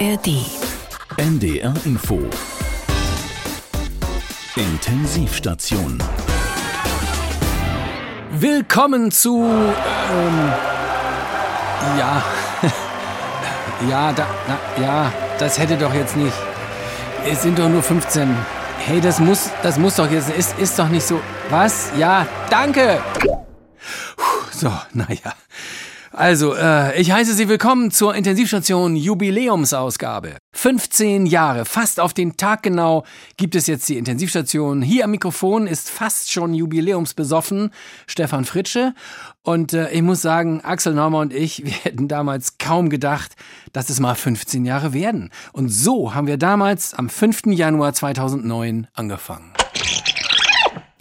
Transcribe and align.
ARD. 0.00 0.28
NDR 1.18 1.72
Info. 1.84 2.18
Intensivstation. 4.56 6.02
Willkommen 8.32 9.12
zu. 9.12 9.44
Ähm, 9.44 10.52
ja. 11.98 12.22
ja, 13.88 14.12
da, 14.12 14.26
na, 14.48 14.82
ja, 14.82 15.12
das 15.38 15.58
hätte 15.58 15.76
doch 15.76 15.94
jetzt 15.94 16.16
nicht. 16.16 16.34
Es 17.24 17.42
sind 17.42 17.58
doch 17.58 17.68
nur 17.68 17.82
15. 17.82 18.34
Hey, 18.78 19.00
das 19.00 19.20
muss, 19.20 19.50
das 19.62 19.78
muss 19.78 19.94
doch 19.96 20.10
jetzt. 20.10 20.30
Ist, 20.30 20.58
ist 20.58 20.76
doch 20.76 20.88
nicht 20.88 21.06
so. 21.06 21.20
Was? 21.50 21.90
Ja, 21.96 22.26
danke. 22.50 23.00
Puh, 23.20 24.32
So, 24.50 24.72
naja. 24.92 25.34
Also, 26.16 26.54
äh, 26.54 27.00
ich 27.00 27.10
heiße 27.10 27.34
Sie 27.34 27.48
willkommen 27.48 27.90
zur 27.90 28.14
Intensivstation 28.14 28.94
Jubiläumsausgabe. 28.94 30.36
15 30.52 31.26
Jahre, 31.26 31.64
fast 31.64 31.98
auf 31.98 32.14
den 32.14 32.36
Tag 32.36 32.62
genau, 32.62 33.02
gibt 33.36 33.56
es 33.56 33.66
jetzt 33.66 33.88
die 33.88 33.98
Intensivstation. 33.98 34.80
Hier 34.80 35.04
am 35.04 35.10
Mikrofon 35.10 35.66
ist 35.66 35.90
fast 35.90 36.30
schon 36.30 36.54
jubiläumsbesoffen 36.54 37.72
Stefan 38.06 38.44
Fritsche. 38.44 38.94
Und 39.42 39.72
äh, 39.72 39.90
ich 39.90 40.02
muss 40.02 40.22
sagen, 40.22 40.60
Axel 40.60 40.94
Normer 40.94 41.18
und 41.18 41.32
ich, 41.32 41.64
wir 41.64 41.72
hätten 41.72 42.06
damals 42.06 42.58
kaum 42.58 42.90
gedacht, 42.90 43.34
dass 43.72 43.90
es 43.90 43.98
mal 43.98 44.14
15 44.14 44.64
Jahre 44.64 44.92
werden. 44.92 45.30
Und 45.52 45.68
so 45.68 46.14
haben 46.14 46.28
wir 46.28 46.36
damals 46.36 46.94
am 46.94 47.08
5. 47.08 47.46
Januar 47.46 47.92
2009 47.92 48.86
angefangen. 48.94 49.52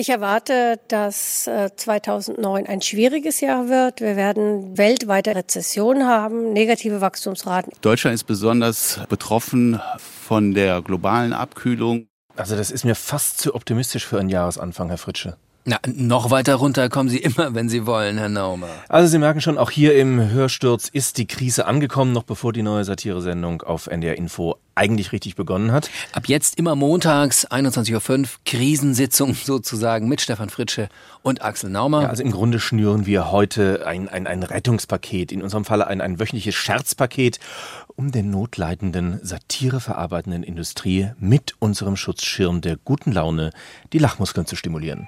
Ich 0.03 0.09
erwarte, 0.09 0.81
dass 0.89 1.47
äh, 1.47 1.69
2009 1.73 2.67
ein 2.67 2.81
schwieriges 2.81 3.39
Jahr 3.39 3.69
wird. 3.69 4.01
Wir 4.01 4.17
werden 4.17 4.77
weltweite 4.77 5.33
Rezession 5.33 6.03
haben, 6.03 6.51
negative 6.51 6.99
Wachstumsraten. 6.99 7.71
Deutschland 7.79 8.13
ist 8.13 8.25
besonders 8.25 8.99
betroffen 9.07 9.79
von 9.97 10.53
der 10.53 10.81
globalen 10.81 11.31
Abkühlung. 11.31 12.07
Also 12.35 12.57
das 12.57 12.69
ist 12.69 12.83
mir 12.83 12.95
fast 12.95 13.37
zu 13.37 13.55
optimistisch 13.55 14.05
für 14.05 14.19
einen 14.19 14.27
Jahresanfang, 14.27 14.89
Herr 14.89 14.97
Fritsche. 14.97 15.37
Na, 15.65 15.79
noch 15.85 16.29
weiter 16.29 16.55
runter 16.55 16.89
kommen 16.89 17.07
Sie 17.07 17.17
immer, 17.19 17.55
wenn 17.55 17.69
Sie 17.69 17.85
wollen, 17.85 18.17
Herr 18.17 18.29
Naumer. 18.29 18.67
Also 18.89 19.07
Sie 19.07 19.17
merken 19.17 19.39
schon, 19.39 19.57
auch 19.57 19.71
hier 19.71 19.95
im 19.95 20.31
Hörsturz 20.31 20.89
ist 20.89 21.17
die 21.17 21.25
Krise 21.25 21.65
angekommen, 21.65 22.11
noch 22.11 22.23
bevor 22.23 22.51
die 22.51 22.63
neue 22.63 22.83
Satiresendung 22.83 23.61
auf 23.61 23.87
NDR 23.87 24.17
Info 24.17 24.57
eigentlich 24.75 25.11
richtig 25.11 25.35
begonnen 25.35 25.71
hat. 25.71 25.89
Ab 26.11 26.23
jetzt 26.27 26.57
immer 26.57 26.75
montags, 26.75 27.47
21.05 27.47 28.19
Uhr, 28.19 28.27
Krisensitzung 28.45 29.33
sozusagen 29.43 30.09
mit 30.09 30.19
Stefan 30.19 30.49
Fritsche 30.49 30.89
und 31.21 31.41
Axel 31.41 31.69
Naumer. 31.69 32.03
Ja, 32.03 32.09
also 32.09 32.23
im 32.23 32.31
Grunde 32.31 32.59
schnüren 32.59 33.05
wir 33.05 33.31
heute 33.31 33.85
ein, 33.87 34.09
ein, 34.09 34.27
ein 34.27 34.43
Rettungspaket, 34.43 35.31
in 35.31 35.43
unserem 35.43 35.63
Falle 35.63 35.87
ein, 35.87 36.01
ein 36.01 36.19
wöchentliches 36.19 36.55
Scherzpaket, 36.55 37.39
um 37.95 38.11
der 38.11 38.23
notleidenden, 38.23 39.19
satireverarbeitenden 39.23 40.43
Industrie 40.43 41.11
mit 41.19 41.55
unserem 41.59 41.95
Schutzschirm 41.95 42.61
der 42.61 42.77
guten 42.77 43.11
Laune 43.11 43.51
die 43.91 43.99
Lachmuskeln 43.99 44.45
zu 44.45 44.55
stimulieren. 44.55 45.07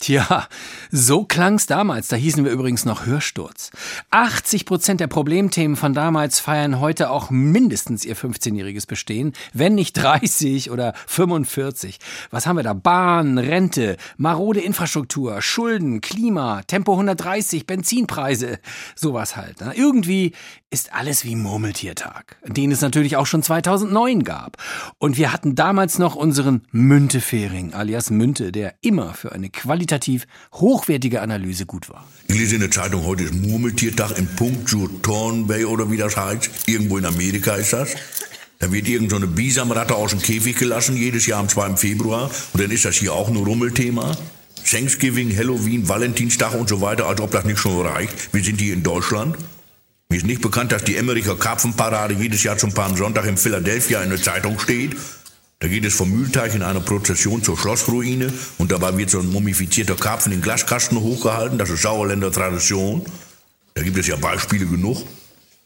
Tja, 0.00 0.46
so 0.92 1.24
klang's 1.24 1.66
damals. 1.66 2.06
Da 2.06 2.14
hießen 2.14 2.44
wir 2.44 2.52
übrigens 2.52 2.84
noch 2.84 3.04
Hörsturz. 3.04 3.72
80 4.10 4.64
Prozent 4.64 5.00
der 5.00 5.08
Problemthemen 5.08 5.76
von 5.76 5.92
damals 5.92 6.38
feiern 6.38 6.78
heute 6.78 7.10
auch 7.10 7.30
mindestens 7.30 8.04
ihr 8.04 8.16
15-jähriges 8.16 8.86
Bestehen, 8.86 9.32
wenn 9.52 9.74
nicht 9.74 9.94
30 9.94 10.70
oder 10.70 10.94
45. 11.08 11.98
Was 12.30 12.46
haben 12.46 12.56
wir 12.56 12.62
da? 12.62 12.74
Bahn, 12.74 13.38
Rente, 13.38 13.96
marode 14.16 14.60
Infrastruktur, 14.60 15.42
Schulden, 15.42 16.00
Klima, 16.00 16.62
Tempo 16.68 16.92
130, 16.92 17.66
Benzinpreise. 17.66 18.60
Sowas 18.94 19.36
halt. 19.36 19.60
Ne? 19.60 19.72
Irgendwie 19.74 20.32
ist 20.70 20.92
alles 20.92 21.24
wie 21.24 21.34
Murmeltiertag, 21.34 22.36
den 22.46 22.70
es 22.70 22.82
natürlich 22.82 23.16
auch 23.16 23.26
schon 23.26 23.42
2009 23.42 24.22
gab. 24.22 24.56
Und 24.98 25.16
wir 25.16 25.32
hatten 25.32 25.54
damals 25.54 25.98
noch 25.98 26.14
unseren 26.14 26.62
Müntefering, 26.72 27.72
alias 27.72 28.10
Münte, 28.10 28.52
der 28.52 28.74
immer 28.82 29.14
für 29.14 29.32
eine 29.32 29.48
qualitativ 29.48 30.26
hochwertige 30.52 31.22
Analyse 31.22 31.64
gut 31.64 31.88
war. 31.88 32.06
Ich 32.28 32.36
lese 32.36 32.56
in 32.56 32.60
der 32.60 32.70
Zeitung, 32.70 33.04
heute 33.06 33.24
ist 33.24 33.34
Murmeltiertag 33.34 34.18
in 34.18 34.26
Punkt 34.36 34.68
Thornbay 35.02 35.64
oder 35.64 35.90
wie 35.90 35.96
das 35.96 36.16
heißt. 36.16 36.68
Irgendwo 36.68 36.98
in 36.98 37.06
Amerika 37.06 37.54
ist 37.54 37.72
das. 37.72 37.94
Da 38.58 38.70
wird 38.70 38.88
irgend 38.88 39.10
so 39.10 39.16
eine 39.16 39.28
Bisamratte 39.28 39.94
aus 39.94 40.10
dem 40.10 40.20
Käfig 40.20 40.58
gelassen, 40.58 40.96
jedes 40.96 41.26
Jahr 41.26 41.40
am 41.40 41.48
2. 41.48 41.76
Februar. 41.76 42.30
Und 42.52 42.62
dann 42.62 42.70
ist 42.70 42.84
das 42.84 42.96
hier 42.96 43.14
auch 43.14 43.28
ein 43.28 43.36
Rummelthema. 43.36 44.16
Thanksgiving, 44.68 45.34
Halloween, 45.34 45.88
Valentinstag 45.88 46.54
und 46.54 46.68
so 46.68 46.80
weiter, 46.82 47.06
als 47.06 47.20
ob 47.20 47.30
das 47.30 47.44
nicht 47.44 47.58
schon 47.58 47.86
reicht. 47.86 48.34
Wir 48.34 48.42
sind 48.44 48.60
hier 48.60 48.74
in 48.74 48.82
Deutschland. 48.82 49.36
Mir 50.10 50.16
ist 50.16 50.26
nicht 50.26 50.40
bekannt, 50.40 50.72
dass 50.72 50.84
die 50.84 50.96
Emmericher 50.96 51.36
Karpfenparade 51.36 52.14
jedes 52.14 52.42
Jahr 52.42 52.56
zum 52.56 52.72
Palmsonntag 52.72 53.26
in 53.26 53.36
Philadelphia 53.36 54.02
in 54.02 54.08
der 54.08 54.22
Zeitung 54.22 54.58
steht. 54.58 54.96
Da 55.58 55.68
geht 55.68 55.84
es 55.84 55.92
vom 55.94 56.10
Mühlteich 56.10 56.54
in 56.54 56.62
einer 56.62 56.80
Prozession 56.80 57.42
zur 57.42 57.58
Schlossruine 57.58 58.32
und 58.56 58.72
dabei 58.72 58.96
wird 58.96 59.10
so 59.10 59.20
ein 59.20 59.28
mumifizierter 59.30 59.96
Karpfen 59.96 60.32
in 60.32 60.40
Glaskasten 60.40 60.98
hochgehalten. 60.98 61.58
Das 61.58 61.68
ist 61.68 61.82
Sauerländer 61.82 62.32
Tradition. 62.32 63.04
Da 63.74 63.82
gibt 63.82 63.98
es 63.98 64.06
ja 64.06 64.16
Beispiele 64.16 64.64
genug. 64.64 65.04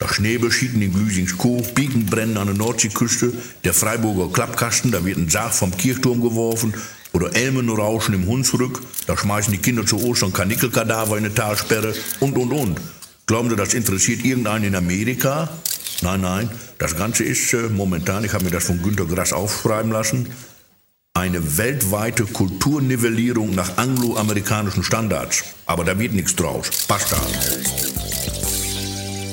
Das 0.00 0.16
Schneebeschieden 0.16 0.82
in 0.82 0.92
Glüsingskoog, 0.92 1.76
Pikenbrennen 1.76 2.36
an 2.36 2.48
der 2.48 2.56
Nordseeküste, 2.56 3.32
der 3.62 3.74
Freiburger 3.74 4.32
Klappkasten, 4.32 4.90
da 4.90 5.04
wird 5.04 5.18
ein 5.18 5.30
Sarg 5.30 5.54
vom 5.54 5.76
Kirchturm 5.76 6.20
geworfen 6.20 6.74
oder 7.12 7.36
Elmenrauschen 7.36 8.12
im 8.12 8.26
Hunsrück, 8.26 8.82
da 9.06 9.16
schmeißen 9.16 9.52
die 9.52 9.60
Kinder 9.60 9.86
zu 9.86 10.02
Ostern 10.02 10.32
Kanickelkadaver 10.32 11.16
in 11.16 11.26
eine 11.26 11.34
Talsperre 11.34 11.94
und, 12.18 12.36
und, 12.36 12.50
und. 12.50 12.80
Glauben 13.32 13.48
Sie, 13.48 13.56
das 13.56 13.72
interessiert 13.72 14.26
irgendeinen 14.26 14.64
in 14.64 14.74
Amerika? 14.74 15.48
Nein, 16.02 16.20
nein, 16.20 16.50
das 16.76 16.98
Ganze 16.98 17.24
ist 17.24 17.54
äh, 17.54 17.70
momentan, 17.70 18.24
ich 18.24 18.34
habe 18.34 18.44
mir 18.44 18.50
das 18.50 18.64
von 18.64 18.82
Günter 18.82 19.06
Grass 19.06 19.32
aufschreiben 19.32 19.90
lassen, 19.90 20.28
eine 21.14 21.56
weltweite 21.56 22.26
Kulturnivellierung 22.26 23.54
nach 23.54 23.78
angloamerikanischen 23.78 24.82
Standards. 24.82 25.44
Aber 25.64 25.82
da 25.82 25.98
wird 25.98 26.12
nichts 26.12 26.36
draus. 26.36 26.68
Basta. 26.86 27.16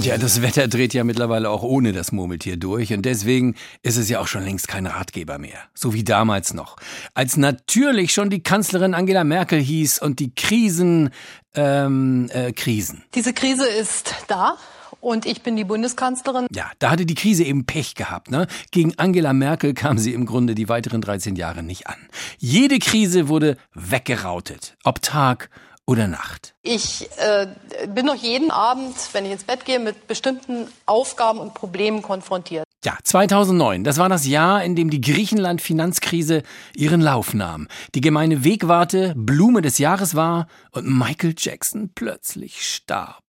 Ja, 0.02 0.18
das 0.18 0.42
Wetter 0.42 0.70
dreht 0.70 0.94
ja 0.94 1.04
mittlerweile 1.04 1.50
auch 1.50 1.62
ohne 1.62 1.92
das 1.92 2.14
Murmeltier 2.14 2.56
durch 2.56 2.94
und 2.94 3.02
deswegen 3.04 3.56
ist 3.84 3.98
es 3.98 4.08
ja 4.08 4.22
auch 4.22 4.28
schon 4.28 4.46
längst 4.46 4.70
kein 4.70 4.86
Ratgeber 4.86 5.38
mehr. 5.38 5.60
So 5.74 5.94
wie 5.94 6.06
damals 6.06 6.54
noch. 6.54 6.78
Als 7.14 7.36
natürlich 7.36 8.14
schon 8.14 8.30
die 8.30 8.42
Kanzlerin 8.42 8.94
Angela 8.94 9.26
Merkel 9.26 9.60
hieß 9.60 10.00
und 10.00 10.20
die 10.20 10.34
Krisen, 10.34 11.10
ähm, 11.54 12.30
äh, 12.32 12.54
Krisen. 12.54 13.04
Diese 13.14 13.34
Krise 13.34 13.68
ist 13.68 14.16
da. 14.30 14.58
Und 15.02 15.26
ich 15.26 15.44
bin 15.44 15.56
die 15.56 15.64
Bundeskanzlerin. 15.64 16.48
Ja, 16.54 16.72
da 16.80 16.92
hatte 16.92 17.06
die 17.06 17.16
Krise 17.16 17.44
eben 17.44 17.66
Pech 17.66 17.96
gehabt. 17.96 18.31
Ne? 18.31 18.48
Gegen 18.72 18.98
Angela 18.98 19.31
Merkel 19.31 19.74
kam 19.74 19.98
sie 19.98 20.14
im 20.14 20.26
Grunde 20.26 20.56
die 20.56 20.68
weiteren 20.68 21.02
13 21.02 21.36
Jahre 21.38 21.64
nicht 21.64 21.88
an. 21.88 21.96
Jede 22.38 22.80
Krise 22.80 23.30
wurde 23.30 23.56
weggerautet. 23.74 24.76
Ob 24.84 25.02
Tag 25.02 25.50
oder 25.89 26.07
Nacht. 26.07 26.53
Ich 26.61 27.09
äh, 27.17 27.47
bin 27.88 28.05
noch 28.05 28.16
jeden 28.16 28.51
Abend, 28.51 28.95
wenn 29.13 29.25
ich 29.25 29.31
ins 29.31 29.44
Bett 29.44 29.66
gehe, 29.66 29.79
mit 29.79 30.05
bestimmten 30.07 30.67
Aufgaben 30.85 31.39
und 31.39 31.55
Problemen 31.55 32.03
konfrontiert. 32.03 32.63
Ja, 32.85 32.97
2009, 33.03 33.83
das 33.83 33.97
war 33.97 34.07
das 34.07 34.27
Jahr, 34.27 34.63
in 34.63 34.75
dem 34.75 34.91
die 34.91 35.01
Griechenland-Finanzkrise 35.01 36.44
ihren 36.75 37.01
Lauf 37.01 37.33
nahm. 37.33 37.67
Die 37.95 38.01
gemeine 38.01 38.44
Wegwarte 38.44 39.16
Blume 39.17 39.63
des 39.63 39.79
Jahres 39.79 40.13
war 40.13 40.47
und 40.72 40.88
Michael 40.88 41.33
Jackson 41.35 41.89
plötzlich 41.95 42.63
starb. 42.63 43.23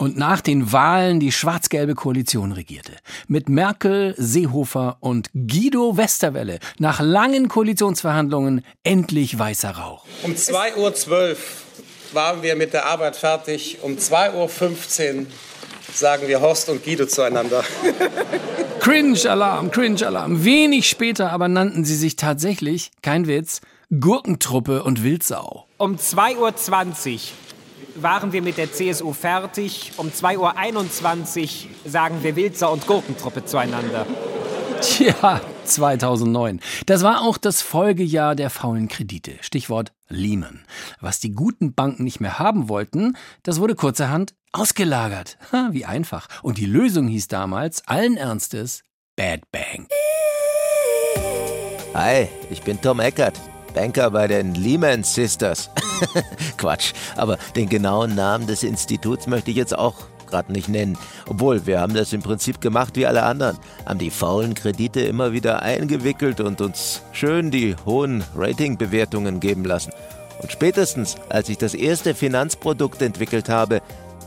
Und 0.00 0.16
nach 0.16 0.40
den 0.40 0.72
Wahlen 0.72 1.20
die 1.20 1.30
schwarz-gelbe 1.30 1.94
Koalition 1.94 2.52
regierte. 2.52 2.92
Mit 3.28 3.50
Merkel, 3.50 4.14
Seehofer 4.16 4.96
und 5.00 5.28
Guido 5.34 5.98
Westerwelle 5.98 6.58
nach 6.78 7.00
langen 7.00 7.48
Koalitionsverhandlungen 7.48 8.64
endlich 8.82 9.38
weißer 9.38 9.72
Rauch. 9.72 10.06
Um 10.22 10.32
2.12 10.32 11.10
Uhr 11.10 11.36
waren 12.14 12.42
wir 12.42 12.56
mit 12.56 12.72
der 12.72 12.86
Arbeit 12.86 13.14
fertig. 13.14 13.80
Um 13.82 13.98
2.15 13.98 15.18
Uhr 15.18 15.26
sagen 15.92 16.28
wir 16.28 16.40
Horst 16.40 16.70
und 16.70 16.82
Guido 16.82 17.04
zueinander. 17.04 17.62
Cringe-Alarm, 18.80 19.70
Cringe-Alarm. 19.70 20.46
Wenig 20.46 20.88
später 20.88 21.30
aber 21.30 21.48
nannten 21.48 21.84
sie 21.84 21.96
sich 21.96 22.16
tatsächlich, 22.16 22.90
kein 23.02 23.26
Witz, 23.26 23.60
Gurkentruppe 23.90 24.82
und 24.82 25.02
Wildsau. 25.02 25.66
Um 25.76 25.96
2.20 25.96 26.38
Uhr 26.38 27.18
waren 28.02 28.32
wir 28.32 28.42
mit 28.42 28.58
der 28.58 28.72
CSU 28.72 29.12
fertig. 29.12 29.92
Um 29.96 30.08
2.21 30.08 31.42
Uhr 31.84 31.90
sagen 31.90 32.22
wir 32.22 32.36
Wildsau 32.36 32.72
und 32.72 32.86
Gurkentruppe 32.86 33.44
zueinander. 33.44 34.06
Tja, 34.80 35.40
2009. 35.64 36.60
Das 36.86 37.02
war 37.02 37.22
auch 37.22 37.36
das 37.36 37.60
Folgejahr 37.60 38.34
der 38.34 38.48
faulen 38.48 38.88
Kredite. 38.88 39.32
Stichwort 39.42 39.92
Lehman. 40.08 40.64
Was 41.00 41.20
die 41.20 41.32
guten 41.32 41.74
Banken 41.74 42.04
nicht 42.04 42.20
mehr 42.20 42.38
haben 42.38 42.68
wollten, 42.68 43.16
das 43.42 43.60
wurde 43.60 43.74
kurzerhand 43.74 44.34
ausgelagert. 44.52 45.36
Ha, 45.52 45.68
wie 45.72 45.84
einfach. 45.84 46.28
Und 46.42 46.58
die 46.58 46.66
Lösung 46.66 47.08
hieß 47.08 47.28
damals 47.28 47.86
allen 47.86 48.16
Ernstes 48.16 48.82
Bad 49.16 49.42
Bang. 49.52 49.86
Hi, 51.94 52.28
ich 52.50 52.62
bin 52.62 52.80
Tom 52.80 53.00
Eckert. 53.00 53.38
Banker 53.74 54.10
bei 54.10 54.26
den 54.26 54.54
Lehman 54.54 55.02
Sisters. 55.04 55.70
Quatsch, 56.56 56.92
aber 57.16 57.38
den 57.56 57.68
genauen 57.68 58.14
Namen 58.14 58.46
des 58.46 58.62
Instituts 58.62 59.26
möchte 59.26 59.50
ich 59.50 59.56
jetzt 59.56 59.76
auch 59.76 59.96
gerade 60.26 60.52
nicht 60.52 60.68
nennen. 60.68 60.96
Obwohl, 61.28 61.66
wir 61.66 61.80
haben 61.80 61.94
das 61.94 62.12
im 62.12 62.22
Prinzip 62.22 62.60
gemacht 62.60 62.96
wie 62.96 63.06
alle 63.06 63.24
anderen. 63.24 63.58
Haben 63.84 63.98
die 63.98 64.10
faulen 64.10 64.54
Kredite 64.54 65.00
immer 65.00 65.32
wieder 65.32 65.62
eingewickelt 65.62 66.40
und 66.40 66.60
uns 66.60 67.02
schön 67.12 67.50
die 67.50 67.76
hohen 67.84 68.24
Ratingbewertungen 68.36 69.40
geben 69.40 69.64
lassen. 69.64 69.92
Und 70.40 70.50
spätestens, 70.50 71.16
als 71.28 71.48
ich 71.48 71.58
das 71.58 71.74
erste 71.74 72.14
Finanzprodukt 72.14 73.02
entwickelt 73.02 73.48
habe, 73.48 73.82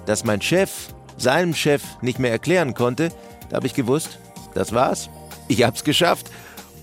das 0.05 0.23
mein 0.23 0.41
Chef 0.41 0.93
seinem 1.17 1.53
Chef 1.53 1.83
nicht 2.01 2.19
mehr 2.19 2.31
erklären 2.31 2.73
konnte, 2.73 3.09
da 3.49 3.57
habe 3.57 3.67
ich 3.67 3.73
gewusst, 3.73 4.19
das 4.53 4.73
war's. 4.73 5.09
Ich 5.47 5.63
hab's 5.63 5.83
geschafft. 5.83 6.29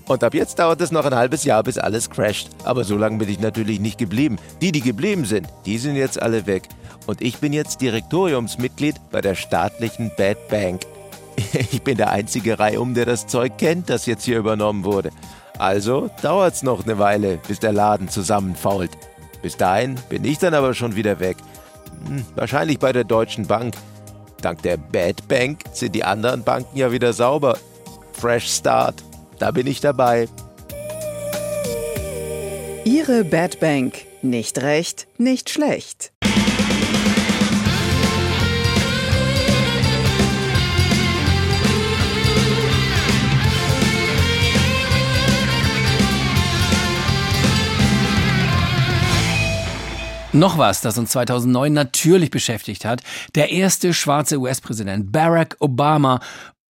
Und 0.07 0.23
ab 0.23 0.33
jetzt 0.33 0.59
dauert 0.59 0.81
es 0.81 0.91
noch 0.91 1.05
ein 1.05 1.15
halbes 1.15 1.43
Jahr, 1.43 1.63
bis 1.63 1.77
alles 1.77 2.09
crasht. 2.09 2.49
Aber 2.63 2.83
so 2.83 2.97
lange 2.97 3.17
bin 3.17 3.29
ich 3.29 3.39
natürlich 3.39 3.79
nicht 3.79 3.97
geblieben. 3.97 4.37
Die, 4.61 4.71
die 4.71 4.81
geblieben 4.81 5.25
sind, 5.25 5.47
die 5.65 5.77
sind 5.77 5.95
jetzt 5.95 6.21
alle 6.21 6.45
weg. 6.47 6.63
Und 7.07 7.21
ich 7.21 7.37
bin 7.37 7.53
jetzt 7.53 7.81
Direktoriumsmitglied 7.81 8.95
bei 9.11 9.21
der 9.21 9.35
staatlichen 9.35 10.11
Bad 10.17 10.47
Bank. 10.49 10.81
Ich 11.71 11.81
bin 11.81 11.97
der 11.97 12.11
einzige 12.11 12.59
Reihum, 12.59 12.93
der 12.93 13.05
das 13.05 13.27
Zeug 13.27 13.57
kennt, 13.57 13.89
das 13.89 14.05
jetzt 14.05 14.25
hier 14.25 14.37
übernommen 14.37 14.83
wurde. 14.83 15.11
Also 15.57 16.09
dauert's 16.21 16.63
noch 16.63 16.83
eine 16.83 16.99
Weile, 16.99 17.39
bis 17.47 17.59
der 17.59 17.73
Laden 17.73 18.09
zusammenfault. 18.09 18.91
Bis 19.41 19.57
dahin 19.57 19.95
bin 20.09 20.23
ich 20.23 20.37
dann 20.37 20.53
aber 20.53 20.73
schon 20.73 20.95
wieder 20.95 21.19
weg. 21.19 21.37
Hm, 22.05 22.25
wahrscheinlich 22.35 22.79
bei 22.79 22.93
der 22.93 23.03
Deutschen 23.03 23.47
Bank. 23.47 23.75
Dank 24.41 24.61
der 24.63 24.77
Bad 24.77 25.27
Bank 25.27 25.61
sind 25.71 25.93
die 25.93 26.03
anderen 26.03 26.43
Banken 26.43 26.77
ja 26.77 26.91
wieder 26.91 27.13
sauber. 27.13 27.57
Fresh 28.13 28.51
Start. 28.51 29.03
Da 29.41 29.49
bin 29.49 29.65
ich 29.65 29.79
dabei. 29.81 30.29
Ihre 32.85 33.23
Bad 33.23 33.59
Bank. 33.59 34.05
Nicht 34.21 34.61
recht, 34.61 35.07
nicht 35.17 35.49
schlecht. 35.49 36.11
Noch 50.33 50.57
was, 50.57 50.79
das 50.79 50.97
uns 50.97 51.09
2009 51.09 51.73
natürlich 51.73 52.31
beschäftigt 52.31 52.85
hat. 52.85 53.01
Der 53.35 53.49
erste 53.49 53.93
schwarze 53.93 54.37
US-Präsident 54.37 55.11
Barack 55.11 55.57
Obama 55.59 56.21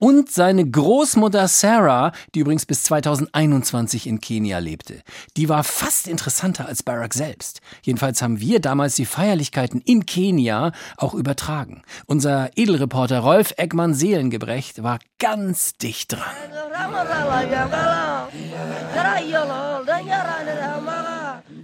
und 0.02 0.32
seine 0.32 0.68
Großmutter 0.68 1.48
Sarah, 1.48 2.12
die 2.34 2.40
übrigens 2.40 2.66
bis 2.66 2.84
2021 2.86 4.08
in 4.08 4.20
Kenia 4.20 4.58
lebte. 4.58 5.04
Die 5.38 5.48
war 5.48 5.64
fast 5.64 6.08
interessanter 6.08 6.66
als 6.66 6.82
Barack 6.82 7.14
selbst. 7.14 7.62
Jedenfalls 7.84 8.22
haben 8.24 8.40
wir 8.40 8.60
damals 8.60 8.96
die 8.96 9.06
Feierlichkeiten 9.06 9.80
in 9.86 10.08
Kenia 10.08 10.72
auch 10.98 11.14
übertragen. 11.14 11.84
Unser 12.08 12.50
Edelreporter 12.56 13.20
Rolf 13.20 13.54
Eggmann 13.58 13.94
Seelengebrecht 13.94 14.82
war 14.82 14.98
ganz 15.20 15.74
dicht 15.78 16.14
dran. 16.14 16.22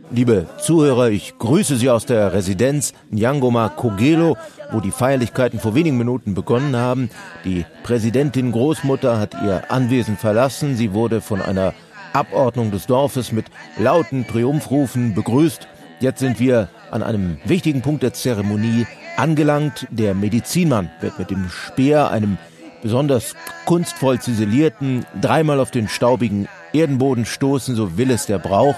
Liebe 0.10 0.48
Zuhörer, 0.58 1.10
ich 1.10 1.38
grüße 1.38 1.76
Sie 1.76 1.90
aus 1.90 2.06
der 2.06 2.32
Residenz 2.32 2.94
Nyangoma 3.12 3.68
Kogelo, 3.68 4.38
wo 4.72 4.80
die 4.80 4.92
Feierlichkeiten 4.92 5.60
vor 5.60 5.76
wenigen 5.76 5.98
Minuten 5.98 6.34
begonnen 6.34 6.78
haben. 6.78 7.10
Die 7.44 7.66
Präsidentin 7.84 8.54
Großmutter 8.54 9.20
hat 9.20 9.36
ihr 9.44 9.70
Anwesen 9.70 10.16
verlassen. 10.16 10.78
Sie 10.78 10.94
wurde 10.94 11.20
von 11.20 11.42
einer 11.42 11.74
Abordnung 12.14 12.72
des 12.72 12.88
Dorfes 12.88 13.34
mit 13.34 13.48
lauten 13.78 14.26
Triumphrufen 14.26 15.14
begrüßt. 15.14 15.68
Jetzt 16.00 16.20
sind 16.20 16.40
wir 16.40 16.70
an 16.90 17.04
einem 17.04 17.38
wichtigen 17.44 17.82
Punkt 17.82 18.02
der 18.02 18.14
Zeremonie 18.14 18.88
angelangt. 19.18 19.88
Der 19.92 20.14
Medizinmann 20.14 20.90
wird 21.02 21.20
mit 21.20 21.32
dem 21.32 21.50
Speer, 21.50 22.12
einem 22.12 22.38
besonders 22.82 23.36
kunstvoll 23.66 24.22
ziselierten, 24.22 25.06
dreimal 25.20 25.60
auf 25.60 25.72
den 25.72 25.90
staubigen 25.90 26.48
Erdenboden 26.72 27.26
stoßen, 27.26 27.76
so 27.76 27.98
will 27.98 28.10
es 28.10 28.26
der 28.26 28.40
Brauch. 28.40 28.76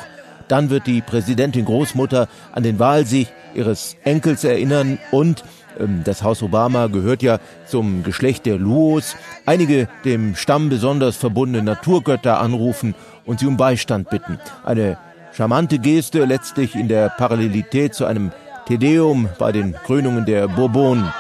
Dann 0.50 0.69
wird 0.69 0.88
die 0.88 1.01
Präsidentin 1.01 1.63
Großmutter 1.63 2.28
an 2.51 2.63
den 2.63 2.80
Wahlsieg 2.80 3.30
ihres 3.54 3.96
Enkels 4.04 4.44
erinnern 4.44 5.00
und 5.12 5.44
ähm, 5.80 6.01
das 6.04 6.24
Haus 6.24 6.44
Obama 6.44 6.88
gehört 6.88 7.24
ja 7.24 7.40
zum 7.66 8.04
Geschlecht 8.04 8.46
der 8.46 8.57
Luos. 8.57 9.16
Einige 9.46 9.88
dem 10.04 10.36
Stamm 10.36 10.69
besonders 10.69 11.16
verbundene 11.16 11.63
Naturgötter 11.63 12.40
anrufen 12.40 12.96
und 13.25 13.40
sie 13.40 13.48
um 13.48 13.57
Beistand 13.57 14.10
bitten. 14.10 14.40
Eine 14.66 14.98
charmante 15.31 15.80
Geste 15.80 16.25
letztlich 16.25 16.75
in 16.75 16.88
der 16.88 17.10
Parallelität 17.10 17.94
zu 17.94 18.06
einem 18.06 18.31
Tedeum 18.68 19.30
bei 19.38 19.51
den 19.51 19.74
Krönungen 19.74 20.25
der 20.25 20.48
Bourbonen. 20.48 21.12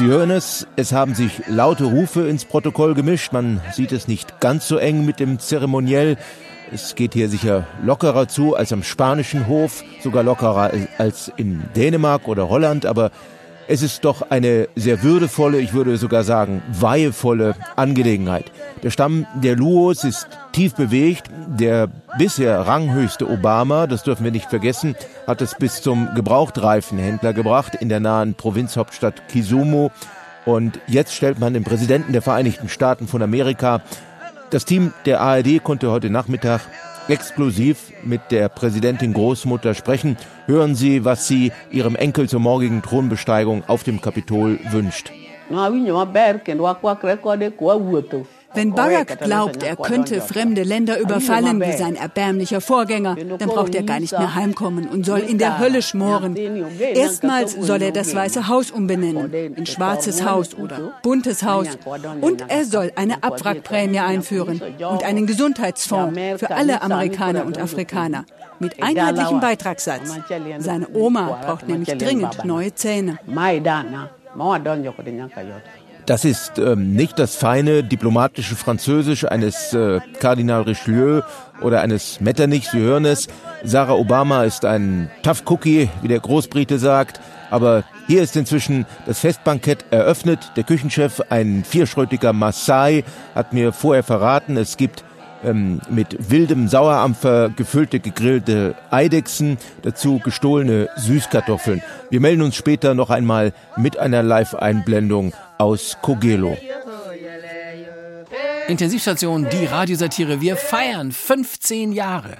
Sie 0.00 0.06
hören 0.06 0.30
es, 0.30 0.66
es 0.76 0.92
haben 0.92 1.14
sich 1.14 1.42
laute 1.46 1.84
Rufe 1.84 2.26
ins 2.26 2.46
Protokoll 2.46 2.94
gemischt. 2.94 3.34
Man 3.34 3.60
sieht 3.70 3.92
es 3.92 4.08
nicht 4.08 4.40
ganz 4.40 4.66
so 4.66 4.78
eng 4.78 5.04
mit 5.04 5.20
dem 5.20 5.38
Zeremoniell. 5.38 6.16
Es 6.72 6.94
geht 6.94 7.12
hier 7.12 7.28
sicher 7.28 7.66
lockerer 7.84 8.26
zu 8.26 8.56
als 8.56 8.72
am 8.72 8.82
spanischen 8.82 9.46
Hof, 9.46 9.84
sogar 10.02 10.22
lockerer 10.22 10.70
als 10.96 11.30
in 11.36 11.64
Dänemark 11.76 12.28
oder 12.28 12.48
Holland, 12.48 12.86
aber 12.86 13.10
es 13.70 13.82
ist 13.82 14.04
doch 14.04 14.30
eine 14.30 14.68
sehr 14.74 15.04
würdevolle, 15.04 15.60
ich 15.60 15.72
würde 15.72 15.96
sogar 15.96 16.24
sagen, 16.24 16.60
weihevolle 16.72 17.54
Angelegenheit. 17.76 18.50
Der 18.82 18.90
Stamm 18.90 19.26
der 19.36 19.54
Luos 19.54 20.02
ist 20.02 20.26
tief 20.50 20.74
bewegt. 20.74 21.30
Der 21.46 21.88
bisher 22.18 22.58
ranghöchste 22.66 23.30
Obama, 23.30 23.86
das 23.86 24.02
dürfen 24.02 24.24
wir 24.24 24.32
nicht 24.32 24.50
vergessen, 24.50 24.96
hat 25.24 25.40
es 25.40 25.54
bis 25.54 25.82
zum 25.82 26.08
Gebrauchtreifenhändler 26.16 27.32
gebracht 27.32 27.76
in 27.76 27.88
der 27.88 28.00
nahen 28.00 28.34
Provinzhauptstadt 28.34 29.28
Kisumu. 29.28 29.90
Und 30.44 30.80
jetzt 30.88 31.14
stellt 31.14 31.38
man 31.38 31.54
den 31.54 31.62
Präsidenten 31.62 32.12
der 32.12 32.22
Vereinigten 32.22 32.68
Staaten 32.68 33.06
von 33.06 33.22
Amerika. 33.22 33.82
Das 34.50 34.64
Team 34.64 34.92
der 35.06 35.20
ARD 35.20 35.62
konnte 35.62 35.92
heute 35.92 36.10
Nachmittag 36.10 36.62
exklusiv 37.08 37.92
mit 38.04 38.20
der 38.30 38.48
Präsidentin 38.48 39.12
Großmutter 39.12 39.74
sprechen. 39.74 40.16
Hören 40.46 40.74
Sie, 40.74 41.04
was 41.04 41.26
sie 41.26 41.52
ihrem 41.70 41.96
Enkel 41.96 42.28
zur 42.28 42.40
morgigen 42.40 42.82
Thronbesteigung 42.82 43.64
auf 43.66 43.84
dem 43.84 44.00
Kapitol 44.00 44.58
wünscht. 44.70 45.12
Wenn 48.54 48.74
Barack 48.74 49.20
glaubt, 49.20 49.62
er 49.62 49.76
könnte 49.76 50.20
fremde 50.20 50.62
Länder 50.62 50.98
überfallen 50.98 51.60
wie 51.60 51.72
sein 51.72 51.94
erbärmlicher 51.96 52.60
Vorgänger, 52.60 53.16
dann 53.38 53.48
braucht 53.48 53.74
er 53.74 53.82
gar 53.82 54.00
nicht 54.00 54.12
mehr 54.12 54.34
heimkommen 54.34 54.88
und 54.88 55.06
soll 55.06 55.20
in 55.20 55.38
der 55.38 55.58
Hölle 55.58 55.82
schmoren. 55.82 56.36
Erstmals 56.94 57.52
soll 57.52 57.82
er 57.82 57.92
das 57.92 58.14
Weiße 58.14 58.48
Haus 58.48 58.70
umbenennen 58.70 59.32
in 59.32 59.66
Schwarzes 59.66 60.24
Haus 60.24 60.54
oder 60.54 60.94
Buntes 61.02 61.42
Haus. 61.42 61.68
Und 62.20 62.44
er 62.48 62.64
soll 62.64 62.92
eine 62.96 63.22
Abwrackprämie 63.22 64.00
einführen 64.00 64.60
und 64.90 65.04
einen 65.04 65.26
Gesundheitsfonds 65.26 66.18
für 66.38 66.50
alle 66.50 66.82
Amerikaner 66.82 67.44
und 67.44 67.58
Afrikaner. 67.58 68.24
mit 68.60 68.82
einheitlichem 68.82 69.40
Beitragssatz. 69.40 70.16
Seine 70.58 70.88
Oma 70.92 71.40
braucht 71.44 71.66
nämlich 71.66 71.96
dringend 71.96 72.44
neue 72.44 72.74
Zähne. 72.74 73.18
Das 76.10 76.24
ist 76.24 76.58
ähm, 76.58 76.94
nicht 76.94 77.20
das 77.20 77.36
feine 77.36 77.84
diplomatische 77.84 78.56
Französisch 78.56 79.24
eines 79.26 79.72
äh, 79.72 80.00
Kardinal 80.18 80.62
Richelieu 80.62 81.22
oder 81.60 81.82
eines 81.82 82.20
Metternich. 82.20 82.68
Sie 82.68 82.80
hören 82.80 83.04
es. 83.04 83.28
Sarah 83.62 83.92
Obama 83.92 84.42
ist 84.42 84.64
ein 84.64 85.08
Tough 85.22 85.44
Cookie, 85.46 85.88
wie 86.02 86.08
der 86.08 86.18
Großbrite 86.18 86.80
sagt. 86.80 87.20
Aber 87.48 87.84
hier 88.08 88.24
ist 88.24 88.34
inzwischen 88.34 88.86
das 89.06 89.20
Festbankett 89.20 89.84
eröffnet. 89.92 90.50
Der 90.56 90.64
Küchenchef, 90.64 91.20
ein 91.30 91.62
vierschrötiger 91.62 92.32
Maasai, 92.32 93.04
hat 93.36 93.52
mir 93.52 93.72
vorher 93.72 94.02
verraten, 94.02 94.56
es 94.56 94.76
gibt 94.76 95.04
ähm, 95.44 95.80
mit 95.88 96.28
wildem 96.28 96.66
Sauerampfer 96.66 97.50
gefüllte 97.50 98.00
gegrillte 98.00 98.74
Eidechsen, 98.90 99.58
dazu 99.82 100.18
gestohlene 100.18 100.88
Süßkartoffeln. 100.96 101.84
Wir 102.10 102.18
melden 102.18 102.42
uns 102.42 102.56
später 102.56 102.94
noch 102.94 103.10
einmal 103.10 103.52
mit 103.76 103.96
einer 103.96 104.24
Live-Einblendung 104.24 105.34
aus 105.60 105.98
Kogelo. 106.00 106.56
Intensivstation, 108.66 109.46
die 109.50 109.66
Radiosatire. 109.66 110.40
Wir 110.40 110.56
feiern 110.56 111.12
15 111.12 111.92
Jahre. 111.92 112.38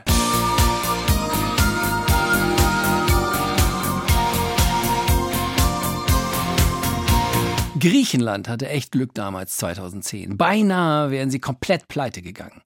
Griechenland 7.79 8.49
hatte 8.49 8.69
echt 8.69 8.93
Glück 8.93 9.15
damals 9.15 9.57
2010. 9.57 10.37
Beinahe 10.39 11.11
wären 11.11 11.31
sie 11.31 11.41
komplett 11.41 11.89
pleite 11.89 12.23
gegangen. 12.23 12.63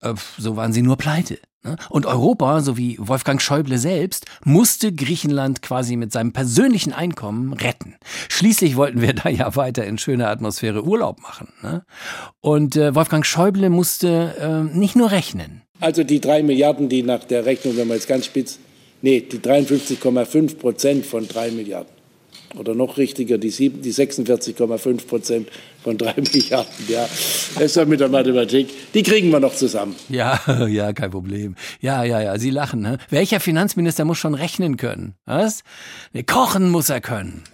Äh, 0.00 0.14
so 0.38 0.56
waren 0.56 0.72
sie 0.72 0.82
nur 0.82 0.96
pleite. 0.96 1.38
Ne? 1.62 1.76
Und 1.90 2.06
Europa, 2.06 2.60
so 2.60 2.76
wie 2.76 2.96
Wolfgang 2.98 3.40
Schäuble 3.40 3.78
selbst, 3.78 4.26
musste 4.44 4.92
Griechenland 4.92 5.62
quasi 5.62 5.96
mit 5.96 6.12
seinem 6.12 6.32
persönlichen 6.32 6.92
Einkommen 6.92 7.52
retten. 7.52 7.96
Schließlich 8.28 8.76
wollten 8.76 9.02
wir 9.02 9.12
da 9.14 9.28
ja 9.28 9.54
weiter 9.56 9.84
in 9.84 9.98
schöner 9.98 10.28
Atmosphäre 10.28 10.84
Urlaub 10.84 11.20
machen. 11.20 11.52
Ne? 11.62 11.84
Und 12.40 12.76
äh, 12.76 12.94
Wolfgang 12.94 13.26
Schäuble 13.26 13.68
musste 13.70 14.34
äh, 14.40 14.76
nicht 14.76 14.96
nur 14.96 15.10
rechnen. 15.10 15.62
Also 15.80 16.04
die 16.04 16.20
drei 16.20 16.42
Milliarden, 16.42 16.88
die 16.88 17.02
nach 17.02 17.24
der 17.24 17.46
Rechnung, 17.46 17.76
wenn 17.76 17.88
man 17.88 17.96
jetzt 17.96 18.08
ganz 18.08 18.26
spitz, 18.26 18.58
nee, 19.02 19.20
die 19.20 19.38
53,5 19.38 20.56
Prozent 20.58 21.06
von 21.06 21.26
drei 21.26 21.50
Milliarden 21.50 21.99
oder 22.58 22.74
noch 22.74 22.96
richtiger, 22.96 23.38
die, 23.38 23.50
die 23.50 23.92
46,5 23.92 25.06
Prozent 25.06 25.48
von 25.82 25.96
drei 25.96 26.14
Milliarden. 26.16 26.72
Ja, 26.88 27.08
doch 27.76 27.86
mit 27.86 28.00
der 28.00 28.08
Mathematik. 28.08 28.68
Die 28.94 29.02
kriegen 29.02 29.30
wir 29.30 29.40
noch 29.40 29.54
zusammen. 29.54 29.94
Ja, 30.08 30.40
ja, 30.66 30.92
kein 30.92 31.10
Problem. 31.10 31.54
Ja, 31.80 32.04
ja, 32.04 32.20
ja, 32.20 32.38
Sie 32.38 32.50
lachen. 32.50 32.80
Ne? 32.80 32.98
Welcher 33.10 33.40
Finanzminister 33.40 34.04
muss 34.04 34.18
schon 34.18 34.34
rechnen 34.34 34.76
können? 34.76 35.14
Was? 35.26 35.62
Nee, 36.12 36.22
kochen 36.22 36.70
muss 36.70 36.90
er 36.90 37.00
können. 37.00 37.44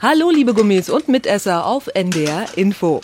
Hallo, 0.00 0.30
liebe 0.30 0.54
Gummis 0.54 0.90
und 0.90 1.08
Mitesser 1.08 1.66
auf 1.66 1.88
NDR 1.94 2.46
Info. 2.56 3.00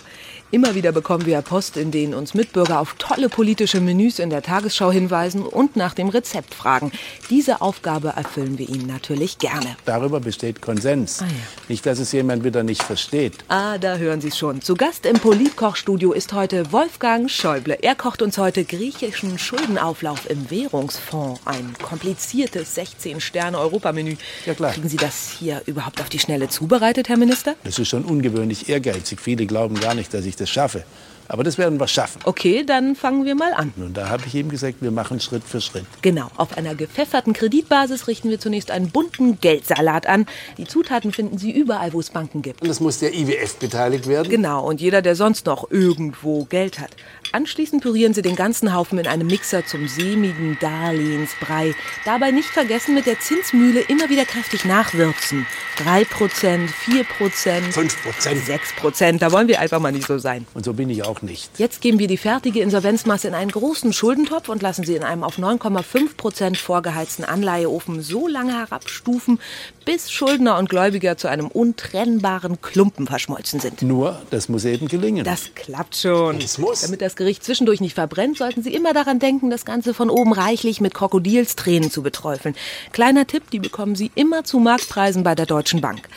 Immer 0.53 0.75
wieder 0.75 0.91
bekommen 0.91 1.27
wir 1.27 1.41
Post, 1.43 1.77
in 1.77 1.93
denen 1.93 2.13
uns 2.13 2.35
Mitbürger 2.35 2.81
auf 2.81 2.97
tolle 2.99 3.29
politische 3.29 3.81
Menüs 3.81 4.19
in 4.19 4.31
der 4.31 4.43
Tagesschau 4.43 4.91
hinweisen 4.91 5.43
und 5.43 5.77
nach 5.77 5.95
dem 5.95 6.09
Rezept 6.09 6.55
fragen. 6.55 6.91
Diese 7.31 7.61
Aufgabe 7.61 8.15
erfüllen 8.17 8.59
wir 8.59 8.69
Ihnen 8.69 8.89
natürlich 8.89 9.39
gerne. 9.39 9.77
Darüber 9.85 10.19
besteht 10.19 10.61
Konsens. 10.61 11.23
Ah, 11.23 11.27
ja. 11.27 11.33
Nicht, 11.69 11.87
dass 11.87 12.01
es 12.01 12.11
jemand 12.11 12.43
wieder 12.43 12.65
nicht 12.65 12.83
versteht. 12.83 13.35
Ah, 13.47 13.79
da 13.79 13.97
hören 13.97 14.21
Sie 14.21 14.27
es 14.27 14.39
schon. 14.39 14.61
Zu 14.61 14.75
Gast 14.75 15.07
im 15.07 15.21
Politkochstudio 15.21 16.11
ist 16.13 16.33
heute 16.33 16.73
Wolfgang 16.73 17.31
Schäuble. 17.31 17.79
Er 17.81 17.95
kocht 17.95 18.21
uns 18.21 18.37
heute 18.37 18.65
griechischen 18.65 19.39
Schuldenauflauf 19.39 20.29
im 20.29 20.51
Währungsfonds. 20.51 21.43
Ein 21.45 21.77
kompliziertes 21.81 22.77
16-Sterne-Europamenü. 22.77 24.17
Ja, 24.47 24.55
klar. 24.55 24.73
Kriegen 24.73 24.89
Sie 24.89 24.97
das 24.97 25.31
hier 25.39 25.63
überhaupt 25.67 26.01
auf 26.01 26.09
die 26.09 26.19
Schnelle 26.19 26.49
zubereitet, 26.49 27.09
Herr 27.09 27.19
Minister? 27.19 27.55
Das 27.63 27.79
ist 27.79 27.87
schon 27.87 28.05
ungewöhnlich 28.05 28.69
ehrgeizig. 28.69 29.21
Viele 29.21 29.47
glauben 29.47 29.79
gar 29.79 29.95
nicht, 29.95 30.13
dass 30.13 30.25
ich 30.25 30.40
das 30.41 30.51
schaffe. 30.51 30.85
Aber 31.31 31.45
das 31.45 31.59
werden 31.59 31.79
wir 31.79 31.87
schaffen. 31.87 32.21
Okay, 32.25 32.65
dann 32.67 32.97
fangen 32.97 33.25
wir 33.25 33.37
mal 33.37 33.53
an. 33.53 33.73
Und 33.77 33.97
da 33.97 34.09
habe 34.09 34.25
ich 34.27 34.35
ihm 34.35 34.49
gesagt, 34.49 34.79
wir 34.81 34.91
machen 34.91 35.21
Schritt 35.21 35.45
für 35.45 35.61
Schritt. 35.61 35.85
Genau. 36.03 36.29
Auf 36.37 36.59
einer 36.59 36.75
gepfefferten 36.75 37.35
Kreditbasis 37.35 38.09
richten 38.09 38.31
wir 38.31 38.41
zunächst 38.41 38.73
einen 38.73 38.91
bunten 38.91 39.41
Geldsalat 39.41 40.09
an. 40.09 40.27
Die 40.59 40.65
Zutaten 40.65 41.13
finden 41.13 41.39
Sie 41.39 41.53
überall, 41.53 41.93
wo 41.93 42.01
es 42.01 42.11
Banken 42.11 42.43
gibt. 42.43 42.63
Und 42.63 42.69
es 42.69 42.81
muss 42.81 42.99
der 42.99 43.15
IWF 43.15 43.59
beteiligt 43.61 44.09
werden? 44.09 44.29
Genau. 44.29 44.67
Und 44.67 44.81
jeder, 44.81 45.03
der 45.03 45.15
sonst 45.15 45.47
noch 45.47 45.71
irgendwo 45.71 46.47
Geld 46.47 46.81
hat. 46.81 46.91
Anschließend 47.33 47.83
pürieren 47.83 48.13
Sie 48.13 48.23
den 48.23 48.35
ganzen 48.35 48.75
Haufen 48.75 48.99
in 48.99 49.07
einem 49.07 49.29
Mixer 49.29 49.65
zum 49.65 49.87
sämigen 49.87 50.59
Darlehensbrei. 50.61 51.75
Dabei 52.05 52.33
nicht 52.33 52.49
vergessen, 52.49 52.95
mit 52.95 53.07
der 53.07 53.21
Zinsmühle 53.21 53.81
immer 53.83 54.11
wieder 54.11 54.25
kräftig 54.25 54.65
nachwürzen. 54.65 55.47
3%, 55.85 56.07
4%, 56.07 57.73
5%, 57.73 58.83
6%. 58.83 59.19
Da 59.19 59.33
wollen 59.33 59.49
wir 59.49 59.61
einfach 59.61 59.79
mal 59.79 59.93
nicht 59.93 60.09
so 60.09 60.19
sein. 60.19 60.47
Und 60.55 60.65
so 60.65 60.75
bin 60.75 60.91
ich 60.91 61.05
auch 61.05 61.23
nicht. 61.23 61.51
Jetzt 61.59 61.81
geben 61.81 61.99
wir 62.01 62.09
die 62.09 62.17
fertige 62.17 62.61
Insolvenzmasse 62.61 63.29
in 63.29 63.35
einen 63.35 63.51
großen 63.51 63.93
Schuldentopf 63.93 64.49
und 64.49 64.61
lassen 64.61 64.85
sie 64.85 64.97
in 64.97 65.05
einem 65.05 65.23
auf 65.23 65.39
9,5% 65.39 66.57
vorgeheizten 66.57 67.25
Anleiheofen 67.25 68.03
so 68.03 68.27
lange 68.27 68.59
herabstufen, 68.59 69.39
bis 69.85 70.11
Schuldner 70.11 70.59
und 70.59 70.69
Gläubiger 70.69 71.17
zu 71.17 71.29
einem 71.29 71.47
untrennbaren 71.47 72.61
Klumpen 72.61 73.07
verschmolzen 73.07 73.61
sind. 73.61 73.83
Nur, 73.83 74.21
das 74.31 74.49
muss 74.49 74.65
eben 74.65 74.89
gelingen. 74.89 75.25
Das 75.25 75.55
klappt 75.55 75.97
schon. 75.97 76.39
Es 76.39 76.59
muss. 76.59 76.83
Damit 76.83 77.01
das 77.01 77.17
Gericht 77.21 77.45
zwischendurch 77.45 77.83
nicht 77.83 77.97
verbrennt, 77.97 78.39
sollten 78.39 78.63
Sie 78.63 78.73
immer 78.73 78.95
daran 78.95 79.19
denken, 79.19 79.51
das 79.51 79.67
Ganze 79.67 79.93
von 79.93 80.09
oben 80.09 80.33
reichlich 80.33 80.81
mit 80.81 80.95
Krokodilstränen 80.95 81.91
zu 81.91 82.03
beträufeln. 82.03 82.55
Kleiner 82.93 83.27
Tipp, 83.27 83.51
die 83.51 83.59
bekommen 83.59 83.95
Sie 83.95 84.11
immer 84.15 84.43
zu 84.43 84.59
Marktpreisen 84.59 85.23
bei 85.23 85.35
der 85.35 85.45
Deutschen 85.45 85.83
Bank. 85.83 86.09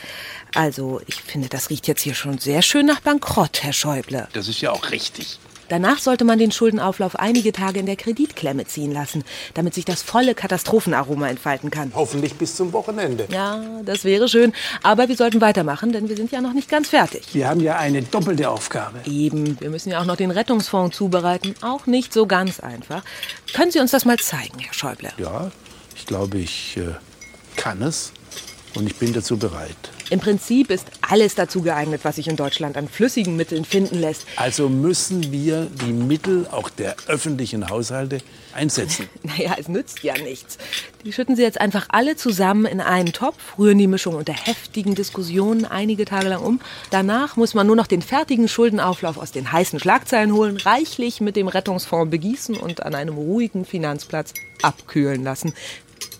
Also, 0.54 1.02
ich 1.06 1.16
finde, 1.16 1.50
das 1.50 1.68
riecht 1.68 1.88
jetzt 1.88 2.00
hier 2.00 2.14
schon 2.14 2.38
sehr 2.38 2.62
schön 2.62 2.86
nach 2.86 3.00
Bankrott, 3.00 3.62
Herr 3.62 3.74
Schäuble. 3.74 4.28
Das 4.32 4.48
ist 4.48 4.62
ja 4.62 4.72
auch 4.72 4.92
richtig. 4.92 5.38
Danach 5.74 5.98
sollte 5.98 6.24
man 6.24 6.38
den 6.38 6.52
Schuldenauflauf 6.52 7.18
einige 7.18 7.50
Tage 7.50 7.80
in 7.80 7.86
der 7.86 7.96
Kreditklemme 7.96 8.64
ziehen 8.64 8.92
lassen, 8.92 9.24
damit 9.54 9.74
sich 9.74 9.84
das 9.84 10.04
volle 10.04 10.36
Katastrophenaroma 10.36 11.28
entfalten 11.28 11.72
kann. 11.72 11.90
Hoffentlich 11.96 12.34
bis 12.34 12.54
zum 12.54 12.72
Wochenende. 12.72 13.26
Ja, 13.32 13.60
das 13.84 14.04
wäre 14.04 14.28
schön. 14.28 14.52
Aber 14.84 15.08
wir 15.08 15.16
sollten 15.16 15.40
weitermachen, 15.40 15.90
denn 15.90 16.08
wir 16.08 16.16
sind 16.16 16.30
ja 16.30 16.40
noch 16.40 16.52
nicht 16.52 16.68
ganz 16.68 16.90
fertig. 16.90 17.24
Wir 17.32 17.48
haben 17.48 17.60
ja 17.60 17.76
eine 17.76 18.02
doppelte 18.02 18.48
Aufgabe. 18.50 19.00
Eben. 19.04 19.60
Wir 19.60 19.68
müssen 19.68 19.90
ja 19.90 20.00
auch 20.00 20.04
noch 20.04 20.14
den 20.14 20.30
Rettungsfonds 20.30 20.96
zubereiten. 20.96 21.56
Auch 21.60 21.86
nicht 21.86 22.12
so 22.12 22.26
ganz 22.26 22.60
einfach. 22.60 23.02
Können 23.52 23.72
Sie 23.72 23.80
uns 23.80 23.90
das 23.90 24.04
mal 24.04 24.20
zeigen, 24.20 24.60
Herr 24.60 24.74
Schäuble? 24.74 25.10
Ja, 25.18 25.50
ich 25.96 26.06
glaube, 26.06 26.38
ich 26.38 26.76
äh, 26.76 26.92
kann 27.56 27.82
es 27.82 28.12
und 28.76 28.86
ich 28.86 28.94
bin 28.94 29.12
dazu 29.12 29.36
bereit. 29.38 29.90
Im 30.10 30.20
Prinzip 30.20 30.70
ist 30.70 30.86
alles 31.00 31.34
dazu 31.34 31.62
geeignet, 31.62 32.02
was 32.04 32.16
sich 32.16 32.28
in 32.28 32.36
Deutschland 32.36 32.76
an 32.76 32.88
flüssigen 32.88 33.36
Mitteln 33.36 33.64
finden 33.64 33.98
lässt. 33.98 34.26
Also 34.36 34.68
müssen 34.68 35.32
wir 35.32 35.66
die 35.66 35.92
Mittel 35.92 36.46
auch 36.50 36.68
der 36.68 36.96
öffentlichen 37.06 37.70
Haushalte 37.70 38.18
einsetzen. 38.54 39.08
naja, 39.22 39.56
es 39.58 39.68
nützt 39.68 40.02
ja 40.02 40.14
nichts. 40.18 40.58
Die 41.04 41.12
schütten 41.12 41.36
Sie 41.36 41.42
jetzt 41.42 41.60
einfach 41.60 41.86
alle 41.88 42.16
zusammen 42.16 42.66
in 42.66 42.80
einen 42.80 43.12
Topf, 43.12 43.58
rühren 43.58 43.78
die 43.78 43.86
Mischung 43.86 44.14
unter 44.14 44.32
heftigen 44.32 44.94
Diskussionen 44.94 45.64
einige 45.64 46.04
Tage 46.04 46.28
lang 46.28 46.42
um. 46.42 46.60
Danach 46.90 47.36
muss 47.36 47.54
man 47.54 47.66
nur 47.66 47.76
noch 47.76 47.86
den 47.86 48.02
fertigen 48.02 48.48
Schuldenauflauf 48.48 49.16
aus 49.16 49.32
den 49.32 49.52
heißen 49.52 49.80
Schlagzeilen 49.80 50.32
holen, 50.32 50.56
reichlich 50.58 51.20
mit 51.20 51.36
dem 51.36 51.48
Rettungsfonds 51.48 52.10
begießen 52.10 52.56
und 52.56 52.82
an 52.82 52.94
einem 52.94 53.14
ruhigen 53.14 53.64
Finanzplatz 53.64 54.34
abkühlen 54.62 55.22
lassen. 55.22 55.52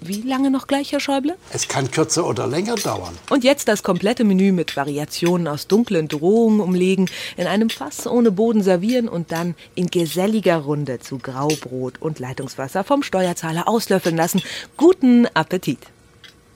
Wie 0.06 0.20
lange 0.20 0.50
noch 0.50 0.66
gleich, 0.66 0.92
Herr 0.92 1.00
Schäuble? 1.00 1.34
Es 1.50 1.66
kann 1.66 1.90
kürzer 1.90 2.26
oder 2.26 2.46
länger 2.46 2.75
dauern. 2.75 3.16
Und 3.30 3.42
jetzt 3.42 3.68
das 3.68 3.82
komplette 3.82 4.23
Menü 4.25 4.52
mit 4.52 4.76
Variationen 4.76 5.49
aus 5.49 5.66
dunklen 5.66 6.08
Drohungen 6.08 6.61
umlegen, 6.61 7.08
in 7.38 7.46
einem 7.46 7.70
Fass 7.70 8.06
ohne 8.06 8.30
Boden 8.30 8.62
servieren 8.62 9.08
und 9.08 9.32
dann 9.32 9.54
in 9.75 9.87
geselliger 9.87 10.58
Runde 10.58 10.99
zu 11.00 11.16
Graubrot 11.16 12.02
und 12.02 12.18
Leitungswasser 12.18 12.84
vom 12.84 13.02
Steuerzahler 13.02 13.66
auslöffeln 13.66 14.16
lassen. 14.16 14.42
Guten 14.76 15.26
Appetit. 15.32 15.78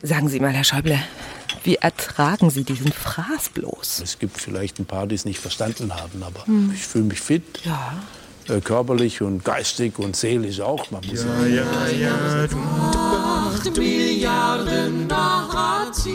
Sagen 0.03 0.29
Sie 0.29 0.41
mal, 0.41 0.53
Herr 0.53 0.65
Schäuble, 0.65 0.99
wie 1.65 1.77
ertragen 1.77 2.51
Sie 2.51 2.65
diesen 2.65 2.93
Fraß 2.93 3.49
bloß? 3.55 4.01
Es 4.01 4.19
gibt 4.19 4.39
vielleicht 4.39 4.79
ein 4.79 4.85
paar, 4.85 5.07
die 5.07 5.15
es 5.15 5.25
nicht 5.25 5.41
verstanden 5.41 5.97
haben, 5.97 6.23
aber 6.23 6.47
hm. 6.47 6.73
ich 6.75 6.83
fühle 6.83 7.05
mich 7.05 7.23
fit. 7.23 7.61
Ja. 7.65 7.95
Äh, 8.49 8.61
körperlich 8.63 9.21
und 9.21 9.45
geistig 9.45 9.99
und 9.99 10.17
seelisch 10.17 10.61
auch. 10.61 10.91
Man 10.91 11.03
muss 11.07 11.23
ja, 11.23 11.47
ja, 11.47 11.65
ja, 12.01 12.47
du. 12.47 12.57
Acht 12.57 13.77
Milliarden 13.77 15.07
Narrativ. 15.07 16.09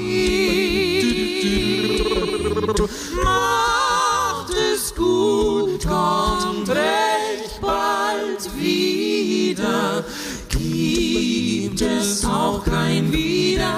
Macht 3.24 4.52
es 4.74 4.96
gut, 4.96 5.86
kommt 5.86 6.70
recht 6.70 7.62
bald 7.62 8.50
wieder. 8.60 10.04
Gibt 10.50 11.82
es 11.82 12.26
auch 12.26 12.66
kein 12.66 13.12
Wiedersehen. 13.14 13.70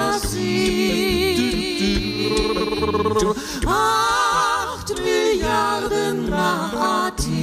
Acht 3.66 4.94
Milliarden 4.98 6.30
Narrativ. 6.30 7.35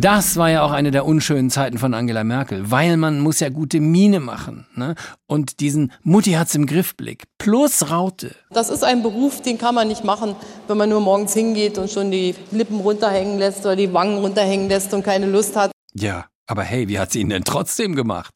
Das 0.00 0.36
war 0.36 0.48
ja 0.48 0.62
auch 0.62 0.70
eine 0.70 0.92
der 0.92 1.04
unschönen 1.04 1.50
Zeiten 1.50 1.76
von 1.76 1.92
Angela 1.92 2.22
Merkel, 2.22 2.70
weil 2.70 2.96
man 2.96 3.18
muss 3.18 3.40
ja 3.40 3.48
gute 3.48 3.80
Miene 3.80 4.20
machen. 4.20 4.64
Ne? 4.76 4.94
Und 5.26 5.58
diesen 5.58 5.90
Mutti 6.04 6.32
hat's 6.32 6.54
im 6.54 6.66
Griffblick 6.66 7.24
plus 7.38 7.90
Raute. 7.90 8.36
Das 8.50 8.70
ist 8.70 8.84
ein 8.84 9.02
Beruf, 9.02 9.42
den 9.42 9.58
kann 9.58 9.74
man 9.74 9.88
nicht 9.88 10.04
machen, 10.04 10.36
wenn 10.68 10.76
man 10.76 10.88
nur 10.88 11.00
morgens 11.00 11.34
hingeht 11.34 11.78
und 11.78 11.90
schon 11.90 12.12
die 12.12 12.36
Lippen 12.52 12.78
runterhängen 12.78 13.40
lässt 13.40 13.66
oder 13.66 13.74
die 13.74 13.92
Wangen 13.92 14.18
runterhängen 14.18 14.68
lässt 14.68 14.94
und 14.94 15.02
keine 15.02 15.26
Lust 15.26 15.56
hat. 15.56 15.72
Ja, 15.94 16.26
aber 16.48 16.62
hey, 16.62 16.88
wie 16.88 16.98
hat 16.98 17.12
sie 17.12 17.20
ihn 17.20 17.28
denn 17.28 17.44
trotzdem 17.44 17.94
gemacht? 17.94 18.34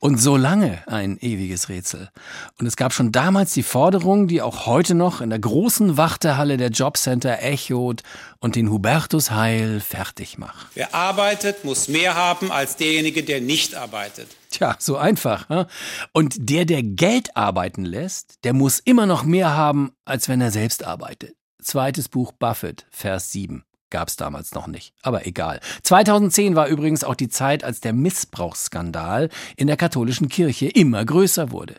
Und 0.00 0.20
so 0.20 0.36
lange 0.36 0.82
ein 0.88 1.16
ewiges 1.18 1.68
Rätsel. 1.68 2.10
Und 2.58 2.66
es 2.66 2.74
gab 2.74 2.92
schon 2.92 3.12
damals 3.12 3.52
die 3.52 3.62
Forderung, 3.62 4.26
die 4.26 4.42
auch 4.42 4.66
heute 4.66 4.96
noch 4.96 5.20
in 5.20 5.30
der 5.30 5.38
großen 5.38 5.96
Wartehalle 5.96 6.56
der 6.56 6.70
Jobcenter 6.70 7.40
echot 7.40 8.02
und 8.40 8.56
den 8.56 8.68
Hubertus 8.68 9.30
Heil 9.30 9.78
fertig 9.78 10.36
macht. 10.36 10.66
Wer 10.74 10.92
arbeitet, 10.92 11.64
muss 11.64 11.86
mehr 11.86 12.16
haben 12.16 12.50
als 12.50 12.74
derjenige, 12.74 13.22
der 13.22 13.40
nicht 13.40 13.76
arbeitet. 13.76 14.26
Tja, 14.50 14.74
so 14.80 14.96
einfach. 14.96 15.68
Und 16.12 16.34
der, 16.50 16.64
der 16.64 16.82
Geld 16.82 17.36
arbeiten 17.36 17.84
lässt, 17.84 18.42
der 18.42 18.52
muss 18.52 18.80
immer 18.80 19.06
noch 19.06 19.22
mehr 19.22 19.56
haben, 19.56 19.92
als 20.04 20.28
wenn 20.28 20.40
er 20.40 20.50
selbst 20.50 20.82
arbeitet. 20.82 21.36
Zweites 21.62 22.08
Buch 22.08 22.32
Buffett, 22.32 22.84
Vers 22.90 23.30
7. 23.30 23.64
gab's 23.94 24.16
damals 24.16 24.54
noch 24.54 24.66
nicht. 24.66 24.92
Aber 25.02 25.24
egal. 25.24 25.60
2010 25.84 26.56
war 26.56 26.66
übrigens 26.66 27.04
auch 27.04 27.14
die 27.14 27.28
Zeit, 27.28 27.62
als 27.62 27.80
der 27.80 27.92
Missbrauchsskandal 27.92 29.28
in 29.56 29.68
der 29.68 29.76
katholischen 29.76 30.28
Kirche 30.28 30.66
immer 30.66 31.04
größer 31.04 31.52
wurde. 31.52 31.76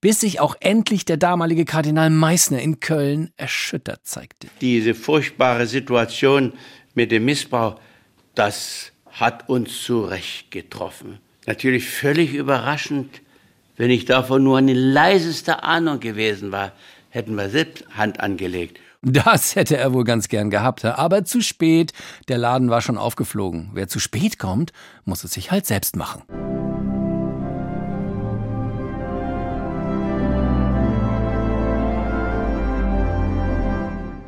Bis 0.00 0.20
sich 0.20 0.40
auch 0.40 0.56
endlich 0.60 1.04
der 1.04 1.18
damalige 1.18 1.66
Kardinal 1.66 2.08
Meissner 2.08 2.62
in 2.62 2.80
Köln 2.80 3.32
erschüttert 3.36 4.00
zeigte. 4.04 4.48
Diese 4.62 4.94
furchtbare 4.94 5.66
Situation 5.66 6.54
mit 6.94 7.10
dem 7.10 7.26
Missbrauch, 7.26 7.78
das 8.34 8.92
hat 9.10 9.50
uns 9.50 9.82
zurecht 9.82 10.50
getroffen. 10.50 11.18
Natürlich 11.44 11.86
völlig 11.86 12.32
überraschend, 12.32 13.20
wenn 13.76 13.90
ich 13.90 14.06
davon 14.06 14.42
nur 14.42 14.56
eine 14.56 14.72
leiseste 14.72 15.64
Ahnung 15.64 16.00
gewesen 16.00 16.50
war, 16.50 16.72
hätten 17.10 17.34
wir 17.34 17.50
selbst 17.50 17.84
Hand 17.94 18.20
angelegt. 18.20 18.80
Das 19.02 19.54
hätte 19.54 19.76
er 19.76 19.92
wohl 19.92 20.04
ganz 20.04 20.28
gern 20.28 20.50
gehabt, 20.50 20.84
aber 20.84 21.24
zu 21.24 21.40
spät. 21.40 21.92
Der 22.26 22.38
Laden 22.38 22.68
war 22.68 22.80
schon 22.80 22.98
aufgeflogen. 22.98 23.70
Wer 23.72 23.88
zu 23.88 24.00
spät 24.00 24.38
kommt, 24.38 24.72
muss 25.04 25.22
es 25.22 25.32
sich 25.32 25.50
halt 25.52 25.66
selbst 25.66 25.94
machen. 25.94 26.22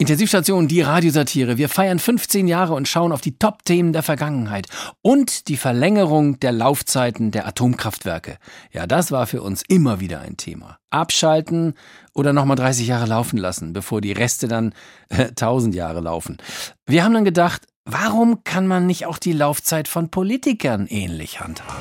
Intensivstation, 0.01 0.67
die 0.67 0.81
Radiosatire. 0.81 1.59
Wir 1.59 1.69
feiern 1.69 1.99
15 1.99 2.49
Jahre 2.49 2.73
und 2.73 2.89
schauen 2.89 3.13
auf 3.13 3.21
die 3.21 3.37
Top-Themen 3.39 3.93
der 3.93 4.03
Vergangenheit 4.03 4.67
und 5.03 5.49
die 5.49 5.59
Verlängerung 5.59 6.41
der 6.41 6.53
Laufzeiten 6.53 7.33
der 7.33 7.47
Atomkraftwerke. 7.47 8.39
Ja, 8.73 8.87
das 8.87 9.13
war 9.13 9.27
für 9.27 9.43
uns 9.43 9.63
immer 9.69 10.01
wieder 10.01 10.21
ein 10.21 10.39
Thema. 10.39 10.79
Abschalten 10.89 11.75
oder 12.15 12.33
nochmal 12.33 12.57
30 12.57 12.87
Jahre 12.87 13.05
laufen 13.05 13.37
lassen, 13.37 13.75
bevor 13.75 14.01
die 14.01 14.13
Reste 14.13 14.49
dann 14.49 14.73
äh, 15.11 15.25
1000 15.25 15.75
Jahre 15.75 16.01
laufen. 16.01 16.39
Wir 16.87 17.05
haben 17.05 17.13
dann 17.13 17.27
gedacht, 17.27 17.67
warum 17.85 18.43
kann 18.43 18.67
man 18.67 18.87
nicht 18.87 19.05
auch 19.05 19.19
die 19.19 19.35
Laufzeit 19.35 19.87
von 19.87 20.09
Politikern 20.09 20.87
ähnlich 20.87 21.41
handhaben? 21.41 21.77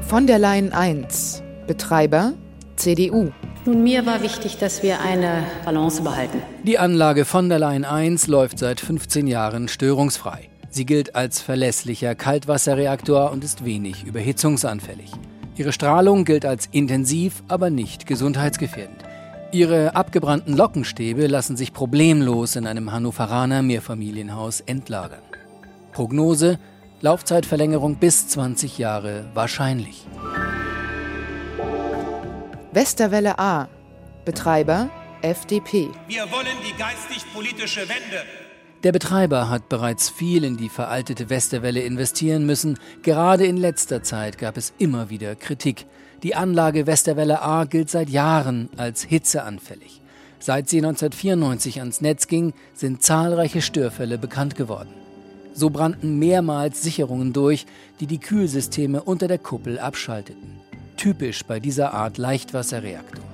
Von 0.00 0.26
der 0.26 0.38
Leyen 0.38 0.72
1. 0.72 1.42
Betreiber 1.66 2.32
CDU. 2.84 3.32
Nun, 3.64 3.82
mir 3.82 4.04
war 4.04 4.22
wichtig, 4.22 4.58
dass 4.58 4.82
wir 4.82 5.00
eine 5.00 5.44
Balance 5.64 6.02
behalten. 6.02 6.42
Die 6.64 6.78
Anlage 6.78 7.24
von 7.24 7.48
der 7.48 7.58
Leyen 7.58 7.86
1 7.86 8.26
läuft 8.26 8.58
seit 8.58 8.78
15 8.78 9.26
Jahren 9.26 9.68
störungsfrei. 9.68 10.50
Sie 10.68 10.84
gilt 10.84 11.16
als 11.16 11.40
verlässlicher 11.40 12.14
Kaltwasserreaktor 12.14 13.30
und 13.30 13.42
ist 13.42 13.64
wenig 13.64 14.04
überhitzungsanfällig. 14.04 15.12
Ihre 15.56 15.72
Strahlung 15.72 16.26
gilt 16.26 16.44
als 16.44 16.68
intensiv, 16.72 17.42
aber 17.48 17.70
nicht 17.70 18.06
gesundheitsgefährdend. 18.06 19.02
Ihre 19.50 19.96
abgebrannten 19.96 20.54
Lockenstäbe 20.54 21.26
lassen 21.26 21.56
sich 21.56 21.72
problemlos 21.72 22.54
in 22.54 22.66
einem 22.66 22.92
Hannoveraner 22.92 23.62
Mehrfamilienhaus 23.62 24.60
entlagern. 24.60 25.22
Prognose: 25.92 26.58
Laufzeitverlängerung 27.00 27.96
bis 27.96 28.28
20 28.28 28.76
Jahre 28.76 29.24
wahrscheinlich. 29.32 30.06
Westerwelle 32.74 33.38
A. 33.38 33.68
Betreiber 34.24 34.90
FDP. 35.22 35.90
Wir 36.08 36.22
wollen 36.32 36.56
die 36.66 36.76
geistig-politische 36.76 37.82
Wende. 37.82 38.24
Der 38.82 38.90
Betreiber 38.90 39.48
hat 39.48 39.68
bereits 39.68 40.10
viel 40.10 40.42
in 40.42 40.56
die 40.56 40.68
veraltete 40.68 41.30
Westerwelle 41.30 41.82
investieren 41.82 42.46
müssen. 42.46 42.76
Gerade 43.04 43.46
in 43.46 43.58
letzter 43.58 44.02
Zeit 44.02 44.38
gab 44.38 44.56
es 44.56 44.74
immer 44.76 45.08
wieder 45.08 45.36
Kritik. 45.36 45.86
Die 46.24 46.34
Anlage 46.34 46.88
Westerwelle 46.88 47.42
A 47.42 47.62
gilt 47.62 47.90
seit 47.90 48.10
Jahren 48.10 48.68
als 48.76 49.04
hitzeanfällig. 49.04 50.00
Seit 50.40 50.68
sie 50.68 50.78
1994 50.78 51.78
ans 51.78 52.00
Netz 52.00 52.26
ging, 52.26 52.54
sind 52.72 53.04
zahlreiche 53.04 53.62
Störfälle 53.62 54.18
bekannt 54.18 54.56
geworden. 54.56 54.92
So 55.54 55.70
brannten 55.70 56.18
mehrmals 56.18 56.82
Sicherungen 56.82 57.32
durch, 57.32 57.66
die 58.00 58.08
die 58.08 58.18
Kühlsysteme 58.18 59.00
unter 59.00 59.28
der 59.28 59.38
Kuppel 59.38 59.78
abschalteten 59.78 60.63
typisch 60.96 61.44
bei 61.44 61.60
dieser 61.60 61.94
Art 61.94 62.18
Leichtwasserreaktor. 62.18 63.24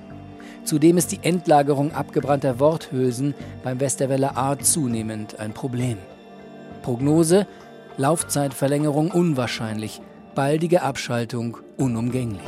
Zudem 0.63 0.97
ist 0.97 1.11
die 1.11 1.19
Endlagerung 1.21 1.93
abgebrannter 1.93 2.59
Worthülsen 2.59 3.33
beim 3.63 3.79
Westerwelle 3.79 4.37
A 4.37 4.57
zunehmend 4.59 5.39
ein 5.39 5.53
Problem. 5.53 5.97
Prognose: 6.83 7.47
Laufzeitverlängerung 7.97 9.11
unwahrscheinlich, 9.11 10.01
baldige 10.35 10.81
Abschaltung 10.81 11.57
unumgänglich. 11.77 12.41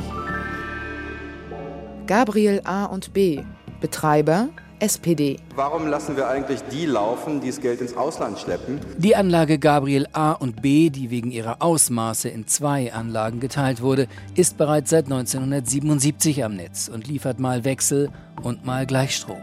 Gabriel 2.06 2.60
A 2.64 2.84
und 2.84 3.12
B. 3.12 3.42
Betreiber 3.80 4.48
SPD. 4.84 5.38
Warum 5.56 5.86
lassen 5.86 6.14
wir 6.14 6.28
eigentlich 6.28 6.60
die 6.70 6.84
laufen, 6.84 7.40
die 7.40 7.46
das 7.46 7.62
Geld 7.62 7.80
ins 7.80 7.96
Ausland 7.96 8.38
schleppen? 8.38 8.80
Die 8.98 9.16
Anlage 9.16 9.58
Gabriel 9.58 10.06
A 10.12 10.32
und 10.32 10.60
B, 10.60 10.90
die 10.90 11.08
wegen 11.08 11.30
ihrer 11.30 11.62
Ausmaße 11.62 12.28
in 12.28 12.46
zwei 12.46 12.92
Anlagen 12.92 13.40
geteilt 13.40 13.80
wurde, 13.80 14.08
ist 14.34 14.58
bereits 14.58 14.90
seit 14.90 15.06
1977 15.06 16.44
am 16.44 16.56
Netz 16.56 16.88
und 16.92 17.06
liefert 17.06 17.40
mal 17.40 17.64
Wechsel 17.64 18.10
und 18.42 18.66
mal 18.66 18.84
Gleichstrom. 18.84 19.40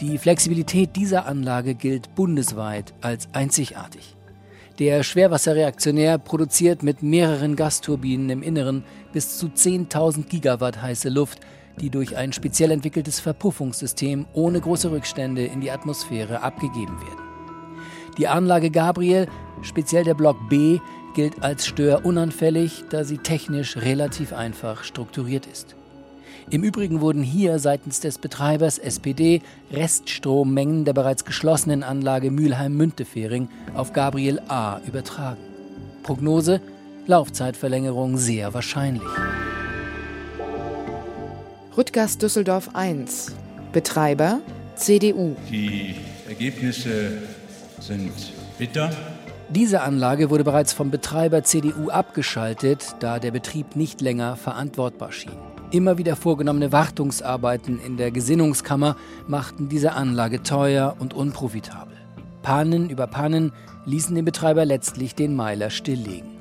Die 0.00 0.18
Flexibilität 0.18 0.96
dieser 0.96 1.26
Anlage 1.26 1.76
gilt 1.76 2.12
bundesweit 2.16 2.94
als 3.00 3.28
einzigartig. 3.32 4.16
Der 4.80 5.04
Schwerwasserreaktionär 5.04 6.18
produziert 6.18 6.82
mit 6.82 7.00
mehreren 7.00 7.54
Gasturbinen 7.54 8.28
im 8.28 8.42
Inneren 8.42 8.82
bis 9.12 9.38
zu 9.38 9.46
10.000 9.46 10.26
Gigawatt 10.26 10.82
heiße 10.82 11.10
Luft, 11.10 11.38
die 11.80 11.90
durch 11.90 12.16
ein 12.16 12.32
speziell 12.32 12.70
entwickeltes 12.70 13.20
Verpuffungssystem 13.20 14.26
ohne 14.32 14.60
große 14.60 14.90
Rückstände 14.90 15.44
in 15.44 15.60
die 15.60 15.70
Atmosphäre 15.70 16.42
abgegeben 16.42 17.00
werden. 17.00 17.24
Die 18.18 18.28
Anlage 18.28 18.70
Gabriel, 18.70 19.26
speziell 19.62 20.04
der 20.04 20.14
Block 20.14 20.36
B, 20.48 20.78
gilt 21.14 21.42
als 21.42 21.66
störunanfällig, 21.66 22.84
da 22.90 23.04
sie 23.04 23.18
technisch 23.18 23.76
relativ 23.76 24.32
einfach 24.32 24.84
strukturiert 24.84 25.46
ist. 25.46 25.76
Im 26.50 26.62
Übrigen 26.62 27.00
wurden 27.00 27.22
hier 27.22 27.58
seitens 27.58 28.00
des 28.00 28.18
Betreibers 28.18 28.78
SPD 28.78 29.40
Reststrommengen 29.72 30.84
der 30.84 30.92
bereits 30.92 31.24
geschlossenen 31.24 31.82
Anlage 31.82 32.30
Mülheim-Müntefering 32.30 33.48
auf 33.74 33.92
Gabriel 33.92 34.40
A 34.48 34.80
übertragen. 34.86 35.40
Prognose: 36.02 36.60
Laufzeitverlängerung 37.06 38.18
sehr 38.18 38.52
wahrscheinlich. 38.52 39.02
Rüttgers 41.76 42.18
Düsseldorf 42.18 42.70
1. 42.74 43.32
Betreiber 43.72 44.38
CDU. 44.76 45.34
Die 45.50 45.96
Ergebnisse 46.28 47.18
sind 47.80 48.12
bitter. 48.58 48.92
Diese 49.48 49.80
Anlage 49.80 50.30
wurde 50.30 50.44
bereits 50.44 50.72
vom 50.72 50.92
Betreiber 50.92 51.42
CDU 51.42 51.90
abgeschaltet, 51.90 52.94
da 53.00 53.18
der 53.18 53.32
Betrieb 53.32 53.74
nicht 53.74 54.00
länger 54.00 54.36
verantwortbar 54.36 55.10
schien. 55.10 55.32
Immer 55.72 55.98
wieder 55.98 56.14
vorgenommene 56.14 56.70
Wartungsarbeiten 56.70 57.80
in 57.84 57.96
der 57.96 58.12
Gesinnungskammer 58.12 58.96
machten 59.26 59.68
diese 59.68 59.94
Anlage 59.94 60.44
teuer 60.44 60.94
und 61.00 61.12
unprofitabel. 61.12 61.96
Pannen 62.42 62.88
über 62.88 63.08
Pannen 63.08 63.52
ließen 63.84 64.14
den 64.14 64.24
Betreiber 64.24 64.64
letztlich 64.64 65.16
den 65.16 65.34
Meiler 65.34 65.70
stilllegen. 65.70 66.33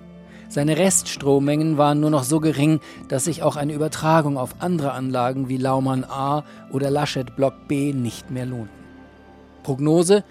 Seine 0.53 0.77
Reststrommengen 0.77 1.79
waren 1.79 1.99
nur 1.99 2.11
noch 2.11 2.23
so 2.23 2.39
gering, 2.39 2.79
dass 3.07 3.23
sich 3.23 3.41
auch 3.41 3.55
eine 3.55 3.73
Übertragung 3.73 4.37
auf 4.37 4.53
andere 4.59 4.91
Anlagen 4.91 5.49
wie 5.49 5.57
Laumann 5.57 6.03
A 6.03 6.43
oder 6.71 6.91
Laschet 6.91 7.35
Block 7.35 7.67
B 7.67 7.91
nicht 7.91 8.29
mehr 8.29 8.45
lohnten. 8.45 8.69
Prognose: 9.63 10.23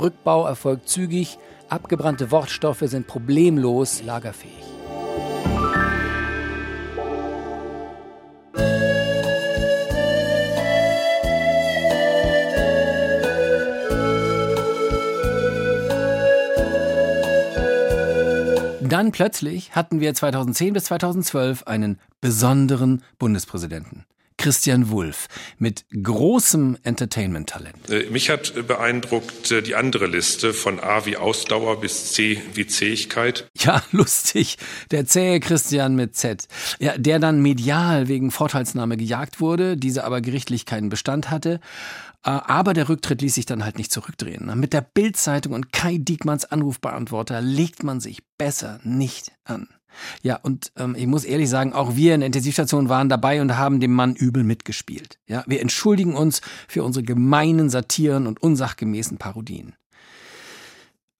Rückbau 0.00 0.46
erfolgt 0.46 0.88
zügig, 0.88 1.36
abgebrannte 1.68 2.30
Wortstoffe 2.30 2.84
sind 2.86 3.06
problemlos 3.06 4.02
lagerfähig. 4.02 4.75
Dann 18.96 19.12
plötzlich 19.12 19.72
hatten 19.76 20.00
wir 20.00 20.14
2010 20.14 20.72
bis 20.72 20.84
2012 20.84 21.64
einen 21.64 22.00
besonderen 22.22 23.02
Bundespräsidenten. 23.18 24.06
Christian 24.38 24.90
Wulff 24.90 25.28
mit 25.58 25.84
großem 25.90 26.78
Entertainment-Talent. 26.82 27.90
Äh, 27.90 28.08
mich 28.10 28.30
hat 28.30 28.54
beeindruckt 28.66 29.50
äh, 29.50 29.62
die 29.62 29.74
andere 29.74 30.06
Liste 30.06 30.54
von 30.54 30.80
A 30.80 31.04
wie 31.04 31.18
Ausdauer 31.18 31.80
bis 31.80 32.12
C 32.12 32.40
wie 32.54 32.66
Zähigkeit. 32.66 33.50
Ja, 33.58 33.82
lustig. 33.92 34.56
Der 34.90 35.04
zähe 35.06 35.40
Christian 35.40 35.94
mit 35.94 36.16
Z. 36.16 36.48
Ja, 36.78 36.96
der 36.96 37.18
dann 37.18 37.42
medial 37.42 38.08
wegen 38.08 38.30
Vorteilsnahme 38.30 38.96
gejagt 38.96 39.40
wurde, 39.40 39.76
diese 39.76 40.04
aber 40.04 40.22
gerichtlich 40.22 40.64
keinen 40.64 40.88
Bestand 40.88 41.30
hatte. 41.30 41.60
Äh, 42.26 42.30
aber 42.30 42.74
der 42.74 42.88
Rücktritt 42.88 43.22
ließ 43.22 43.34
sich 43.34 43.46
dann 43.46 43.64
halt 43.64 43.78
nicht 43.78 43.92
zurückdrehen. 43.92 44.50
Mit 44.58 44.72
der 44.72 44.80
Bildzeitung 44.80 45.52
und 45.52 45.72
Kai 45.72 45.98
Diekmanns 45.98 46.44
Anrufbeantworter 46.44 47.40
legt 47.40 47.84
man 47.84 48.00
sich 48.00 48.22
besser 48.36 48.80
nicht 48.82 49.32
an. 49.44 49.68
Ja, 50.22 50.36
und 50.36 50.72
ähm, 50.76 50.94
ich 50.98 51.06
muss 51.06 51.24
ehrlich 51.24 51.48
sagen, 51.48 51.72
auch 51.72 51.96
wir 51.96 52.14
in 52.14 52.20
der 52.20 52.26
Intensivstation 52.26 52.90
waren 52.90 53.08
dabei 53.08 53.40
und 53.40 53.56
haben 53.56 53.80
dem 53.80 53.94
Mann 53.94 54.14
übel 54.14 54.44
mitgespielt. 54.44 55.18
Ja, 55.26 55.42
wir 55.46 55.62
entschuldigen 55.62 56.14
uns 56.14 56.42
für 56.68 56.84
unsere 56.84 57.02
gemeinen 57.02 57.70
Satiren 57.70 58.26
und 58.26 58.42
unsachgemäßen 58.42 59.16
Parodien. 59.16 59.74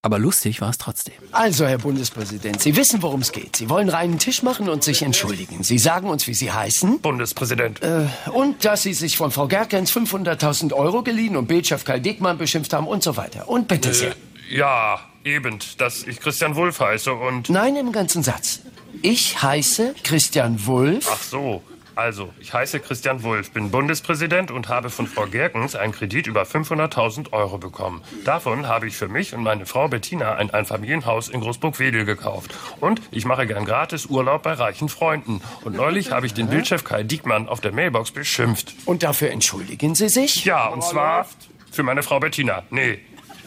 Aber 0.03 0.19
lustig 0.19 0.61
war 0.61 0.71
es 0.71 0.79
trotzdem. 0.79 1.15
Also, 1.33 1.67
Herr 1.67 1.79
Bundespräsident, 1.79 2.61
Sie 2.61 2.77
wissen, 2.77 3.03
worum 3.03 3.23
es 3.23 3.33
geht. 3.33 3.57
Sie 3.57 3.69
wollen 3.69 3.89
reinen 3.89 4.19
Tisch 4.21 4.43
machen 4.43 4.69
und 4.69 4.85
sich 4.85 5.03
entschuldigen. 5.03 5.65
Sie 5.65 5.79
sagen 5.79 6.09
uns, 6.09 6.27
wie 6.29 6.35
Sie 6.35 6.53
heißen. 6.53 7.01
Bundespräsident. 7.01 7.83
Äh, 7.83 8.07
und 8.33 8.65
dass 8.65 8.83
Sie 8.83 8.95
sich 8.95 9.17
von 9.17 9.33
Frau 9.33 9.49
Gerkens 9.49 9.91
500.000 9.93 10.73
Euro 10.73 11.03
geliehen 11.03 11.37
und 11.37 11.49
Bildchef 11.49 11.85
Karl 11.85 12.01
Diekmann 12.01 12.39
beschimpft 12.39 12.73
haben 12.73 12.87
und 12.87 13.03
so 13.03 13.17
weiter. 13.17 13.49
Und 13.49 13.67
bitte 13.67 13.93
sehr. 13.93 14.13
Äh, 14.13 14.57
ja, 14.57 15.01
eben, 15.25 15.59
dass 15.79 16.05
ich 16.05 16.21
Christian 16.21 16.55
Wulff 16.55 16.79
heiße 16.79 17.13
und... 17.13 17.51
Nein, 17.51 17.75
im 17.75 17.91
ganzen 17.91 18.23
Satz. 18.23 18.61
Ich 19.03 19.43
heiße 19.43 19.95
Christian 20.05 20.67
Wulff. 20.67 21.09
Ach 21.11 21.23
so. 21.23 21.63
Also, 21.97 22.31
ich 22.39 22.53
heiße 22.53 22.81
Christian 22.81 23.23
Wulff, 23.23 23.53
bin 23.53 23.71
Bundespräsident 23.71 24.51
und 24.51 24.69
habe 24.69 24.91
von 24.91 25.07
Frau 25.07 25.25
Gerkens 25.25 25.75
einen 25.75 25.95
Kredit 25.95 26.27
über 26.27 26.43
500.000 26.43 27.33
Euro 27.33 27.57
bekommen. 27.57 28.03
Davon 28.27 28.69
habe 28.69 28.87
ich 28.87 28.99
für 28.99 29.09
mich 29.09 29.33
und 29.33 29.43
meine 29.43 29.65
Frau 29.65 29.89
Bettina 29.89 30.35
ein 30.35 30.51
Einfamilienhaus 30.51 31.31
in 31.31 31.41
Großburg-Wedel 31.41 32.05
gekauft. 32.05 32.55
Und 32.81 33.01
ich 33.13 33.25
mache 33.25 33.47
gern 33.47 33.65
gratis 33.65 34.05
Urlaub 34.05 34.43
bei 34.43 34.53
reichen 34.53 34.91
Freunden. 34.91 35.41
Und 35.65 35.75
neulich 35.75 36.11
habe 36.11 36.27
ich 36.27 36.35
den 36.35 36.49
Bildchef 36.49 36.85
Kai 36.85 37.03
Diekmann 37.03 37.49
auf 37.49 37.63
der 37.63 37.73
Mailbox 37.73 38.11
beschimpft. 38.11 38.75
Und 38.85 39.03
dafür 39.03 39.31
entschuldigen 39.31 39.95
Sie 39.95 40.11
sich? 40.11 40.45
Ja, 40.45 40.69
und 40.69 40.85
zwar 40.85 41.27
für 41.73 41.83
meine 41.83 42.03
Frau 42.03 42.21
Bettina. 42.21 42.63
Nee, 42.69 42.99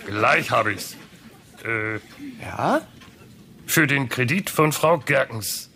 gleich 0.07 0.49
habe 0.49 0.73
ich's. 0.73 0.97
Äh, 1.63 1.99
ja? 2.43 2.81
Für 3.67 3.85
den 3.85 4.09
Kredit 4.09 4.49
von 4.49 4.71
Frau 4.71 4.97
Gerkens. 4.97 5.69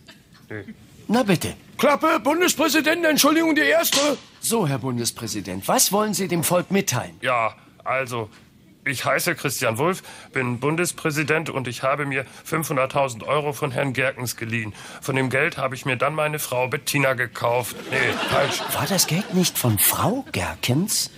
Nee. 0.49 0.63
Na 1.07 1.21
bitte. 1.21 1.53
Klappe, 1.83 2.21
Bundespräsident, 2.21 3.03
Entschuldigung, 3.03 3.55
die 3.55 3.61
erste. 3.63 3.99
So, 4.39 4.65
Herr 4.65 4.77
Bundespräsident, 4.77 5.67
was 5.67 5.91
wollen 5.91 6.13
Sie 6.13 6.29
dem 6.29 6.45
Volk 6.45 6.71
mitteilen? 6.71 7.17
Ja, 7.19 7.55
also, 7.83 8.29
ich 8.85 9.03
heiße 9.03 9.35
Christian 9.35 9.77
Wulff, 9.77 10.01
bin 10.31 10.61
Bundespräsident 10.61 11.49
und 11.49 11.67
ich 11.67 11.83
habe 11.83 12.05
mir 12.05 12.25
500.000 12.49 13.25
Euro 13.27 13.51
von 13.51 13.71
Herrn 13.71 13.91
Gerkens 13.91 14.37
geliehen. 14.37 14.73
Von 15.01 15.17
dem 15.17 15.29
Geld 15.29 15.57
habe 15.57 15.75
ich 15.75 15.85
mir 15.85 15.97
dann 15.97 16.15
meine 16.15 16.39
Frau 16.39 16.69
Bettina 16.69 17.15
gekauft. 17.15 17.75
Nee, 17.91 17.97
falsch. 18.29 18.61
War 18.71 18.87
das 18.87 19.05
Geld 19.05 19.33
nicht 19.33 19.57
von 19.57 19.77
Frau 19.77 20.23
Gerkens? 20.31 21.11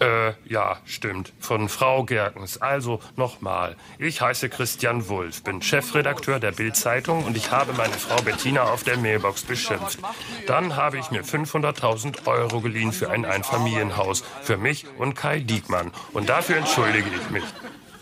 Äh, 0.00 0.32
ja, 0.44 0.78
stimmt. 0.84 1.32
Von 1.40 1.68
Frau 1.68 2.04
Gerkens. 2.04 2.60
Also 2.60 3.00
nochmal. 3.16 3.76
Ich 3.98 4.20
heiße 4.20 4.48
Christian 4.48 5.08
Wulff, 5.08 5.42
bin 5.42 5.62
Chefredakteur 5.62 6.38
der 6.38 6.52
Bild-Zeitung 6.52 7.24
und 7.24 7.36
ich 7.36 7.50
habe 7.50 7.72
meine 7.72 7.94
Frau 7.94 8.20
Bettina 8.22 8.64
auf 8.64 8.84
der 8.84 8.98
Mailbox 8.98 9.42
beschimpft. 9.42 9.98
Dann 10.46 10.76
habe 10.76 10.98
ich 10.98 11.10
mir 11.10 11.24
500.000 11.24 12.26
Euro 12.26 12.60
geliehen 12.60 12.92
für 12.92 13.10
ein 13.10 13.24
Einfamilienhaus. 13.24 14.22
Für 14.42 14.56
mich 14.56 14.86
und 14.98 15.14
Kai 15.14 15.40
Diekmann. 15.40 15.92
Und 16.12 16.28
dafür 16.28 16.56
entschuldige 16.56 17.08
ich 17.08 17.30
mich. 17.30 17.44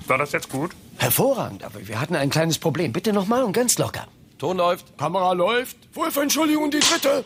War 0.06 0.18
das 0.18 0.32
jetzt 0.32 0.50
gut? 0.50 0.72
Hervorragend, 0.98 1.64
aber 1.64 1.86
wir 1.86 2.00
hatten 2.00 2.16
ein 2.16 2.30
kleines 2.30 2.58
Problem. 2.58 2.92
Bitte 2.92 3.12
nochmal 3.12 3.42
und 3.42 3.52
ganz 3.52 3.78
locker. 3.78 4.06
Ton 4.38 4.56
läuft. 4.56 4.98
Kamera 4.98 5.32
läuft. 5.32 5.76
Wulff, 5.94 6.16
Entschuldigung, 6.16 6.70
die 6.70 6.80
dritte. 6.80 7.24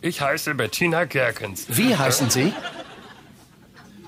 Ich 0.00 0.20
heiße 0.20 0.54
Bettina 0.54 1.04
Gerkens. 1.04 1.66
Wie 1.68 1.96
heißen 1.96 2.30
Sie? 2.30 2.52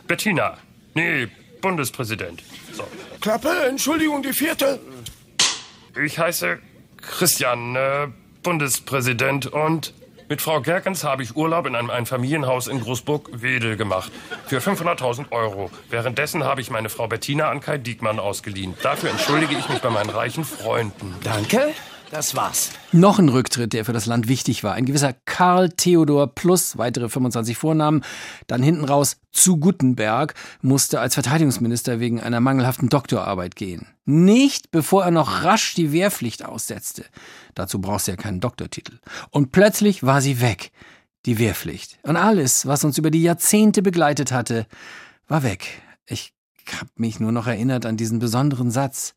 Bettina. 0.07 0.59
Nee, 0.95 1.29
Bundespräsident. 1.61 2.43
So. 2.73 2.85
Klappe, 3.21 3.67
Entschuldigung, 3.69 4.23
die 4.23 4.33
vierte. 4.33 4.81
Ich 6.03 6.19
heiße 6.19 6.59
Christian, 7.01 7.77
äh, 7.77 8.09
Bundespräsident 8.43 9.47
und 9.47 9.95
mit 10.29 10.43
Frau 10.43 10.61
Gerkens 10.61 11.05
habe 11.05 11.23
ich 11.23 11.37
Urlaub 11.37 11.67
in 11.67 11.77
einem 11.77 11.89
Einfamilienhaus 11.89 12.67
in 12.67 12.81
Großburg-Wedel 12.81 13.77
gemacht. 13.77 14.11
Für 14.47 14.59
500.000 14.59 15.31
Euro. 15.31 15.71
Währenddessen 15.89 16.43
habe 16.43 16.61
ich 16.61 16.71
meine 16.71 16.89
Frau 16.89 17.07
Bettina 17.07 17.49
an 17.49 17.61
Kai 17.61 17.79
Diekmann 17.79 18.19
ausgeliehen. 18.19 18.75
Dafür 18.83 19.11
entschuldige 19.11 19.55
ich 19.57 19.69
mich 19.69 19.79
bei 19.81 19.91
meinen 19.91 20.11
reichen 20.11 20.45
Freunden. 20.45 21.15
Danke. 21.23 21.73
Das 22.11 22.37
war's. 22.37 22.71
Noch 22.93 23.19
ein 23.19 23.29
Rücktritt, 23.29 23.73
der 23.73 23.85
für 23.85 23.93
das 23.93 24.07
Land 24.07 24.29
wichtig 24.29 24.63
war. 24.63 24.75
Ein 24.75 24.87
gewisser 24.87 25.13
Karl 25.25 25.71
Theodor 25.71 26.29
plus 26.29 26.79
weitere 26.79 27.09
25 27.09 27.59
Vornamen. 27.59 28.05
Dann 28.47 28.63
hinten 28.63 28.85
raus 28.85 29.17
zu 29.33 29.59
Guttenberg 29.59 30.35
musste 30.63 31.01
als 31.01 31.15
Verteidigungsminister 31.15 31.99
wegen 31.99 32.21
einer 32.21 32.41
mangelhaften 32.41 32.89
Doktorarbeit 32.89 33.57
gehen. 33.57 33.89
Nicht 34.05 34.71
bevor 34.71 35.05
er 35.05 35.11
noch 35.11 35.43
rasch 35.43 35.75
die 35.75 35.91
Wehrpflicht 35.91 36.45
aussetzte. 36.45 37.05
Dazu 37.55 37.81
brauchst 37.81 38.07
du 38.07 38.13
ja 38.13 38.17
keinen 38.17 38.41
Doktortitel. 38.41 38.99
Und 39.31 39.51
plötzlich 39.51 40.05
war 40.05 40.21
sie 40.21 40.41
weg. 40.41 40.71
Die 41.27 41.41
Wehrpflicht. 41.41 41.99
Und 42.03 42.17
alles, 42.17 42.67
was 42.67 42.85
uns 42.85 42.99
über 42.99 43.11
die 43.11 43.23
Jahrzehnte 43.23 43.83
begleitet 43.83 44.31
hatte, 44.31 44.67
war 45.27 45.43
weg. 45.43 45.83
Ich 46.07 46.33
hab 46.79 46.89
mich 46.99 47.19
nur 47.19 47.33
noch 47.33 47.49
erinnert 47.49 47.85
an 47.85 47.97
diesen 47.97 48.21
besonderen 48.21 48.71
Satz. 48.71 49.15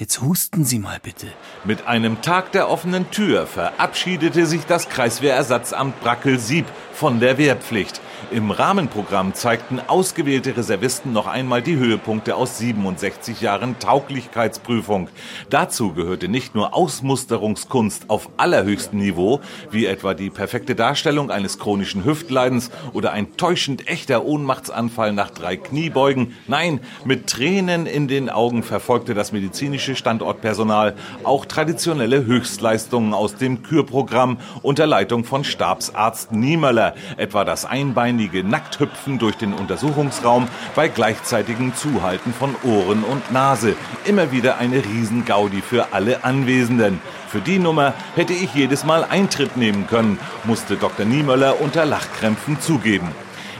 Jetzt 0.00 0.22
husten 0.22 0.64
Sie 0.64 0.78
mal 0.78 0.98
bitte. 1.02 1.26
Mit 1.64 1.86
einem 1.86 2.22
Tag 2.22 2.52
der 2.52 2.70
offenen 2.70 3.10
Tür 3.10 3.46
verabschiedete 3.46 4.46
sich 4.46 4.64
das 4.64 4.88
Kreiswehrersatzamt 4.88 6.00
Brackel-Sieb 6.00 6.64
von 6.94 7.20
der 7.20 7.36
Wehrpflicht. 7.36 8.00
Im 8.30 8.52
Rahmenprogramm 8.52 9.34
zeigten 9.34 9.80
ausgewählte 9.84 10.56
Reservisten 10.56 11.12
noch 11.12 11.26
einmal 11.26 11.62
die 11.62 11.76
Höhepunkte 11.76 12.36
aus 12.36 12.58
67 12.58 13.40
Jahren 13.40 13.78
Tauglichkeitsprüfung. 13.80 15.08
Dazu 15.48 15.94
gehörte 15.94 16.28
nicht 16.28 16.54
nur 16.54 16.74
Ausmusterungskunst 16.74 18.08
auf 18.08 18.28
allerhöchstem 18.36 19.00
Niveau, 19.00 19.40
wie 19.72 19.86
etwa 19.86 20.14
die 20.14 20.30
perfekte 20.30 20.76
Darstellung 20.76 21.32
eines 21.32 21.58
chronischen 21.58 22.04
Hüftleidens 22.04 22.70
oder 22.92 23.10
ein 23.12 23.36
täuschend 23.36 23.88
echter 23.88 24.24
Ohnmachtsanfall 24.24 25.12
nach 25.12 25.30
drei 25.30 25.56
Kniebeugen. 25.56 26.36
Nein, 26.46 26.80
mit 27.04 27.26
Tränen 27.26 27.86
in 27.86 28.06
den 28.06 28.30
Augen 28.30 28.62
verfolgte 28.62 29.14
das 29.14 29.32
medizinische 29.32 29.96
Standortpersonal 29.96 30.94
auch 31.24 31.46
traditionelle 31.46 32.24
Höchstleistungen 32.26 33.12
aus 33.12 33.34
dem 33.34 33.64
Kürprogramm 33.64 34.38
unter 34.62 34.86
Leitung 34.86 35.24
von 35.24 35.42
Stabsarzt 35.42 36.30
Niemöller, 36.30 36.94
etwa 37.16 37.44
das 37.44 37.64
einbeinige 38.10 38.42
Nackthüpfen 38.42 39.18
durch 39.18 39.36
den 39.36 39.54
Untersuchungsraum 39.54 40.48
bei 40.74 40.88
gleichzeitigem 40.88 41.74
Zuhalten 41.76 42.32
von 42.32 42.56
Ohren 42.64 43.04
und 43.04 43.30
Nase. 43.30 43.76
Immer 44.04 44.32
wieder 44.32 44.58
eine 44.58 44.84
Riesengaudi 44.84 45.62
für 45.62 45.92
alle 45.92 46.24
Anwesenden. 46.24 47.00
Für 47.28 47.40
die 47.40 47.60
Nummer 47.60 47.94
hätte 48.16 48.32
ich 48.32 48.52
jedes 48.52 48.84
Mal 48.84 49.04
Eintritt 49.04 49.56
nehmen 49.56 49.86
können, 49.86 50.18
musste 50.42 50.76
Dr. 50.76 51.06
Niemöller 51.06 51.60
unter 51.60 51.84
Lachkrämpfen 51.84 52.60
zugeben. 52.60 53.08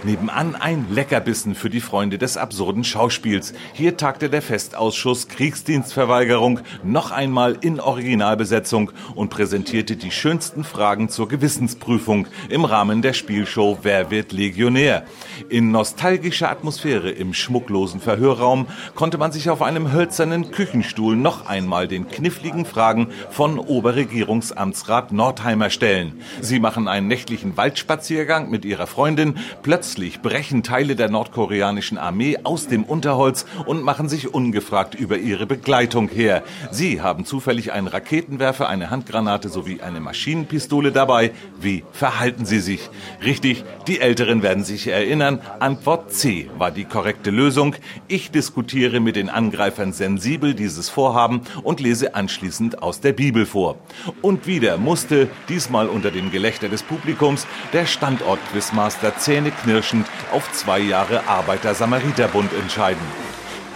Nebenan 0.03 0.55
ein 0.55 0.87
Leckerbissen 0.91 1.55
für 1.55 1.69
die 1.69 1.83
Freunde 1.83 2.17
des 2.17 2.39
absurden 2.39 2.85
Schauspiels. 2.85 3.53
Hier 3.75 3.99
tagte 3.99 4.31
der 4.31 4.41
Festausschuss 4.41 5.29
Kriegsdienstverweigerung 5.29 6.61
noch 6.83 7.11
einmal 7.11 7.59
in 7.61 7.81
Originalbesetzung 7.81 8.93
und 9.15 9.29
präsentierte 9.29 9.97
die 9.97 10.11
schönsten 10.11 10.65
Fragen 10.65 11.11
zur 11.11 11.29
Gewissensprüfung 11.29 12.29
im 12.49 12.65
Rahmen 12.65 13.03
der 13.03 13.13
Spielshow 13.13 13.81
Wer 13.83 14.11
wird 14.11 14.33
Legionär? 14.33 15.05
In 15.51 15.71
nostalgischer 15.71 16.51
Atmosphäre 16.51 17.11
im 17.11 17.35
schmucklosen 17.35 18.01
Verhörraum 18.01 18.69
konnte 18.95 19.19
man 19.19 19.33
sich 19.33 19.51
auf 19.51 19.61
einem 19.61 19.93
hölzernen 19.93 20.51
Küchenstuhl 20.51 21.15
noch 21.15 21.47
einmal 21.47 21.89
den 21.89 22.09
kniffligen 22.09 22.65
Fragen 22.65 23.09
von 23.31 23.59
Oberregierungsamtsrat 23.59 25.13
Nordheimer 25.13 25.69
stellen. 25.69 26.23
Sie 26.41 26.59
machen 26.59 26.89
einen 26.89 27.07
nächtlichen 27.07 27.59
Waldspaziergang 27.59 28.49
mit 28.49 28.65
ihrer 28.65 28.87
Freundin, 28.87 29.35
plötzlich 29.63 29.90
Plötzlich 29.91 30.23
brechen 30.23 30.63
Teile 30.63 30.95
der 30.95 31.11
nordkoreanischen 31.11 31.99
Armee 31.99 32.39
aus 32.45 32.69
dem 32.69 32.85
Unterholz 32.85 33.45
und 33.67 33.83
machen 33.83 34.09
sich 34.09 34.33
ungefragt 34.33 34.95
über 34.95 35.19
ihre 35.19 35.47
Begleitung 35.47 36.09
her. 36.09 36.45
Sie 36.71 37.01
haben 37.01 37.25
zufällig 37.25 37.73
einen 37.73 37.89
Raketenwerfer, 37.89 38.69
eine 38.69 38.91
Handgranate 38.91 39.49
sowie 39.49 39.81
eine 39.81 39.99
Maschinenpistole 39.99 40.93
dabei. 40.93 41.33
Wie 41.61 41.83
verhalten 41.91 42.45
sie 42.45 42.61
sich? 42.61 42.89
Richtig, 43.25 43.65
die 43.89 43.99
Älteren 43.99 44.45
werden 44.45 44.63
sich 44.63 44.87
erinnern. 44.87 45.41
Antwort 45.59 46.13
C 46.13 46.49
war 46.57 46.71
die 46.71 46.85
korrekte 46.85 47.33
Lösung. 47.33 47.75
Ich 48.07 48.31
diskutiere 48.31 49.01
mit 49.01 49.17
den 49.17 49.29
Angreifern 49.29 49.93
sensibel 49.93 50.55
dieses 50.55 50.89
Vorhaben 50.89 51.41
und 51.65 51.81
lese 51.81 52.15
anschließend 52.15 52.81
aus 52.81 53.01
der 53.01 53.13
Bibel 53.13 53.45
vor. 53.45 53.75
Und 54.23 54.47
wieder 54.47 54.77
musste, 54.77 55.29
diesmal 55.49 55.89
unter 55.89 56.13
dem 56.13 56.31
Gelächter 56.31 56.69
des 56.69 56.85
Publikums, 56.85 57.45
der 57.73 57.87
Standort-Quizmaster 57.87 59.19
zähneknirschend 59.81 60.07
auf 60.33 60.53
zwei 60.53 60.79
Jahre 60.79 61.27
Arbeiter-Samariter-Bund 61.27 62.53
entscheiden. 62.53 63.01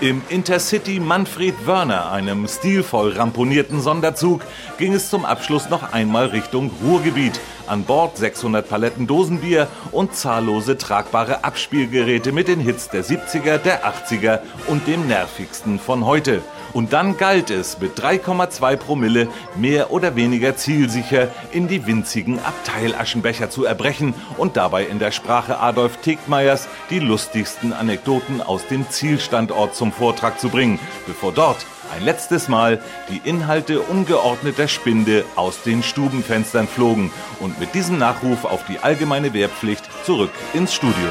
Im 0.00 0.22
Intercity 0.28 1.00
Manfred 1.00 1.66
Wörner, 1.66 2.10
einem 2.10 2.48
stilvoll 2.48 3.12
ramponierten 3.12 3.80
Sonderzug, 3.80 4.42
ging 4.76 4.92
es 4.92 5.08
zum 5.08 5.24
Abschluss 5.24 5.70
noch 5.70 5.92
einmal 5.92 6.26
Richtung 6.26 6.70
Ruhrgebiet. 6.82 7.40
An 7.66 7.84
Bord 7.84 8.18
600 8.18 8.68
Paletten 8.68 9.06
Dosenbier 9.06 9.68
und 9.92 10.14
zahllose 10.14 10.76
tragbare 10.76 11.44
Abspielgeräte 11.44 12.32
mit 12.32 12.48
den 12.48 12.60
Hits 12.60 12.90
der 12.90 13.04
70er, 13.04 13.56
der 13.56 13.84
80er 13.86 14.40
und 14.66 14.86
dem 14.86 15.06
nervigsten 15.06 15.78
von 15.78 16.04
heute. 16.04 16.42
Und 16.74 16.92
dann 16.92 17.16
galt 17.16 17.50
es, 17.50 17.78
mit 17.78 17.98
3,2 17.98 18.76
Promille 18.76 19.28
mehr 19.56 19.92
oder 19.92 20.16
weniger 20.16 20.56
zielsicher 20.56 21.28
in 21.52 21.68
die 21.68 21.86
winzigen 21.86 22.40
Abteilaschenbecher 22.40 23.48
zu 23.48 23.64
erbrechen 23.64 24.12
und 24.36 24.56
dabei 24.56 24.84
in 24.84 24.98
der 24.98 25.12
Sprache 25.12 25.60
Adolf 25.60 25.98
Tegmeyers 25.98 26.66
die 26.90 26.98
lustigsten 26.98 27.72
Anekdoten 27.72 28.42
aus 28.42 28.66
dem 28.66 28.90
Zielstandort 28.90 29.76
zum 29.76 29.92
Vortrag 29.92 30.40
zu 30.40 30.48
bringen, 30.48 30.80
bevor 31.06 31.32
dort 31.32 31.64
ein 31.94 32.02
letztes 32.02 32.48
Mal 32.48 32.82
die 33.08 33.20
Inhalte 33.28 33.80
ungeordneter 33.80 34.66
Spinde 34.66 35.24
aus 35.36 35.62
den 35.62 35.84
Stubenfenstern 35.84 36.66
flogen 36.66 37.12
und 37.38 37.60
mit 37.60 37.72
diesem 37.74 37.98
Nachruf 37.98 38.44
auf 38.44 38.64
die 38.66 38.80
allgemeine 38.80 39.32
Wehrpflicht 39.32 39.88
zurück 40.04 40.32
ins 40.54 40.74
Studio. 40.74 41.08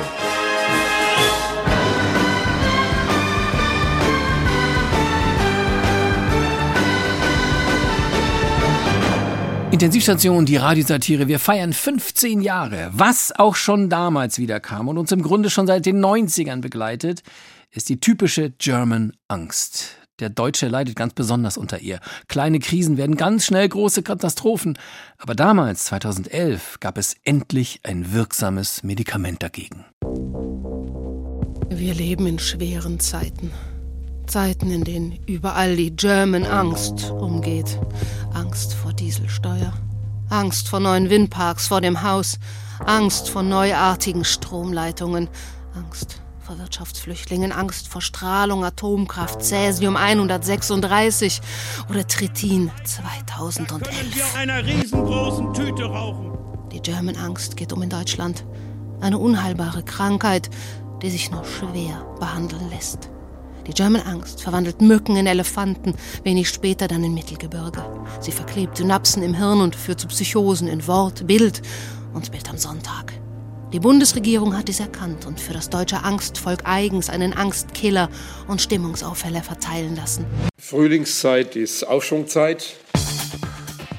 Intensivstation, 9.73 10.45
die 10.45 10.57
Radiosatire. 10.57 11.27
Wir 11.27 11.39
feiern 11.39 11.73
15 11.73 12.41
Jahre. 12.41 12.91
Was 12.93 13.33
auch 13.35 13.55
schon 13.55 13.89
damals 13.89 14.37
wieder 14.37 14.59
kam 14.59 14.87
und 14.87 14.99
uns 14.99 15.11
im 15.11 15.23
Grunde 15.23 15.49
schon 15.49 15.65
seit 15.65 15.87
den 15.87 15.99
90ern 15.99 16.61
begleitet, 16.61 17.23
ist 17.71 17.89
die 17.89 17.99
typische 17.99 18.51
German 18.51 19.13
Angst. 19.27 19.95
Der 20.19 20.29
Deutsche 20.29 20.67
leidet 20.67 20.95
ganz 20.95 21.15
besonders 21.15 21.57
unter 21.57 21.79
ihr. 21.79 22.01
Kleine 22.27 22.59
Krisen 22.59 22.97
werden 22.97 23.17
ganz 23.17 23.45
schnell 23.45 23.67
große 23.67 24.03
Katastrophen. 24.03 24.77
Aber 25.17 25.33
damals, 25.33 25.85
2011, 25.85 26.79
gab 26.79 26.99
es 26.99 27.15
endlich 27.23 27.79
ein 27.81 28.13
wirksames 28.13 28.83
Medikament 28.83 29.41
dagegen. 29.41 29.85
Wir 31.71 31.95
leben 31.95 32.27
in 32.27 32.37
schweren 32.37 32.99
Zeiten. 32.99 33.49
Zeiten, 34.33 34.71
in 34.71 34.83
denen 34.83 35.19
überall 35.27 35.75
die 35.75 35.95
German 35.95 36.43
Angst 36.43 37.11
umgeht. 37.11 37.79
Angst 38.33 38.73
vor 38.73 38.91
Dieselsteuer. 38.91 39.73
Angst 40.27 40.69
vor 40.69 40.79
neuen 40.79 41.11
Windparks 41.11 41.67
vor 41.67 41.81
dem 41.81 42.01
Haus. 42.01 42.39
Angst 42.83 43.29
vor 43.29 43.43
neuartigen 43.43 44.25
Stromleitungen. 44.25 45.29
Angst 45.75 46.19
vor 46.39 46.57
Wirtschaftsflüchtlingen, 46.57 47.51
Angst 47.51 47.89
vor 47.89 48.01
Strahlung, 48.01 48.65
Atomkraft, 48.65 49.43
Cäsium 49.43 49.95
136 49.95 51.39
oder 51.91 52.07
Tritin 52.07 52.71
2011. 52.85 54.15
Wir 54.15 54.25
einer 54.35 54.65
riesengroßen 54.65 55.53
Tüte 55.53 55.83
rauchen. 55.83 56.31
Die 56.71 56.81
German 56.81 57.17
Angst 57.17 57.55
geht 57.55 57.71
um 57.71 57.83
in 57.83 57.89
Deutschland. 57.89 58.43
Eine 58.99 59.19
unheilbare 59.19 59.83
Krankheit, 59.83 60.49
die 61.03 61.11
sich 61.11 61.29
nur 61.29 61.45
schwer 61.45 62.03
behandeln 62.19 62.71
lässt. 62.71 63.12
Die 63.67 63.73
German 63.73 64.01
Angst 64.01 64.41
verwandelt 64.41 64.81
Mücken 64.81 65.15
in 65.15 65.25
Elefanten, 65.25 65.95
wenig 66.23 66.49
später 66.49 66.87
dann 66.87 67.03
in 67.03 67.13
Mittelgebirge. 67.13 67.83
Sie 68.19 68.31
verklebt 68.31 68.77
Synapsen 68.77 69.23
im 69.23 69.33
Hirn 69.33 69.61
und 69.61 69.75
führt 69.75 70.01
zu 70.01 70.07
Psychosen 70.07 70.67
in 70.67 70.85
Wort, 70.87 71.25
Bild 71.27 71.61
und 72.13 72.29
Bild 72.31 72.49
am 72.49 72.57
Sonntag. 72.57 73.13
Die 73.71 73.79
Bundesregierung 73.79 74.55
hat 74.55 74.67
dies 74.67 74.79
erkannt 74.79 75.25
und 75.25 75.39
für 75.39 75.53
das 75.53 75.69
deutsche 75.69 76.03
Angstvolk 76.03 76.59
eigens 76.65 77.09
einen 77.09 77.33
Angstkiller 77.33 78.09
und 78.47 78.61
Stimmungsaufheller 78.61 79.41
verteilen 79.41 79.95
lassen. 79.95 80.25
Frühlingszeit 80.59 81.55
ist 81.55 81.83
Aufschwungzeit. 81.83 82.75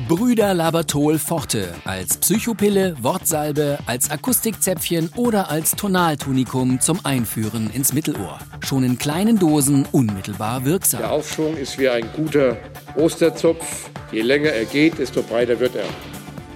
Brüder 0.08 0.52
Labertol 0.52 1.18
Forte 1.18 1.74
als 1.86 2.18
Psychopille, 2.18 2.94
Wortsalbe, 3.00 3.78
als 3.86 4.10
Akustikzäpfchen 4.10 5.08
oder 5.16 5.50
als 5.50 5.70
Tonaltunikum 5.70 6.78
zum 6.80 7.00
Einführen 7.04 7.70
ins 7.70 7.94
Mittelohr. 7.94 8.38
Schon 8.62 8.84
in 8.84 8.98
kleinen 8.98 9.38
Dosen 9.38 9.86
unmittelbar 9.92 10.66
wirksam. 10.66 11.00
Der 11.00 11.10
Aufschwung 11.10 11.56
ist 11.56 11.78
wie 11.78 11.88
ein 11.88 12.06
guter 12.14 12.58
Osterzopf. 12.96 13.88
Je 14.12 14.20
länger 14.20 14.50
er 14.50 14.66
geht, 14.66 14.98
desto 14.98 15.22
breiter 15.22 15.58
wird 15.58 15.74
er. 15.76 15.86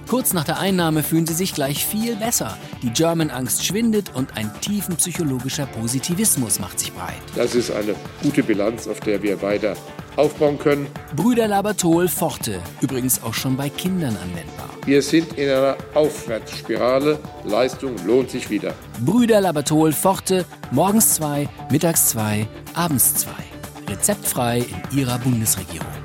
Kurz 0.09 0.33
nach 0.33 0.43
der 0.43 0.57
Einnahme 0.57 1.03
fühlen 1.03 1.27
sie 1.27 1.35
sich 1.35 1.53
gleich 1.53 1.85
viel 1.85 2.15
besser. 2.15 2.57
Die 2.81 2.89
German 2.89 3.29
Angst 3.29 3.63
schwindet 3.63 4.15
und 4.15 4.35
ein 4.35 4.49
tiefenpsychologischer 4.59 5.67
Positivismus 5.67 6.59
macht 6.59 6.79
sich 6.79 6.91
breit. 6.91 7.21
Das 7.35 7.53
ist 7.53 7.69
eine 7.69 7.93
gute 8.23 8.41
Bilanz, 8.41 8.87
auf 8.87 8.99
der 9.01 9.21
wir 9.21 9.39
weiter 9.43 9.75
aufbauen 10.15 10.57
können. 10.57 10.87
Brüder 11.15 11.47
Labertol 11.47 12.07
Forte, 12.07 12.59
übrigens 12.81 13.21
auch 13.21 13.35
schon 13.35 13.55
bei 13.55 13.69
Kindern 13.69 14.17
anwendbar. 14.17 14.69
Wir 14.83 15.03
sind 15.03 15.37
in 15.37 15.47
einer 15.47 15.77
Aufwärtsspirale. 15.93 17.19
Leistung 17.45 17.95
lohnt 18.07 18.31
sich 18.31 18.49
wieder. 18.49 18.73
Brüder 19.05 19.39
Labertol 19.41 19.91
Forte, 19.91 20.43
morgens 20.71 21.13
zwei, 21.13 21.47
mittags 21.69 22.09
zwei, 22.09 22.47
abends 22.73 23.13
zwei. 23.13 23.43
Rezeptfrei 23.87 24.65
in 24.91 24.97
Ihrer 24.97 25.19
Bundesregierung. 25.19 25.98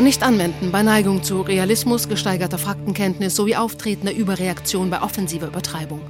Nicht 0.00 0.22
anwenden 0.22 0.72
bei 0.72 0.82
Neigung 0.82 1.22
zu 1.22 1.42
Realismus, 1.42 2.08
gesteigerter 2.08 2.58
Faktenkenntnis 2.58 3.36
sowie 3.36 3.54
auftretender 3.54 4.12
Überreaktion 4.12 4.88
bei 4.88 5.02
offensiver 5.02 5.46
Übertreibung. 5.46 6.00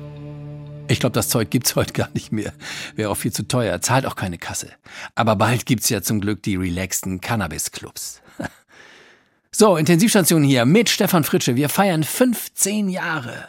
Ich 0.88 1.00
glaube, 1.00 1.12
das 1.12 1.28
Zeug 1.28 1.50
gibt's 1.50 1.74
heute 1.76 1.92
gar 1.92 2.08
nicht 2.14 2.30
mehr. 2.30 2.52
Wäre 2.94 3.10
auch 3.10 3.16
viel 3.16 3.32
zu 3.32 3.46
teuer, 3.46 3.80
zahlt 3.80 4.06
auch 4.06 4.16
keine 4.16 4.38
Kasse. 4.38 4.68
Aber 5.16 5.34
bald 5.36 5.66
gibt's 5.66 5.88
ja 5.88 6.02
zum 6.02 6.20
Glück 6.20 6.42
die 6.42 6.56
relaxten 6.56 7.20
Cannabis-Clubs. 7.20 8.22
So, 9.52 9.76
Intensivstation 9.76 10.44
hier 10.44 10.64
mit 10.64 10.88
Stefan 10.88 11.24
Fritsche. 11.24 11.56
Wir 11.56 11.68
feiern 11.68 12.04
15 12.04 12.88
Jahre. 12.88 13.48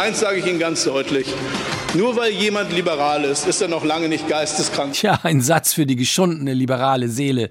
Eins 0.00 0.20
sage 0.20 0.38
ich 0.38 0.46
Ihnen 0.46 0.58
ganz 0.58 0.84
deutlich. 0.84 1.26
Nur 1.94 2.16
weil 2.16 2.32
jemand 2.32 2.72
liberal 2.72 3.22
ist, 3.24 3.46
ist 3.46 3.60
er 3.60 3.68
noch 3.68 3.84
lange 3.84 4.08
nicht 4.08 4.26
geisteskrank. 4.28 4.94
Tja, 4.94 5.18
ein 5.24 5.42
Satz 5.42 5.74
für 5.74 5.84
die 5.84 5.96
geschundene 5.96 6.54
liberale 6.54 7.08
Seele. 7.08 7.50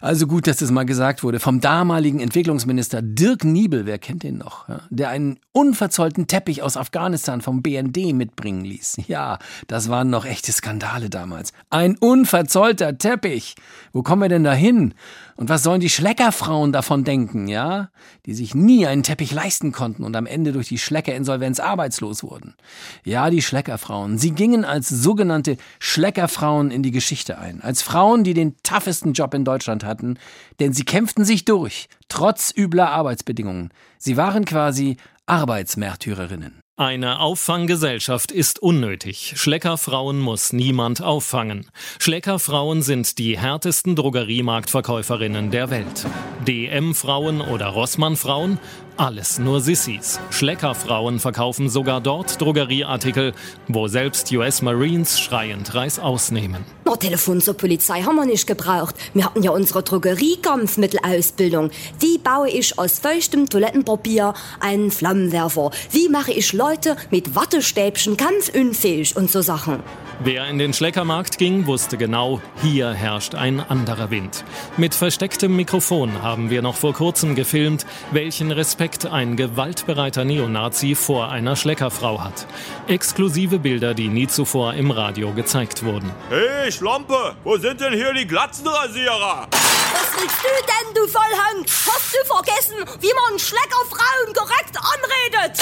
Also 0.00 0.28
gut, 0.28 0.46
dass 0.46 0.58
das 0.58 0.70
mal 0.70 0.84
gesagt 0.84 1.24
wurde. 1.24 1.40
Vom 1.40 1.60
damaligen 1.60 2.20
Entwicklungsminister 2.20 3.02
Dirk 3.02 3.42
Niebel, 3.42 3.84
wer 3.84 3.98
kennt 3.98 4.22
den 4.22 4.38
noch? 4.38 4.66
Der 4.90 5.08
einen 5.08 5.40
unverzollten 5.50 6.28
Teppich 6.28 6.62
aus 6.62 6.76
Afghanistan 6.76 7.40
vom 7.40 7.62
BND 7.62 8.12
mitbringen 8.12 8.64
ließ. 8.64 8.98
Ja, 9.08 9.38
das 9.66 9.88
waren 9.88 10.08
noch 10.08 10.24
echte 10.24 10.52
Skandale 10.52 11.10
damals. 11.10 11.52
Ein 11.70 11.96
unverzollter 11.98 12.96
Teppich. 12.96 13.56
Wo 13.92 14.02
kommen 14.02 14.22
wir 14.22 14.28
denn 14.28 14.44
da 14.44 14.52
hin? 14.52 14.94
Und 15.42 15.48
was 15.48 15.64
sollen 15.64 15.80
die 15.80 15.90
Schleckerfrauen 15.90 16.70
davon 16.70 17.02
denken, 17.02 17.48
ja? 17.48 17.90
Die 18.26 18.32
sich 18.32 18.54
nie 18.54 18.86
einen 18.86 19.02
Teppich 19.02 19.32
leisten 19.32 19.72
konnten 19.72 20.04
und 20.04 20.14
am 20.14 20.26
Ende 20.26 20.52
durch 20.52 20.68
die 20.68 20.78
Schleckerinsolvenz 20.78 21.58
arbeitslos 21.58 22.22
wurden. 22.22 22.54
Ja, 23.02 23.28
die 23.28 23.42
Schleckerfrauen. 23.42 24.18
Sie 24.18 24.30
gingen 24.30 24.64
als 24.64 24.88
sogenannte 24.88 25.56
Schleckerfrauen 25.80 26.70
in 26.70 26.84
die 26.84 26.92
Geschichte 26.92 27.38
ein. 27.38 27.60
Als 27.60 27.82
Frauen, 27.82 28.22
die 28.22 28.34
den 28.34 28.54
toughesten 28.62 29.14
Job 29.14 29.34
in 29.34 29.44
Deutschland 29.44 29.82
hatten. 29.82 30.16
Denn 30.60 30.74
sie 30.74 30.84
kämpften 30.84 31.24
sich 31.24 31.44
durch, 31.44 31.88
trotz 32.08 32.54
übler 32.56 32.92
Arbeitsbedingungen. 32.92 33.70
Sie 33.98 34.16
waren 34.16 34.44
quasi 34.44 34.96
Arbeitsmärtyrerinnen. 35.26 36.61
Eine 36.82 37.20
Auffanggesellschaft 37.20 38.32
ist 38.32 38.58
unnötig. 38.58 39.34
Schleckerfrauen 39.36 40.18
muss 40.18 40.52
niemand 40.52 41.00
auffangen. 41.00 41.70
Schleckerfrauen 42.00 42.82
sind 42.82 43.18
die 43.18 43.38
härtesten 43.38 43.94
Drogeriemarktverkäuferinnen 43.94 45.52
der 45.52 45.70
Welt. 45.70 46.04
DM-Frauen 46.44 47.40
oder 47.40 47.66
Rossmann-Frauen? 47.66 48.58
Alles 48.98 49.38
nur 49.38 49.60
Sissis. 49.60 50.20
Schleckerfrauen 50.30 51.18
verkaufen 51.18 51.70
sogar 51.70 52.00
dort 52.00 52.40
Drogerieartikel, 52.40 53.32
wo 53.66 53.88
selbst 53.88 54.30
US 54.32 54.60
Marines 54.60 55.18
schreiend 55.18 55.74
Reis 55.74 55.98
ausnehmen. 55.98 56.64
No, 56.84 56.96
Telefon 56.96 57.40
zur 57.40 57.54
Polizei 57.54 58.02
haben 58.02 58.16
wir 58.16 58.26
nicht 58.26 58.46
gebraucht. 58.46 58.94
Wir 59.14 59.24
hatten 59.24 59.42
ja 59.42 59.50
unsere 59.50 59.82
Drogeriekampfmittelausbildung. 59.82 61.70
Wie 62.00 62.18
baue 62.18 62.50
ich 62.50 62.78
aus 62.78 62.98
feuchtem 62.98 63.48
Toilettenpapier 63.48 64.34
einen 64.60 64.90
Flammenwerfer? 64.90 65.70
Wie 65.90 66.10
mache 66.10 66.32
ich 66.32 66.52
Leute 66.52 66.96
mit 67.10 67.34
Wattestäbchen 67.34 68.18
kampfunfähig 68.18 69.16
und 69.16 69.30
so 69.30 69.40
Sachen? 69.40 69.82
Wer 70.24 70.46
in 70.46 70.58
den 70.58 70.72
Schleckermarkt 70.72 71.38
ging, 71.38 71.66
wusste 71.66 71.96
genau, 71.96 72.40
hier 72.62 72.92
herrscht 72.92 73.34
ein 73.34 73.58
anderer 73.58 74.10
Wind. 74.10 74.44
Mit 74.76 74.94
verstecktem 74.94 75.56
Mikrofon 75.56 76.22
haben 76.22 76.50
wir 76.50 76.62
noch 76.62 76.76
vor 76.76 76.92
kurzem 76.92 77.34
gefilmt, 77.34 77.86
welchen 78.12 78.52
Respekt 78.52 78.81
ein 78.82 79.36
gewaltbereiter 79.36 80.24
Neonazi 80.24 80.96
vor 80.96 81.30
einer 81.30 81.54
Schleckerfrau 81.54 82.20
hat. 82.20 82.48
Exklusive 82.88 83.60
Bilder, 83.60 83.94
die 83.94 84.08
nie 84.08 84.26
zuvor 84.26 84.74
im 84.74 84.90
Radio 84.90 85.32
gezeigt 85.32 85.84
wurden. 85.84 86.10
Hey, 86.30 86.72
Schlampe, 86.72 87.36
wo 87.44 87.56
sind 87.58 87.80
denn 87.80 87.92
hier 87.92 88.12
die 88.12 88.26
Glatzenrasierer? 88.26 89.46
Was 89.52 90.20
willst 90.20 90.36
du 90.42 90.48
denn, 90.66 90.94
du 90.94 91.06
Vollhang? 91.06 91.64
Hast 91.64 92.12
du 92.12 92.34
vergessen, 92.34 92.74
wie 93.00 93.12
man 93.14 93.38
Schleckerfrauen 93.38 94.34
korrekt 94.34 94.76
anredet? 94.76 95.60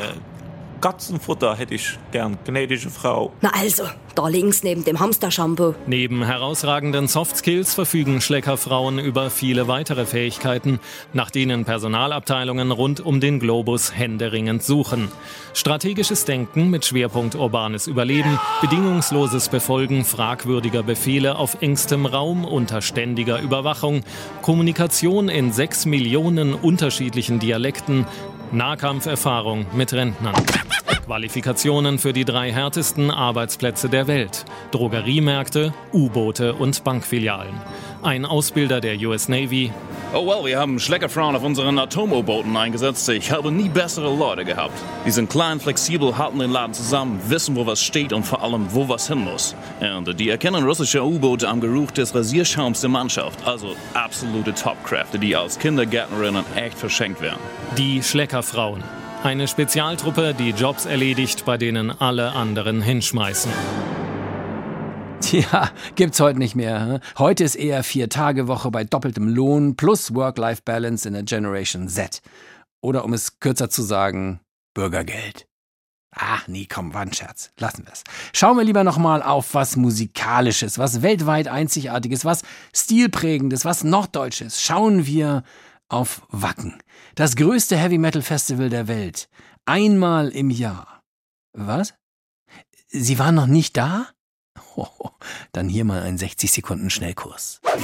Äh, 0.00 0.35
Katzenfutter 0.80 1.56
hätte 1.56 1.74
ich 1.74 1.98
gern, 2.12 2.38
gnädige 2.44 2.90
Frau. 2.90 3.32
Na 3.40 3.50
also, 3.50 3.84
da 4.14 4.28
links 4.28 4.62
neben 4.62 4.84
dem 4.84 5.00
Hamster-Shampoo. 5.00 5.74
Neben 5.86 6.24
herausragenden 6.24 7.08
Softskills 7.08 7.74
verfügen 7.74 8.20
Schleckerfrauen 8.20 8.98
über 8.98 9.30
viele 9.30 9.68
weitere 9.68 10.06
Fähigkeiten, 10.06 10.80
nach 11.12 11.30
denen 11.30 11.64
Personalabteilungen 11.64 12.70
rund 12.70 13.00
um 13.00 13.20
den 13.20 13.40
Globus 13.40 13.94
händeringend 13.94 14.62
suchen. 14.62 15.08
Strategisches 15.52 16.24
Denken 16.24 16.70
mit 16.70 16.84
Schwerpunkt 16.84 17.34
urbanes 17.34 17.86
Überleben, 17.86 18.38
bedingungsloses 18.60 19.48
Befolgen 19.48 20.04
fragwürdiger 20.04 20.82
Befehle 20.82 21.36
auf 21.36 21.60
engstem 21.60 22.06
Raum 22.06 22.44
unter 22.44 22.82
ständiger 22.82 23.40
Überwachung, 23.40 24.02
Kommunikation 24.42 25.28
in 25.28 25.52
sechs 25.52 25.84
Millionen 25.86 26.54
unterschiedlichen 26.54 27.38
Dialekten, 27.38 28.06
Nahkampferfahrung 28.52 29.66
mit 29.74 29.92
Rentnern. 29.92 30.34
Qualifikationen 31.04 31.98
für 31.98 32.12
die 32.12 32.24
drei 32.24 32.52
härtesten 32.52 33.10
Arbeitsplätze 33.10 33.88
der 33.88 34.06
Welt. 34.06 34.44
Drogeriemärkte, 34.72 35.72
U-Boote 35.92 36.54
und 36.54 36.82
Bankfilialen. 36.82 37.54
Ein 38.06 38.24
Ausbilder 38.24 38.80
der 38.80 38.96
US 39.00 39.28
Navy. 39.28 39.72
Oh 40.14 40.24
well, 40.24 40.44
wir 40.44 40.60
haben 40.60 40.78
Schleckerfrauen 40.78 41.34
auf 41.34 41.42
unseren 41.42 41.76
Atomo-Booten 41.76 42.56
eingesetzt. 42.56 43.08
Ich 43.08 43.32
habe 43.32 43.50
nie 43.50 43.68
bessere 43.68 44.14
Leute 44.14 44.44
gehabt. 44.44 44.78
Die 45.04 45.10
sind 45.10 45.28
klein, 45.28 45.58
flexibel, 45.58 46.16
halten 46.16 46.38
den 46.38 46.52
Laden 46.52 46.72
zusammen, 46.72 47.20
wissen, 47.26 47.56
wo 47.56 47.66
was 47.66 47.82
steht 47.82 48.12
und 48.12 48.22
vor 48.22 48.44
allem, 48.44 48.72
wo 48.72 48.88
was 48.88 49.08
hin 49.08 49.24
muss. 49.24 49.56
Und 49.80 50.20
die 50.20 50.30
erkennen 50.30 50.64
russische 50.64 51.04
U-Boote 51.04 51.48
am 51.48 51.60
Geruch 51.60 51.90
des 51.90 52.14
Rasierschaums 52.14 52.80
der 52.80 52.90
Mannschaft. 52.90 53.44
Also 53.44 53.74
absolute 53.94 54.54
Topkräfte, 54.54 55.18
die 55.18 55.34
als 55.34 55.58
Kindergärtnerinnen 55.58 56.44
echt 56.54 56.78
verschenkt 56.78 57.20
werden. 57.20 57.40
Die 57.76 58.04
Schleckerfrauen. 58.04 58.84
Eine 59.24 59.48
Spezialtruppe, 59.48 60.32
die 60.32 60.50
Jobs 60.50 60.86
erledigt, 60.86 61.44
bei 61.44 61.58
denen 61.58 61.90
alle 61.90 62.30
anderen 62.30 62.82
hinschmeißen. 62.82 63.50
Tja, 65.30 65.72
gibt's 65.96 66.20
heute 66.20 66.38
nicht 66.38 66.54
mehr. 66.54 67.00
Heute 67.18 67.42
ist 67.42 67.56
eher 67.56 67.82
Vier-Tage-Woche 67.82 68.70
bei 68.70 68.84
doppeltem 68.84 69.26
Lohn 69.26 69.74
plus 69.74 70.14
Work-Life-Balance 70.14 71.08
in 71.08 71.14
der 71.14 71.24
Generation 71.24 71.88
Z. 71.88 72.22
Oder 72.80 73.04
um 73.04 73.12
es 73.12 73.40
kürzer 73.40 73.68
zu 73.68 73.82
sagen, 73.82 74.38
Bürgergeld. 74.72 75.48
Ach 76.14 76.46
nee, 76.46 76.68
komm, 76.72 76.94
war 76.94 77.00
ein 77.00 77.12
Scherz. 77.12 77.50
Lassen 77.58 77.84
wir's. 77.86 78.04
Schauen 78.32 78.56
wir 78.56 78.62
lieber 78.62 78.84
nochmal 78.84 79.20
auf 79.20 79.52
was 79.54 79.74
Musikalisches, 79.74 80.78
was 80.78 81.02
weltweit 81.02 81.48
Einzigartiges, 81.48 82.24
was 82.24 82.42
Stilprägendes, 82.72 83.64
was 83.64 83.82
Norddeutsches. 83.82 84.62
Schauen 84.62 85.06
wir 85.06 85.42
auf 85.88 86.22
Wacken. 86.28 86.80
Das 87.16 87.34
größte 87.34 87.76
Heavy-Metal-Festival 87.76 88.70
der 88.70 88.86
Welt. 88.86 89.28
Einmal 89.64 90.28
im 90.28 90.50
Jahr. 90.50 91.02
Was? 91.52 91.94
Sie 92.86 93.18
waren 93.18 93.34
noch 93.34 93.48
nicht 93.48 93.76
da? 93.76 94.06
Dann 95.52 95.68
hier 95.68 95.84
mal 95.84 96.02
ein 96.02 96.18
60 96.18 96.50
Sekunden 96.50 96.90
Schnellkurs. 96.90 97.60
Wacken! 97.62 97.82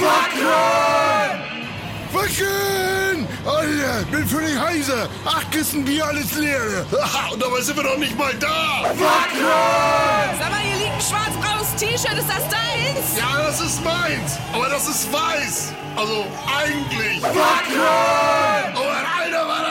Wacken! 2.11 3.27
Alter, 3.45 4.05
bin 4.11 4.25
völlig 4.25 4.57
heiser. 4.59 5.09
Acht 5.25 5.51
Kisten 5.51 5.83
Bier, 5.83 6.05
alles 6.05 6.33
leer. 6.35 6.85
Und 7.31 7.41
dabei 7.41 7.61
sind 7.61 7.75
wir 7.75 7.83
noch 7.83 7.97
nicht 7.97 8.17
mal 8.17 8.33
da. 8.35 8.83
Wacken! 8.83 10.39
Sag 10.39 10.51
mal, 10.51 10.59
hier 10.59 10.77
liegt 10.85 10.93
ein 10.93 11.01
schwarz-blaues 11.01 11.75
T-Shirt. 11.75 12.17
Ist 12.17 12.29
das 12.29 12.47
deins? 12.49 13.17
Ja, 13.17 13.43
das 13.43 13.59
ist 13.59 13.83
meins. 13.83 14.37
Aber 14.53 14.69
das 14.69 14.87
ist 14.87 15.11
weiß. 15.11 15.73
Also 15.95 16.25
eigentlich. 16.57 17.21
Wacken! 17.21 18.92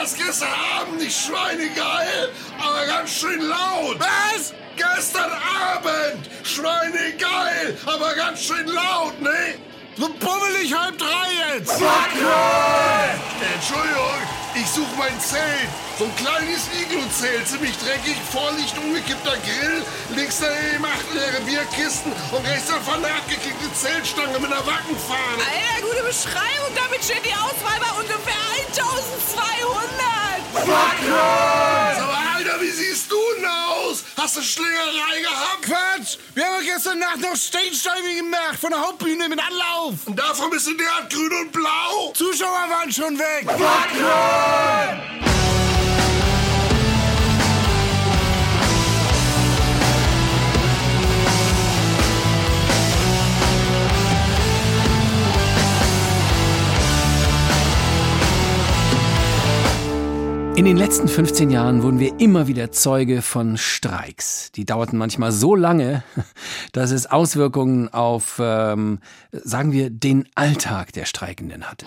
Das 0.03 0.17
gestern 0.17 0.49
Abend 0.81 0.99
nicht 0.99 1.17
schweinegeil, 1.17 2.31
aber 2.59 2.87
ganz 2.87 3.09
schön 3.09 3.41
laut. 3.41 4.01
Was? 4.01 4.53
Gestern 4.77 5.31
Abend! 5.31 6.29
Schweinegeil, 6.43 7.79
aber 7.87 8.13
ganz 8.17 8.43
schön 8.43 8.67
laut, 8.67 9.21
ne? 9.23 9.55
So 9.99 10.09
pummelig 10.09 10.73
halb 10.75 10.97
drei 10.97 11.29
jetzt! 11.55 11.79
Wacken! 11.81 12.25
Entschuldigung, 13.55 14.23
ich 14.55 14.67
suche 14.67 14.89
mein 14.97 15.21
Zelt. 15.21 15.69
So 15.99 16.05
ein 16.05 16.17
kleines 16.17 16.67
Iglu-Zelt, 16.81 17.47
ziemlich 17.47 17.77
dreckig, 17.77 18.17
Vorlicht, 18.33 18.77
umgekippter 18.79 19.37
Grill, 19.45 19.85
links 20.17 20.41
daneben 20.41 20.87
acht 20.87 21.13
leere 21.13 21.43
Bierkisten 21.45 22.11
und 22.33 22.47
rechts 22.49 22.69
davon 22.69 23.05
eine 23.05 23.13
abgekickte 23.15 23.69
Zeltstange 23.75 24.39
mit 24.39 24.51
einer 24.51 24.65
Wackenfahne. 24.67 25.45
Alter, 25.45 25.83
gute 25.85 26.03
Beschreibung. 26.09 26.73
Damit 26.75 27.05
steht 27.05 27.27
die 27.27 27.35
Auswahl 27.37 27.77
bei 27.79 27.93
ungefähr 28.01 28.41
1200. 28.73 29.93
Wacken! 30.55 31.97
Sag 31.97 32.07
mal, 32.09 32.37
Alter, 32.37 32.61
wie 32.61 32.62
siehst 32.73 33.11
du 33.11 33.17
denn 33.37 33.47
aus? 33.47 34.05
Hast 34.17 34.37
du 34.37 34.43
Schlägerei 34.43 35.21
gehabt? 35.21 35.63
Quatsch! 35.63 36.17
Wir 36.35 36.47
haben 36.47 36.65
gestern 36.65 36.99
Nacht 36.99 37.21
noch 37.21 37.37
Stage-Diving 37.37 38.17
gemacht 38.25 38.59
von 38.61 38.71
der 38.71 38.81
Hauptbühne 38.81 39.29
mit 39.29 39.39
Anlauf. 39.39 39.95
Und 40.07 40.19
davon 40.19 40.51
bist 40.51 40.67
du 40.67 40.75
derart 40.75 41.11
grün 41.11 41.33
und 41.33 41.53
blau? 41.53 42.13
Zuschauer 42.15 42.69
waren 42.71 42.93
schon 42.93 43.19
weg. 43.19 43.47
Wacken! 43.47 45.23
In 60.55 60.67
den 60.67 60.77
letzten 60.77 61.09
15 61.09 61.51
Jahren 61.51 61.83
wurden 61.83 61.99
wir 61.99 62.21
immer 62.21 62.47
wieder 62.47 62.71
Zeuge 62.71 63.23
von 63.23 63.57
Streiks. 63.57 64.53
Die 64.53 64.67
dauerten 64.67 64.99
manchmal 64.99 65.33
so 65.33 65.55
lange, 65.55 66.05
dass 66.73 66.91
es 66.91 67.07
Auswirkungen 67.07 67.89
auf, 67.89 68.37
ähm, 68.39 68.99
sagen 69.33 69.73
wir, 69.73 69.89
den 69.89 70.29
Alltag 70.35 70.93
der 70.93 71.07
Streikenden 71.07 71.71
hatte. 71.71 71.87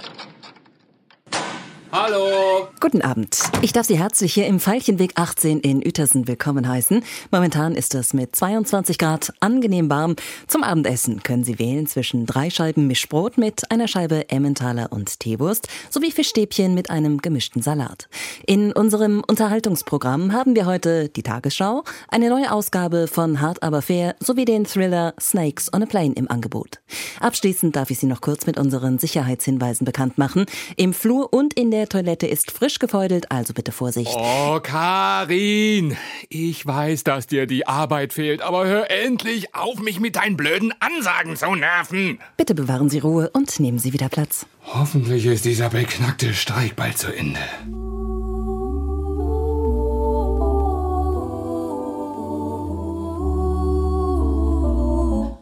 Hallo. 1.97 2.67
Guten 2.81 3.01
Abend. 3.01 3.39
Ich 3.61 3.71
darf 3.71 3.85
Sie 3.85 3.97
herzlich 3.97 4.33
hier 4.33 4.47
im 4.47 4.59
Veilchenweg 4.59 5.13
18 5.15 5.61
in 5.61 5.77
Uetersen 5.77 6.27
willkommen 6.27 6.67
heißen. 6.67 7.01
Momentan 7.31 7.73
ist 7.73 7.95
es 7.95 8.13
mit 8.13 8.35
22 8.35 8.97
Grad 8.97 9.31
angenehm 9.39 9.89
warm. 9.89 10.17
Zum 10.45 10.63
Abendessen 10.63 11.23
können 11.23 11.45
Sie 11.45 11.57
wählen 11.57 11.87
zwischen 11.87 12.25
drei 12.25 12.49
Scheiben 12.49 12.87
Mischbrot 12.87 13.37
mit 13.37 13.71
einer 13.71 13.87
Scheibe 13.87 14.29
Emmentaler 14.29 14.91
und 14.91 15.21
Teewurst 15.21 15.69
sowie 15.89 16.11
Fischstäbchen 16.11 16.73
mit 16.73 16.89
einem 16.89 17.21
gemischten 17.21 17.61
Salat. 17.61 18.09
In 18.45 18.73
unserem 18.73 19.23
Unterhaltungsprogramm 19.25 20.33
haben 20.33 20.53
wir 20.53 20.65
heute 20.65 21.07
die 21.07 21.23
Tagesschau, 21.23 21.85
eine 22.09 22.29
neue 22.29 22.51
Ausgabe 22.51 23.07
von 23.07 23.39
Hard 23.39 23.63
aber 23.63 23.81
fair 23.81 24.17
sowie 24.19 24.43
den 24.43 24.65
Thriller 24.65 25.13
Snakes 25.17 25.73
on 25.73 25.83
a 25.83 25.85
Plane 25.85 26.13
im 26.15 26.29
Angebot. 26.29 26.81
Abschließend 27.21 27.73
darf 27.73 27.89
ich 27.89 27.99
Sie 27.99 28.05
noch 28.05 28.19
kurz 28.19 28.45
mit 28.45 28.59
unseren 28.59 28.99
Sicherheitshinweisen 28.99 29.85
bekannt 29.85 30.17
machen. 30.17 30.45
Im 30.75 30.93
Flur 30.93 31.31
und 31.31 31.53
in 31.53 31.71
der 31.71 31.84
Toilette 31.87 32.27
ist 32.27 32.51
frisch 32.51 32.79
gefeudelt, 32.79 33.31
also 33.31 33.53
bitte 33.53 33.71
Vorsicht. 33.71 34.11
Oh, 34.15 34.59
Karin, 34.61 35.97
ich 36.29 36.65
weiß, 36.65 37.03
dass 37.03 37.27
dir 37.27 37.47
die 37.47 37.67
Arbeit 37.67 38.13
fehlt, 38.13 38.41
aber 38.41 38.65
hör 38.65 38.89
endlich 38.89 39.53
auf, 39.55 39.79
mich 39.79 39.99
mit 39.99 40.15
deinen 40.15 40.37
blöden 40.37 40.73
Ansagen 40.79 41.35
zu 41.35 41.53
nerven. 41.55 42.19
Bitte 42.37 42.55
bewahren 42.55 42.89
Sie 42.89 42.99
Ruhe 42.99 43.29
und 43.31 43.59
nehmen 43.59 43.79
Sie 43.79 43.93
wieder 43.93 44.09
Platz. 44.09 44.45
Hoffentlich 44.65 45.25
ist 45.25 45.45
dieser 45.45 45.69
beknackte 45.69 46.33
Streik 46.33 46.75
bald 46.75 46.97
zu 46.97 47.15
Ende. 47.15 47.39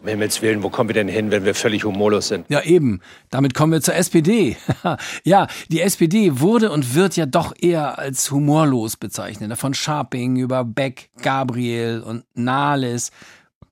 Um 0.04 0.10
Himmels 0.10 0.42
Willen, 0.42 0.64
wo 0.64 0.70
kommen 0.70 0.90
wir 0.90 0.94
denn 0.94 1.08
hin, 1.08 1.32
wenn 1.32 1.46
wir 1.46 1.56
völlig 1.56 1.86
humorlos 1.86 2.28
sind? 2.28 2.46
Ja, 2.50 2.62
eben. 2.62 3.00
Damit 3.30 3.54
kommen 3.54 3.72
wir 3.72 3.82
zur 3.82 3.96
SPD. 3.96 4.58
ja, 5.24 5.48
die 5.70 5.80
SPD 5.80 6.42
wurde 6.42 6.72
und 6.72 6.94
wird 6.94 7.16
ja 7.16 7.26
doch 7.26 7.54
eher 7.58 7.98
als 8.00 8.30
humorlos 8.30 8.98
bezeichnet. 8.98 9.58
Von 9.58 9.74
Scharping 9.74 10.36
über 10.36 10.66
Beck, 10.66 11.10
Gabriel 11.22 12.04
und 12.06 12.26
Nahles. 12.34 13.12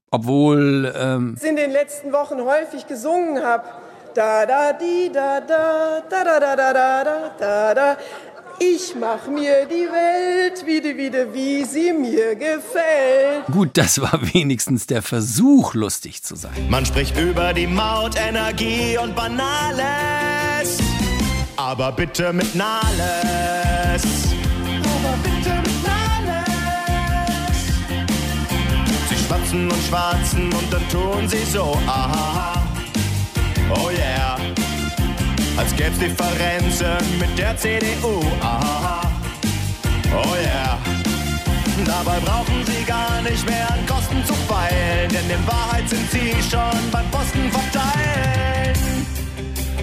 Obwohl, 0.10 0.94
ähm, 0.98 1.36
in 1.41 1.58
den 1.58 1.72
letzten 1.72 2.13
Wochen 2.13 2.39
häufig 2.39 2.88
gesungen 2.88 3.44
habe. 3.44 3.65
Da 4.13 4.46
da 4.46 4.74
di 4.74 5.10
da 5.13 5.39
da 5.39 6.02
da 6.10 6.24
da 6.24 6.39
da 6.39 6.56
da 6.56 6.74
da 6.74 7.04
da 7.04 7.30
da 7.39 7.74
da. 7.74 7.98
Ich 8.63 8.93
mach 8.93 9.28
mir 9.28 9.65
die 9.65 9.88
Welt 9.89 10.63
wieder 10.67 10.95
wieder 10.95 11.34
wie 11.34 11.65
sie 11.65 11.91
mir 11.91 12.36
gefällt. 12.36 13.47
gut, 13.52 13.71
das 13.74 14.00
war 14.00 14.19
wenigstens 14.34 14.86
der 14.86 15.02
Versuch, 15.02 15.74
lustig 15.74 16.21
zu 16.21 16.36
sein. 16.36 16.69
Man 16.69 16.86
spricht 16.86 17.17
über 17.17 17.54
die 17.54 17.65
Maut, 17.65 18.15
Energie 18.15 19.00
und 19.02 19.15
Banales. 19.15 20.78
Aber 21.58 21.91
bitte 21.91 22.32
mit 22.34 22.54
Nahles. 22.54 24.04
Aber 24.84 25.15
bitte 25.24 25.56
mit 25.65 25.78
Nahles. 25.89 27.63
Sie 29.10 29.26
schwatzen 29.26 29.71
und 29.71 29.84
schwarzen 29.88 30.54
und 30.54 30.71
dann 30.71 30.88
tun 30.89 31.28
sie 31.28 31.43
so. 31.52 31.76
Aha. 31.88 32.62
Oh 33.74 33.89
yeah. 33.89 34.61
Als 35.58 35.76
gäb's 35.76 35.98
Differenzen 36.00 37.20
mit 37.20 37.38
der 37.38 37.56
CDU. 37.58 38.22
Aha. 38.42 39.02
Oh 40.14 40.36
yeah. 40.36 40.78
Dabei 41.86 42.20
brauchen 42.20 42.66
sie 42.66 42.84
gar 42.86 43.22
nicht 43.22 43.45
mehr 43.45 43.68
an 43.72 43.86
Kosten 43.86 44.24
zu 44.26 44.34
feiern. 44.34 44.72
Zeilen, 44.72 45.10
denn 45.10 45.30
in 45.30 45.47
Wahrheit 45.47 45.89
sind 45.89 46.10
sie 46.12 46.34
schon 46.49 46.91
beim 46.91 47.10
Posten 47.12 47.52
verteilen. 47.52 48.76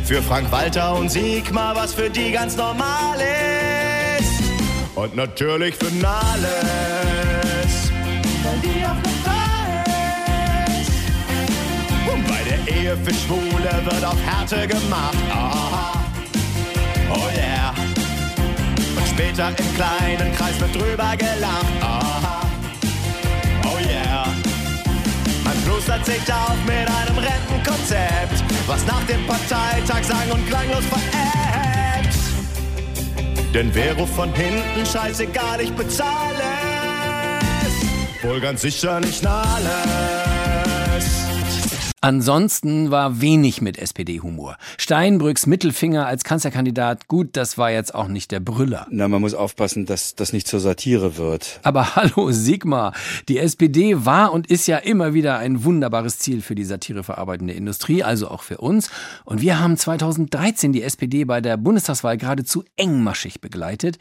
Für 0.04 0.22
Frank 0.22 0.50
Walter 0.50 0.96
und 0.96 1.10
Sigmar, 1.10 1.76
was 1.76 1.94
für 1.94 2.08
die 2.08 2.32
ganz 2.32 2.56
normal 2.56 3.18
ist. 4.18 4.42
Und 4.94 5.14
natürlich 5.16 5.74
für 5.74 5.94
Nahles, 5.96 7.07
Ehe 12.88 12.96
für 12.96 13.14
Schwule 13.14 13.70
wird 13.84 14.04
auf 14.04 14.16
Härte 14.24 14.66
gemacht. 14.66 15.16
Aha. 15.30 15.92
Oh 17.10 17.28
yeah. 17.36 17.74
Und 18.96 19.08
später 19.08 19.48
im 19.48 19.74
kleinen 19.74 20.34
Kreis 20.34 20.58
wird 20.58 20.74
drüber 20.74 21.14
gelacht. 21.16 21.82
Aha. 21.82 22.46
Oh 23.64 23.78
yeah. 23.86 24.26
Man 25.44 25.62
plustert 25.64 26.06
sich 26.06 26.32
auf 26.32 26.56
mit 26.64 26.88
einem 26.88 27.18
Rentenkonzept, 27.18 28.42
was 28.66 28.86
nach 28.86 29.04
dem 29.04 29.26
Parteitag 29.26 30.02
sang- 30.04 30.30
und 30.32 30.46
klanglos 30.48 30.84
veräppt. 30.86 32.16
Denn 33.52 33.70
Vero 33.72 34.06
von 34.06 34.32
hinten 34.32 34.86
scheißegal, 34.86 35.60
ich 35.60 35.72
bezahle 35.72 36.42
es. 37.66 38.24
Wohl 38.24 38.40
ganz 38.40 38.62
sicher 38.62 39.00
nicht 39.00 39.26
alles. 39.26 40.27
Ansonsten 42.00 42.92
war 42.92 43.20
wenig 43.20 43.60
mit 43.60 43.76
SPD-Humor. 43.76 44.56
Steinbrücks 44.76 45.46
Mittelfinger 45.46 46.06
als 46.06 46.22
Kanzlerkandidat, 46.22 47.08
gut, 47.08 47.30
das 47.32 47.58
war 47.58 47.72
jetzt 47.72 47.92
auch 47.92 48.06
nicht 48.06 48.30
der 48.30 48.38
Brüller. 48.38 48.86
Na, 48.90 49.08
man 49.08 49.20
muss 49.20 49.34
aufpassen, 49.34 49.84
dass 49.84 50.14
das 50.14 50.32
nicht 50.32 50.46
zur 50.46 50.60
Satire 50.60 51.16
wird. 51.16 51.58
Aber 51.64 51.96
hallo 51.96 52.30
Sigmar, 52.30 52.92
die 53.28 53.38
SPD 53.38 54.04
war 54.04 54.32
und 54.32 54.46
ist 54.46 54.68
ja 54.68 54.78
immer 54.78 55.12
wieder 55.12 55.38
ein 55.38 55.64
wunderbares 55.64 56.20
Ziel 56.20 56.40
für 56.40 56.54
die 56.54 56.64
satireverarbeitende 56.64 57.52
Industrie, 57.52 58.04
also 58.04 58.28
auch 58.28 58.42
für 58.42 58.58
uns. 58.58 58.90
Und 59.24 59.40
wir 59.40 59.58
haben 59.58 59.76
2013 59.76 60.72
die 60.72 60.82
SPD 60.82 61.24
bei 61.24 61.40
der 61.40 61.56
Bundestagswahl 61.56 62.16
geradezu 62.16 62.64
engmaschig 62.76 63.40
begleitet 63.40 63.98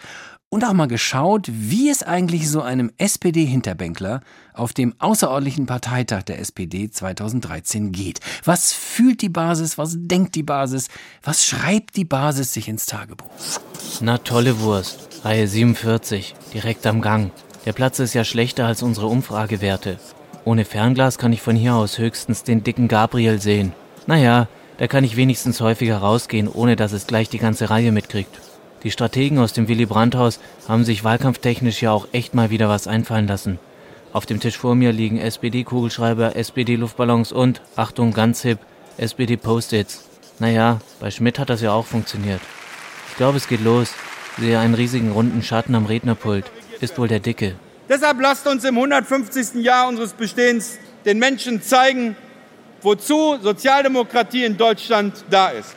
und 0.50 0.64
auch 0.64 0.74
mal 0.74 0.88
geschaut, 0.88 1.48
wie 1.52 1.89
es 1.89 2.04
eigentlich 2.04 2.50
so 2.50 2.62
einem 2.62 2.91
SPD-Hinterbänkler 2.98 4.22
auf 4.54 4.74
dem 4.74 4.93
außerordentlichen 5.00 5.66
Parteitag 5.66 6.24
der 6.24 6.39
SPD 6.39 6.89
2013 6.89 7.91
geht. 7.91 8.22
Was 8.45 8.72
fühlt 8.72 9.22
die 9.22 9.30
Basis, 9.30 9.78
was 9.78 9.95
denkt 9.98 10.36
die 10.36 10.43
Basis, 10.43 10.88
was 11.22 11.45
schreibt 11.45 11.98
die 11.98 12.06
Basis 12.06 12.54
sich 12.54 12.70
ins 12.70 12.86
Tagebuch? 12.86 13.30
Na 14.00 14.18
tolle 14.20 14.60
Wurst, 14.62 15.22
Reihe 15.24 15.48
47, 15.48 16.36
direkt 16.54 16.88
am 16.88 17.02
Gang. 17.02 17.32
Der 17.66 17.74
Platz 17.74 18.00
ist 18.00 18.14
ja 18.14 18.24
schlechter 18.24 18.66
als 18.66 18.82
unsere 18.82 19.08
Umfragewerte. 19.08 20.00
Ohne 20.45 20.64
Fernglas 20.64 21.18
kann 21.18 21.34
ich 21.34 21.41
von 21.41 21.58
hier 21.58 21.76
aus 21.76 21.98
höchstens 21.98 22.43
den 22.43 22.64
dicken 22.64 22.88
Gabriel 22.88 23.41
sehen. 23.41 23.74
Naja, 24.06 24.48
da 24.78 24.88
kann 24.88 25.04
ich 25.04 25.18
wenigstens 25.18 25.60
häufiger 25.60 25.98
rausgehen, 25.98 26.48
ohne 26.48 26.78
dass 26.78 26.93
es 26.93 27.06
gleich 27.06 27.28
die 27.28 27.39
ganze 27.39 27.70
Reihe 27.70 27.91
mitkriegt. 27.91 28.39
Die 28.88 28.91
Strategen 28.91 29.38
aus 29.39 29.51
dem 29.51 29.67
Willy 29.67 29.85
Brandt-Haus 29.85 30.39
haben 30.69 30.85
sich 30.85 31.03
wahlkampftechnisch 31.03 31.81
ja 31.81 31.91
auch 31.91 32.07
echt 32.13 32.33
mal 32.33 32.51
wieder 32.51 32.69
was 32.69 32.88
einfallen 32.88 33.27
lassen. 33.27 33.59
Auf 34.13 34.25
dem 34.25 34.39
Tisch 34.39 34.57
vor 34.57 34.75
mir 34.75 34.93
liegen 34.93 35.19
SPD-Kugelschreiber, 35.19 36.38
SPD-Luftballons 36.38 37.33
und, 37.33 37.61
Achtung, 37.75 38.13
ganz 38.13 38.43
hip, 38.43 38.59
SPD-Post-its. 38.97 40.05
Naja, 40.39 40.79
bei 41.01 41.11
Schmidt 41.11 41.38
hat 41.38 41.49
das 41.49 41.59
ja 41.59 41.73
auch 41.73 41.85
funktioniert. 41.85 42.39
Ich 43.09 43.17
glaube, 43.17 43.35
es 43.35 43.49
geht 43.49 43.61
los. 43.61 43.91
Ich 44.38 44.43
sehe 44.45 44.57
einen 44.57 44.73
riesigen 44.73 45.11
runden 45.11 45.43
Schatten 45.43 45.75
am 45.75 45.85
Rednerpult. 45.85 46.49
Ist 46.79 46.97
wohl 46.97 47.09
der 47.09 47.19
Dicke. 47.19 47.55
Deshalb 47.89 48.21
lasst 48.21 48.47
uns 48.47 48.63
im 48.63 48.77
150. 48.77 49.55
Jahr 49.65 49.89
unseres 49.89 50.13
Bestehens 50.13 50.79
den 51.03 51.19
Menschen 51.19 51.61
zeigen, 51.61 52.15
wozu 52.81 53.38
Sozialdemokratie 53.41 54.45
in 54.45 54.55
Deutschland 54.55 55.25
da 55.29 55.49
ist. 55.49 55.75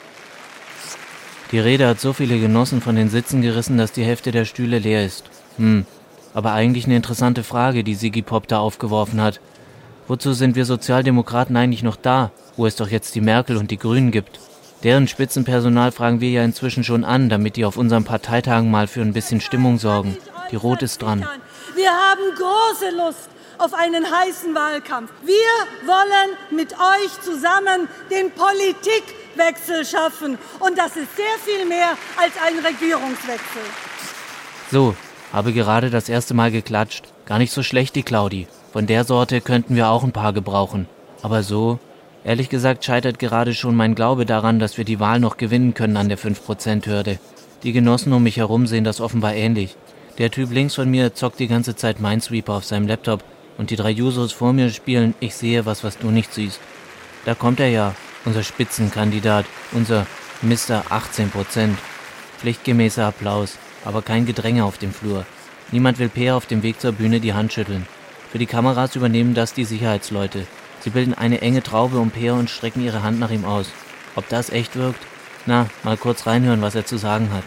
Die 1.53 1.59
Rede 1.59 1.89
hat 1.89 2.01
so 2.01 2.13
viele 2.13 2.39
Genossen 2.39 2.81
von 2.81 2.95
den 2.95 3.09
Sitzen 3.09 3.43
gerissen, 3.43 3.77
dass 3.77 3.91
die 3.91 4.05
Hälfte 4.05 4.31
der 4.31 4.45
Stühle 4.45 4.79
leer 4.79 5.05
ist. 5.05 5.25
Hm, 5.57 5.85
aber 6.33 6.53
eigentlich 6.53 6.85
eine 6.85 6.95
interessante 6.95 7.43
Frage, 7.43 7.83
die 7.83 7.97
Sigi 7.97 8.23
Pop 8.23 8.47
da 8.47 8.61
aufgeworfen 8.61 9.21
hat. 9.21 9.41
Wozu 10.07 10.33
sind 10.33 10.55
wir 10.55 10.65
Sozialdemokraten 10.65 11.57
eigentlich 11.57 11.83
noch 11.83 11.97
da, 11.97 12.31
wo 12.57 12.67
es 12.67 12.77
doch 12.77 12.89
jetzt 12.89 13.17
die 13.17 13.21
Merkel 13.21 13.57
und 13.57 13.73
die 13.73 13.79
Grünen 13.79 14.13
gibt? 14.13 14.39
Deren 14.85 15.09
Spitzenpersonal 15.09 15.91
fragen 15.91 16.21
wir 16.21 16.31
ja 16.31 16.45
inzwischen 16.45 16.85
schon 16.85 17.05
an, 17.05 17.29
damit 17.29 17.57
die 17.57 17.65
auf 17.65 17.77
unseren 17.77 18.05
Parteitagen 18.05 18.71
mal 18.71 18.87
für 18.87 19.03
ein 19.03 19.13
bisschen 19.13 19.41
Stimmung 19.41 19.79
sorgen. 19.79 20.17
Die 20.53 20.57
Rot 20.57 20.83
ist 20.83 21.03
dran. 21.03 21.27
Wir 21.75 21.91
haben 21.91 22.23
große 22.37 22.97
Lust 22.97 23.29
auf 23.59 23.75
einen 23.75 24.05
heißen 24.05 24.55
Wahlkampf. 24.55 25.11
Wir 25.23 25.87
wollen 25.87 26.37
mit 26.51 26.73
euch 26.73 27.21
zusammen 27.23 27.89
den 28.11 28.31
Politikwechsel 29.31 29.85
schaffen. 29.85 30.39
Und 30.59 30.79
das 30.79 30.97
ist 30.97 31.17
sehr 31.17 31.39
viel 31.45 31.67
mehr 31.67 31.97
als 32.17 32.33
ein 32.45 32.59
Regierungswechsel. 32.65 33.63
So, 34.71 34.95
habe 35.33 35.53
gerade 35.53 35.91
das 35.91 36.09
erste 36.09 36.35
Mal 36.35 36.51
geklatscht. 36.51 37.05
Gar 37.27 37.39
nicht 37.39 37.53
so 37.53 37.63
schlecht, 37.63 37.95
die 37.97 38.03
Claudi. 38.03 38.47
Von 38.73 38.87
der 38.87 39.05
Sorte 39.05 39.41
könnten 39.41 39.77
wir 39.77 39.89
auch 39.89 40.05
ein 40.05 40.13
paar 40.13 40.33
gebrauchen. 40.33 40.89
Aber 41.23 41.43
so, 41.43 41.79
ehrlich 42.25 42.49
gesagt, 42.49 42.85
scheitert 42.85 43.19
gerade 43.19 43.55
schon 43.55 43.77
mein 43.77 43.95
Glaube 43.95 44.27
daran, 44.27 44.59
dass 44.59 44.79
wir 44.79 44.85
die 44.85 45.01
Wahl 45.01 45.21
noch 45.21 45.37
gewinnen 45.37 45.75
können 45.75 45.97
an 45.97 46.09
der 46.09 46.19
5%-Hürde. 46.19 47.19
Die 47.63 47.73
Genossen 47.73 48.13
um 48.13 48.23
mich 48.23 48.37
herum 48.37 48.67
sehen 48.67 48.85
das 48.85 49.01
offenbar 49.01 49.35
ähnlich. 49.35 49.77
Der 50.19 50.31
Typ 50.31 50.51
links 50.51 50.75
von 50.75 50.91
mir 50.91 51.15
zockt 51.15 51.39
die 51.39 51.49
ganze 51.49 51.77
Zeit 51.77 52.01
Minesweeper 52.01 52.55
auf 52.55 52.65
seinem 52.65 52.87
Laptop 52.87 53.23
und 53.59 53.71
die 53.71 53.77
drei 53.77 53.91
Jusos 53.91 54.33
vor 54.33 54.53
mir 54.53 54.71
spielen 54.71 55.15
Ich 55.21 55.35
sehe 55.35 55.67
was, 55.67 55.85
was 55.85 55.99
du 55.99 56.11
nicht 56.11 56.33
siehst. 56.33 56.61
Da 57.27 57.35
kommt 57.35 57.61
er 57.61 57.69
ja, 57.69 57.95
unser 58.25 58.43
Spitzenkandidat, 58.43 59.47
unser 59.73 60.07
Mr. 60.43 60.85
18% 60.91 61.75
Pflichtgemäßer 62.39 63.07
Applaus, 63.07 63.59
aber 63.85 64.03
kein 64.03 64.27
Gedränge 64.27 64.65
auf 64.65 64.79
dem 64.79 64.93
Flur. 64.93 65.27
Niemand 65.73 65.99
will 65.99 66.09
Peer 66.09 66.37
auf 66.37 66.47
dem 66.47 66.63
Weg 66.63 66.81
zur 66.81 66.93
Bühne 66.93 67.21
die 67.21 67.35
Hand 67.35 67.53
schütteln. 67.53 67.87
Für 68.33 68.39
die 68.39 68.47
Kameras 68.47 68.97
übernehmen 68.97 69.35
das 69.35 69.53
die 69.53 69.65
Sicherheitsleute. 69.65 70.47
Sie 70.81 70.91
bilden 70.91 71.15
eine 71.15 71.41
enge 71.43 71.63
Traube 71.63 71.99
um 71.99 72.11
Peer 72.11 72.35
und 72.35 72.49
strecken 72.49 72.83
ihre 72.83 73.03
Hand 73.03 73.21
nach 73.21 73.31
ihm 73.31 73.45
aus. 73.45 73.67
Ob 74.15 74.29
das 74.29 74.51
echt 74.51 74.77
wirkt? 74.77 75.01
Na, 75.47 75.67
mal 75.83 75.97
kurz 75.97 76.27
reinhören, 76.27 76.63
was 76.63 76.75
er 76.75 76.87
zu 76.87 76.97
sagen 76.97 77.31
hat. 77.33 77.45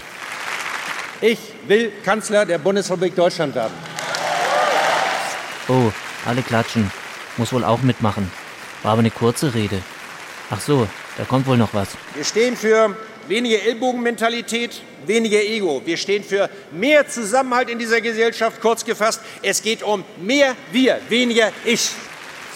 Ich 1.22 1.40
will 1.68 1.92
Kanzler 2.04 2.46
der 2.46 2.58
Bundesrepublik 2.58 3.16
Deutschland 3.16 3.56
werden. 3.56 3.74
Oh, 5.68 5.92
alle 6.26 6.42
klatschen. 6.42 6.92
Muss 7.38 7.54
wohl 7.54 7.64
auch 7.64 7.82
mitmachen. 7.82 8.32
War 8.84 8.92
aber 8.92 9.00
eine 9.00 9.12
kurze 9.12 9.54
Rede. 9.54 9.82
Ach 10.56 10.62
so, 10.62 10.88
da 11.18 11.24
kommt 11.24 11.48
wohl 11.48 11.58
noch 11.58 11.74
was. 11.74 11.88
Wir 12.14 12.24
stehen 12.24 12.56
für 12.56 12.96
weniger 13.28 13.64
Ellbogenmentalität, 13.64 14.84
weniger 15.08 15.42
Ego. 15.42 15.82
Wir 15.84 15.98
stehen 15.98 16.24
für 16.24 16.48
mehr 16.72 17.08
Zusammenhalt 17.08 17.70
in 17.70 17.80
dieser 17.80 18.02
Gesellschaft. 18.02 18.62
Kurz 18.62 18.86
gefasst, 18.86 19.22
es 19.42 19.64
geht 19.64 19.82
um 19.82 20.04
mehr 20.22 20.56
wir, 20.72 21.00
weniger 21.10 21.52
ich. 21.66 21.90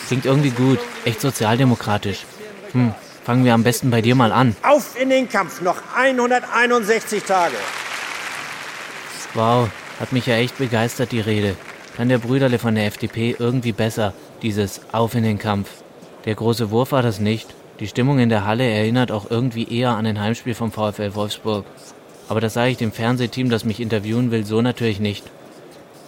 Klingt 0.05 0.25
irgendwie 0.27 0.51
gut. 0.51 0.77
Echt 1.05 1.21
sozialdemokratisch. 1.21 2.19
Hm, 2.73 2.93
fangen 3.25 3.45
wir 3.45 3.55
am 3.55 3.63
besten 3.63 3.89
bei 3.89 4.01
dir 4.01 4.13
mal 4.13 4.31
an. 4.31 4.55
Auf 4.61 4.99
in 5.01 5.09
den 5.09 5.27
Kampf, 5.27 5.61
noch 5.61 5.77
161 5.95 7.23
Tage. 7.23 7.55
Wow, 9.33 9.69
hat 9.99 10.11
mich 10.11 10.27
ja 10.27 10.35
echt 10.35 10.59
begeistert, 10.59 11.11
die 11.11 11.19
Rede. 11.19 11.55
Kann 11.95 12.09
der 12.09 12.19
Brüderle 12.19 12.59
von 12.59 12.75
der 12.75 12.85
FDP 12.85 13.35
irgendwie 13.39 13.71
besser, 13.71 14.13
dieses 14.43 14.81
Auf 14.91 15.15
in 15.15 15.23
den 15.23 15.39
Kampf. 15.39 15.69
Der 16.25 16.35
große 16.35 16.69
Wurf 16.69 16.91
war 16.91 17.01
das 17.01 17.19
nicht. 17.19 17.55
Die 17.79 17.87
Stimmung 17.87 18.17
in 18.17 18.29
der 18.29 18.45
Halle 18.45 18.63
erinnert 18.63 19.11
auch 19.11 19.29
irgendwie 19.29 19.67
eher 19.67 19.91
an 19.91 20.07
ein 20.07 20.19
Heimspiel 20.19 20.55
vom 20.55 20.71
VfL 20.71 21.13
Wolfsburg. 21.13 21.65
Aber 22.27 22.41
das 22.41 22.55
sage 22.55 22.71
ich 22.71 22.77
dem 22.77 22.91
Fernsehteam, 22.91 23.49
das 23.49 23.65
mich 23.65 23.79
interviewen 23.79 24.31
will, 24.31 24.45
so 24.45 24.61
natürlich 24.61 24.99
nicht. 24.99 25.23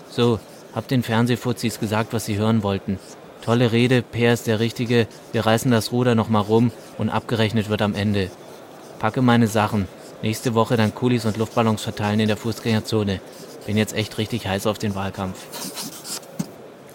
So, 0.10 0.40
hab 0.74 0.88
den 0.88 1.04
Fernsehfuzis 1.04 1.80
gesagt, 1.80 2.12
was 2.12 2.26
sie 2.26 2.38
hören 2.38 2.64
wollten. 2.64 2.98
Tolle 3.44 3.72
Rede, 3.72 4.02
Peer 4.02 4.34
ist 4.34 4.48
der 4.48 4.60
Richtige, 4.60 5.08
wir 5.32 5.46
reißen 5.46 5.72
das 5.72 5.92
Ruder 5.92 6.16
nochmal 6.16 6.42
rum 6.42 6.72
und 6.98 7.10
abgerechnet 7.10 7.70
wird 7.70 7.82
am 7.82 7.96
Ende. 7.96 8.32
Packe 8.98 9.22
meine 9.22 9.48
Sachen. 9.48 9.88
Nächste 10.22 10.56
Woche 10.56 10.76
dann 10.76 10.94
Kulis 10.94 11.26
und 11.26 11.38
Luftballons 11.38 11.82
verteilen 11.82 12.20
in 12.20 12.28
der 12.28 12.36
Fußgängerzone. 12.36 13.22
Bin 13.66 13.78
jetzt 13.78 13.96
echt 13.96 14.18
richtig 14.18 14.48
heiß 14.48 14.68
auf 14.68 14.78
den 14.78 14.96
Wahlkampf. 14.96 15.38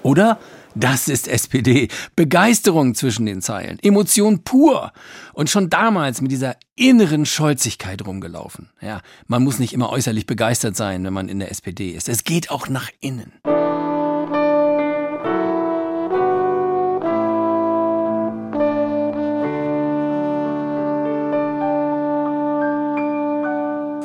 Oder? 0.02 0.38
Das 0.76 1.06
ist 1.06 1.28
SPD. 1.28 1.88
Begeisterung 2.16 2.96
zwischen 2.96 3.26
den 3.26 3.40
Zeilen. 3.40 3.78
Emotion 3.80 4.42
pur. 4.42 4.92
Und 5.32 5.48
schon 5.48 5.70
damals 5.70 6.20
mit 6.20 6.32
dieser 6.32 6.56
inneren 6.74 7.26
Scholzigkeit 7.26 8.04
rumgelaufen. 8.04 8.70
Ja, 8.80 9.00
man 9.28 9.44
muss 9.44 9.60
nicht 9.60 9.72
immer 9.72 9.90
äußerlich 9.90 10.26
begeistert 10.26 10.74
sein, 10.74 11.04
wenn 11.04 11.12
man 11.12 11.28
in 11.28 11.38
der 11.38 11.52
SPD 11.52 11.90
ist. 11.90 12.08
Es 12.08 12.24
geht 12.24 12.50
auch 12.50 12.68
nach 12.68 12.90
innen. 13.00 13.32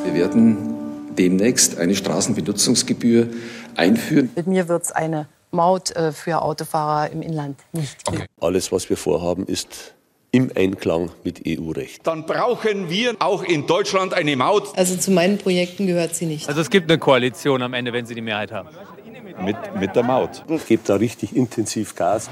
Wir 0.04 0.14
werden 0.14 1.16
demnächst 1.18 1.80
eine 1.80 1.96
Straßenbenutzungsgebühr 1.96 3.30
einführen. 3.76 4.30
Mit 4.36 4.46
mir 4.46 4.68
wird 4.68 4.84
es 4.84 4.92
eine 4.92 5.28
Maut 5.52 5.92
äh, 5.92 6.12
für 6.12 6.42
Autofahrer 6.42 7.12
im 7.12 7.22
Inland 7.22 7.60
nicht. 7.72 7.98
Okay. 8.08 8.26
Alles, 8.40 8.72
was 8.72 8.90
wir 8.90 8.98
vorhaben, 8.98 9.46
ist 9.46 9.94
im 10.32 10.52
Einklang 10.56 11.12
mit 11.24 11.42
EU-Recht. 11.48 12.06
Dann 12.06 12.26
brauchen 12.26 12.90
wir 12.90 13.16
auch 13.20 13.44
in 13.44 13.66
Deutschland 13.66 14.14
eine 14.14 14.36
Maut. 14.36 14.78
Also 14.78 14.96
zu 14.96 15.12
meinen 15.12 15.38
Projekten 15.40 15.88
gehört 15.88 16.16
sie 16.16 16.28
nicht. 16.28 16.48
Also 16.48 16.62
es 16.62 16.70
gibt 16.70 16.90
eine 16.90 17.00
Koalition 17.00 17.64
am 17.64 17.74
Ende, 17.74 17.94
wenn 17.94 18.06
Sie 18.06 18.14
die 18.14 18.22
Mehrheit 18.22 18.52
haben. 18.52 18.70
Mit, 19.42 19.56
mit 19.80 19.96
der 19.96 20.04
Maut. 20.04 20.44
Gebt 20.68 20.90
da 20.90 20.96
richtig 20.96 21.36
intensiv 21.36 21.96
Gas. 21.96 22.30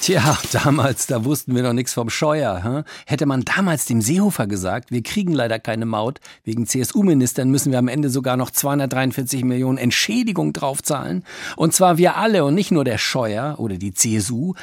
Tja, 0.00 0.38
damals, 0.52 1.06
da 1.06 1.26
wussten 1.26 1.54
wir 1.54 1.62
noch 1.62 1.74
nichts 1.74 1.92
vom 1.92 2.08
Scheuer. 2.08 2.64
Hm? 2.64 2.84
Hätte 3.06 3.26
man 3.26 3.42
damals 3.42 3.84
dem 3.84 4.00
Seehofer 4.00 4.46
gesagt, 4.46 4.90
wir 4.90 5.02
kriegen 5.02 5.32
leider 5.32 5.58
keine 5.58 5.84
Maut, 5.84 6.20
wegen 6.42 6.66
CSU-Ministern 6.66 7.50
müssen 7.50 7.70
wir 7.70 7.78
am 7.78 7.88
Ende 7.88 8.08
sogar 8.08 8.38
noch 8.38 8.50
243 8.50 9.44
Millionen 9.44 9.76
Entschädigung 9.76 10.54
draufzahlen, 10.54 11.22
und 11.56 11.74
zwar 11.74 11.98
wir 11.98 12.16
alle 12.16 12.44
und 12.46 12.54
nicht 12.54 12.70
nur 12.70 12.84
der 12.84 12.96
Scheuer 12.96 13.56
oder 13.58 13.76
die 13.76 13.92
CSU, 13.92 14.54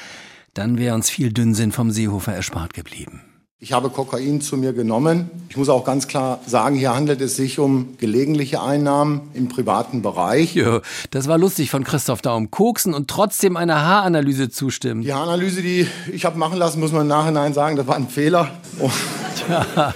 dann 0.55 0.79
wäre 0.79 0.95
uns 0.95 1.11
viel 1.11 1.31
Dünnsinn 1.31 1.71
vom 1.71 1.91
Seehofer 1.91 2.33
erspart 2.33 2.73
geblieben. 2.73 3.26
Ich 3.59 3.73
habe 3.73 3.89
Kokain 3.89 4.39
zu 4.39 4.55
mir 4.55 4.71
genommen. 4.71 5.31
Ich 5.49 5.57
muss 5.57 5.67
auch 5.67 5.83
ganz 5.83 6.07
klar 6.07 6.39
sagen, 6.45 6.75
hier 6.75 6.93
handelt 6.93 7.21
es 7.21 7.35
sich 7.35 7.57
um 7.57 7.97
gelegentliche 7.97 8.61
Einnahmen 8.61 9.31
im 9.33 9.49
privaten 9.49 10.03
Bereich. 10.03 10.53
Ja, 10.53 10.81
das 11.09 11.27
war 11.27 11.39
lustig 11.39 11.71
von 11.71 11.83
Christoph 11.83 12.21
Daum. 12.21 12.51
Koksen 12.51 12.93
und 12.93 13.09
trotzdem 13.09 13.57
einer 13.57 13.83
Haaranalyse 13.83 14.51
zustimmen. 14.51 15.01
Die 15.01 15.11
Haaranalyse, 15.11 15.63
die 15.63 15.87
ich 16.13 16.23
habe 16.25 16.37
machen 16.37 16.59
lassen, 16.59 16.79
muss 16.79 16.91
man 16.91 17.01
im 17.01 17.07
Nachhinein 17.07 17.55
sagen, 17.55 17.77
das 17.77 17.87
war 17.87 17.95
ein 17.95 18.09
Fehler. 18.09 18.51
Oh. 18.79 18.91
Tja, 19.35 19.95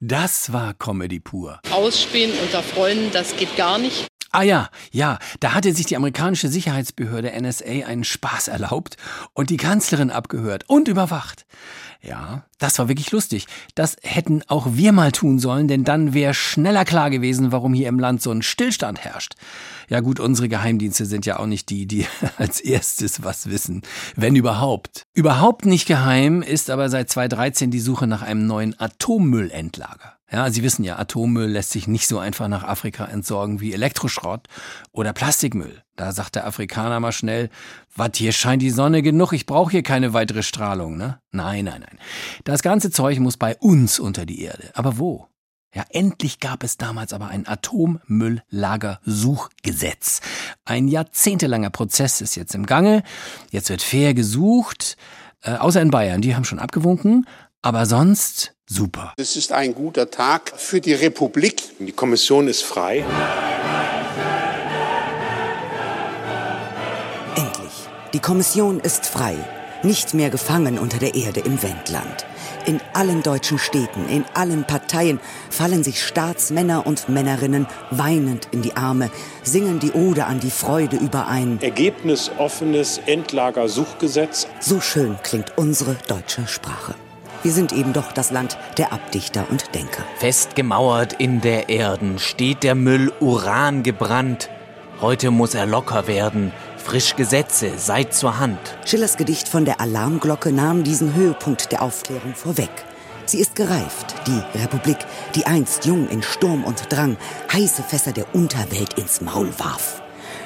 das 0.00 0.52
war 0.52 0.74
Comedy 0.74 1.18
pur. 1.18 1.60
Ausspähen 1.70 2.32
unter 2.42 2.62
Freunden, 2.62 3.10
das 3.14 3.34
geht 3.36 3.56
gar 3.56 3.78
nicht. 3.78 4.06
Ah 4.32 4.42
ja, 4.42 4.68
ja, 4.92 5.18
da 5.40 5.54
hatte 5.54 5.72
sich 5.72 5.86
die 5.86 5.96
amerikanische 5.96 6.48
Sicherheitsbehörde 6.48 7.32
NSA 7.40 7.86
einen 7.86 8.04
Spaß 8.04 8.48
erlaubt 8.48 8.98
und 9.32 9.48
die 9.48 9.56
Kanzlerin 9.56 10.10
abgehört 10.10 10.64
und 10.68 10.86
überwacht. 10.88 11.46
Ja, 12.00 12.44
das 12.58 12.78
war 12.78 12.88
wirklich 12.88 13.10
lustig. 13.10 13.46
Das 13.74 13.96
hätten 14.02 14.42
auch 14.46 14.68
wir 14.72 14.92
mal 14.92 15.10
tun 15.10 15.40
sollen, 15.40 15.66
denn 15.66 15.82
dann 15.82 16.14
wäre 16.14 16.32
schneller 16.32 16.84
klar 16.84 17.10
gewesen, 17.10 17.50
warum 17.50 17.74
hier 17.74 17.88
im 17.88 17.98
Land 17.98 18.22
so 18.22 18.30
ein 18.30 18.42
Stillstand 18.42 19.00
herrscht. 19.00 19.34
Ja 19.88 20.00
gut, 20.00 20.20
unsere 20.20 20.48
Geheimdienste 20.48 21.06
sind 21.06 21.26
ja 21.26 21.40
auch 21.40 21.46
nicht 21.46 21.70
die, 21.70 21.86
die 21.86 22.06
als 22.36 22.60
erstes 22.60 23.24
was 23.24 23.50
wissen, 23.50 23.82
wenn 24.14 24.36
überhaupt. 24.36 25.02
Überhaupt 25.12 25.66
nicht 25.66 25.86
geheim 25.86 26.42
ist 26.42 26.70
aber 26.70 26.88
seit 26.88 27.10
2013 27.10 27.72
die 27.72 27.80
Suche 27.80 28.06
nach 28.06 28.22
einem 28.22 28.46
neuen 28.46 28.78
Atommüllendlager. 28.78 30.14
Ja, 30.30 30.50
Sie 30.50 30.62
wissen 30.62 30.84
ja, 30.84 30.98
Atommüll 30.98 31.48
lässt 31.48 31.70
sich 31.70 31.88
nicht 31.88 32.06
so 32.06 32.18
einfach 32.18 32.48
nach 32.48 32.62
Afrika 32.62 33.06
entsorgen 33.06 33.60
wie 33.60 33.72
Elektroschrott 33.72 34.46
oder 34.92 35.12
Plastikmüll. 35.12 35.82
Da 35.98 36.12
sagt 36.12 36.36
der 36.36 36.46
Afrikaner 36.46 37.00
mal 37.00 37.10
schnell, 37.10 37.50
wat, 37.96 38.16
hier 38.16 38.30
scheint 38.30 38.62
die 38.62 38.70
Sonne 38.70 39.02
genug, 39.02 39.32
ich 39.32 39.46
brauche 39.46 39.72
hier 39.72 39.82
keine 39.82 40.12
weitere 40.12 40.44
Strahlung, 40.44 40.96
ne? 40.96 41.18
Nein, 41.32 41.64
nein, 41.64 41.80
nein. 41.80 41.98
Das 42.44 42.62
ganze 42.62 42.92
Zeug 42.92 43.18
muss 43.18 43.36
bei 43.36 43.56
uns 43.56 43.98
unter 43.98 44.24
die 44.24 44.42
Erde. 44.42 44.70
Aber 44.74 44.98
wo? 44.98 45.26
Ja, 45.74 45.84
endlich 45.90 46.38
gab 46.38 46.62
es 46.62 46.76
damals 46.76 47.12
aber 47.12 47.26
ein 47.28 47.48
Atommülllagersuchgesetz. 47.48 50.20
Ein 50.64 50.86
jahrzehntelanger 50.86 51.70
Prozess 51.70 52.20
ist 52.20 52.36
jetzt 52.36 52.54
im 52.54 52.64
Gange. 52.64 53.02
Jetzt 53.50 53.68
wird 53.68 53.82
fair 53.82 54.14
gesucht. 54.14 54.96
Äh, 55.42 55.56
außer 55.56 55.82
in 55.82 55.90
Bayern, 55.90 56.20
die 56.20 56.36
haben 56.36 56.44
schon 56.44 56.60
abgewunken. 56.60 57.26
Aber 57.60 57.86
sonst 57.86 58.54
super. 58.66 59.14
Es 59.16 59.34
ist 59.34 59.50
ein 59.50 59.74
guter 59.74 60.12
Tag 60.12 60.52
für 60.56 60.80
die 60.80 60.94
Republik. 60.94 61.60
Die 61.80 61.90
Kommission 61.90 62.46
ist 62.46 62.62
frei. 62.62 63.04
Die 68.14 68.20
Kommission 68.20 68.80
ist 68.80 69.06
frei. 69.06 69.36
Nicht 69.82 70.14
mehr 70.14 70.30
gefangen 70.30 70.78
unter 70.78 70.98
der 70.98 71.14
Erde 71.14 71.40
im 71.40 71.62
Wendland. 71.62 72.24
In 72.64 72.80
allen 72.94 73.22
deutschen 73.22 73.58
Städten, 73.58 74.08
in 74.08 74.24
allen 74.32 74.64
Parteien 74.64 75.20
fallen 75.50 75.84
sich 75.84 76.02
Staatsmänner 76.02 76.86
und 76.86 77.10
Männerinnen 77.10 77.66
weinend 77.90 78.48
in 78.50 78.62
die 78.62 78.76
Arme, 78.76 79.10
singen 79.42 79.78
die 79.78 79.92
Ode 79.92 80.24
an 80.24 80.40
die 80.40 80.50
Freude 80.50 80.96
über 80.96 81.28
ein 81.28 81.60
ergebnisoffenes 81.60 82.98
Endlagersuchgesetz. 83.04 84.48
So 84.58 84.80
schön 84.80 85.18
klingt 85.22 85.58
unsere 85.58 85.94
deutsche 86.08 86.46
Sprache. 86.46 86.94
Wir 87.42 87.52
sind 87.52 87.72
eben 87.74 87.92
doch 87.92 88.12
das 88.12 88.30
Land 88.30 88.56
der 88.78 88.92
Abdichter 88.92 89.46
und 89.50 89.74
Denker. 89.74 90.02
Festgemauert 90.18 91.12
in 91.12 91.42
der 91.42 91.68
Erden 91.68 92.18
steht 92.18 92.62
der 92.62 92.74
Müll 92.74 93.12
Uran 93.20 93.82
gebrannt. 93.82 94.48
Heute 95.00 95.30
muss 95.30 95.54
er 95.54 95.66
locker 95.66 96.08
werden. 96.08 96.52
Frisch 96.88 97.16
Gesetze, 97.16 97.72
seid 97.76 98.14
zur 98.14 98.38
Hand. 98.38 98.58
Schillers 98.86 99.18
Gedicht 99.18 99.46
von 99.46 99.66
der 99.66 99.78
Alarmglocke 99.78 100.52
nahm 100.52 100.84
diesen 100.84 101.14
Höhepunkt 101.14 101.70
der 101.70 101.82
Aufklärung 101.82 102.34
vorweg. 102.34 102.70
Sie 103.26 103.40
ist 103.40 103.54
gereift, 103.56 104.14
die 104.26 104.58
Republik, 104.58 104.96
die 105.34 105.44
einst 105.44 105.84
jung 105.84 106.08
in 106.08 106.22
Sturm 106.22 106.64
und 106.64 106.90
Drang 106.90 107.18
heiße 107.52 107.82
Fässer 107.82 108.12
der 108.12 108.34
Unterwelt 108.34 108.94
ins 108.94 109.20
Maul 109.20 109.50
warf. 109.58 110.00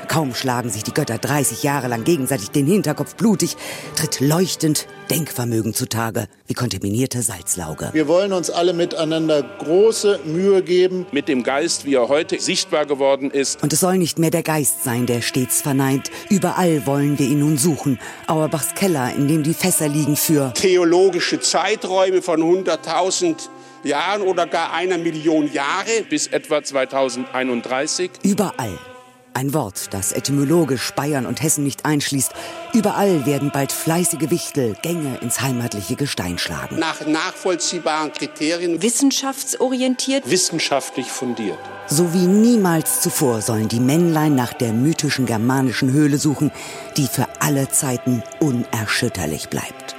Kaum 0.08 0.34
schlagen 0.34 0.70
sich 0.70 0.82
die 0.82 0.92
Götter 0.92 1.18
30 1.18 1.62
Jahre 1.62 1.88
lang 1.88 2.04
gegenseitig 2.04 2.50
den 2.50 2.66
Hinterkopf 2.66 3.14
blutig, 3.16 3.56
tritt 3.96 4.20
leuchtend 4.20 4.86
Denkvermögen 5.10 5.74
zutage, 5.74 6.26
wie 6.46 6.54
kontaminierte 6.54 7.22
Salzlauge. 7.22 7.90
Wir 7.92 8.08
wollen 8.08 8.32
uns 8.32 8.50
alle 8.50 8.72
miteinander 8.72 9.42
große 9.42 10.20
Mühe 10.24 10.62
geben. 10.62 11.06
Mit 11.12 11.28
dem 11.28 11.42
Geist, 11.42 11.84
wie 11.84 11.94
er 11.94 12.08
heute 12.08 12.40
sichtbar 12.40 12.86
geworden 12.86 13.30
ist. 13.30 13.62
Und 13.62 13.72
es 13.72 13.80
soll 13.80 13.98
nicht 13.98 14.18
mehr 14.18 14.30
der 14.30 14.42
Geist 14.42 14.84
sein, 14.84 15.06
der 15.06 15.20
stets 15.20 15.60
verneint. 15.60 16.10
Überall 16.30 16.86
wollen 16.86 17.18
wir 17.18 17.26
ihn 17.26 17.40
nun 17.40 17.58
suchen. 17.58 17.98
Auerbachs 18.26 18.74
Keller, 18.74 19.14
in 19.14 19.28
dem 19.28 19.42
die 19.42 19.54
Fässer 19.54 19.88
liegen 19.88 20.16
für 20.16 20.52
theologische 20.54 21.40
Zeiträume 21.40 22.22
von 22.22 22.40
100.000 22.40 23.36
Jahren 23.84 24.22
oder 24.22 24.46
gar 24.46 24.72
einer 24.72 24.98
Million 24.98 25.52
Jahre 25.52 26.04
bis 26.08 26.28
etwa 26.28 26.62
2031. 26.62 28.10
Überall 28.22 28.78
ein 29.34 29.54
Wort, 29.54 29.92
das 29.92 30.12
etymologisch 30.12 30.92
Bayern 30.92 31.26
und 31.26 31.42
Hessen 31.42 31.64
nicht 31.64 31.84
einschließt. 31.84 32.32
Überall 32.72 33.26
werden 33.26 33.50
bald 33.52 33.72
fleißige 33.72 34.30
Wichtel 34.30 34.74
Gänge 34.82 35.18
ins 35.18 35.40
heimatliche 35.40 35.96
Gestein 35.96 36.38
schlagen. 36.38 36.78
Nach 36.78 37.06
nachvollziehbaren 37.06 38.12
Kriterien. 38.12 38.82
Wissenschaftsorientiert. 38.82 40.28
Wissenschaftlich 40.30 41.06
fundiert. 41.06 41.58
So 41.86 42.12
wie 42.14 42.26
niemals 42.26 43.00
zuvor 43.00 43.42
sollen 43.42 43.68
die 43.68 43.80
Männlein 43.80 44.34
nach 44.34 44.52
der 44.52 44.72
mythischen 44.72 45.26
germanischen 45.26 45.92
Höhle 45.92 46.18
suchen, 46.18 46.50
die 46.96 47.06
für 47.06 47.26
alle 47.40 47.68
Zeiten 47.68 48.22
unerschütterlich 48.40 49.48
bleibt. 49.48 49.96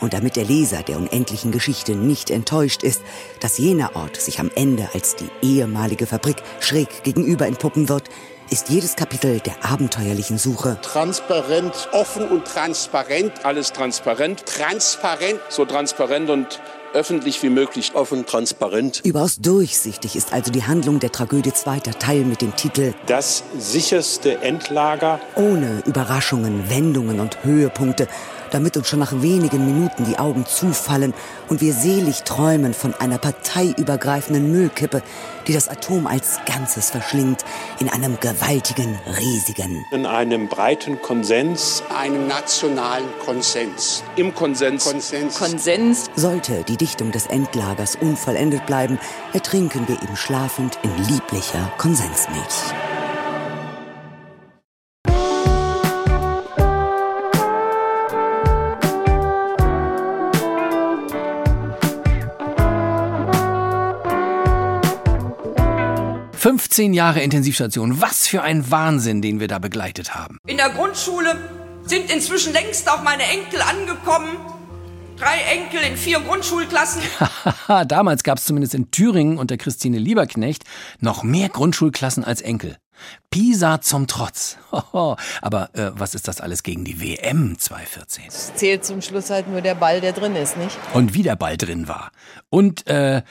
Und 0.00 0.12
damit 0.12 0.36
der 0.36 0.44
Leser 0.44 0.82
der 0.82 0.98
unendlichen 0.98 1.52
Geschichte 1.52 1.94
nicht 1.94 2.30
enttäuscht 2.30 2.82
ist, 2.82 3.02
dass 3.40 3.58
jener 3.58 3.96
Ort 3.96 4.16
sich 4.16 4.40
am 4.40 4.50
Ende 4.54 4.88
als 4.94 5.16
die 5.16 5.28
ehemalige 5.42 6.06
Fabrik 6.06 6.36
schräg 6.60 7.02
gegenüber 7.02 7.46
entpuppen 7.46 7.88
wird, 7.88 8.10
ist 8.50 8.68
jedes 8.68 8.96
Kapitel 8.96 9.40
der 9.40 9.54
abenteuerlichen 9.64 10.38
Suche 10.38 10.78
transparent, 10.82 11.88
offen 11.92 12.28
und 12.28 12.44
transparent. 12.44 13.32
Alles 13.44 13.72
transparent. 13.72 14.44
Transparent. 14.46 15.40
So 15.48 15.64
transparent 15.64 16.30
und 16.30 16.60
öffentlich 16.94 17.42
wie 17.42 17.50
möglich. 17.50 17.92
Offen, 17.94 18.24
transparent. 18.26 19.02
Überaus 19.04 19.38
durchsichtig 19.38 20.16
ist 20.16 20.32
also 20.32 20.50
die 20.50 20.64
Handlung 20.64 20.98
der 21.00 21.12
Tragödie 21.12 21.52
zweiter 21.52 21.92
Teil 21.98 22.24
mit 22.24 22.40
dem 22.40 22.54
Titel 22.56 22.94
Das 23.06 23.42
sicherste 23.58 24.40
Endlager. 24.40 25.20
Ohne 25.34 25.82
Überraschungen, 25.84 26.70
Wendungen 26.70 27.20
und 27.20 27.44
Höhepunkte, 27.44 28.08
damit 28.56 28.78
uns 28.78 28.88
schon 28.88 29.00
nach 29.00 29.12
wenigen 29.20 29.66
Minuten 29.66 30.06
die 30.06 30.18
Augen 30.18 30.46
zufallen 30.46 31.12
und 31.50 31.60
wir 31.60 31.74
selig 31.74 32.22
träumen 32.22 32.72
von 32.72 32.94
einer 32.94 33.18
parteiübergreifenden 33.18 34.50
Müllkippe, 34.50 35.02
die 35.46 35.52
das 35.52 35.68
Atom 35.68 36.06
als 36.06 36.38
Ganzes 36.46 36.90
verschlingt, 36.90 37.44
in 37.80 37.90
einem 37.90 38.18
gewaltigen, 38.18 38.98
riesigen. 39.18 39.84
In 39.90 40.06
einem 40.06 40.48
breiten 40.48 41.02
Konsens. 41.02 41.82
Einem 41.94 42.28
nationalen 42.28 43.08
Konsens. 43.22 44.02
Im 44.16 44.34
Konsens. 44.34 44.84
Konsens. 44.84 45.38
Konsens. 45.38 46.06
Sollte 46.16 46.64
die 46.66 46.78
Dichtung 46.78 47.12
des 47.12 47.26
Endlagers 47.26 47.98
unvollendet 48.00 48.64
bleiben, 48.64 48.98
ertrinken 49.34 49.86
wir 49.86 50.02
eben 50.02 50.16
schlafend 50.16 50.78
in 50.82 50.96
lieblicher 51.04 51.70
Konsensmilch. 51.76 52.95
15 66.36 66.92
Jahre 66.92 67.20
Intensivstation. 67.22 68.00
Was 68.00 68.28
für 68.28 68.42
ein 68.42 68.70
Wahnsinn, 68.70 69.22
den 69.22 69.40
wir 69.40 69.48
da 69.48 69.58
begleitet 69.58 70.14
haben. 70.14 70.38
In 70.46 70.58
der 70.58 70.70
Grundschule 70.70 71.36
sind 71.84 72.10
inzwischen 72.10 72.52
längst 72.52 72.90
auch 72.90 73.02
meine 73.02 73.22
Enkel 73.22 73.60
angekommen. 73.62 74.36
Drei 75.16 75.38
Enkel 75.50 75.80
in 75.80 75.96
vier 75.96 76.20
Grundschulklassen. 76.20 77.00
Damals 77.88 78.22
gab 78.22 78.36
es 78.36 78.44
zumindest 78.44 78.74
in 78.74 78.90
Thüringen 78.90 79.38
unter 79.38 79.56
Christine 79.56 79.98
Lieberknecht 79.98 80.64
noch 81.00 81.22
mehr 81.22 81.48
Grundschulklassen 81.48 82.22
als 82.22 82.42
Enkel. 82.42 82.76
Pisa 83.30 83.80
zum 83.80 84.06
Trotz. 84.06 84.58
Aber 85.40 85.70
äh, 85.74 85.90
was 85.94 86.14
ist 86.14 86.28
das 86.28 86.42
alles 86.42 86.62
gegen 86.62 86.84
die 86.84 87.00
WM 87.00 87.58
2014? 87.58 88.24
Es 88.28 88.54
zählt 88.54 88.84
zum 88.84 89.00
Schluss 89.00 89.30
halt 89.30 89.48
nur 89.48 89.62
der 89.62 89.74
Ball, 89.74 90.02
der 90.02 90.12
drin 90.12 90.36
ist, 90.36 90.58
nicht? 90.58 90.76
Und 90.92 91.14
wie 91.14 91.22
der 91.22 91.36
Ball 91.36 91.56
drin 91.56 91.88
war. 91.88 92.10
Und 92.50 92.86
äh, 92.86 93.22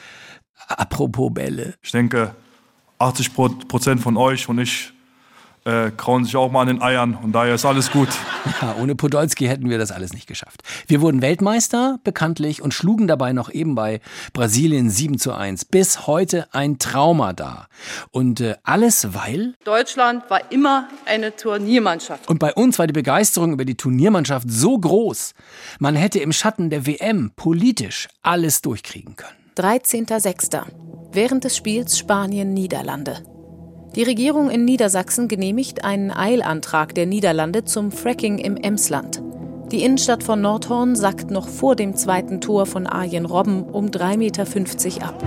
apropos 0.68 1.32
Bälle. 1.32 1.74
Ich 1.82 1.92
denke, 1.92 2.34
80 2.98 3.34
Prozent 3.34 4.00
von 4.00 4.16
euch 4.16 4.48
und 4.48 4.58
ich 4.58 4.92
äh, 5.66 5.90
krauen 5.90 6.24
sich 6.24 6.36
auch 6.36 6.50
mal 6.50 6.62
an 6.62 6.68
den 6.68 6.82
Eiern 6.82 7.18
und 7.20 7.32
daher 7.32 7.56
ist 7.56 7.64
alles 7.64 7.90
gut. 7.90 8.08
Ja, 8.62 8.76
ohne 8.80 8.94
Podolski 8.94 9.46
hätten 9.46 9.68
wir 9.68 9.76
das 9.76 9.90
alles 9.90 10.14
nicht 10.14 10.26
geschafft. 10.26 10.62
Wir 10.86 11.02
wurden 11.02 11.20
Weltmeister, 11.20 11.98
bekanntlich, 12.04 12.62
und 12.62 12.72
schlugen 12.72 13.06
dabei 13.06 13.32
noch 13.32 13.50
eben 13.50 13.74
bei 13.74 14.00
Brasilien 14.32 14.88
7 14.88 15.18
zu 15.18 15.34
1. 15.34 15.66
Bis 15.66 16.06
heute 16.06 16.46
ein 16.54 16.78
Trauma 16.78 17.32
da. 17.32 17.66
Und 18.12 18.40
äh, 18.40 18.54
alles 18.62 19.12
weil... 19.12 19.56
Deutschland 19.64 20.30
war 20.30 20.52
immer 20.52 20.88
eine 21.04 21.36
Turniermannschaft. 21.36 22.30
Und 22.30 22.38
bei 22.38 22.54
uns 22.54 22.78
war 22.78 22.86
die 22.86 22.94
Begeisterung 22.94 23.52
über 23.52 23.64
die 23.66 23.76
Turniermannschaft 23.76 24.50
so 24.50 24.78
groß, 24.78 25.34
man 25.80 25.96
hätte 25.96 26.20
im 26.20 26.32
Schatten 26.32 26.70
der 26.70 26.86
WM 26.86 27.32
politisch 27.36 28.08
alles 28.22 28.62
durchkriegen 28.62 29.16
können. 29.16 29.36
13.06. 29.56 30.85
Während 31.16 31.44
des 31.44 31.56
Spiels 31.56 31.96
Spanien-Niederlande. 31.98 33.22
Die 33.94 34.02
Regierung 34.02 34.50
in 34.50 34.66
Niedersachsen 34.66 35.28
genehmigt 35.28 35.82
einen 35.82 36.10
Eilantrag 36.10 36.94
der 36.94 37.06
Niederlande 37.06 37.64
zum 37.64 37.90
Fracking 37.90 38.36
im 38.36 38.58
Emsland. 38.58 39.22
Die 39.72 39.82
Innenstadt 39.82 40.22
von 40.22 40.42
Nordhorn 40.42 40.94
sackt 40.94 41.30
noch 41.30 41.48
vor 41.48 41.74
dem 41.74 41.96
zweiten 41.96 42.42
Tor 42.42 42.66
von 42.66 42.86
Arjen 42.86 43.24
Robben 43.24 43.62
um 43.62 43.86
3,50 43.86 44.16
Meter 44.18 44.42
ab. 45.06 45.22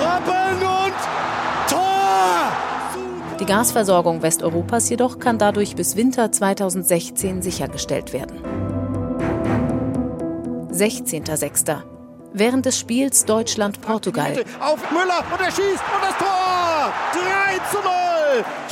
Robben 0.00 0.66
und 0.66 1.70
Tor! 1.70 3.38
Die 3.38 3.46
Gasversorgung 3.46 4.20
Westeuropas 4.20 4.90
jedoch 4.90 5.20
kann 5.20 5.38
dadurch 5.38 5.76
bis 5.76 5.94
Winter 5.94 6.32
2016 6.32 7.40
sichergestellt 7.40 8.12
werden. 8.12 8.40
16.06. 10.72 11.93
Während 12.36 12.66
des 12.66 12.76
Spiels 12.80 13.24
Deutschland-Portugal 13.26 14.44
Auf 14.60 14.90
Müller 14.90 15.24
und 15.32 15.40
er 15.40 15.52
schießt 15.52 15.60
und 15.62 16.02
das 16.02 16.18
Tor! 16.18 16.92
3 17.12 17.60
zu 17.70 17.76
0! 17.76 17.84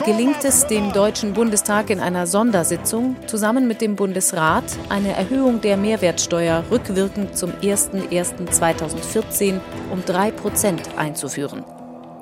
gelingt 0.04 0.44
es 0.44 0.66
dem 0.66 0.92
Deutschen 0.92 1.32
Bundestag 1.32 1.90
in 1.90 2.00
einer 2.00 2.26
Sondersitzung 2.26 3.14
zusammen 3.28 3.68
mit 3.68 3.80
dem 3.80 3.94
Bundesrat 3.94 4.64
eine 4.88 5.12
Erhöhung 5.12 5.60
der 5.60 5.76
Mehrwertsteuer 5.76 6.64
rückwirkend 6.72 7.38
zum 7.38 7.52
01.01.2014 7.62 9.60
um 9.92 10.04
3 10.04 10.32
Prozent 10.32 10.82
einzuführen. 10.96 11.62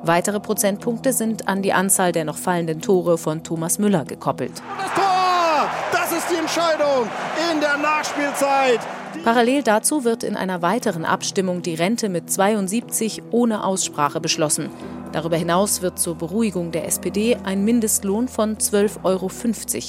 Weitere 0.02 0.40
Prozentpunkte 0.40 1.14
sind 1.14 1.48
an 1.48 1.62
die 1.62 1.72
Anzahl 1.72 2.12
der 2.12 2.26
noch 2.26 2.36
fallenden 2.36 2.82
Tore 2.82 3.16
von 3.16 3.42
Thomas 3.42 3.78
Müller 3.78 4.04
gekoppelt. 4.04 4.60
Das 4.76 4.92
Tor! 4.92 5.70
Das 5.90 6.12
ist 6.12 6.30
die 6.30 6.36
Entscheidung 6.36 7.08
in 7.50 7.60
der 7.60 7.78
Nachspielzeit. 7.78 8.80
Parallel 9.24 9.62
dazu 9.62 10.04
wird 10.04 10.22
in 10.22 10.34
einer 10.34 10.62
weiteren 10.62 11.04
Abstimmung 11.04 11.62
die 11.62 11.74
Rente 11.74 12.08
mit 12.08 12.30
72 12.30 13.22
ohne 13.30 13.64
Aussprache 13.64 14.20
beschlossen. 14.20 14.70
Darüber 15.12 15.36
hinaus 15.36 15.82
wird 15.82 15.98
zur 15.98 16.16
Beruhigung 16.16 16.70
der 16.72 16.86
SPD 16.86 17.36
ein 17.44 17.64
Mindestlohn 17.64 18.28
von 18.28 18.56
12,50 18.56 19.02
Euro 19.04 19.30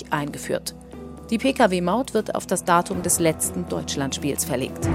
eingeführt. 0.09 0.75
Die 1.29 1.37
Pkw-Maut 1.37 2.13
wird 2.13 2.35
auf 2.35 2.45
das 2.45 2.65
Datum 2.65 3.03
des 3.03 3.19
letzten 3.19 3.69
Deutschlandspiels 3.69 4.43
verlegt. 4.43 4.85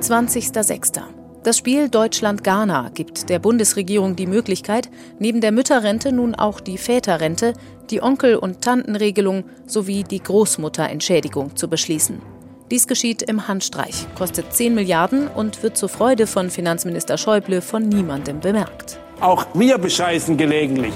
20.06. 0.00 1.21
Das 1.44 1.58
Spiel 1.58 1.88
Deutschland-Ghana 1.88 2.90
gibt 2.94 3.28
der 3.28 3.40
Bundesregierung 3.40 4.14
die 4.14 4.28
Möglichkeit, 4.28 4.88
neben 5.18 5.40
der 5.40 5.50
Mütterrente 5.50 6.12
nun 6.12 6.36
auch 6.36 6.60
die 6.60 6.78
Väterrente, 6.78 7.54
die 7.90 8.00
Onkel- 8.00 8.36
und 8.36 8.62
Tantenregelung 8.62 9.42
sowie 9.66 10.04
die 10.04 10.22
Großmutterentschädigung 10.22 11.56
zu 11.56 11.66
beschließen. 11.66 12.22
Dies 12.70 12.86
geschieht 12.86 13.22
im 13.22 13.48
Handstreich, 13.48 14.06
kostet 14.14 14.52
10 14.52 14.72
Milliarden 14.72 15.26
und 15.26 15.64
wird 15.64 15.76
zur 15.76 15.88
Freude 15.88 16.28
von 16.28 16.48
Finanzminister 16.48 17.18
Schäuble 17.18 17.60
von 17.60 17.88
niemandem 17.88 18.38
bemerkt. 18.38 19.00
Auch 19.20 19.44
wir 19.52 19.78
bescheißen 19.78 20.36
gelegentlich. 20.36 20.94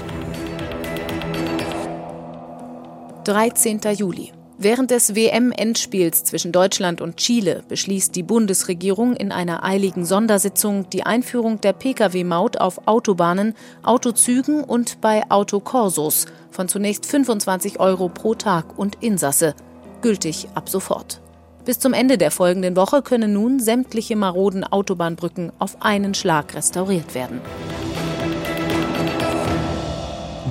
13. 3.25 3.81
Juli. 3.97 4.31
Während 4.59 4.89
des 4.89 5.15
WM-Endspiels 5.15 6.23
zwischen 6.23 6.51
Deutschland 6.51 6.99
und 6.99 7.17
Chile 7.17 7.61
beschließt 7.67 8.15
die 8.15 8.23
Bundesregierung 8.23 9.15
in 9.15 9.31
einer 9.31 9.63
eiligen 9.63 10.03
Sondersitzung 10.03 10.89
die 10.89 11.03
Einführung 11.03 11.61
der 11.61 11.73
Pkw-Maut 11.73 12.57
auf 12.57 12.87
Autobahnen, 12.87 13.53
Autozügen 13.83 14.63
und 14.63 14.99
bei 14.99 15.29
Autokorsos 15.29 16.25
von 16.49 16.67
zunächst 16.67 17.05
25 17.05 17.79
Euro 17.79 18.09
pro 18.09 18.33
Tag 18.33 18.79
und 18.79 19.03
Insasse, 19.03 19.53
gültig 20.01 20.47
ab 20.55 20.69
sofort. 20.69 21.21
Bis 21.63 21.77
zum 21.77 21.93
Ende 21.93 22.17
der 22.17 22.31
folgenden 22.31 22.75
Woche 22.75 23.03
können 23.03 23.33
nun 23.33 23.59
sämtliche 23.59 24.15
maroden 24.15 24.63
Autobahnbrücken 24.63 25.51
auf 25.59 25.83
einen 25.83 26.15
Schlag 26.15 26.55
restauriert 26.55 27.13
werden. 27.13 27.41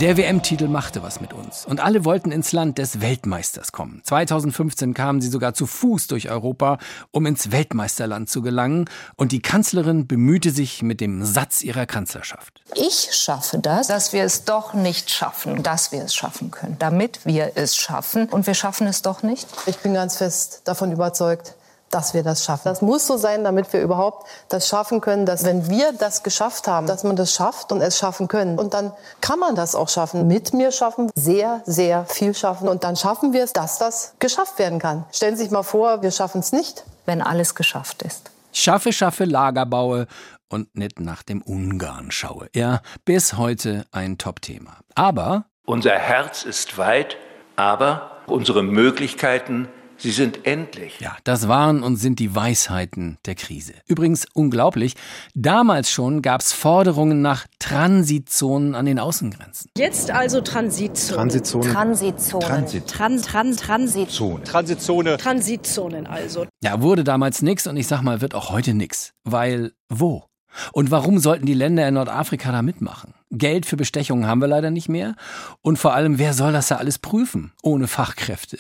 Der 0.01 0.19
WM-Titel 0.19 0.69
machte 0.69 1.03
was 1.03 1.23
mit 1.23 1.33
uns 1.33 1.65
und 1.65 1.81
alle 1.81 2.05
wollten 2.05 2.31
ins 2.31 2.53
Land 2.53 2.77
des 2.77 3.01
Weltmeisters 3.01 3.73
kommen. 3.73 4.03
2015 4.05 4.93
kamen 4.93 5.23
sie 5.23 5.29
sogar 5.29 5.55
zu 5.55 5.65
Fuß 5.65 6.07
durch 6.09 6.29
Europa, 6.29 6.77
um 7.13 7.25
ins 7.25 7.51
Weltmeisterland 7.51 8.29
zu 8.29 8.43
gelangen 8.43 8.91
und 9.17 9.33
die 9.33 9.41
Kanzlerin 9.41 10.07
bemühte 10.07 10.51
sich 10.51 10.83
mit 10.83 11.01
dem 11.01 11.25
Satz 11.25 11.63
ihrer 11.63 11.87
Kanzlerschaft. 11.87 12.63
Ich 12.75 13.09
schaffe 13.13 13.59
das, 13.59 13.87
dass 13.87 14.13
wir 14.13 14.25
es 14.25 14.45
doch 14.45 14.75
nicht 14.75 15.11
schaffen, 15.11 15.63
dass 15.63 15.93
wir 15.93 16.03
es 16.03 16.15
schaffen 16.15 16.51
können, 16.51 16.77
damit 16.79 17.25
wir 17.25 17.53
es 17.55 17.75
schaffen 17.75 18.27
und 18.27 18.47
wir 18.47 18.55
schaffen 18.55 18.87
es 18.87 19.01
doch 19.01 19.23
nicht. 19.23 19.49
Ich 19.65 19.79
bin 19.79 19.95
ganz 19.95 20.19
fest 20.19 20.61
davon 20.67 20.93
überzeugt, 20.93 21.55
dass 21.91 22.14
wir 22.14 22.22
das 22.22 22.45
schaffen. 22.45 22.62
Das 22.64 22.82
muss 22.82 23.07
so 23.07 23.16
sein, 23.16 23.45
damit 23.45 23.72
wir 23.72 23.80
überhaupt 23.80 24.26
das 24.49 24.68
schaffen 24.68 25.01
können, 25.01 25.26
dass 25.26 25.45
wenn 25.45 25.68
wir 25.70 25.93
das 25.93 26.22
geschafft 26.22 26.68
haben, 26.68 26.87
dass 26.87 27.05
man 27.05 27.16
das 27.16 27.32
schafft 27.32 27.72
und 27.72 27.80
es 27.80 27.99
schaffen 27.99 28.28
können. 28.28 28.59
Und 28.59 28.74
dann 28.74 28.93
kann 29.20 29.39
man 29.39 29.55
das 29.55 29.74
auch 29.74 29.89
schaffen. 29.89 30.26
Mit 30.26 30.53
mir 30.53 30.72
schaffen, 30.72 31.11
sehr, 31.14 31.62
sehr 31.64 32.05
viel 32.07 32.34
schaffen. 32.34 32.68
Und 32.68 32.84
dann 32.84 32.97
schaffen 32.97 33.32
wir 33.32 33.45
es, 33.45 33.53
dass 33.53 33.78
das 33.78 34.14
geschafft 34.18 34.59
werden 34.59 34.78
kann. 34.78 35.05
Stellen 35.12 35.37
Sie 35.37 35.45
sich 35.45 35.53
mal 35.53 35.62
vor, 35.62 36.03
wir 36.03 36.11
schaffen 36.11 36.41
es 36.41 36.53
nicht. 36.53 36.84
Wenn 37.05 37.22
alles 37.22 37.55
geschafft 37.55 38.03
ist. 38.03 38.30
Schaffe, 38.53 38.93
schaffe, 38.93 39.24
Lager 39.24 39.64
baue 39.64 40.07
und 40.49 40.76
nicht 40.76 40.99
nach 40.99 41.22
dem 41.22 41.43
Ungarn 41.43 42.11
schaue. 42.11 42.49
Ja, 42.55 42.80
bis 43.05 43.37
heute 43.37 43.84
ein 43.93 44.18
Top-Thema. 44.18 44.78
Aber 44.95 45.45
unser 45.64 45.93
Herz 45.93 46.45
ist 46.45 46.78
weit, 46.78 47.16
aber 47.57 48.22
unsere 48.26 48.62
Möglichkeiten 48.62 49.68
Sie 49.99 50.11
sind 50.11 50.47
endlich. 50.47 51.01
Ja, 51.01 51.17
das 51.25 51.49
waren 51.49 51.83
und 51.83 51.97
sind 51.97 52.19
die 52.19 52.35
Weisheiten 52.35 53.19
der 53.25 53.35
Krise. 53.35 53.75
Übrigens 53.87 54.27
unglaublich, 54.35 54.95
damals 55.35 55.91
schon 55.91 56.23
gab 56.23 56.41
es 56.41 56.53
Forderungen 56.53 57.23
nach 57.23 57.47
Transitzonen 57.59 58.75
an 58.75 58.87
den 58.87 58.99
Außengrenzen. 58.99 59.71
Jetzt 59.77 60.11
also 60.11 60.41
Transitzonen. 60.41 61.17
Transitzonen. 61.17 61.73
Transitzonen. 61.73 62.47
Transit. 62.47 62.87
Tran, 62.87 63.23
tran, 63.23 63.57
Transit. 63.57 64.09
Transitzone. 64.45 65.17
Transitzonen 65.17 66.07
also. 66.07 66.47
Ja, 66.63 66.83
wurde 66.83 67.05
damals 67.05 67.43
nix 67.43 67.67
und 67.67 67.77
ich 67.77 67.87
sag 67.87 68.03
mal, 68.03 68.21
wird 68.21 68.35
auch 68.35 68.51
heute 68.51 68.75
nix. 68.75 69.13
Weil 69.25 69.73
wo? 69.89 70.25
Und 70.73 70.91
warum 70.91 71.19
sollten 71.19 71.47
die 71.47 71.55
Länder 71.55 71.87
in 71.87 71.95
Nordafrika 71.95 72.53
da 72.53 72.63
mitmachen? 72.63 73.15
Geld 73.31 73.67
für 73.67 73.77
Bestechungen 73.77 74.27
haben 74.27 74.41
wir 74.41 74.49
leider 74.49 74.71
nicht 74.71 74.89
mehr. 74.89 75.15
Und 75.63 75.79
vor 75.79 75.95
allem, 75.95 76.19
wer 76.19 76.33
soll 76.33 76.53
das 76.53 76.69
da 76.69 76.77
alles 76.77 76.99
prüfen? 76.99 77.53
Ohne 77.63 77.89
Fachkräfte. 77.89 78.59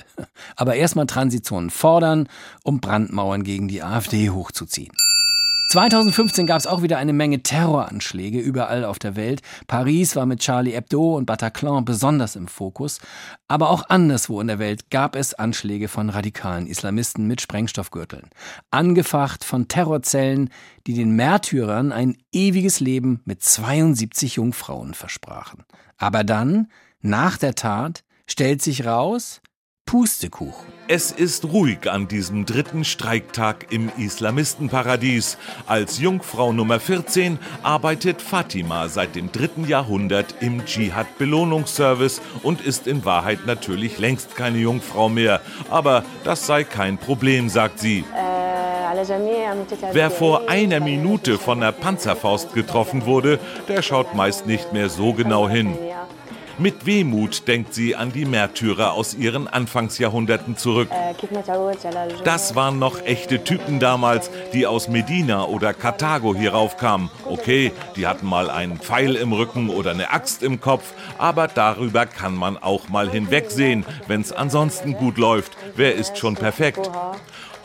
Aber 0.56 0.74
erstmal 0.74 1.06
Transitionen 1.06 1.70
fordern, 1.70 2.28
um 2.64 2.80
Brandmauern 2.80 3.44
gegen 3.44 3.68
die 3.68 3.82
AfD 3.82 4.30
hochzuziehen. 4.30 4.92
2015 5.68 6.46
gab 6.46 6.58
es 6.58 6.66
auch 6.68 6.82
wieder 6.82 6.98
eine 6.98 7.12
Menge 7.12 7.42
Terroranschläge 7.42 8.38
überall 8.38 8.84
auf 8.84 9.00
der 9.00 9.16
Welt. 9.16 9.42
Paris 9.66 10.14
war 10.14 10.24
mit 10.24 10.38
Charlie 10.38 10.72
Hebdo 10.72 11.16
und 11.16 11.26
Bataclan 11.26 11.84
besonders 11.84 12.36
im 12.36 12.46
Fokus. 12.46 13.00
Aber 13.48 13.70
auch 13.70 13.88
anderswo 13.88 14.40
in 14.40 14.46
der 14.46 14.60
Welt 14.60 14.90
gab 14.90 15.16
es 15.16 15.34
Anschläge 15.34 15.88
von 15.88 16.08
radikalen 16.08 16.68
Islamisten 16.68 17.26
mit 17.26 17.40
Sprengstoffgürteln. 17.40 18.30
Angefacht 18.70 19.42
von 19.42 19.66
Terrorzellen, 19.66 20.50
die 20.86 20.94
den 20.94 21.10
Märtyrern 21.16 21.90
ein 21.90 22.16
ewiges 22.30 22.78
Leben 22.78 23.20
mit 23.24 23.42
72 23.42 24.36
Jungfrauen 24.36 24.94
versprachen. 24.94 25.64
Aber 25.98 26.22
dann, 26.22 26.68
nach 27.00 27.38
der 27.38 27.56
Tat, 27.56 28.04
stellt 28.28 28.62
sich 28.62 28.86
raus, 28.86 29.40
Pustekuch. 29.86 30.64
Es 30.88 31.12
ist 31.12 31.44
ruhig 31.44 31.88
an 31.88 32.08
diesem 32.08 32.44
dritten 32.44 32.84
Streiktag 32.84 33.66
im 33.70 33.88
Islamistenparadies. 33.96 35.38
Als 35.68 36.00
Jungfrau 36.00 36.52
Nummer 36.52 36.80
14 36.80 37.38
arbeitet 37.62 38.20
Fatima 38.20 38.88
seit 38.88 39.14
dem 39.14 39.30
dritten 39.30 39.64
Jahrhundert 39.64 40.34
im 40.40 40.64
Dschihad-Belohnungsservice 40.64 42.20
und 42.42 42.60
ist 42.62 42.88
in 42.88 43.04
Wahrheit 43.04 43.46
natürlich 43.46 43.98
längst 44.00 44.34
keine 44.34 44.58
Jungfrau 44.58 45.08
mehr. 45.08 45.40
Aber 45.70 46.04
das 46.24 46.46
sei 46.46 46.64
kein 46.64 46.98
Problem, 46.98 47.48
sagt 47.48 47.78
sie. 47.78 48.04
Wer 49.92 50.10
vor 50.10 50.48
einer 50.48 50.80
Minute 50.80 51.38
von 51.38 51.60
der 51.60 51.70
Panzerfaust 51.70 52.54
getroffen 52.54 53.06
wurde, 53.06 53.38
der 53.68 53.82
schaut 53.82 54.16
meist 54.16 54.48
nicht 54.48 54.72
mehr 54.72 54.88
so 54.88 55.12
genau 55.12 55.48
hin. 55.48 55.78
Mit 56.58 56.86
Wehmut 56.86 57.46
denkt 57.48 57.74
sie 57.74 57.96
an 57.96 58.12
die 58.12 58.24
Märtyrer 58.24 58.94
aus 58.94 59.12
ihren 59.12 59.46
Anfangsjahrhunderten 59.46 60.56
zurück. 60.56 60.88
Das 62.24 62.54
waren 62.54 62.78
noch 62.78 63.04
echte 63.04 63.44
Typen 63.44 63.78
damals, 63.78 64.30
die 64.54 64.66
aus 64.66 64.88
Medina 64.88 65.44
oder 65.44 65.74
Karthago 65.74 66.34
hier 66.34 66.52
raufkamen. 66.52 67.10
Okay, 67.26 67.72
die 67.94 68.06
hatten 68.06 68.26
mal 68.26 68.48
einen 68.48 68.78
Pfeil 68.78 69.16
im 69.16 69.34
Rücken 69.34 69.68
oder 69.68 69.90
eine 69.90 70.10
Axt 70.10 70.42
im 70.42 70.58
Kopf, 70.58 70.94
aber 71.18 71.46
darüber 71.46 72.06
kann 72.06 72.34
man 72.34 72.56
auch 72.56 72.88
mal 72.88 73.10
hinwegsehen, 73.10 73.84
wenn 74.06 74.22
es 74.22 74.32
ansonsten 74.32 74.94
gut 74.94 75.18
läuft. 75.18 75.52
Wer 75.74 75.94
ist 75.94 76.16
schon 76.16 76.36
perfekt? 76.36 76.90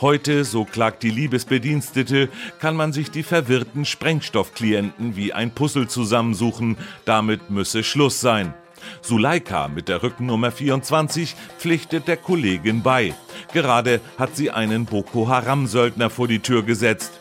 Heute, 0.01 0.43
so 0.43 0.65
klagt 0.65 1.03
die 1.03 1.11
Liebesbedienstete, 1.11 2.27
kann 2.59 2.75
man 2.75 2.91
sich 2.91 3.09
die 3.09 3.23
verwirrten 3.23 3.85
Sprengstoffklienten 3.85 5.15
wie 5.15 5.31
ein 5.31 5.51
Puzzle 5.51 5.87
zusammensuchen. 5.87 6.75
Damit 7.05 7.51
müsse 7.51 7.83
Schluss 7.83 8.19
sein. 8.19 8.53
Suleika 9.01 9.67
mit 9.67 9.87
der 9.87 10.03
Rückennummer 10.03 10.51
24 10.51 11.35
pflichtet 11.57 12.07
der 12.07 12.17
Kollegin 12.17 12.83
bei. 12.83 13.13
Gerade 13.53 13.99
hat 14.17 14.35
sie 14.35 14.51
einen 14.51 14.85
Boko 14.85 15.27
Haram-Söldner 15.27 16.09
vor 16.09 16.27
die 16.27 16.39
Tür 16.39 16.63
gesetzt. 16.63 17.20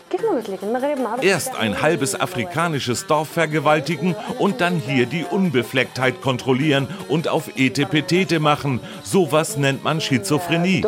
Erst 1.23 1.57
ein 1.57 1.83
halbes 1.83 2.21
afrikanisches 2.21 3.07
Dorf 3.07 3.29
vergewaltigen 3.29 4.17
und 4.39 4.61
dann 4.61 4.77
hier 4.81 5.07
die 5.07 5.25
Unbeflecktheit 5.25 6.21
kontrollieren 6.21 6.89
und 7.09 7.29
auf 7.29 7.57
Etepetete 7.57 8.41
machen. 8.41 8.81
Sowas 9.03 9.57
nennt 9.57 9.85
man 9.85 10.01
Schizophrenie. 10.01 10.85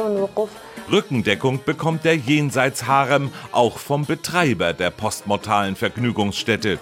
Rückendeckung 0.90 1.60
bekommt 1.64 2.04
der 2.04 2.16
Jenseitsharem 2.16 3.30
auch 3.52 3.78
vom 3.78 4.04
Betreiber 4.04 4.72
der 4.72 4.90
postmortalen 4.90 5.76
Vergnügungsstätte. 5.76 6.78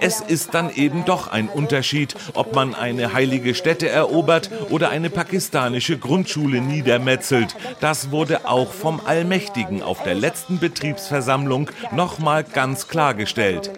Es 0.00 0.20
ist 0.20 0.54
dann 0.54 0.74
eben 0.74 1.04
doch 1.04 1.30
ein 1.30 1.48
Unterschied, 1.48 2.14
ob 2.34 2.54
man 2.54 2.74
eine 2.74 3.12
heilige 3.12 3.54
Stätte 3.54 3.88
erobert 3.88 4.50
oder 4.70 4.90
eine 4.90 5.10
pakistanische 5.10 5.98
Grundschule 5.98 6.60
niedermetzelt. 6.60 7.54
Das 7.80 8.10
wurde 8.10 8.46
auch 8.46 8.72
vom 8.72 9.00
Allmächtigen 9.04 9.82
auf 9.82 10.02
der 10.02 10.14
letzten 10.14 10.58
Betriebsversammlung 11.02 11.68
nochmal 11.90 12.44
ganz 12.44 12.86
klargestellt. 12.86 13.70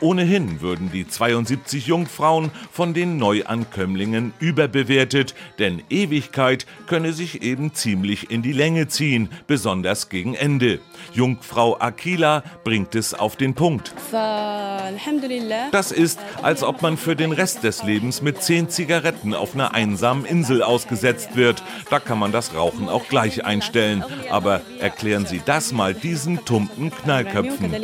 Ohnehin 0.00 0.60
würden 0.60 0.90
die 0.92 1.06
72 1.06 1.88
Jungfrauen 1.88 2.50
von 2.72 2.94
den 2.94 3.16
Neuankömmlingen 3.16 4.32
überbewertet, 4.38 5.34
denn 5.58 5.82
Ewigkeit 5.90 6.66
könne 6.86 7.12
sich 7.12 7.42
eben 7.42 7.74
ziemlich 7.74 8.30
in 8.30 8.42
die 8.42 8.52
Länge 8.52 8.88
ziehen, 8.88 9.28
besonders 9.46 10.08
gegen 10.08 10.34
Ende. 10.34 10.78
Jungfrau 11.12 11.78
Akila 11.78 12.42
bringt 12.64 12.94
es 12.94 13.14
auf 13.14 13.36
den 13.36 13.54
Punkt. 13.54 13.94
Das 15.72 15.92
ist, 15.92 16.18
als 16.42 16.62
ob 16.62 16.82
man 16.82 16.96
für 16.96 17.16
den 17.16 17.32
Rest 17.32 17.64
des 17.64 17.82
Lebens 17.82 18.22
mit 18.22 18.42
zehn 18.42 18.68
Zigaretten 18.68 19.34
auf 19.34 19.54
einer 19.54 19.74
einsamen 19.74 20.24
Insel 20.24 20.62
ausgesetzt 20.62 21.36
wird. 21.36 21.62
Da 21.90 22.00
kann 22.00 22.18
man 22.18 22.32
das 22.32 22.54
Rauchen 22.54 22.88
auch 22.88 23.08
gleich 23.08 23.44
einstellen. 23.44 24.04
Aber 24.30 24.60
erklären 24.80 25.26
Sie 25.26 25.40
das 25.44 25.72
mal 25.72 25.94
diesen 25.94 26.44
tumpen 26.44 26.90
Knallköpfen. 26.90 27.74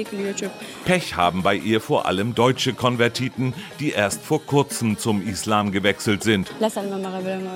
Pech 0.84 1.16
haben 1.16 1.42
bei 1.42 1.54
ihr 1.54 1.80
vor 1.80 2.06
allem 2.06 2.34
deutsche 2.34 2.74
Konvertiten, 2.74 3.54
die 3.80 3.90
erst 3.90 4.22
vor 4.22 4.44
kurzem 4.44 4.98
zum 4.98 5.26
Islam 5.26 5.72
gewechselt 5.72 6.22
sind. 6.22 6.50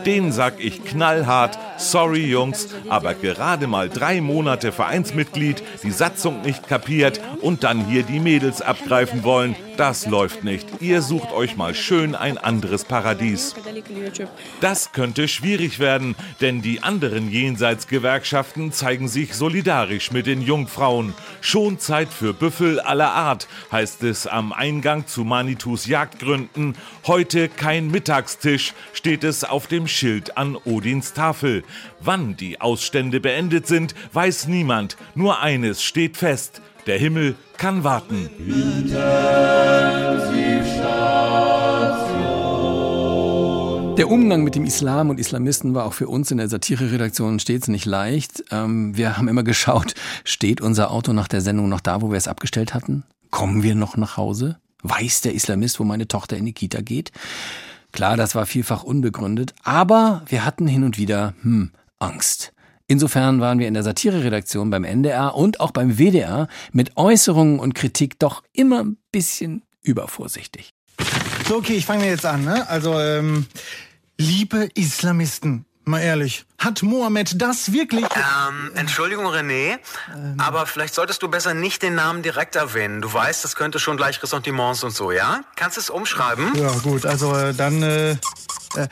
Den 0.05 0.33
sag 0.33 0.55
ich 0.63 0.85
knallhart, 0.85 1.59
sorry 1.79 2.27
Jungs, 2.27 2.69
aber 2.89 3.15
gerade 3.15 3.67
mal 3.67 3.89
drei 3.89 4.21
Monate 4.21 4.73
Vereinsmitglied, 4.73 5.63
die 5.83 5.91
Satzung 5.91 6.43
nicht 6.43 6.69
kapiert 6.69 7.21
und 7.41 7.65
dann 7.65 7.87
hier 7.87 8.03
die 8.03 8.21
Mädels 8.21 8.63
abgreifen 8.63 9.25
wollen, 9.25 9.57
das 9.79 10.07
läuft 10.07 10.43
nicht. 10.43 10.67
Ihr 10.81 11.03
sucht 11.03 11.31
euch 11.31 11.57
mal 11.57 11.75
schön 11.75 12.17
ein 12.17 12.37
anderes 12.37 12.85
Paradies. 12.85 13.55
Das 14.61 14.93
könnte 14.93 15.29
schwierig 15.29 15.79
werden, 15.79 16.17
denn 16.41 16.63
die 16.63 16.83
anderen 16.83 17.31
Jenseitsgewerkschaften 17.31 18.73
zeigen 18.73 19.07
sich 19.07 19.35
solidarisch 19.35 20.11
mit 20.11 20.27
den 20.27 20.43
Jungfrauen. 20.43 21.15
Schon 21.41 21.79
Zeit 21.79 22.09
für 22.09 22.35
Büffel 22.35 22.81
aller 22.81 23.13
Art, 23.13 23.47
heißt 23.71 24.03
es 24.03 24.27
am 24.27 24.53
Eingang 24.53 25.07
zu 25.07 25.25
Manitus 25.25 25.87
Jagdgründen. 25.87 26.75
Heute 27.07 27.49
kein 27.49 27.89
Mittagstisch, 27.91 28.75
steht 28.93 29.23
es 29.23 29.45
auf 29.45 29.69
dem 29.69 29.87
Schild 29.87 30.37
an 30.37 30.57
Odins 30.57 31.13
Tafel. 31.13 31.63
Wann 32.01 32.37
die 32.37 32.61
Ausstände 32.61 33.21
beendet 33.21 33.69
sind, 33.69 33.95
weiß 34.13 34.49
niemand. 34.49 34.97
Nur 35.15 35.41
eines 35.41 35.85
steht 35.85 36.17
fest. 36.17 36.63
Der 36.89 36.99
Himmel 36.99 37.37
kann 37.59 37.85
warten. 37.85 38.31
Der 43.99 44.09
Umgang 44.09 44.43
mit 44.43 44.55
dem 44.55 44.65
Islam 44.65 45.11
und 45.11 45.21
Islamisten 45.21 45.75
war 45.75 45.85
auch 45.85 45.93
für 45.93 46.09
uns 46.09 46.31
in 46.31 46.39
der 46.39 46.49
Satire-Redaktion 46.49 47.41
stets 47.41 47.69
nicht 47.69 47.85
leicht. 47.85 48.43
Ähm, 48.51 48.97
wir 48.97 49.19
haben 49.19 49.29
immer 49.29 49.43
geschaut, 49.43 49.93
steht 50.25 50.63
unser 50.63 50.91
Auto 50.91 51.13
nach 51.13 51.29
der 51.29 51.43
Sendung 51.43 51.69
noch 51.69 51.83
da, 51.83 52.01
wo 52.01 52.11
wir 52.11 52.17
es 52.17 52.27
abgestellt 52.27 52.73
hatten? 52.73 53.05
Kommen 53.31 53.63
wir 53.63 53.75
noch 53.75 53.99
nach 53.99 54.17
Hause? 54.17 54.57
Weiß 54.83 55.21
der 55.21 55.35
Islamist, 55.35 55.79
wo 55.81 55.85
meine 55.85 56.09
Tochter 56.09 56.39
in 56.39 56.47
die 56.47 56.55
Kita 56.55 56.81
geht? 56.81 57.13
Klar, 57.93 58.17
das 58.17 58.35
war 58.35 58.47
vielfach 58.47 58.83
unbegründet, 58.83 59.55
aber 59.63 60.23
wir 60.27 60.47
hatten 60.47 60.67
hin 60.67 60.85
und 60.85 60.97
wieder, 60.97 61.35
hm, 61.43 61.71
Angst. 61.99 62.55
Insofern 62.91 63.41
waren 63.41 63.59
wir 63.59 63.69
in 63.69 63.75
der 63.75 63.83
Satire-Redaktion 63.83 64.71
beim 64.71 64.83
NDR 64.83 65.35
und 65.35 65.61
auch 65.61 65.73
beim 65.73 65.99
WDR 65.99 66.49
mit 66.73 66.97
Äußerungen 66.97 67.61
und 67.61 67.75
Kritik 67.75 68.19
doch 68.19 68.43
immer 68.55 68.81
ein 68.81 68.97
bisschen 69.13 69.63
übervorsichtig. 69.83 70.73
So, 71.47 71.57
okay, 71.57 71.75
ich 71.75 71.85
fange 71.85 72.07
jetzt 72.07 72.25
an. 72.25 72.45
Ne? 72.45 72.67
Also, 72.69 72.99
ähm, 72.99 73.47
liebe 74.17 74.71
Islamisten, 74.75 75.67
mal 75.85 76.01
ehrlich, 76.01 76.47
hat 76.57 76.83
Mohammed 76.83 77.41
das 77.41 77.73
wirklich... 77.73 78.07
Ähm, 78.17 78.71
Entschuldigung, 78.75 79.27
René, 79.27 79.79
aber 80.39 80.65
vielleicht 80.65 80.95
solltest 80.95 81.23
du 81.23 81.29
besser 81.29 81.53
nicht 81.53 81.83
den 81.83 81.95
Namen 81.95 82.23
direkt 82.23 82.57
erwähnen. 82.57 83.03
Du 83.03 83.13
weißt, 83.13 83.45
das 83.45 83.55
könnte 83.55 83.79
schon 83.79 83.99
gleich 83.99 84.23
Ressentiments 84.23 84.83
und 84.83 84.93
so, 84.93 85.13
ja? 85.13 85.43
Kannst 85.57 85.77
du 85.77 85.83
es 85.83 85.91
umschreiben? 85.91 86.55
Ja, 86.55 86.71
gut, 86.83 87.05
also 87.05 87.37
äh, 87.37 87.53
dann... 87.53 87.83
Äh, 87.83 88.13
äh, 88.77 88.89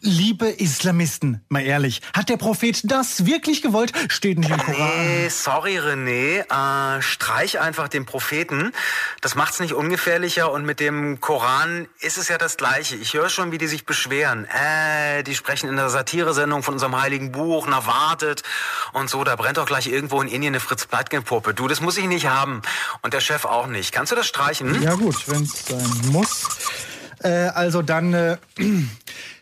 Liebe 0.00 0.48
Islamisten, 0.48 1.44
mal 1.48 1.62
ehrlich, 1.62 2.02
hat 2.14 2.28
der 2.28 2.36
Prophet 2.36 2.80
das 2.84 3.26
wirklich 3.26 3.62
gewollt? 3.62 3.92
Steht 4.08 4.38
nicht 4.38 4.50
im 4.50 4.58
Koran. 4.58 5.06
Nee, 5.06 5.28
sorry, 5.28 5.80
René. 5.80 6.98
Äh, 6.98 7.02
streich 7.02 7.58
einfach 7.58 7.88
den 7.88 8.06
Propheten. 8.06 8.72
Das 9.20 9.34
macht's 9.34 9.58
nicht 9.58 9.74
ungefährlicher 9.74 10.52
und 10.52 10.64
mit 10.64 10.78
dem 10.78 11.20
Koran 11.20 11.88
ist 12.00 12.16
es 12.16 12.28
ja 12.28 12.38
das 12.38 12.56
Gleiche. 12.56 12.94
Ich 12.94 13.14
höre 13.14 13.28
schon, 13.28 13.50
wie 13.50 13.58
die 13.58 13.66
sich 13.66 13.86
beschweren. 13.86 14.46
Äh, 14.46 15.24
die 15.24 15.34
sprechen 15.34 15.68
in 15.68 15.74
der 15.74 15.90
Satiresendung 15.90 16.62
von 16.62 16.74
unserem 16.74 17.00
heiligen 17.00 17.32
Buch, 17.32 17.66
na 17.68 17.84
wartet 17.86 18.44
und 18.92 19.10
so. 19.10 19.24
Da 19.24 19.34
brennt 19.34 19.56
doch 19.56 19.66
gleich 19.66 19.88
irgendwo 19.88 20.22
in 20.22 20.28
Indien 20.28 20.54
eine 20.54 20.60
Fritz-Pleitgen-Puppe. 20.60 21.54
Du, 21.54 21.66
das 21.66 21.80
muss 21.80 21.98
ich 21.98 22.06
nicht 22.06 22.26
haben. 22.26 22.62
Und 23.02 23.14
der 23.14 23.20
Chef 23.20 23.44
auch 23.44 23.66
nicht. 23.66 23.92
Kannst 23.92 24.12
du 24.12 24.16
das 24.16 24.28
streichen? 24.28 24.80
Ja 24.80 24.94
gut, 24.94 25.28
wenn's 25.28 25.66
sein 25.66 26.12
muss. 26.12 26.46
Äh, 27.18 27.48
also 27.48 27.82
dann... 27.82 28.14
Äh, 28.14 28.36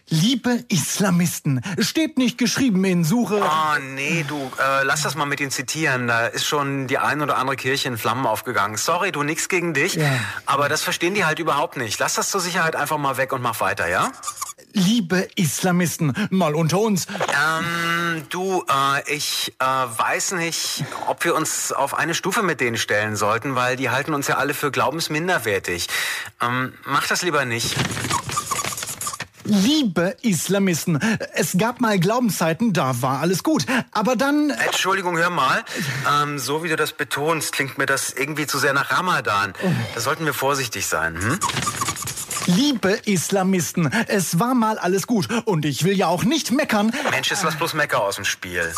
Liebe 0.09 0.65
Islamisten, 0.69 1.61
steht 1.81 2.17
nicht 2.17 2.39
geschrieben 2.39 2.85
in 2.85 3.03
Suche. 3.03 3.43
Oh, 3.43 3.79
nee, 3.81 4.25
du, 4.29 4.37
äh, 4.37 4.85
lass 4.85 5.03
das 5.03 5.17
mal 5.17 5.27
mit 5.27 5.41
den 5.41 5.51
zitieren. 5.51 6.07
Da 6.07 6.29
ist 6.29 6.47
schon 6.47 6.87
die 6.87 6.99
ein 6.99 7.21
oder 7.23 7.37
andere 7.39 7.57
Kirche 7.57 7.89
in 7.89 7.99
Flammen 7.99 8.25
aufgegangen. 8.25 8.77
Sorry, 8.77 9.11
du, 9.11 9.25
nix 9.25 9.49
gegen 9.49 9.75
dich. 9.75 9.95
Ja. 9.95 10.13
Aber 10.47 10.69
das 10.69 10.83
verstehen 10.83 11.15
die 11.15 11.25
halt 11.25 11.41
überhaupt 11.41 11.77
nicht. 11.77 11.99
Lass 11.99 12.15
das 12.15 12.31
zur 12.31 12.41
Sicherheit 12.41 12.77
einfach 12.77 12.99
mal 12.99 13.17
weg 13.17 13.33
und 13.33 13.43
mach 13.43 13.61
weiter, 13.61 13.89
ja? 13.89 14.13
Liebe 14.73 15.29
Islamisten, 15.35 16.13
mal 16.31 16.55
unter 16.55 16.79
uns. 16.79 17.09
Ähm, 17.09 18.27
du, 18.29 18.65
äh, 18.69 19.13
ich 19.13 19.55
äh, 19.59 19.65
weiß 19.65 20.33
nicht, 20.33 20.85
ob 21.09 21.25
wir 21.25 21.35
uns 21.35 21.73
auf 21.73 21.95
eine 21.95 22.15
Stufe 22.15 22.45
mit 22.45 22.61
denen 22.61 22.77
stellen 22.77 23.17
sollten, 23.17 23.57
weil 23.57 23.75
die 23.75 23.91
halten 23.91 24.15
uns 24.15 24.29
ja 24.29 24.37
alle 24.37 24.55
für 24.55 24.71
glaubensminderwertig. 24.71 25.89
Ähm, 26.41 26.75
mach 26.85 27.09
das 27.09 27.23
lieber 27.23 27.45
nicht. 27.45 27.75
Liebe 29.49 30.17
Islamisten, 30.23 30.99
es 31.35 31.57
gab 31.57 31.81
mal 31.81 31.99
Glaubenszeiten, 31.99 32.73
da 32.73 33.01
war 33.01 33.21
alles 33.21 33.43
gut. 33.43 33.65
Aber 33.93 34.17
dann. 34.17 34.51
Entschuldigung, 34.51 35.17
hör 35.17 35.31
mal. 35.31 35.65
Ähm, 36.23 36.39
so 36.39 36.65
wie 36.65 36.69
du 36.69 36.77
das 36.77 36.93
betonst, 36.93 37.53
klingt 37.53 37.79
mir 37.79 37.87
das 37.87 38.13
irgendwie 38.13 38.47
zu 38.47 38.59
sehr 38.59 38.73
nach 38.73 38.91
Ramadan. 38.91 39.53
Da 39.95 40.01
sollten 40.01 40.25
wir 40.27 40.35
vorsichtig 40.35 40.87
sein. 40.87 41.17
Hm? 41.17 41.39
Liebe 42.47 42.91
Islamisten, 43.05 43.91
es 44.07 44.39
war 44.39 44.55
mal 44.55 44.79
alles 44.79 45.07
gut 45.07 45.29
und 45.47 45.65
ich 45.65 45.83
will 45.85 45.97
ja 45.97 46.07
auch 46.07 46.25
nicht 46.25 46.53
meckern. 46.53 46.93
Mensch, 47.11 47.31
ist 47.33 47.45
was 47.45 47.57
bloß 47.57 47.75
Mecker 47.75 48.03
aus 48.03 48.17
dem 48.17 48.25
Spiel. 48.25 48.73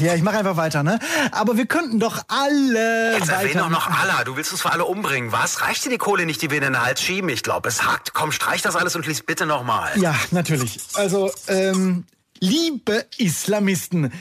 Ja, 0.00 0.14
ich 0.14 0.22
mache 0.22 0.38
einfach 0.38 0.56
weiter, 0.56 0.82
ne? 0.82 0.98
Aber 1.32 1.56
wir 1.56 1.66
könnten 1.66 1.98
doch 1.98 2.22
alle 2.28 3.16
Jetzt 3.18 3.30
erwähne 3.30 3.60
doch 3.60 3.70
noch 3.70 3.88
Allah. 3.88 4.24
Du 4.24 4.36
willst 4.36 4.52
uns 4.52 4.60
für 4.60 4.70
alle 4.70 4.84
umbringen, 4.84 5.32
was? 5.32 5.62
Reicht 5.62 5.84
dir 5.84 5.90
die 5.90 5.98
Kohle 5.98 6.26
nicht, 6.26 6.42
die 6.42 6.50
wir 6.50 6.58
in 6.58 6.64
den 6.64 6.80
Hals 6.82 7.00
schieben? 7.00 7.30
Ich 7.30 7.42
glaube, 7.42 7.68
es 7.68 7.84
hakt. 7.84 8.12
Komm, 8.12 8.32
streich 8.32 8.60
das 8.62 8.76
alles 8.76 8.96
und 8.96 9.06
lies 9.06 9.22
bitte 9.22 9.46
noch 9.46 9.64
mal. 9.64 9.90
Ja, 9.98 10.14
natürlich. 10.30 10.78
Also, 10.94 11.30
ähm, 11.48 12.04
liebe 12.40 13.06
Islamisten, 13.16 14.12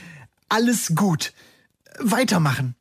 alles 0.47 0.93
gut. 0.95 1.33
Weitermachen. 1.99 2.75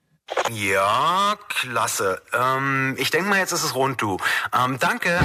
Ja, 0.50 1.36
klasse. 1.48 2.20
Ähm, 2.32 2.96
ich 2.98 3.10
denke 3.10 3.28
mal, 3.28 3.38
jetzt 3.38 3.52
ist 3.52 3.64
es 3.64 3.74
rund, 3.74 4.00
du. 4.02 4.18
Ähm, 4.52 4.78
danke. 4.78 5.18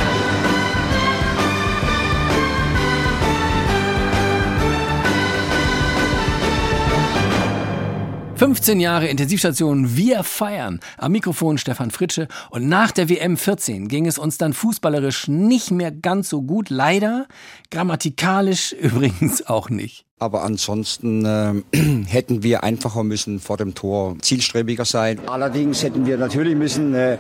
15 8.38 8.80
Jahre 8.80 9.08
Intensivstation, 9.08 9.98
wir 9.98 10.24
feiern. 10.24 10.80
Am 11.00 11.12
Mikrofon 11.12 11.58
Stefan 11.58 11.90
Fritsche. 11.90 12.28
Und 12.52 12.70
nach 12.70 12.92
der 12.92 13.10
WM 13.10 13.36
14 13.36 13.88
ging 13.88 14.06
es 14.06 14.20
uns 14.20 14.38
dann 14.38 14.54
fußballerisch 14.54 15.28
nicht 15.28 15.72
mehr 15.72 15.92
ganz 15.92 16.30
so 16.30 16.44
gut. 16.44 16.70
Leider. 16.70 17.28
Grammatikalisch 17.72 18.74
übrigens 18.80 19.48
auch 19.48 19.72
nicht. 19.72 20.07
Aber 20.20 20.44
ansonsten 20.44 21.26
äh, 21.26 21.54
hätten 22.08 22.42
wir 22.42 22.64
einfacher 22.64 23.04
müssen 23.04 23.40
vor 23.40 23.58
dem 23.58 23.76
Tor 23.76 24.16
zielstrebiger 24.20 24.84
sein. 24.84 25.20
Allerdings 25.28 25.84
hätten 25.84 26.08
wir 26.08 26.18
natürlich 26.18 26.56
müssen 26.56 26.96
äh, 26.96 27.18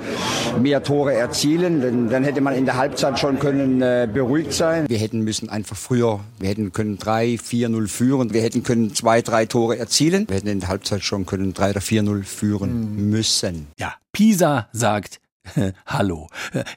mehr 0.59 0.81
Tore 0.81 1.13
erzielen, 1.13 1.81
denn 1.81 2.09
dann 2.09 2.23
hätte 2.23 2.41
man 2.41 2.55
in 2.55 2.65
der 2.65 2.77
Halbzeit 2.77 3.19
schon 3.19 3.37
können 3.37 3.81
äh, 3.81 4.09
beruhigt 4.11 4.53
sein. 4.53 4.89
Wir 4.89 4.97
hätten 4.97 5.21
müssen 5.21 5.49
einfach 5.49 5.77
früher, 5.77 6.21
wir 6.39 6.49
hätten 6.49 6.73
können 6.73 6.97
3, 6.97 7.35
4-0 7.35 7.87
führen, 7.87 8.33
wir 8.33 8.41
hätten 8.41 8.63
können 8.63 8.95
zwei, 8.95 9.21
drei 9.21 9.45
Tore 9.45 9.77
erzielen. 9.77 10.27
Wir 10.27 10.37
hätten 10.37 10.47
in 10.47 10.59
der 10.59 10.69
Halbzeit 10.69 11.03
schon 11.03 11.27
können 11.27 11.53
3 11.53 11.71
oder 11.71 11.81
4-0 11.81 12.23
führen 12.23 12.95
mhm. 12.95 13.09
müssen. 13.11 13.67
Ja, 13.77 13.93
Pisa 14.11 14.69
sagt, 14.73 15.19
Hallo. 15.85 16.27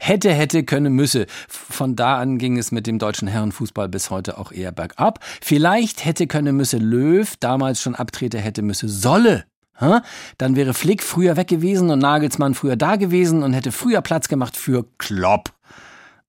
Hätte, 0.00 0.32
hätte, 0.32 0.64
könne, 0.64 0.90
müsse. 0.90 1.26
Von 1.48 1.96
da 1.96 2.18
an 2.18 2.38
ging 2.38 2.58
es 2.58 2.72
mit 2.72 2.86
dem 2.86 2.98
deutschen 2.98 3.28
Herrenfußball 3.28 3.88
bis 3.88 4.10
heute 4.10 4.38
auch 4.38 4.52
eher 4.52 4.72
bergab. 4.72 5.18
Vielleicht 5.40 6.04
hätte, 6.04 6.26
könne, 6.26 6.52
müsse 6.52 6.78
Löw 6.78 7.36
damals 7.40 7.80
schon 7.80 7.94
abtrete, 7.94 8.38
hätte, 8.38 8.62
müsse, 8.62 8.88
solle. 8.88 9.44
Dann 10.36 10.56
wäre 10.56 10.74
Flick 10.74 11.02
früher 11.02 11.36
weg 11.36 11.48
gewesen 11.48 11.90
und 11.90 12.00
Nagelsmann 12.00 12.54
früher 12.54 12.76
da 12.76 12.96
gewesen 12.96 13.42
und 13.42 13.54
hätte 13.54 13.72
früher 13.72 14.02
Platz 14.02 14.28
gemacht 14.28 14.56
für 14.56 14.84
Klopp. 14.98 15.54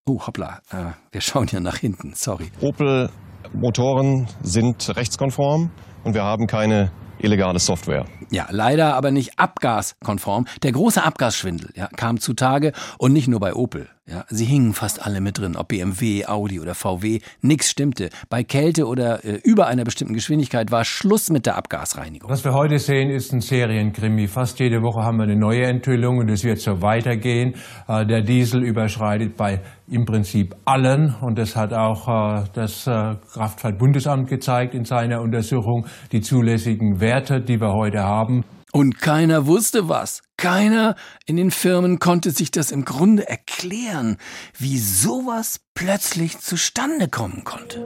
Oh, 0.05 0.25
hoppla. 0.25 0.61
Äh, 0.71 0.93
wir 1.11 1.21
schauen 1.21 1.47
ja 1.51 1.59
nach 1.59 1.77
hinten. 1.77 2.13
Sorry. 2.15 2.49
Opel 2.61 3.09
Motoren 3.53 4.27
sind 4.41 4.95
rechtskonform 4.95 5.69
und 6.03 6.13
wir 6.13 6.23
haben 6.23 6.47
keine 6.47 6.91
illegale 7.23 7.59
Software. 7.59 8.05
Ja, 8.29 8.47
leider 8.49 8.95
aber 8.95 9.11
nicht 9.11 9.39
abgaskonform. 9.39 10.45
Der 10.63 10.71
große 10.71 11.03
Abgasschwindel 11.03 11.71
ja, 11.75 11.87
kam 11.87 12.19
zutage 12.19 12.71
und 12.97 13.13
nicht 13.13 13.27
nur 13.27 13.39
bei 13.39 13.53
Opel. 13.53 13.89
Ja, 14.09 14.25
sie 14.29 14.45
hingen 14.45 14.73
fast 14.73 15.05
alle 15.05 15.21
mit 15.21 15.37
drin, 15.37 15.55
ob 15.55 15.67
BMW, 15.67 16.25
Audi 16.25 16.59
oder 16.59 16.73
VW. 16.73 17.19
Nix 17.41 17.69
stimmte. 17.69 18.09
Bei 18.29 18.43
Kälte 18.43 18.87
oder 18.87 19.23
äh, 19.23 19.39
über 19.43 19.67
einer 19.67 19.83
bestimmten 19.83 20.15
Geschwindigkeit 20.15 20.71
war 20.71 20.83
Schluss 20.83 21.29
mit 21.29 21.45
der 21.45 21.55
Abgasreinigung. 21.55 22.27
Was 22.27 22.43
wir 22.43 22.53
heute 22.53 22.79
sehen, 22.79 23.11
ist 23.11 23.31
ein 23.31 23.41
Serienkrimi. 23.41 24.27
Fast 24.27 24.59
jede 24.59 24.81
Woche 24.81 25.05
haben 25.05 25.17
wir 25.17 25.25
eine 25.25 25.37
neue 25.37 25.65
Enthüllung 25.65 26.17
und 26.17 26.29
es 26.29 26.43
wird 26.43 26.59
so 26.59 26.81
weitergehen. 26.81 27.53
Äh, 27.87 28.07
der 28.07 28.23
Diesel 28.23 28.63
überschreitet 28.63 29.37
bei 29.37 29.61
im 29.87 30.05
Prinzip 30.05 30.55
allen 30.65 31.13
und 31.21 31.37
das 31.37 31.55
hat 31.55 31.71
auch 31.71 32.07
äh, 32.07 32.43
das 32.53 32.87
äh, 32.87 33.15
Kraftfahrtbundesamt 33.33 34.27
gezeigt 34.27 34.73
in 34.73 34.83
seiner 34.83 35.21
Untersuchung, 35.21 35.85
die 36.11 36.21
zulässigen 36.21 36.99
Werte, 36.99 37.39
die 37.39 37.61
wir 37.61 37.71
heute 37.71 38.01
haben. 38.01 38.43
Und 38.71 38.99
keiner 38.99 39.47
wusste 39.47 39.89
was. 39.89 40.21
Keiner 40.37 40.95
in 41.25 41.35
den 41.35 41.51
Firmen 41.51 41.99
konnte 41.99 42.31
sich 42.31 42.51
das 42.51 42.71
im 42.71 42.85
Grunde 42.85 43.27
erklären, 43.27 44.17
wie 44.57 44.77
sowas 44.77 45.59
plötzlich 45.73 46.39
zustande 46.39 47.09
kommen 47.09 47.43
konnte. 47.43 47.85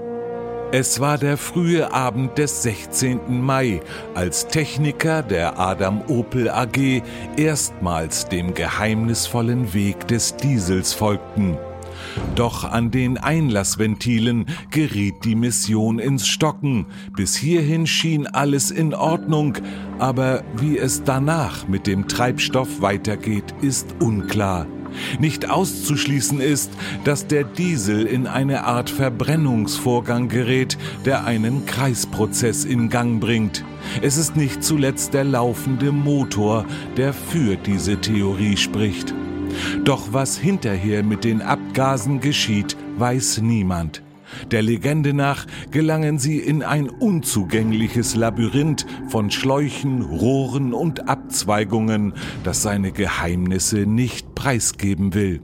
Es 0.72 1.00
war 1.00 1.18
der 1.18 1.38
frühe 1.38 1.94
Abend 1.94 2.38
des 2.38 2.64
16. 2.64 3.42
Mai, 3.42 3.82
als 4.14 4.48
Techniker 4.48 5.24
der 5.24 5.60
Adam 5.60 6.02
Opel 6.08 6.50
AG 6.50 7.02
erstmals 7.38 8.28
dem 8.28 8.54
geheimnisvollen 8.54 9.74
Weg 9.74 10.08
des 10.08 10.36
Diesels 10.36 10.94
folgten. 10.94 11.58
Doch 12.36 12.64
an 12.64 12.92
den 12.92 13.18
Einlassventilen 13.18 14.46
geriet 14.72 15.24
die 15.24 15.36
Mission 15.36 16.00
ins 16.00 16.28
Stocken. 16.28 16.86
Bis 17.16 17.36
hierhin 17.36 17.88
schien 17.88 18.28
alles 18.28 18.72
in 18.72 18.94
Ordnung, 18.94 19.58
aber 20.00 20.44
wie 20.58 20.78
es 20.78 21.04
danach 21.04 21.68
mit 21.68 21.88
dem 21.88 22.08
Treibstoff 22.08 22.82
weitergeht, 22.82 23.54
ist 23.62 23.96
unklar. 24.00 24.68
Nicht 25.20 25.50
auszuschließen 25.50 26.40
ist, 26.40 26.72
dass 27.04 27.28
der 27.28 27.44
Diesel 27.44 28.06
in 28.06 28.28
eine 28.28 28.64
Art 28.64 28.90
Verbrennungsvorgang 28.90 30.30
gerät, 30.30 30.78
der 31.06 31.26
einen 31.26 31.66
Kreisprozess 31.66 32.66
in 32.66 32.90
Gang 32.90 33.20
bringt. 33.20 33.64
Es 34.02 34.18
ist 34.18 34.36
nicht 34.36 34.64
zuletzt 34.64 35.14
der 35.14 35.24
laufende 35.24 35.92
Motor, 35.92 36.66
der 36.98 37.14
für 37.14 37.56
diese 37.56 37.98
Theorie 37.98 38.58
spricht. 38.58 39.14
Doch 39.84 40.14
was 40.14 40.38
hinterher 40.38 41.04
mit 41.04 41.24
den 41.24 41.42
Abgasen 41.42 42.20
geschieht, 42.20 42.78
weiß 42.98 43.42
niemand. 43.42 44.02
Der 44.52 44.62
Legende 44.62 45.14
nach 45.14 45.46
gelangen 45.72 46.20
sie 46.20 46.40
in 46.40 46.64
ein 46.64 46.90
unzugängliches 46.90 48.16
Labyrinth 48.16 48.86
von 49.08 49.32
Schläuchen, 49.32 50.02
Rohren 50.02 50.74
und 50.74 51.08
Abzweigungen, 51.08 52.14
das 52.44 52.62
seine 52.62 52.92
Geheimnisse 52.92 53.86
nicht 53.86 54.36
preisgeben 54.36 55.14
will. 55.14 55.42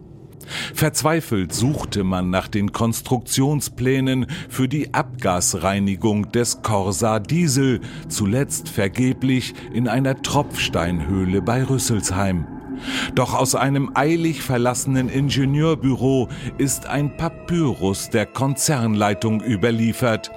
Verzweifelt 0.73 1.53
suchte 1.53 2.03
man 2.03 2.29
nach 2.29 2.47
den 2.47 2.71
Konstruktionsplänen 2.71 4.27
für 4.49 4.67
die 4.67 4.93
Abgasreinigung 4.93 6.31
des 6.31 6.61
Corsa 6.61 7.19
Diesel, 7.19 7.79
zuletzt 8.09 8.67
vergeblich 8.67 9.53
in 9.73 9.87
einer 9.87 10.21
Tropfsteinhöhle 10.21 11.41
bei 11.41 11.63
Rüsselsheim. 11.63 12.45
Doch 13.15 13.33
aus 13.33 13.55
einem 13.55 13.91
eilig 13.95 14.41
verlassenen 14.41 15.09
Ingenieurbüro 15.09 16.29
ist 16.57 16.85
ein 16.85 17.15
Papyrus 17.17 18.09
der 18.09 18.25
Konzernleitung 18.25 19.41
überliefert. 19.41 20.31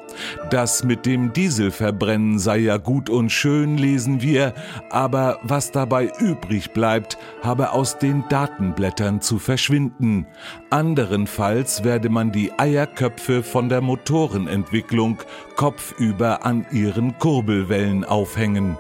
Das 0.51 0.85
mit 0.85 1.07
dem 1.07 1.33
Dieselverbrennen 1.33 2.39
sei 2.39 2.59
ja 2.59 2.77
gut 2.77 3.11
und 3.11 3.31
schön, 3.31 3.77
lesen 3.79 4.23
wir, 4.23 4.55
aber 4.91 5.39
was 5.43 5.73
dabei 5.73 6.13
übrig 6.19 6.73
bleibt, 6.73 7.19
habe 7.43 7.73
aus 7.73 7.99
den 7.99 8.25
Datenblättern 8.29 9.21
zu 9.21 9.39
verschwinden. 9.39 10.27
Anderenfalls 10.71 11.85
werde 11.85 12.09
man 12.09 12.33
die 12.33 12.53
Eierköpfe 12.59 13.43
von 13.43 13.69
der 13.69 13.81
Motorenentwicklung 13.81 15.19
kopfüber 15.57 16.45
an 16.45 16.67
ihren 16.71 17.19
Kurbelwellen 17.19 18.05
aufhängen. 18.05 18.77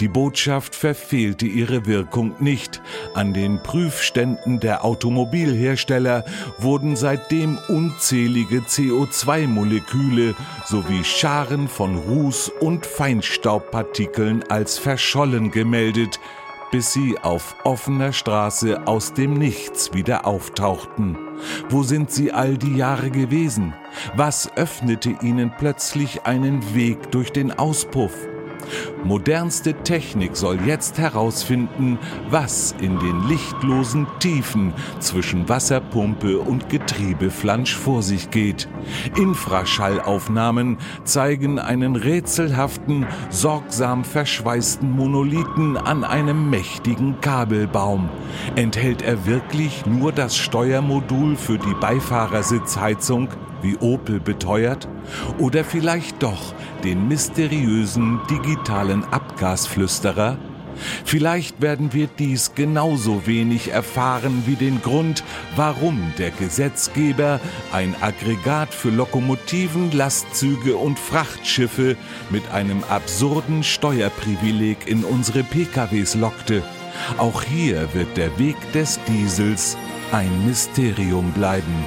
Die 0.00 0.08
Botschaft 0.08 0.74
verfehlte 0.74 1.46
ihre 1.46 1.86
Wirkung 1.86 2.34
nicht. 2.38 2.80
An 3.14 3.34
den 3.34 3.62
Prüfständen 3.62 4.60
der 4.60 4.84
Automobilhersteller 4.84 6.24
wurden 6.58 6.96
seitdem 6.96 7.58
unzählige 7.68 8.60
CO2-Moleküle 8.60 10.34
sowie 10.66 11.04
Scharen 11.04 11.68
von 11.68 11.96
Ruß- 11.96 12.50
und 12.60 12.86
Feinstaubpartikeln 12.86 14.44
als 14.48 14.78
verschollen 14.78 15.50
gemeldet, 15.50 16.20
bis 16.70 16.92
sie 16.92 17.18
auf 17.22 17.56
offener 17.64 18.12
Straße 18.12 18.86
aus 18.86 19.14
dem 19.14 19.34
Nichts 19.34 19.94
wieder 19.94 20.26
auftauchten. 20.26 21.16
Wo 21.68 21.82
sind 21.82 22.10
sie 22.10 22.32
all 22.32 22.58
die 22.58 22.76
Jahre 22.76 23.10
gewesen? 23.10 23.74
Was 24.16 24.54
öffnete 24.56 25.16
ihnen 25.22 25.52
plötzlich 25.58 26.24
einen 26.24 26.74
Weg 26.74 27.10
durch 27.10 27.32
den 27.32 27.52
Auspuff? 27.52 28.12
Modernste 29.04 29.74
Technik 29.74 30.36
soll 30.36 30.58
jetzt 30.66 30.98
herausfinden, 30.98 31.98
was 32.30 32.74
in 32.80 32.98
den 32.98 33.28
lichtlosen 33.28 34.06
Tiefen 34.18 34.72
zwischen 34.98 35.48
Wasserpumpe 35.48 36.38
und 36.38 36.68
Getriebeflansch 36.68 37.74
vor 37.74 38.02
sich 38.02 38.30
geht. 38.30 38.68
Infraschallaufnahmen 39.16 40.78
zeigen 41.04 41.58
einen 41.58 41.96
rätselhaften, 41.96 43.06
sorgsam 43.30 44.04
verschweißten 44.04 44.90
Monolithen 44.90 45.76
an 45.76 46.04
einem 46.04 46.50
mächtigen 46.50 47.20
Kabelbaum. 47.20 48.08
Enthält 48.56 49.02
er 49.02 49.26
wirklich 49.26 49.86
nur 49.86 50.12
das 50.12 50.36
Steuermodul 50.36 51.36
für 51.36 51.58
die 51.58 51.74
Beifahrersitzheizung? 51.80 53.28
Wie 53.62 53.76
Opel 53.76 54.20
beteuert, 54.20 54.88
oder 55.38 55.64
vielleicht 55.64 56.22
doch 56.22 56.54
den 56.84 57.08
mysteriösen 57.08 58.20
digitalen 58.30 59.04
Abgasflüsterer? 59.04 60.38
Vielleicht 61.04 61.60
werden 61.60 61.92
wir 61.92 62.06
dies 62.06 62.54
genauso 62.54 63.26
wenig 63.26 63.72
erfahren 63.72 64.44
wie 64.46 64.54
den 64.54 64.80
Grund, 64.82 65.24
warum 65.56 66.12
der 66.18 66.30
Gesetzgeber 66.30 67.40
ein 67.72 67.94
Aggregat 68.00 68.72
für 68.72 68.90
Lokomotiven, 68.90 69.90
Lastzüge 69.92 70.76
und 70.76 70.98
Frachtschiffe 70.98 71.96
mit 72.30 72.48
einem 72.52 72.84
absurden 72.84 73.62
Steuerprivileg 73.62 74.86
in 74.86 75.04
unsere 75.04 75.42
PKWs 75.42 76.14
lockte. 76.14 76.62
Auch 77.16 77.42
hier 77.42 77.92
wird 77.94 78.16
der 78.16 78.38
Weg 78.38 78.56
des 78.72 78.98
Diesels 79.08 79.76
ein 80.12 80.46
Mysterium 80.46 81.32
bleiben. 81.32 81.84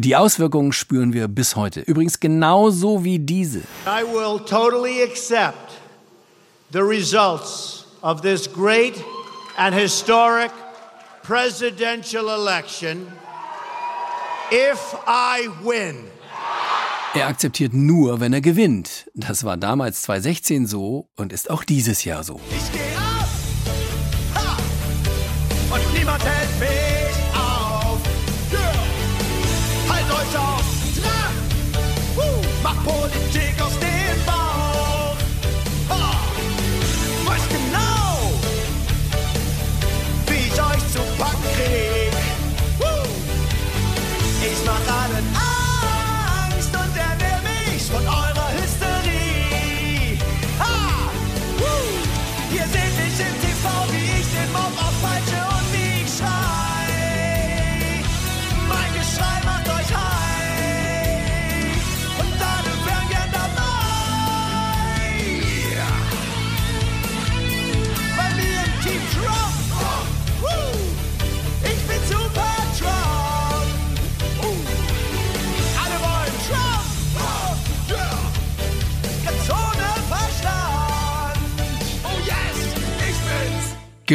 Die 0.00 0.14
Auswirkungen 0.14 0.70
spüren 0.70 1.12
wir 1.12 1.26
bis 1.26 1.56
heute. 1.56 1.80
Übrigens 1.80 2.20
genauso 2.20 3.02
wie 3.02 3.18
diese. 3.18 3.62
I 3.84 4.04
will 4.04 4.38
totally 4.38 5.02
accept 5.02 5.72
the 6.70 6.78
results 6.78 7.84
of 8.00 8.20
this 8.20 8.46
great 8.46 8.94
and 9.56 9.74
historic 9.74 10.52
presidential 11.24 12.28
election 12.28 13.08
if 14.52 14.78
I 15.08 15.48
win. 15.64 15.96
Er 17.14 17.26
akzeptiert 17.26 17.72
nur, 17.72 18.20
wenn 18.20 18.32
er 18.32 18.40
gewinnt. 18.40 19.10
Das 19.14 19.42
war 19.42 19.56
damals 19.56 20.02
2016 20.02 20.68
so 20.68 21.08
und 21.16 21.32
ist 21.32 21.50
auch 21.50 21.64
dieses 21.64 22.04
Jahr 22.04 22.22
so. 22.22 22.40
Ich 22.50 22.70
geh 22.70 22.78
ab 22.96 23.28
ha! 24.36 24.56
und 25.74 25.98
niemand 25.98 26.24
hält 26.24 26.60
mich 26.60 26.87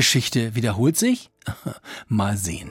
Geschichte 0.03 0.53
wiederholt 0.53 0.97
sich? 0.97 1.31
Mal 2.09 2.35
sehen. 2.35 2.69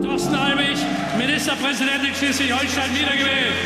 Thorsten 0.00 0.36
Albig, 0.36 0.78
Ministerpräsident 1.18 2.06
in 2.06 2.14
Schleswig-Holstein, 2.14 2.94
wiedergewählt. 2.94 3.58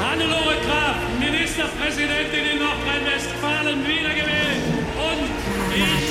Hannelore 0.00 0.56
Graf, 0.64 0.96
Ministerpräsidentin 1.18 2.44
in 2.52 2.58
Nordrhein-Westfalen, 2.64 3.84
wiedergewählt. 3.84 4.62
Und 4.96 5.28
ich 5.76 6.06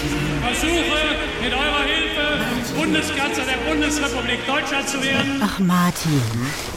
versuche 0.45 1.01
mit 1.41 1.51
eurer 1.51 1.83
Hilfe 1.93 2.75
Bundeskanzler 2.77 3.45
der 3.45 3.71
Bundesrepublik 3.71 4.45
Deutschland 4.45 4.87
zu 4.87 5.01
werden. 5.03 5.41
Ach, 5.41 5.57
Martin, 5.57 6.21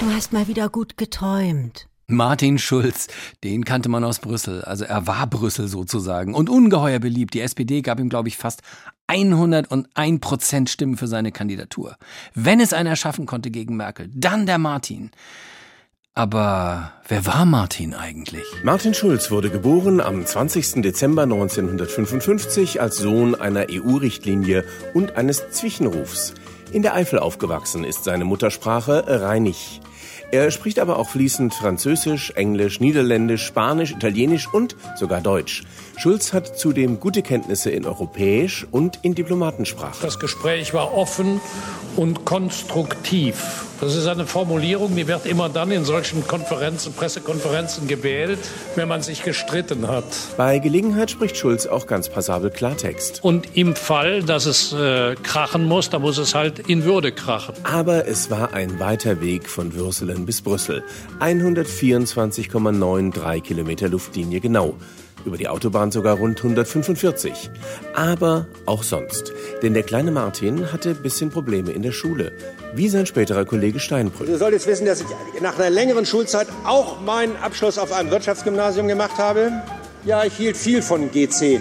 du 0.01 0.11
hast 0.15 0.33
mal 0.33 0.49
wieder 0.49 0.71
gut 0.71 0.97
geträumt. 0.97 1.89
Martin 2.13 2.59
Schulz, 2.59 3.09
den 3.43 3.65
kannte 3.65 3.89
man 3.89 4.05
aus 4.05 4.19
Brüssel. 4.19 4.63
Also 4.63 4.85
er 4.85 5.07
war 5.07 5.27
Brüssel 5.27 5.69
sozusagen 5.69 6.35
und 6.35 6.51
ungeheuer 6.51 6.99
beliebt. 6.99 7.35
Die 7.35 7.41
SPD 7.41 7.81
gab 7.81 7.99
ihm, 7.99 8.09
glaube 8.09 8.29
ich, 8.29 8.37
fast 8.37 8.63
101 9.13 10.21
Prozent 10.21 10.71
Stimmen 10.71 10.97
für 10.97 11.07
seine 11.07 11.33
Kandidatur. 11.33 11.97
Wenn 12.35 12.61
es 12.61 12.73
einer 12.73 12.97
schaffen 12.97 13.27
konnte 13.27 13.51
gegen 13.51 13.77
Merkel, 13.77 14.09
dann 14.15 14.47
der 14.47 14.57
Martin. 14.57 15.11
Aber 16.15 16.93
wer 17.09 17.27
war 17.27 17.45
Martin 17.45 17.93
eigentlich? 17.93 18.45
Martin 18.65 18.95
Schulz 18.95 19.31
wurde 19.31 19.51
geboren 19.51 20.01
am 20.01 20.25
20. 20.25 20.81
Dezember 20.81 21.25
1955 21.25 22.81
als 22.81 22.97
Sohn 22.97 23.35
einer 23.35 23.67
EU-Richtlinie 23.71 24.65
und 24.95 25.17
eines 25.17 25.51
Zwischenrufs. 25.51 26.33
In 26.73 26.81
der 26.81 26.95
Eifel 26.95 27.19
aufgewachsen 27.19 27.85
ist 27.85 28.05
seine 28.05 28.25
Muttersprache 28.25 29.05
Rheinig. 29.07 29.83
Er 30.31 30.51
spricht 30.51 30.79
aber 30.79 30.99
auch 30.99 31.11
fließend 31.11 31.53
Französisch, 31.53 32.31
Englisch, 32.31 32.81
Niederländisch, 32.81 33.45
Spanisch, 33.45 33.91
Italienisch 33.91 34.49
und 34.51 34.75
sogar 34.97 35.21
Deutsch. 35.21 35.65
Schulz 36.03 36.33
hat 36.33 36.59
zudem 36.59 36.99
gute 36.99 37.23
Kenntnisse 37.23 37.71
in 37.71 37.87
Europäisch 37.87 38.67
und 38.73 38.99
in 39.03 39.15
Diplomatensprache. 39.15 40.03
Das 40.03 40.19
Gespräch 40.19 40.75
war 40.75 40.95
offen 40.95 41.41
und 41.95 42.25
konstruktiv. 42.25 43.67
Das 43.81 43.95
ist 43.95 44.09
eine 44.09 44.27
Formulierung, 44.27 44.97
die 44.97 45.07
wird 45.07 45.27
immer 45.27 45.49
dann 45.49 45.71
in 45.71 45.85
solchen 45.85 46.27
Konferenzen, 46.27 46.93
Pressekonferenzen 46.93 47.87
gewählt, 47.87 48.41
wenn 48.75 48.89
man 48.89 49.03
sich 49.03 49.23
gestritten 49.23 49.87
hat. 49.87 50.03
Bei 50.37 50.59
Gelegenheit 50.59 51.13
spricht 51.13 51.37
Schulz 51.37 51.69
auch 51.69 51.87
ganz 51.87 52.09
passabel 52.09 52.51
Klartext. 52.51 53.23
Und 53.23 53.57
im 53.57 53.77
Fall, 53.77 54.25
dass 54.25 54.47
es 54.47 54.73
äh, 54.73 55.15
krachen 55.23 55.69
muss, 55.69 55.91
da 55.91 56.01
muss 56.01 56.19
es 56.19 56.35
halt 56.35 56.69
in 56.69 56.83
Würde 56.83 57.13
krachen. 57.13 57.55
Aber 57.63 58.09
es 58.09 58.29
war 58.29 58.55
ein 58.55 58.81
weiter 58.81 59.21
Weg 59.21 59.49
von 59.49 59.75
Würselen 59.75 60.27
bis 60.27 60.43
Brüssel. 60.43 60.83
124,93 61.21 63.43
Kilometer 63.43 63.89
Luftlinie 63.89 64.41
genau. 64.41 64.75
Über 65.25 65.37
die 65.37 65.49
Autobahn 65.49 65.93
sogar 65.93 66.17
rund 66.17 66.39
145. 66.39 67.51
Aber 67.95 68.47
auch 68.67 68.83
sonst. 68.83 69.33
Denn 69.63 69.75
der 69.75 69.83
kleine 69.83 70.11
Martin 70.11 70.73
hatte 70.73 70.91
ein 70.91 71.03
bisschen 71.03 71.31
Probleme 71.31 71.73
in 71.73 71.83
der 71.83 71.93
Schule. 71.93 72.33
Wie 72.75 72.89
sein 72.89 73.07
späterer 73.07 73.45
Kollege 73.45 73.79
Steinbrück. 73.79 74.29
Ihr 74.29 74.39
solltet 74.39 74.67
wissen, 74.67 74.87
dass 74.87 75.01
ich 75.01 75.41
nach 75.41 75.59
einer 75.59 75.71
längeren 75.71 76.07
Schulzeit 76.07 76.49
auch 76.65 77.01
meinen 77.01 77.37
Abschluss 77.37 77.79
auf 77.79 77.93
einem 77.93 78.11
Wirtschaftsgymnasium 78.11 78.89
gemacht 78.89 79.19
habe. 79.19 79.53
Ja, 80.05 80.25
ich 80.25 80.35
hielt 80.35 80.57
viel 80.57 80.83
von 80.83 81.11
G10. 81.11 81.61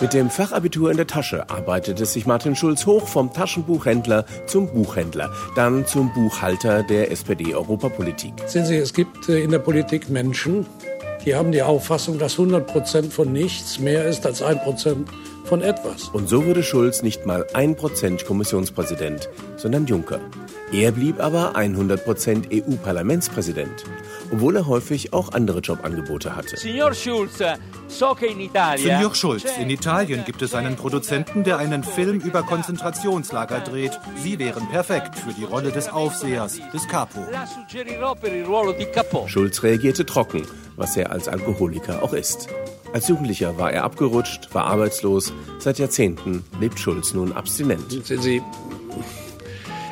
Mit 0.00 0.14
dem 0.14 0.30
Fachabitur 0.30 0.92
in 0.92 0.96
der 0.96 1.08
Tasche 1.08 1.50
arbeitete 1.50 2.06
sich 2.06 2.24
Martin 2.24 2.54
Schulz 2.54 2.86
hoch 2.86 3.08
vom 3.08 3.32
Taschenbuchhändler 3.32 4.26
zum 4.46 4.72
Buchhändler, 4.72 5.32
dann 5.56 5.86
zum 5.88 6.14
Buchhalter 6.14 6.84
der 6.84 7.10
SPD-Europapolitik. 7.10 8.34
Sehen 8.46 8.64
Sie, 8.64 8.76
es 8.76 8.94
gibt 8.94 9.28
äh, 9.28 9.42
in 9.42 9.50
der 9.50 9.58
Politik 9.58 10.08
Menschen, 10.08 10.66
die 11.24 11.34
haben 11.34 11.52
die 11.52 11.62
Auffassung, 11.62 12.18
dass 12.18 12.38
100 12.38 12.66
Prozent 12.66 13.12
von 13.12 13.32
nichts 13.32 13.78
mehr 13.78 14.06
ist 14.06 14.26
als 14.26 14.42
1 14.42 14.62
Prozent 14.62 15.08
von 15.44 15.62
etwas. 15.62 16.08
Und 16.08 16.28
so 16.28 16.44
wurde 16.44 16.62
Schulz 16.62 17.02
nicht 17.02 17.24
mal 17.26 17.44
1% 17.54 18.24
Kommissionspräsident, 18.24 19.28
sondern 19.56 19.86
Juncker. 19.86 20.20
Er 20.72 20.92
blieb 20.92 21.20
aber 21.20 21.56
100% 21.56 22.52
EU-Parlamentspräsident, 22.52 23.84
obwohl 24.30 24.56
er 24.56 24.66
häufig 24.66 25.12
auch 25.12 25.32
andere 25.32 25.60
Jobangebote 25.60 26.36
hatte. 26.36 26.56
Signor 26.56 26.94
Schulz, 26.94 27.38
so 27.88 28.14
che 28.14 28.26
in 28.26 28.40
Italia... 28.40 28.98
Signor 28.98 29.14
Schulz, 29.14 29.44
in 29.60 29.70
Italien 29.70 30.24
gibt 30.24 30.42
es 30.42 30.54
einen 30.54 30.76
Produzenten, 30.76 31.44
der 31.44 31.58
einen 31.58 31.82
Film 31.84 32.20
über 32.20 32.42
Konzentrationslager 32.42 33.60
dreht. 33.60 33.98
Sie 34.22 34.38
wären 34.38 34.68
perfekt 34.68 35.16
für 35.16 35.32
die 35.32 35.44
Rolle 35.44 35.70
des 35.70 35.88
Aufsehers, 35.88 36.58
des 36.72 36.86
Capo. 36.88 37.20
Schulz 39.26 39.62
reagierte 39.62 40.06
trocken, 40.06 40.42
was 40.76 40.96
er 40.96 41.10
als 41.12 41.28
Alkoholiker 41.28 42.02
auch 42.02 42.12
ist. 42.12 42.48
Als 42.92 43.08
Jugendlicher 43.08 43.58
war 43.58 43.70
er 43.70 43.84
abgerutscht, 43.84 44.54
war 44.54 44.64
arbeitslos. 44.64 45.32
Seit 45.58 45.78
Jahrzehnten 45.78 46.44
lebt 46.58 46.78
Schulz 46.78 47.12
nun 47.12 47.32
abstinent. 47.32 48.06
Sehen 48.06 48.22
Sie, 48.22 48.42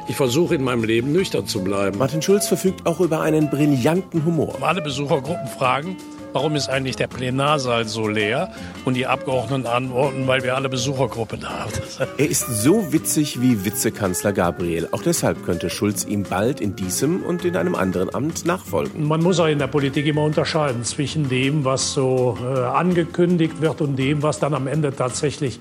ich 0.08 0.16
versuche 0.16 0.54
in 0.54 0.62
meinem 0.62 0.84
Leben 0.84 1.12
nüchtern 1.12 1.46
zu 1.46 1.62
bleiben. 1.64 1.98
Martin 1.98 2.22
Schulz 2.22 2.46
verfügt 2.46 2.86
auch 2.86 3.00
über 3.00 3.20
einen 3.22 3.50
brillanten 3.50 4.24
Humor. 4.24 4.56
Alle 4.60 4.80
Besuchergruppen 4.80 5.48
fragen, 5.48 5.96
warum 6.32 6.54
ist 6.54 6.68
eigentlich 6.68 6.96
der 6.96 7.08
Plenarsaal 7.08 7.88
so 7.88 8.06
leer? 8.06 8.52
Und 8.84 8.94
die 8.94 9.06
Abgeordneten 9.06 9.66
antworten, 9.66 10.26
weil 10.26 10.44
wir 10.44 10.54
alle 10.54 10.68
Besuchergruppen 10.68 11.48
haben. 11.48 11.72
Er 12.18 12.28
ist 12.28 12.62
so 12.62 12.92
witzig 12.92 13.40
wie 13.40 13.64
Vizekanzler 13.64 14.32
Gabriel. 14.32 14.88
Auch 14.92 15.02
deshalb 15.02 15.44
könnte 15.44 15.70
Schulz 15.70 16.04
ihm 16.04 16.22
bald 16.22 16.60
in 16.60 16.76
diesem 16.76 17.22
und 17.22 17.44
in 17.44 17.56
einem 17.56 17.74
anderen 17.74 18.14
Amt 18.14 18.44
nachfolgen. 18.44 19.06
Man 19.06 19.22
muss 19.22 19.40
auch 19.40 19.46
in 19.46 19.58
der 19.58 19.66
Politik 19.66 20.06
immer 20.06 20.22
unterscheiden 20.22 20.84
zwischen 20.84 21.28
dem, 21.28 21.64
was 21.64 21.94
so 21.94 22.38
äh, 22.42 22.60
angekündigt 22.60 23.60
wird 23.60 23.80
und 23.80 23.96
dem, 23.96 24.22
was 24.22 24.38
dann 24.38 24.54
am 24.54 24.66
Ende 24.66 24.94
tatsächlich 24.94 25.58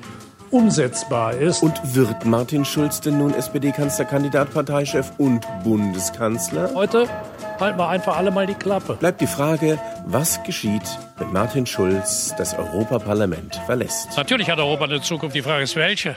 umsetzbar 0.51 1.35
ist. 1.35 1.63
Und 1.63 1.95
wird 1.95 2.25
Martin 2.25 2.65
Schulz 2.65 3.01
denn 3.01 3.17
nun 3.17 3.33
SPD-Kanzlerkandidat, 3.33 4.53
Parteichef 4.53 5.11
und 5.17 5.45
Bundeskanzler? 5.63 6.73
Heute 6.73 7.07
halten 7.59 7.79
wir 7.79 7.87
einfach 7.89 8.17
alle 8.17 8.31
mal 8.31 8.47
die 8.47 8.53
Klappe. 8.53 8.95
Bleibt 8.95 9.21
die 9.21 9.27
Frage, 9.27 9.79
was 10.05 10.43
geschieht, 10.43 10.83
wenn 11.17 11.31
Martin 11.31 11.65
Schulz 11.65 12.33
das 12.37 12.53
Europaparlament 12.57 13.55
verlässt. 13.65 14.15
Natürlich 14.17 14.49
hat 14.49 14.59
Europa 14.59 14.85
eine 14.85 15.01
Zukunft, 15.01 15.35
die 15.35 15.41
Frage 15.41 15.63
ist 15.63 15.75
welche. 15.75 16.15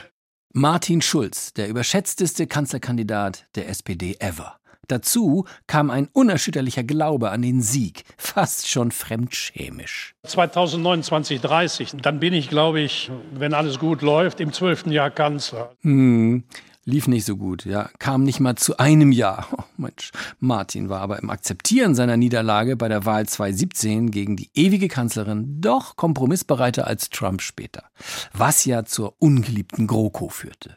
Martin 0.53 1.01
Schulz, 1.01 1.53
der 1.53 1.67
überschätzteste 1.67 2.47
Kanzlerkandidat 2.47 3.45
der 3.55 3.69
SPD 3.69 4.15
ever. 4.19 4.58
Dazu 4.89 5.45
kam 5.67 5.91
ein 5.91 6.09
unerschütterlicher 6.11 6.83
Glaube 6.83 7.29
an 7.29 7.43
den 7.43 7.61
Sieg, 7.61 8.03
fast 8.17 8.67
schon 8.67 8.91
fremdschämisch. 8.91 10.15
2029, 10.25 11.41
30, 11.41 11.91
dann 12.01 12.19
bin 12.19 12.33
ich, 12.33 12.49
glaube 12.49 12.81
ich, 12.81 13.11
wenn 13.31 13.53
alles 13.53 13.77
gut 13.77 14.01
läuft, 14.01 14.39
im 14.39 14.51
zwölften 14.51 14.91
Jahr 14.91 15.11
Kanzler. 15.11 15.71
Hm, 15.81 16.43
lief 16.85 17.07
nicht 17.07 17.25
so 17.25 17.37
gut, 17.37 17.65
ja, 17.65 17.89
kam 17.99 18.23
nicht 18.23 18.39
mal 18.39 18.55
zu 18.55 18.77
einem 18.77 19.11
Jahr. 19.11 19.47
Oh, 19.51 19.63
Mensch, 19.77 20.11
Martin 20.39 20.89
war 20.89 21.01
aber 21.01 21.19
im 21.19 21.29
Akzeptieren 21.29 21.93
seiner 21.93 22.17
Niederlage 22.17 22.75
bei 22.75 22.87
der 22.87 23.05
Wahl 23.05 23.27
2017 23.27 24.09
gegen 24.09 24.35
die 24.35 24.49
ewige 24.55 24.87
Kanzlerin 24.87 25.61
doch 25.61 25.95
kompromissbereiter 25.95 26.87
als 26.87 27.09
Trump 27.09 27.41
später, 27.41 27.83
was 28.33 28.65
ja 28.65 28.85
zur 28.85 29.13
ungeliebten 29.19 29.85
GroKo 29.85 30.29
führte. 30.29 30.75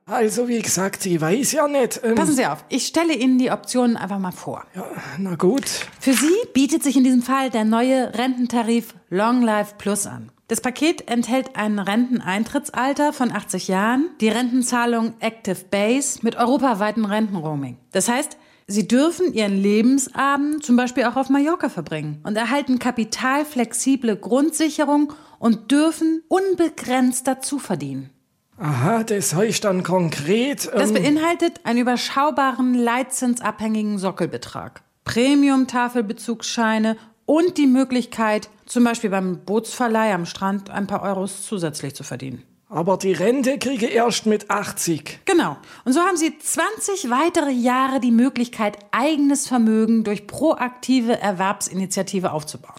Also 0.08 0.46
wie 0.46 0.62
gesagt, 0.62 1.04
ich 1.04 1.20
weiß 1.20 1.50
ja 1.50 1.66
nicht. 1.66 2.00
Ähm, 2.04 2.14
Passen 2.14 2.36
Sie 2.36 2.46
auf, 2.46 2.64
ich 2.68 2.86
stelle 2.86 3.12
Ihnen 3.12 3.38
die 3.38 3.50
Optionen 3.50 3.96
einfach 3.96 4.20
mal 4.20 4.30
vor. 4.30 4.64
Ja, 4.76 4.84
na 5.18 5.34
gut. 5.34 5.64
Für 5.98 6.12
Sie 6.12 6.32
bietet 6.54 6.84
sich 6.84 6.96
in 6.96 7.02
diesem 7.02 7.22
Fall 7.22 7.50
der 7.50 7.64
neue 7.64 8.16
Rententarif 8.16 8.94
Long 9.10 9.42
Life 9.42 9.74
Plus 9.78 10.06
an. 10.06 10.30
Das 10.46 10.60
Paket 10.60 11.10
enthält 11.10 11.56
ein 11.56 11.80
Renteneintrittsalter 11.80 13.12
von 13.12 13.32
80 13.32 13.66
Jahren, 13.66 14.10
die 14.20 14.28
Rentenzahlung 14.28 15.14
Active 15.18 15.64
Base 15.72 16.20
mit 16.22 16.36
europaweiten 16.36 17.04
Rentenroaming. 17.04 17.76
Das 17.90 18.08
heißt, 18.08 18.36
Sie 18.68 18.86
dürfen 18.86 19.32
Ihren 19.32 19.60
Lebensabend 19.60 20.64
zum 20.64 20.76
Beispiel 20.76 21.04
auch 21.04 21.16
auf 21.16 21.30
Mallorca 21.30 21.68
verbringen 21.68 22.20
und 22.22 22.36
erhalten 22.36 22.78
kapitalflexible 22.78 24.16
Grundsicherung 24.16 25.12
und 25.40 25.72
dürfen 25.72 26.22
unbegrenzt 26.28 27.26
dazu 27.26 27.58
verdienen. 27.58 28.10
Aha, 28.58 29.04
das 29.04 29.34
heißt 29.34 29.64
dann 29.64 29.82
konkret. 29.82 30.70
Das 30.72 30.90
ähm, 30.90 30.94
beinhaltet 30.94 31.60
einen 31.64 31.80
überschaubaren 31.80 32.74
leitzinsabhängigen 32.74 33.98
Sockelbetrag, 33.98 34.82
Premium-Tafelbezugsscheine 35.04 36.96
und 37.26 37.58
die 37.58 37.66
Möglichkeit, 37.66 38.48
zum 38.64 38.84
Beispiel 38.84 39.10
beim 39.10 39.44
Bootsverleih 39.44 40.14
am 40.14 40.26
Strand 40.26 40.70
ein 40.70 40.86
paar 40.86 41.02
Euros 41.02 41.42
zusätzlich 41.46 41.94
zu 41.94 42.02
verdienen. 42.02 42.42
Aber 42.68 42.96
die 42.96 43.12
Rente 43.12 43.58
kriege 43.58 43.86
erst 43.86 44.26
mit 44.26 44.50
80. 44.50 45.20
Genau. 45.24 45.56
Und 45.84 45.92
so 45.92 46.00
haben 46.00 46.16
Sie 46.16 46.36
20 46.36 47.10
weitere 47.10 47.52
Jahre 47.52 48.00
die 48.00 48.10
Möglichkeit, 48.10 48.78
eigenes 48.90 49.46
Vermögen 49.46 50.02
durch 50.02 50.26
proaktive 50.26 51.20
Erwerbsinitiative 51.20 52.32
aufzubauen. 52.32 52.74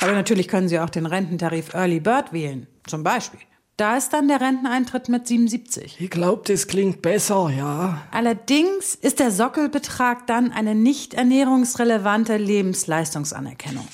Aber 0.00 0.12
natürlich 0.12 0.48
können 0.48 0.68
Sie 0.68 0.78
auch 0.78 0.88
den 0.88 1.04
Rententarif 1.04 1.74
Early 1.74 2.00
Bird 2.00 2.32
wählen, 2.32 2.68
zum 2.86 3.02
Beispiel. 3.02 3.40
Da 3.78 3.96
ist 3.96 4.12
dann 4.12 4.26
der 4.26 4.40
Renteneintritt 4.40 5.08
mit 5.08 5.28
77. 5.28 6.00
Ich 6.00 6.10
glaube, 6.10 6.42
das 6.44 6.66
klingt 6.66 7.00
besser, 7.00 7.48
ja. 7.56 8.02
Allerdings 8.10 8.96
ist 8.96 9.20
der 9.20 9.30
Sockelbetrag 9.30 10.26
dann 10.26 10.50
eine 10.50 10.74
nicht 10.74 11.14
ernährungsrelevante 11.14 12.38
Lebensleistungsanerkennung. 12.38 13.86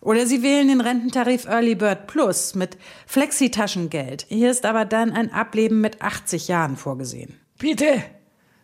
Oder 0.00 0.26
Sie 0.26 0.42
wählen 0.42 0.66
den 0.66 0.80
Rententarif 0.80 1.44
Early 1.44 1.76
Bird 1.76 2.08
Plus 2.08 2.56
mit 2.56 2.78
Flexitaschengeld. 3.06 4.26
Hier 4.28 4.50
ist 4.50 4.66
aber 4.66 4.84
dann 4.84 5.12
ein 5.12 5.32
Ableben 5.32 5.80
mit 5.80 6.02
80 6.02 6.48
Jahren 6.48 6.76
vorgesehen. 6.76 7.38
Bitte? 7.58 8.02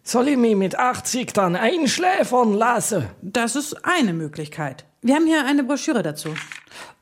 Soll 0.03 0.27
ich 0.27 0.37
mich 0.37 0.57
mit 0.57 0.77
80 0.77 1.33
dann 1.33 1.55
einschläfern 1.55 2.53
lassen? 2.53 3.07
Das 3.23 3.55
ist 3.55 3.85
eine 3.85 4.13
Möglichkeit. 4.13 4.87
Wir 5.03 5.15
haben 5.15 5.27
hier 5.27 5.47
eine 5.47 5.63
Broschüre 5.63 6.03
dazu. 6.03 6.31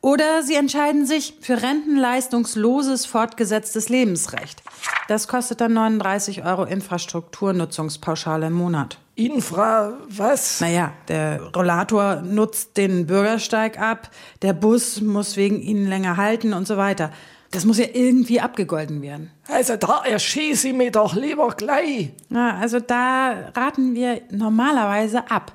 Oder 0.03 0.43
Sie 0.43 0.57
entscheiden 0.57 1.07
sich 1.07 1.35
für 1.41 1.63
rentenleistungsloses 1.63 3.07
fortgesetztes 3.07 3.89
Lebensrecht. 3.89 4.61
Das 5.07 5.29
kostet 5.29 5.61
dann 5.61 5.75
39 5.75 6.45
Euro 6.45 6.65
Infrastrukturnutzungspauschale 6.65 8.49
im 8.49 8.53
Monat. 8.53 8.99
Infra, 9.15 9.93
was? 10.09 10.61
Naja, 10.61 10.93
der 11.07 11.41
Rollator 11.55 12.17
nutzt 12.17 12.77
den 12.77 13.07
Bürgersteig 13.07 13.79
ab, 13.79 14.11
der 14.43 14.55
Bus 14.55 15.01
muss 15.01 15.37
wegen 15.37 15.61
Ihnen 15.61 15.87
länger 15.87 16.17
halten 16.17 16.53
und 16.53 16.67
so 16.67 16.77
weiter. 16.77 17.13
Das 17.53 17.65
muss 17.65 17.79
ja 17.79 17.87
irgendwie 17.93 18.41
abgegolten 18.41 19.03
werden. 19.03 19.31
Also 19.47 19.77
da 19.77 20.03
erschieße 20.05 20.69
ich 20.69 20.75
mich 20.75 20.93
doch 20.93 21.15
lieber 21.15 21.49
gleich. 21.51 22.11
Na, 22.29 22.59
also 22.59 22.81
da 22.81 23.53
raten 23.55 23.95
wir 23.95 24.23
normalerweise 24.31 25.31
ab 25.31 25.53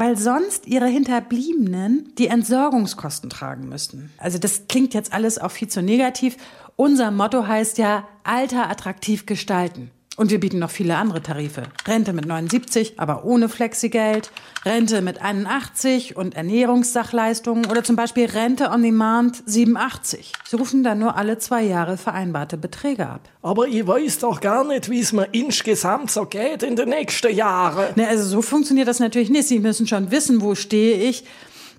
weil 0.00 0.16
sonst 0.16 0.66
ihre 0.66 0.86
Hinterbliebenen 0.86 2.14
die 2.16 2.28
Entsorgungskosten 2.28 3.28
tragen 3.28 3.68
müssten. 3.68 4.10
Also 4.16 4.38
das 4.38 4.66
klingt 4.66 4.94
jetzt 4.94 5.12
alles 5.12 5.38
auch 5.38 5.50
viel 5.50 5.68
zu 5.68 5.82
negativ. 5.82 6.38
Unser 6.74 7.10
Motto 7.10 7.46
heißt 7.46 7.76
ja 7.76 8.08
Alter 8.24 8.70
attraktiv 8.70 9.26
gestalten. 9.26 9.90
Und 10.20 10.30
wir 10.30 10.38
bieten 10.38 10.58
noch 10.58 10.70
viele 10.70 10.98
andere 10.98 11.22
Tarife. 11.22 11.62
Rente 11.88 12.12
mit 12.12 12.26
79, 12.26 12.92
aber 12.98 13.24
ohne 13.24 13.48
Flexigeld. 13.48 14.30
Rente 14.66 15.00
mit 15.00 15.22
81 15.22 16.14
und 16.14 16.36
Ernährungssachleistungen. 16.36 17.64
Oder 17.64 17.82
zum 17.82 17.96
Beispiel 17.96 18.26
Rente 18.26 18.68
on 18.68 18.82
Demand 18.82 19.42
87. 19.46 20.34
Sie 20.46 20.56
rufen 20.56 20.84
dann 20.84 20.98
nur 20.98 21.16
alle 21.16 21.38
zwei 21.38 21.62
Jahre 21.62 21.96
vereinbarte 21.96 22.58
Beträge 22.58 23.08
ab. 23.08 23.30
Aber 23.40 23.66
ich 23.66 23.86
weiß 23.86 24.18
doch 24.18 24.42
gar 24.42 24.62
nicht, 24.64 24.90
wie 24.90 25.00
es 25.00 25.14
mir 25.14 25.26
insgesamt 25.32 26.10
so 26.10 26.26
geht 26.26 26.64
in 26.64 26.76
den 26.76 26.90
nächsten 26.90 27.34
Jahren. 27.34 27.86
Ne, 27.96 28.06
also 28.06 28.24
so 28.24 28.42
funktioniert 28.42 28.88
das 28.88 29.00
natürlich 29.00 29.30
nicht. 29.30 29.48
Sie 29.48 29.58
müssen 29.58 29.86
schon 29.86 30.10
wissen, 30.10 30.42
wo 30.42 30.54
stehe 30.54 31.02
ich 31.02 31.24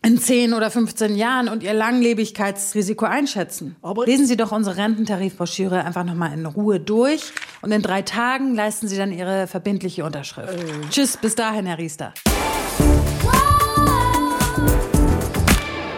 in 0.03 0.17
10 0.17 0.53
oder 0.53 0.71
15 0.71 1.15
Jahren 1.15 1.47
und 1.47 1.63
Ihr 1.63 1.73
Langlebigkeitsrisiko 1.73 3.05
einschätzen. 3.05 3.75
Aber 3.81 4.05
Lesen 4.05 4.25
Sie 4.25 4.35
doch 4.35 4.51
unsere 4.51 4.77
Rententarifbroschüre 4.77 5.85
einfach 5.85 6.03
nochmal 6.03 6.33
in 6.33 6.45
Ruhe 6.45 6.79
durch 6.79 7.21
und 7.61 7.71
in 7.71 7.81
drei 7.81 8.01
Tagen 8.01 8.55
leisten 8.55 8.87
Sie 8.87 8.97
dann 8.97 9.11
Ihre 9.11 9.47
verbindliche 9.47 10.03
Unterschrift. 10.03 10.53
Äh. 10.53 10.89
Tschüss, 10.89 11.17
bis 11.17 11.35
dahin, 11.35 11.67
Herr 11.67 11.77
Riester. 11.77 12.13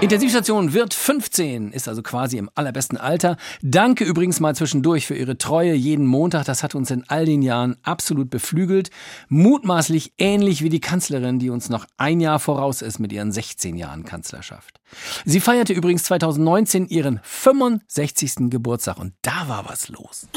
Intensivstation 0.04 0.74
wird 0.74 0.93
15, 0.93 1.72
ist 1.72 1.88
also 1.88 2.04
quasi 2.04 2.38
im 2.38 2.49
allerbesten 2.56 2.97
Alter. 2.97 3.38
Danke 3.62 4.04
übrigens 4.04 4.41
mal 4.41 4.54
zwischendurch 4.54 5.08
für 5.08 5.16
Ihre 5.16 5.38
Treue 5.38 5.74
jeden 5.76 6.06
Montag. 6.06 6.43
Das 6.43 6.62
hat 6.62 6.76
uns 6.76 6.91
in 6.91 7.06
all 7.08 7.24
den 7.24 7.41
Jahren 7.41 7.78
absolut 7.84 8.30
beflügelt. 8.30 8.89
Mutmaßlich 9.30 10.12
ähnlich 10.18 10.62
wie 10.62 10.68
die 10.68 10.82
Kanzlerin, 10.82 11.39
die 11.39 11.49
uns 11.49 11.70
noch 11.70 11.86
ein 11.95 12.20
Jahr 12.20 12.39
voraus 12.39 12.82
ist 12.82 12.99
mit 12.99 13.14
ihren 13.14 13.32
16 13.32 13.78
Jahren 13.78 14.04
Kanzlerschaft. 14.04 14.82
Sie 15.24 15.39
feierte 15.39 15.72
übrigens 15.72 16.04
2019 16.04 16.89
ihren 16.89 17.22
65. 17.24 18.49
Geburtstag 18.49 18.99
und 18.99 19.14
da 19.22 19.47
war 19.47 19.70
was 19.70 19.88
los. 19.88 20.28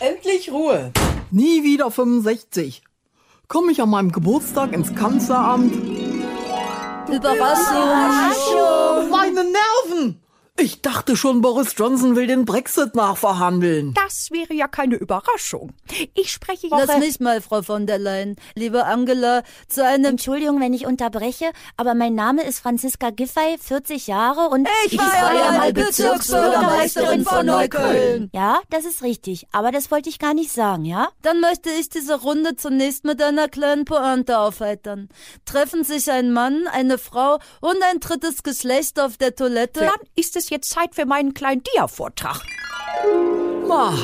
Endlich 0.00 0.50
Ruhe. 0.50 0.90
Nie 1.30 1.62
wieder 1.62 1.92
65. 1.92 2.82
Komme 3.46 3.70
ich 3.70 3.80
an 3.80 3.90
meinem 3.90 4.10
Geburtstag 4.10 4.72
ins 4.72 4.92
Kanzleramt? 4.96 6.09
Überraschung. 7.12 9.10
Meine 9.10 9.44
Nerven! 9.44 10.19
Ich 10.62 10.82
dachte 10.82 11.16
schon, 11.16 11.40
Boris 11.40 11.74
Johnson 11.74 12.16
will 12.16 12.26
den 12.26 12.44
Brexit 12.44 12.94
nachverhandeln. 12.94 13.94
Das 13.94 14.28
wäre 14.30 14.52
ja 14.52 14.68
keine 14.68 14.96
Überraschung. 14.96 15.72
Ich 16.12 16.30
spreche 16.30 16.68
Lass 16.68 16.88
Woche... 16.88 16.98
mich 16.98 17.18
mal, 17.18 17.40
Frau 17.40 17.62
von 17.62 17.86
der 17.86 17.98
Leyen. 17.98 18.36
Liebe 18.54 18.84
Angela, 18.84 19.42
zu 19.68 19.82
einem... 19.82 20.04
Entschuldigung, 20.04 20.60
wenn 20.60 20.74
ich 20.74 20.84
unterbreche, 20.84 21.50
aber 21.78 21.94
mein 21.94 22.14
Name 22.14 22.42
ist 22.42 22.58
Franziska 22.58 23.08
Giffey, 23.08 23.56
40 23.58 24.06
Jahre 24.06 24.50
und 24.50 24.68
Ich 24.84 24.98
war 24.98 25.34
ja 25.34 25.52
mal 25.52 25.72
Bezirksbürgermeisterin 25.72 27.24
von 27.24 27.46
Neukölln. 27.46 28.28
Ja, 28.34 28.60
das 28.68 28.84
ist 28.84 29.02
richtig, 29.02 29.46
aber 29.52 29.72
das 29.72 29.90
wollte 29.90 30.10
ich 30.10 30.18
gar 30.18 30.34
nicht 30.34 30.52
sagen, 30.52 30.84
ja? 30.84 31.08
Dann 31.22 31.40
möchte 31.40 31.70
ich 31.70 31.88
diese 31.88 32.20
Runde 32.20 32.56
zunächst 32.56 33.04
mit 33.04 33.22
einer 33.22 33.48
kleinen 33.48 33.86
Pointe 33.86 34.38
aufheitern. 34.38 35.08
Treffen 35.46 35.84
sich 35.84 36.10
ein 36.10 36.32
Mann, 36.32 36.66
eine 36.70 36.98
Frau 36.98 37.38
und 37.62 37.78
ein 37.90 38.00
drittes 38.00 38.42
Geschlecht 38.42 39.00
auf 39.00 39.16
der 39.16 39.34
Toilette. 39.34 39.80
Dann 39.80 40.06
ist 40.16 40.36
es 40.36 40.49
jetzt 40.50 40.70
Zeit 40.70 40.94
für 40.94 41.06
meinen 41.06 41.34
kleinen 41.34 41.62
Dia-Vortrag. 41.62 42.42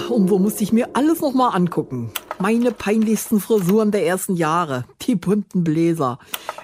Und 0.09 0.31
wo 0.31 0.39
musste 0.39 0.62
ich 0.62 0.73
mir 0.73 0.90
alles 0.94 1.20
noch 1.20 1.35
mal 1.35 1.48
angucken? 1.48 2.12
Meine 2.39 2.70
peinlichsten 2.70 3.40
Frisuren 3.40 3.90
der 3.90 4.06
ersten 4.06 4.36
Jahre, 4.36 4.85
die 5.02 5.16
bunten 5.16 5.64
Bläser. 5.64 6.18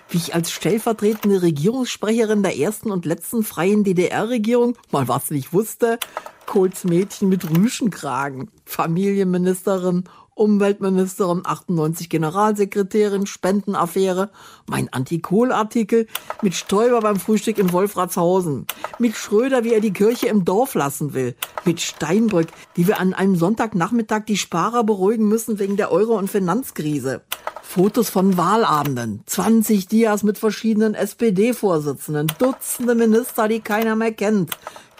Wie 0.08 0.18
ich 0.18 0.34
als 0.34 0.52
stellvertretende 0.52 1.42
Regierungssprecherin 1.42 2.42
der 2.42 2.56
ersten 2.56 2.90
und 2.90 3.04
letzten 3.04 3.42
freien 3.42 3.82
DDR-Regierung 3.82 4.76
mal 4.90 5.08
was 5.08 5.30
nicht 5.30 5.52
wusste. 5.52 5.98
Kohls 6.46 6.84
Mädchen 6.84 7.28
mit 7.28 7.50
Rüschenkragen, 7.50 8.50
Familienministerin, 8.64 10.04
Umweltministerin, 10.34 11.42
98 11.44 12.08
Generalsekretärin, 12.08 13.26
Spendenaffäre, 13.26 14.30
mein 14.66 14.92
Antikohl-Artikel, 14.92 16.06
mit 16.40 16.54
Stoiber 16.54 17.00
beim 17.00 17.16
Frühstück 17.16 17.58
in 17.58 17.72
Wolfratshausen, 17.72 18.66
mit 18.98 19.14
Schröder, 19.14 19.64
wie 19.64 19.74
er 19.74 19.80
die 19.80 19.92
Kirche 19.92 20.28
im 20.28 20.44
Dorf 20.44 20.74
lassen 20.74 21.12
will, 21.12 21.34
mit 21.64 21.80
Steinbrück, 21.80 22.48
wie 22.74 22.86
wir 22.86 22.98
an 22.98 23.12
einem 23.12 23.36
Sonntagnachmittag 23.36 24.24
die 24.24 24.38
Sparer 24.38 24.84
beruhigen 24.84 25.28
müssen 25.28 25.58
wegen 25.58 25.76
der 25.76 25.92
Euro- 25.92 26.18
und 26.18 26.30
Finanzkrise. 26.30 27.22
Fotos 27.62 28.10
von 28.10 28.36
Wahlabenden, 28.36 29.22
20 29.26 29.88
Dias 29.88 30.22
mit 30.22 30.38
verschiedenen 30.38 30.94
SPD-Vorsitzenden, 30.94 32.30
Dutzende 32.38 32.94
Minister, 32.94 33.48
die 33.48 33.60
keiner 33.60 33.96
mehr 33.96 34.12
kennt, 34.12 34.50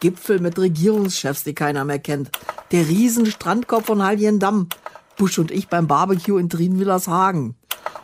Gipfel 0.00 0.40
mit 0.40 0.58
Regierungschefs, 0.58 1.44
die 1.44 1.54
keiner 1.54 1.84
mehr 1.84 1.98
kennt, 1.98 2.30
der 2.70 2.88
Riesenstrandkorb 2.88 3.86
von 3.86 4.02
Halliendamm, 4.02 4.68
Bush 5.16 5.38
und 5.38 5.50
ich 5.50 5.68
beim 5.68 5.86
Barbecue 5.86 6.38
in 6.38 6.48
Trienwillershagen, 6.48 7.54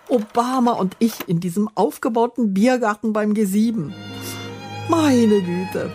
Obama 0.09 0.73
und 0.73 0.97
ich 0.99 1.29
in 1.29 1.41
diesem 1.41 1.69
aufgebauten 1.75 2.55
Biergarten 2.55 3.13
beim 3.13 3.33
G7. 3.33 3.93
Meine 4.89 5.43
Güte. 5.43 5.91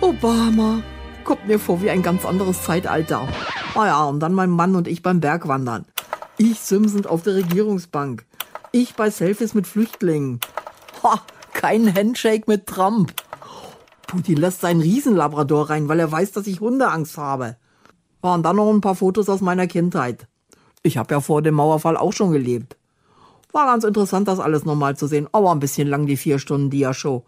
Obama 0.00 0.82
kommt 1.24 1.46
mir 1.46 1.58
vor 1.58 1.82
wie 1.82 1.90
ein 1.90 2.02
ganz 2.02 2.24
anderes 2.24 2.62
Zeitalter. 2.62 3.28
Naja, 3.74 4.04
und 4.04 4.20
dann 4.20 4.34
mein 4.34 4.50
Mann 4.50 4.74
und 4.76 4.88
ich 4.88 5.02
beim 5.02 5.20
Bergwandern. 5.20 5.84
Ich 6.38 6.60
simsend 6.60 7.06
auf 7.06 7.22
der 7.22 7.34
Regierungsbank. 7.34 8.26
Ich 8.72 8.94
bei 8.94 9.10
Selfies 9.10 9.54
mit 9.54 9.66
Flüchtlingen. 9.66 10.40
Ha, 11.02 11.22
kein 11.52 11.94
Handshake 11.94 12.44
mit 12.46 12.66
Trump. 12.66 13.12
Putin 14.06 14.36
lässt 14.36 14.60
seinen 14.60 14.80
Riesenlabrador 14.80 15.70
rein, 15.70 15.88
weil 15.88 16.00
er 16.00 16.12
weiß, 16.12 16.32
dass 16.32 16.46
ich 16.46 16.60
Hundeangst 16.60 17.16
habe. 17.16 17.56
Und 18.20 18.42
dann 18.42 18.56
noch 18.56 18.72
ein 18.72 18.80
paar 18.80 18.94
Fotos 18.94 19.28
aus 19.28 19.40
meiner 19.40 19.66
Kindheit. 19.66 20.26
Ich 20.82 20.98
habe 20.98 21.14
ja 21.14 21.20
vor 21.20 21.42
dem 21.42 21.54
Mauerfall 21.54 21.96
auch 21.96 22.12
schon 22.12 22.32
gelebt. 22.32 22.76
War 23.52 23.66
ganz 23.66 23.84
interessant, 23.84 24.28
das 24.28 24.40
alles 24.40 24.64
nochmal 24.64 24.96
zu 24.96 25.06
sehen, 25.06 25.28
aber 25.32 25.52
ein 25.52 25.60
bisschen 25.60 25.88
lang 25.88 26.06
die 26.06 26.16
vier 26.16 26.38
Stunden 26.38 26.70
Dia-Show. 26.70 27.24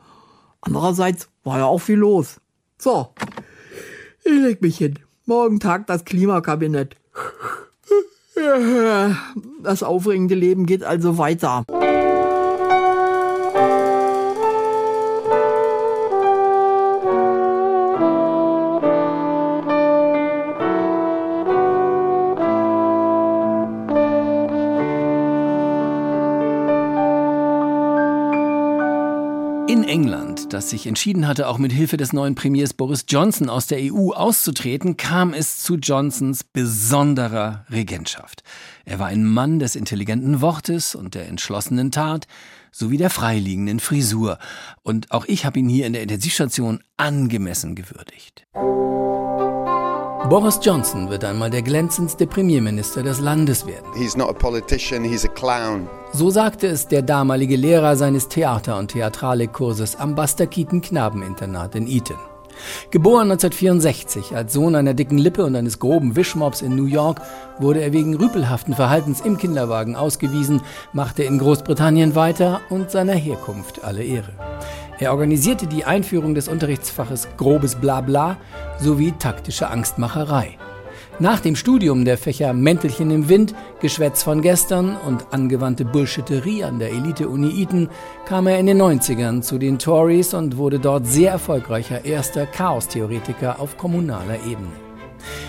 Andererseits 0.61 1.29
war 1.45 1.59
ja 1.59 1.65
auch 1.67 1.79
viel 1.79 1.99
los. 1.99 2.41
So, 2.79 3.09
ich 4.25 4.33
leg 4.33 4.61
mich 4.61 4.79
hin. 4.79 4.99
Morgen 5.25 5.61
tagt 5.61 5.89
das 5.91 6.05
Klimakabinett. 6.05 6.97
Das 9.63 9.83
aufregende 9.83 10.35
Leben 10.35 10.67
geht 10.67 10.85
also 10.85 11.19
weiter. 11.19 11.65
Das 30.59 30.71
sich 30.71 30.89
entschieden 30.89 31.29
hatte, 31.29 31.47
auch 31.47 31.59
mit 31.59 31.71
Hilfe 31.71 31.97
des 31.97 32.13
neuen 32.13 32.35
Premiers 32.35 32.75
Boris 32.75 33.05
Johnson 33.07 33.49
aus 33.49 33.69
der 33.69 33.79
EU 33.81 34.11
auszutreten, 34.11 34.97
kam 34.97 35.33
es 35.33 35.63
zu 35.63 35.77
Johnsons 35.77 36.43
besonderer 36.43 37.65
Regentschaft. 37.71 38.43
Er 38.85 38.99
war 38.99 39.07
ein 39.07 39.25
Mann 39.25 39.61
des 39.61 39.77
intelligenten 39.77 40.41
Wortes 40.41 40.97
und 40.97 41.15
der 41.15 41.29
entschlossenen 41.29 41.93
Tat 41.93 42.27
sowie 42.73 42.97
der 42.97 43.09
freiliegenden 43.09 43.79
Frisur. 43.79 44.41
Und 44.83 45.13
auch 45.13 45.27
ich 45.27 45.47
habe 45.47 45.61
ihn 45.61 45.69
hier 45.69 45.87
in 45.87 45.93
der 45.93 46.03
Intensivstation 46.03 46.81
angemessen 46.97 47.77
gewürdigt. 47.77 48.45
Boris 50.27 50.59
Johnson 50.61 51.09
wird 51.09 51.25
einmal 51.25 51.49
der 51.49 51.63
glänzendste 51.63 52.27
Premierminister 52.27 53.03
des 53.03 53.19
Landes 53.21 53.67
werden. 53.67 53.87
He's 53.95 54.15
not 54.15 54.29
a 54.29 54.33
politician, 54.35 55.03
he's 55.03 55.25
a 55.25 55.29
clown. 55.29 55.89
So 56.13 56.29
sagte 56.29 56.67
es 56.67 56.87
der 56.87 57.01
damalige 57.01 57.57
Lehrer 57.57 57.97
seines 57.97 58.29
Theater- 58.29 58.79
und 58.79 58.91
Theatralikkurses 58.91 59.97
am 59.97 60.15
Buster 60.15 60.47
Keaton 60.47 60.83
Knabeninternat 60.83 61.77
in 61.77 61.87
Eton. 61.87 62.19
Geboren 62.91 63.31
1964 63.31 64.35
als 64.37 64.53
Sohn 64.53 64.75
einer 64.75 64.95
dicken 64.95 65.19
Lippe 65.19 65.45
und 65.45 65.57
eines 65.57 65.79
groben 65.79 66.17
Wischmobs 66.17 66.63
in 66.63 66.77
New 66.77 66.87
York, 66.87 67.21
wurde 67.59 67.81
er 67.81 67.93
wegen 67.93 68.15
rüpelhaften 68.17 68.75
Verhaltens 68.75 69.21
im 69.21 69.39
Kinderwagen 69.39 69.97
ausgewiesen, 69.97 70.63
machte 70.93 71.23
in 71.23 71.39
Großbritannien 71.39 72.15
weiter 72.15 72.61
und 72.71 72.91
seiner 72.91 73.15
Herkunft 73.15 73.85
alle 73.85 74.05
Ehre. 74.05 74.33
Er 74.99 75.13
organisierte 75.13 75.67
die 75.67 75.85
Einführung 75.85 76.35
des 76.35 76.49
Unterrichtsfaches 76.49 77.29
Grobes 77.37 77.77
Blabla 77.77 78.37
sowie 78.81 79.13
taktische 79.13 79.69
Angstmacherei. 79.69 80.59
Nach 81.21 81.41
dem 81.41 81.57
Studium 81.57 82.05
der 82.05 82.17
Fächer 82.17 82.53
Mäntelchen 82.53 83.11
im 83.11 83.29
Wind, 83.29 83.53
Geschwätz 83.81 84.23
von 84.23 84.41
gestern 84.41 84.97
und 84.97 85.27
angewandte 85.33 85.85
Bullshitterie 85.85 86.63
an 86.63 86.79
der 86.79 86.91
Elite-Uni 86.91 87.61
Eton 87.61 87.89
kam 88.25 88.47
er 88.47 88.61
in 88.61 88.67
den 88.67 88.81
90ern 88.81 89.43
zu 89.43 89.59
den 89.59 89.81
Tories 89.81 90.33
und 90.33 90.59
wurde 90.59 90.79
dort 90.79 91.09
sehr 91.09 91.33
erfolgreicher 91.33 92.05
erster 92.05 92.47
Chaostheoretiker 92.47 93.59
auf 93.59 93.77
kommunaler 93.77 94.37
Ebene. 94.47 94.71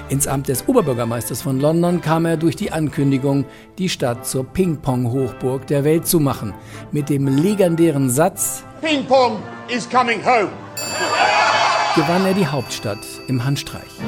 Ins 0.10 0.26
Amt 0.26 0.48
des 0.48 0.68
Oberbürgermeisters 0.68 1.44
von 1.44 1.60
London 1.60 2.02
kam 2.02 2.26
er 2.26 2.38
durch 2.38 2.56
die 2.56 2.72
Ankündigung, 2.72 3.46
die 3.78 3.90
Stadt 3.90 4.26
zur 4.26 4.46
Ping-Pong-Hochburg 4.46 5.68
der 5.68 5.84
Welt 5.84 6.08
zu 6.08 6.20
machen, 6.20 6.56
mit 6.92 7.10
dem 7.10 7.28
legendären 7.28 8.10
Satz 8.10 8.64
Ping 8.82 9.06
pong 9.06 9.38
is 9.68 9.88
coming 9.88 10.26
home. 10.26 10.50
gewann 11.96 12.26
er 12.26 12.34
die 12.34 12.48
Hauptstadt 12.48 12.98
im 13.28 13.46
Handstreich. 13.46 14.00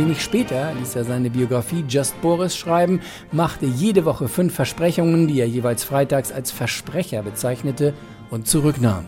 Wenig 0.00 0.22
später 0.22 0.72
ließ 0.78 0.96
er 0.96 1.04
seine 1.04 1.28
Biografie 1.28 1.84
Just 1.86 2.18
Boris 2.22 2.56
schreiben, 2.56 3.02
machte 3.32 3.66
jede 3.66 4.06
Woche 4.06 4.28
fünf 4.28 4.54
Versprechungen, 4.54 5.28
die 5.28 5.38
er 5.38 5.46
jeweils 5.46 5.84
freitags 5.84 6.32
als 6.32 6.50
Versprecher 6.50 7.22
bezeichnete 7.22 7.92
und 8.30 8.48
zurücknahm. 8.48 9.04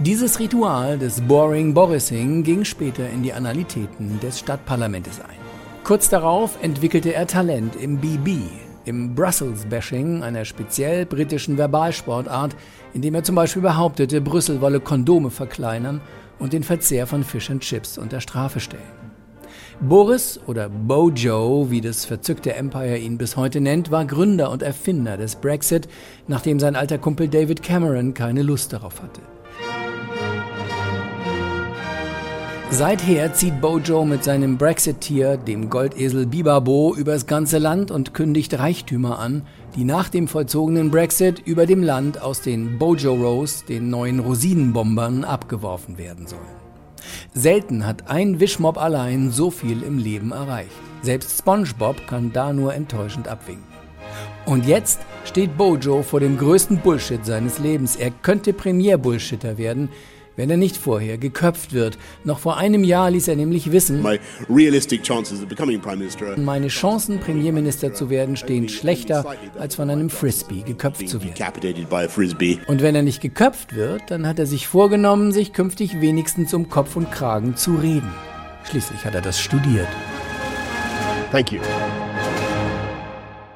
Dieses 0.00 0.40
Ritual 0.40 0.98
des 0.98 1.20
Boring 1.20 1.74
Borising 1.74 2.42
ging 2.42 2.64
später 2.64 3.08
in 3.08 3.22
die 3.22 3.32
Analitäten 3.32 4.18
des 4.18 4.40
Stadtparlamentes 4.40 5.20
ein. 5.20 5.36
Kurz 5.84 6.08
darauf 6.08 6.60
entwickelte 6.60 7.14
er 7.14 7.28
Talent 7.28 7.76
im 7.76 7.98
BB, 7.98 8.40
im 8.84 9.14
Brussels 9.14 9.64
Bashing, 9.66 10.24
einer 10.24 10.44
speziell 10.44 11.06
britischen 11.06 11.56
Verbalsportart, 11.56 12.56
indem 12.94 13.14
er 13.14 13.22
zum 13.22 13.36
Beispiel 13.36 13.62
behauptete, 13.62 14.20
Brüssel 14.20 14.60
wolle 14.60 14.80
Kondome 14.80 15.30
verkleinern 15.30 16.00
und 16.40 16.52
den 16.52 16.64
Verzehr 16.64 17.06
von 17.06 17.22
Fish 17.22 17.48
and 17.48 17.62
Chips 17.62 17.96
unter 17.96 18.20
Strafe 18.20 18.58
stellen. 18.58 19.01
Boris 19.88 20.38
oder 20.46 20.68
Bojo, 20.68 21.66
wie 21.68 21.80
das 21.80 22.04
verzückte 22.04 22.54
Empire 22.54 22.96
ihn 22.98 23.18
bis 23.18 23.36
heute 23.36 23.60
nennt, 23.60 23.90
war 23.90 24.04
Gründer 24.04 24.52
und 24.52 24.62
Erfinder 24.62 25.16
des 25.16 25.34
Brexit, 25.34 25.88
nachdem 26.28 26.60
sein 26.60 26.76
alter 26.76 26.98
Kumpel 26.98 27.26
David 27.26 27.64
Cameron 27.64 28.14
keine 28.14 28.42
Lust 28.42 28.72
darauf 28.72 29.02
hatte. 29.02 29.20
Seither 32.70 33.34
zieht 33.34 33.60
Bojo 33.60 34.04
mit 34.04 34.22
seinem 34.22 34.56
Brexit-Tier, 34.56 35.36
dem 35.36 35.68
Goldesel 35.68 36.26
Bibabo, 36.26 36.94
übers 36.96 37.26
ganze 37.26 37.58
Land 37.58 37.90
und 37.90 38.14
kündigt 38.14 38.56
Reichtümer 38.56 39.18
an, 39.18 39.42
die 39.74 39.84
nach 39.84 40.08
dem 40.08 40.28
vollzogenen 40.28 40.92
Brexit 40.92 41.40
über 41.44 41.66
dem 41.66 41.82
Land 41.82 42.22
aus 42.22 42.40
den 42.40 42.78
Bojo 42.78 43.14
Rose, 43.14 43.64
den 43.68 43.90
neuen 43.90 44.20
Rosinenbombern, 44.20 45.24
abgeworfen 45.24 45.98
werden 45.98 46.28
sollen. 46.28 46.61
Selten 47.34 47.86
hat 47.86 48.08
ein 48.10 48.40
Wischmob 48.40 48.76
allein 48.76 49.30
so 49.30 49.50
viel 49.50 49.82
im 49.82 49.98
Leben 49.98 50.32
erreicht. 50.32 50.70
Selbst 51.02 51.38
SpongeBob 51.38 52.06
kann 52.06 52.32
da 52.32 52.52
nur 52.52 52.74
enttäuschend 52.74 53.28
abwinken. 53.28 53.72
Und 54.44 54.66
jetzt 54.66 55.00
steht 55.24 55.56
Bojo 55.56 56.02
vor 56.02 56.20
dem 56.20 56.36
größten 56.36 56.78
Bullshit 56.78 57.24
seines 57.24 57.58
Lebens. 57.58 57.96
Er 57.96 58.10
könnte 58.10 58.52
Premier-Bullshitter 58.52 59.56
werden, 59.56 59.88
wenn 60.36 60.50
er 60.50 60.56
nicht 60.56 60.76
vorher 60.76 61.18
geköpft 61.18 61.72
wird. 61.72 61.98
Noch 62.24 62.38
vor 62.38 62.56
einem 62.56 62.84
Jahr 62.84 63.10
ließ 63.10 63.28
er 63.28 63.36
nämlich 63.36 63.72
wissen, 63.72 64.02
meine 66.44 66.68
Chancen, 66.68 67.18
Premierminister 67.18 67.94
zu 67.94 68.10
werden, 68.10 68.36
stehen 68.36 68.68
schlechter, 68.68 69.36
als 69.58 69.74
von 69.74 69.90
einem 69.90 70.10
Frisbee 70.10 70.62
geköpft 70.62 71.08
zu 71.08 71.22
werden. 71.22 71.34
Und 72.66 72.82
wenn 72.82 72.94
er 72.94 73.02
nicht 73.02 73.20
geköpft 73.20 73.74
wird, 73.74 74.02
dann 74.08 74.26
hat 74.26 74.38
er 74.38 74.46
sich 74.46 74.66
vorgenommen, 74.66 75.32
sich 75.32 75.52
künftig 75.52 76.00
wenigstens 76.00 76.54
um 76.54 76.68
Kopf 76.68 76.96
und 76.96 77.10
Kragen 77.10 77.56
zu 77.56 77.74
reden. 77.74 78.10
Schließlich 78.64 79.04
hat 79.04 79.14
er 79.14 79.20
das 79.20 79.40
studiert. 79.40 79.88
Thank 81.32 81.50
you. 81.50 81.60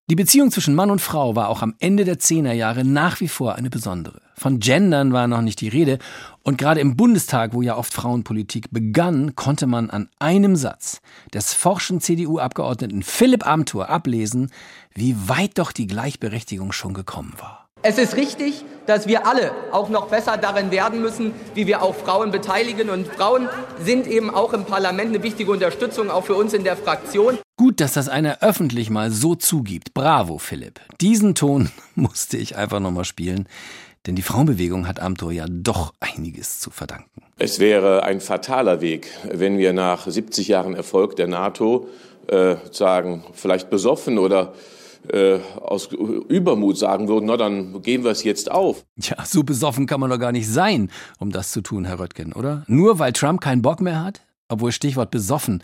Die 0.08 0.14
Beziehung 0.14 0.52
zwischen 0.52 0.76
Mann 0.76 0.92
und 0.92 1.00
Frau 1.00 1.34
war 1.34 1.48
auch 1.48 1.62
am 1.62 1.74
Ende 1.80 2.04
der 2.04 2.20
Zehnerjahre 2.20 2.84
nach 2.84 3.20
wie 3.20 3.26
vor 3.26 3.56
eine 3.56 3.70
besondere. 3.70 4.22
Von 4.36 4.60
Gendern 4.60 5.12
war 5.12 5.26
noch 5.26 5.40
nicht 5.40 5.60
die 5.60 5.68
Rede 5.68 5.98
und 6.44 6.58
gerade 6.58 6.78
im 6.78 6.96
Bundestag, 6.96 7.54
wo 7.54 7.60
ja 7.60 7.76
oft 7.76 7.92
Frauenpolitik 7.92 8.70
begann, 8.70 9.34
konnte 9.34 9.66
man 9.66 9.90
an 9.90 10.08
einem 10.20 10.54
Satz 10.54 11.00
des 11.34 11.54
forschen 11.54 12.00
CDU-Abgeordneten 12.00 13.02
Philipp 13.02 13.44
Amthor 13.44 13.88
ablesen, 13.88 14.52
wie 14.94 15.16
weit 15.28 15.58
doch 15.58 15.72
die 15.72 15.88
Gleichberechtigung 15.88 16.70
schon 16.70 16.94
gekommen 16.94 17.34
war. 17.40 17.65
Es 17.88 17.98
ist 17.98 18.16
richtig, 18.16 18.64
dass 18.86 19.06
wir 19.06 19.28
alle 19.28 19.52
auch 19.70 19.88
noch 19.88 20.08
besser 20.08 20.36
darin 20.36 20.72
werden 20.72 21.00
müssen, 21.00 21.32
wie 21.54 21.68
wir 21.68 21.82
auch 21.82 21.94
Frauen 21.94 22.32
beteiligen. 22.32 22.90
Und 22.90 23.06
Frauen 23.06 23.48
sind 23.80 24.08
eben 24.08 24.28
auch 24.28 24.52
im 24.54 24.64
Parlament 24.64 25.14
eine 25.14 25.22
wichtige 25.22 25.52
Unterstützung, 25.52 26.10
auch 26.10 26.24
für 26.24 26.34
uns 26.34 26.52
in 26.52 26.64
der 26.64 26.76
Fraktion. 26.76 27.38
Gut, 27.56 27.80
dass 27.80 27.92
das 27.92 28.08
einer 28.08 28.38
öffentlich 28.40 28.90
mal 28.90 29.12
so 29.12 29.36
zugibt. 29.36 29.94
Bravo, 29.94 30.38
Philipp. 30.38 30.80
Diesen 31.00 31.36
Ton 31.36 31.70
musste 31.94 32.38
ich 32.38 32.56
einfach 32.56 32.80
nochmal 32.80 33.04
spielen, 33.04 33.48
denn 34.08 34.16
die 34.16 34.22
Frauenbewegung 34.22 34.88
hat 34.88 34.98
Amthor 34.98 35.30
ja 35.30 35.46
doch 35.48 35.94
einiges 36.00 36.58
zu 36.58 36.70
verdanken. 36.72 37.22
Es 37.38 37.60
wäre 37.60 38.02
ein 38.02 38.20
fataler 38.20 38.80
Weg, 38.80 39.06
wenn 39.30 39.58
wir 39.58 39.72
nach 39.72 40.08
70 40.08 40.48
Jahren 40.48 40.74
Erfolg 40.74 41.14
der 41.14 41.28
NATO 41.28 41.86
äh, 42.26 42.56
sagen, 42.72 43.22
vielleicht 43.32 43.70
besoffen 43.70 44.18
oder 44.18 44.54
äh, 45.12 45.40
aus 45.60 45.88
Übermut 45.92 46.78
sagen 46.78 47.08
würden, 47.08 47.26
na 47.26 47.36
dann 47.36 47.82
geben 47.82 48.04
wir 48.04 48.10
es 48.10 48.24
jetzt 48.24 48.50
auf. 48.50 48.84
Ja, 48.96 49.24
so 49.24 49.42
besoffen 49.42 49.86
kann 49.86 50.00
man 50.00 50.10
doch 50.10 50.18
gar 50.18 50.32
nicht 50.32 50.48
sein, 50.48 50.90
um 51.18 51.30
das 51.30 51.52
zu 51.52 51.60
tun, 51.60 51.84
Herr 51.84 51.98
Röttgen, 51.98 52.32
oder? 52.32 52.64
Nur 52.66 52.98
weil 52.98 53.12
Trump 53.12 53.40
keinen 53.40 53.62
Bock 53.62 53.80
mehr 53.80 54.02
hat? 54.02 54.22
Obwohl 54.48 54.72
Stichwort 54.72 55.10
besoffen. 55.10 55.62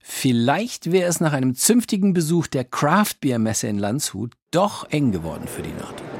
Vielleicht 0.00 0.90
wäre 0.90 1.08
es 1.08 1.20
nach 1.20 1.32
einem 1.32 1.54
zünftigen 1.54 2.12
Besuch 2.12 2.46
der 2.46 2.64
Craft 2.64 3.20
Beer 3.20 3.38
Messe 3.38 3.68
in 3.68 3.78
Landshut 3.78 4.32
doch 4.50 4.90
eng 4.90 5.12
geworden 5.12 5.46
für 5.46 5.62
die 5.62 5.72
NATO. 5.72 6.11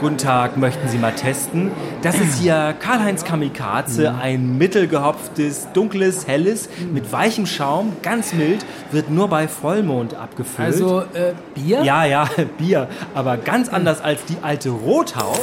Guten 0.00 0.16
Tag, 0.18 0.56
möchten 0.56 0.86
Sie 0.88 0.96
mal 0.96 1.12
testen? 1.12 1.72
Das 2.02 2.14
ist 2.20 2.38
hier 2.40 2.74
Karl-Heinz 2.78 3.24
Kamikaze, 3.24 4.12
Mhm. 4.12 4.18
ein 4.20 4.58
mittelgehopftes, 4.58 5.68
dunkles, 5.74 6.28
helles, 6.28 6.68
mit 6.92 7.10
weichem 7.12 7.46
Schaum, 7.46 7.96
ganz 8.02 8.32
mild, 8.32 8.64
wird 8.92 9.10
nur 9.10 9.26
bei 9.28 9.48
Vollmond 9.48 10.14
abgefüllt. 10.14 10.68
Also, 10.68 11.00
äh, 11.14 11.32
Bier? 11.54 11.82
Ja, 11.82 12.04
ja, 12.04 12.28
Bier, 12.58 12.88
aber 13.14 13.38
ganz 13.38 13.68
anders 13.70 14.00
als 14.00 14.24
die 14.26 14.36
alte 14.40 14.70
Rothaut. 14.70 15.40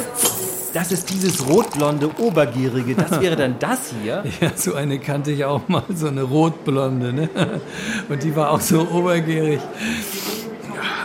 Das 0.72 0.90
ist 0.90 1.10
dieses 1.10 1.46
rotblonde 1.48 2.10
Obergierige, 2.18 2.94
das 2.94 3.20
wäre 3.20 3.36
dann 3.36 3.56
das 3.58 3.92
hier. 4.02 4.24
Ja, 4.40 4.50
so 4.56 4.74
eine 4.74 4.98
kannte 4.98 5.32
ich 5.32 5.44
auch 5.44 5.68
mal, 5.68 5.82
so 5.94 6.08
eine 6.08 6.22
rotblonde, 6.22 7.12
ne? 7.12 7.28
Und 8.08 8.22
die 8.22 8.34
war 8.34 8.50
auch 8.50 8.60
so 8.60 8.86
obergierig. 8.90 9.60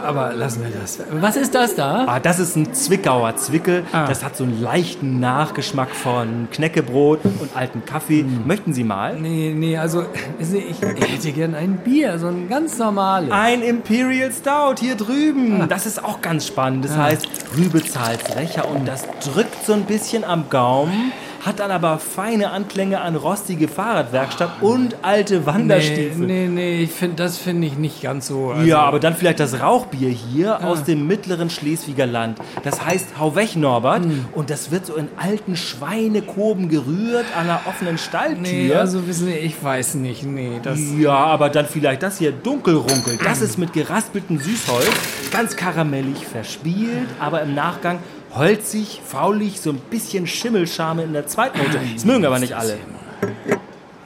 Aber 0.03 0.33
lassen 0.33 0.63
wir 0.63 0.71
das. 0.71 0.99
Was 1.11 1.35
ist 1.35 1.53
das 1.55 1.75
da? 1.75 2.05
Ah, 2.07 2.19
das 2.19 2.39
ist 2.39 2.55
ein 2.55 2.73
Zwickauer 2.73 3.35
Zwickel. 3.35 3.83
Das 3.91 4.23
hat 4.23 4.35
so 4.35 4.43
einen 4.43 4.61
leichten 4.61 5.19
Nachgeschmack 5.19 5.89
von 5.91 6.47
Knäckebrot 6.51 7.19
und 7.23 7.49
alten 7.55 7.85
Kaffee. 7.85 8.23
Möchten 8.45 8.73
Sie 8.73 8.83
mal? 8.83 9.15
Nee, 9.19 9.53
nee, 9.55 9.77
also 9.77 10.05
Sie, 10.39 10.57
ich 10.59 10.81
hätte 10.81 11.31
gern 11.31 11.55
ein 11.55 11.77
Bier, 11.77 12.17
so 12.19 12.27
ein 12.27 12.47
ganz 12.49 12.77
normales. 12.77 13.31
Ein 13.31 13.61
Imperial 13.61 14.31
Stout 14.31 14.75
hier 14.79 14.95
drüben. 14.95 15.67
Das 15.69 15.85
ist 15.85 16.03
auch 16.03 16.21
ganz 16.21 16.47
spannend. 16.47 16.85
Das 16.85 16.91
Ah. 16.93 17.03
heißt, 17.03 17.27
Rübe 17.57 17.83
zahlt 17.83 18.35
Recher 18.35 18.69
und 18.69 18.87
das 18.87 19.05
drückt 19.23 19.65
so 19.65 19.73
ein 19.73 19.83
bisschen 19.83 20.23
am 20.23 20.45
Gaumen, 20.49 21.11
hat 21.45 21.59
dann 21.59 21.71
aber 21.71 21.97
feine 21.99 22.51
Anklänge 22.51 23.01
an 23.01 23.15
rostige 23.15 23.67
Fahrradwerkstatt 23.67 24.61
und 24.61 24.95
alte 25.01 25.45
Wanderstiefel. 25.45 26.25
Nee, 26.25 26.47
nee, 26.47 26.47
nee, 26.47 26.83
ich 26.83 26.91
find, 26.91 27.19
das 27.19 27.37
finde 27.37 27.67
ich 27.67 27.77
nicht 27.77 28.01
ganz 28.01 28.27
so. 28.27 28.51
also- 28.51 28.65
Ja, 28.67 28.81
aber 28.81 28.99
dann 28.99 29.15
vielleicht 29.15 29.39
das 29.39 29.59
Rauchbier 29.59 30.09
hier 30.09 30.63
aus 30.63 30.83
dem 30.83 31.07
mittleren 31.07 31.49
Schleswiger 31.49 32.05
Land. 32.05 32.37
Das 32.63 32.85
heißt 32.85 33.19
Hau 33.19 33.35
weg, 33.35 33.55
Norbert. 33.55 34.03
Hm. 34.03 34.25
Und 34.33 34.49
das 34.49 34.71
wird 34.71 34.85
so 34.85 34.95
in 34.95 35.07
alten 35.17 35.55
Schweinekoben 35.55 36.69
gerührt 36.69 37.25
an 37.35 37.45
einer 37.49 37.61
offenen 37.67 37.97
Stalltür. 37.97 38.41
Nee, 38.41 38.73
also 38.73 39.07
wissen 39.07 39.25
Sie, 39.25 39.33
ich 39.33 39.61
weiß 39.63 39.95
nicht, 39.95 40.23
nee, 40.23 40.59
das... 40.61 40.79
ja, 40.99 41.13
aber 41.15 41.49
dann 41.49 41.65
vielleicht 41.65 42.03
das 42.03 42.17
hier 42.19 42.31
Dunkelrunkel. 42.31 43.17
Das 43.23 43.41
ist 43.41 43.57
mit 43.57 43.73
geraspeltem 43.73 44.39
Süßholz, 44.39 44.89
ganz 45.31 45.55
karamellig 45.55 46.25
verspielt, 46.25 47.07
aber 47.19 47.41
im 47.41 47.55
Nachgang 47.55 47.99
holzig, 48.35 49.01
faulig, 49.05 49.59
so 49.61 49.71
ein 49.71 49.79
bisschen 49.89 50.27
Schimmelschame 50.27 51.03
in 51.03 51.13
der 51.13 51.27
Zweitnote. 51.27 51.79
Das 51.93 52.05
mögen 52.05 52.25
aber 52.25 52.39
nicht 52.39 52.53
alle. 52.53 52.77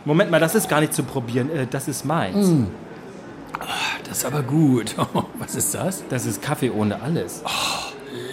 Moment 0.06 0.32
mal, 0.32 0.40
das 0.40 0.56
ist 0.56 0.70
gar 0.70 0.82
nicht 0.82 0.94
zu 0.94 1.04
probieren. 1.04 1.50
Äh, 1.50 1.68
Das 1.68 1.88
ist 1.88 2.06
meins. 2.06 2.48
Mm. 2.48 2.66
Das 4.04 4.20
ist 4.20 4.26
aber 4.26 4.44
gut. 4.44 4.96
Was 5.40 5.56
ist 5.56 5.74
das? 5.74 6.04
Das 6.10 6.26
ist 6.26 6.42
Kaffee 6.42 6.70
ohne 6.70 7.02
alles. 7.02 7.42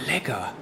Lecker. 0.06 0.52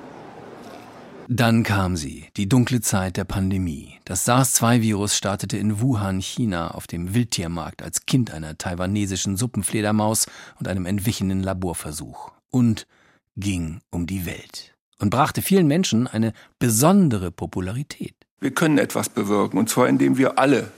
Dann 1.32 1.62
kam 1.62 1.96
sie, 1.96 2.26
die 2.36 2.48
dunkle 2.48 2.80
Zeit 2.80 3.16
der 3.16 3.24
Pandemie. 3.24 3.98
Das 4.04 4.24
SARS-2-Virus 4.24 5.16
startete 5.16 5.56
in 5.56 5.80
Wuhan, 5.80 6.20
China, 6.20 6.72
auf 6.72 6.88
dem 6.88 7.14
Wildtiermarkt 7.14 7.82
als 7.82 8.04
Kind 8.04 8.32
einer 8.32 8.58
taiwanesischen 8.58 9.36
Suppenfledermaus 9.36 10.26
und 10.58 10.66
einem 10.66 10.86
entwichenen 10.86 11.42
Laborversuch. 11.42 12.32
Und 12.50 12.88
ging 13.36 13.80
um 13.90 14.06
die 14.06 14.26
Welt. 14.26 14.74
Und 15.00 15.10
brachte 15.10 15.42
vielen 15.42 15.66
Menschen 15.66 16.06
eine 16.06 16.32
besondere 16.58 17.30
Popularität. 17.30 18.14
Wir 18.40 18.52
können 18.52 18.78
etwas 18.78 19.08
bewirken, 19.08 19.58
und 19.58 19.68
zwar 19.68 19.88
indem 19.88 20.18
wir 20.18 20.38
alle 20.38 20.70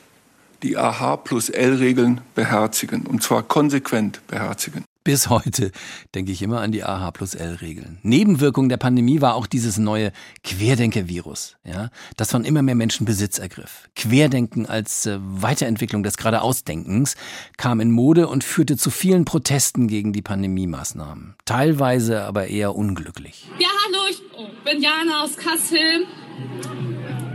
die 0.62 0.76
AH 0.76 1.16
plus 1.18 1.48
L-Regeln 1.48 2.20
beherzigen, 2.34 3.04
und 3.06 3.22
zwar 3.22 3.42
konsequent 3.42 4.24
beherzigen. 4.28 4.84
Bis 5.04 5.28
heute 5.28 5.72
denke 6.14 6.30
ich 6.30 6.42
immer 6.42 6.60
an 6.60 6.70
die 6.70 6.84
AH 6.84 7.10
plus 7.10 7.34
L-Regeln. 7.34 7.98
Nebenwirkung 8.02 8.68
der 8.68 8.76
Pandemie 8.76 9.20
war 9.20 9.34
auch 9.34 9.48
dieses 9.48 9.76
neue 9.76 10.12
Querdenker-Virus, 10.44 11.56
ja, 11.64 11.90
das 12.16 12.30
von 12.30 12.44
immer 12.44 12.62
mehr 12.62 12.76
Menschen 12.76 13.04
Besitz 13.04 13.40
ergriff. 13.40 13.88
Querdenken 13.96 14.66
als 14.66 15.06
äh, 15.06 15.18
Weiterentwicklung 15.20 16.04
des 16.04 16.16
Geradeausdenkens 16.16 17.16
kam 17.56 17.80
in 17.80 17.90
Mode 17.90 18.28
und 18.28 18.44
führte 18.44 18.76
zu 18.76 18.90
vielen 18.90 19.24
Protesten 19.24 19.88
gegen 19.88 20.12
die 20.12 20.22
Pandemie-Maßnahmen. 20.22 21.34
Teilweise 21.46 22.22
aber 22.22 22.46
eher 22.46 22.76
unglücklich. 22.76 23.48
Ja, 23.58 23.68
hallo, 23.86 24.04
ich 24.08 24.22
bin 24.64 24.80
Jana 24.80 25.24
aus 25.24 25.36
Kassel 25.36 26.06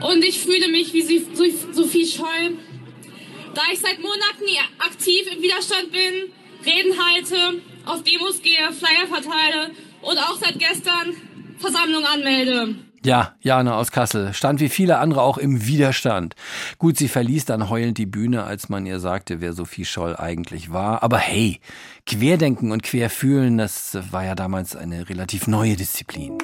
und 0.09 0.23
ich 0.23 0.39
fühle 0.39 0.69
mich 0.69 0.93
wie 0.93 1.01
Sophie 1.73 2.05
Scholl. 2.05 2.57
Da 3.53 3.61
ich 3.73 3.79
seit 3.79 3.99
Monaten 3.99 4.45
aktiv 4.79 5.27
im 5.35 5.41
Widerstand 5.41 5.91
bin, 5.91 6.31
Reden 6.67 6.93
halte, 6.99 7.61
auf 7.85 8.03
Demos 8.03 8.41
gehe, 8.41 8.71
Flyer 8.73 9.07
verteile 9.07 9.71
und 10.01 10.17
auch 10.17 10.35
seit 10.35 10.59
gestern 10.59 11.15
Versammlung 11.57 12.03
anmelde. 12.05 12.75
Ja, 13.05 13.35
Jana 13.39 13.77
aus 13.77 13.91
Kassel 13.91 14.33
stand 14.33 14.59
wie 14.59 14.67
viele 14.67 14.97
andere 14.97 15.21
auch 15.21 15.37
im 15.37 15.65
Widerstand. 15.65 16.35
Gut, 16.77 16.97
sie 16.97 17.07
verließ 17.07 17.45
dann 17.45 17.69
heulend 17.69 17.97
die 17.97 18.05
Bühne, 18.05 18.43
als 18.43 18.67
man 18.67 18.85
ihr 18.85 18.99
sagte, 18.99 19.39
wer 19.39 19.53
Sophie 19.53 19.85
Scholl 19.85 20.15
eigentlich 20.17 20.73
war. 20.73 21.03
Aber 21.03 21.17
hey, 21.17 21.61
Querdenken 22.05 22.71
und 22.71 22.83
Querfühlen, 22.83 23.57
das 23.57 23.97
war 24.11 24.25
ja 24.25 24.35
damals 24.35 24.75
eine 24.75 25.07
relativ 25.07 25.47
neue 25.47 25.77
Disziplin. 25.77 26.37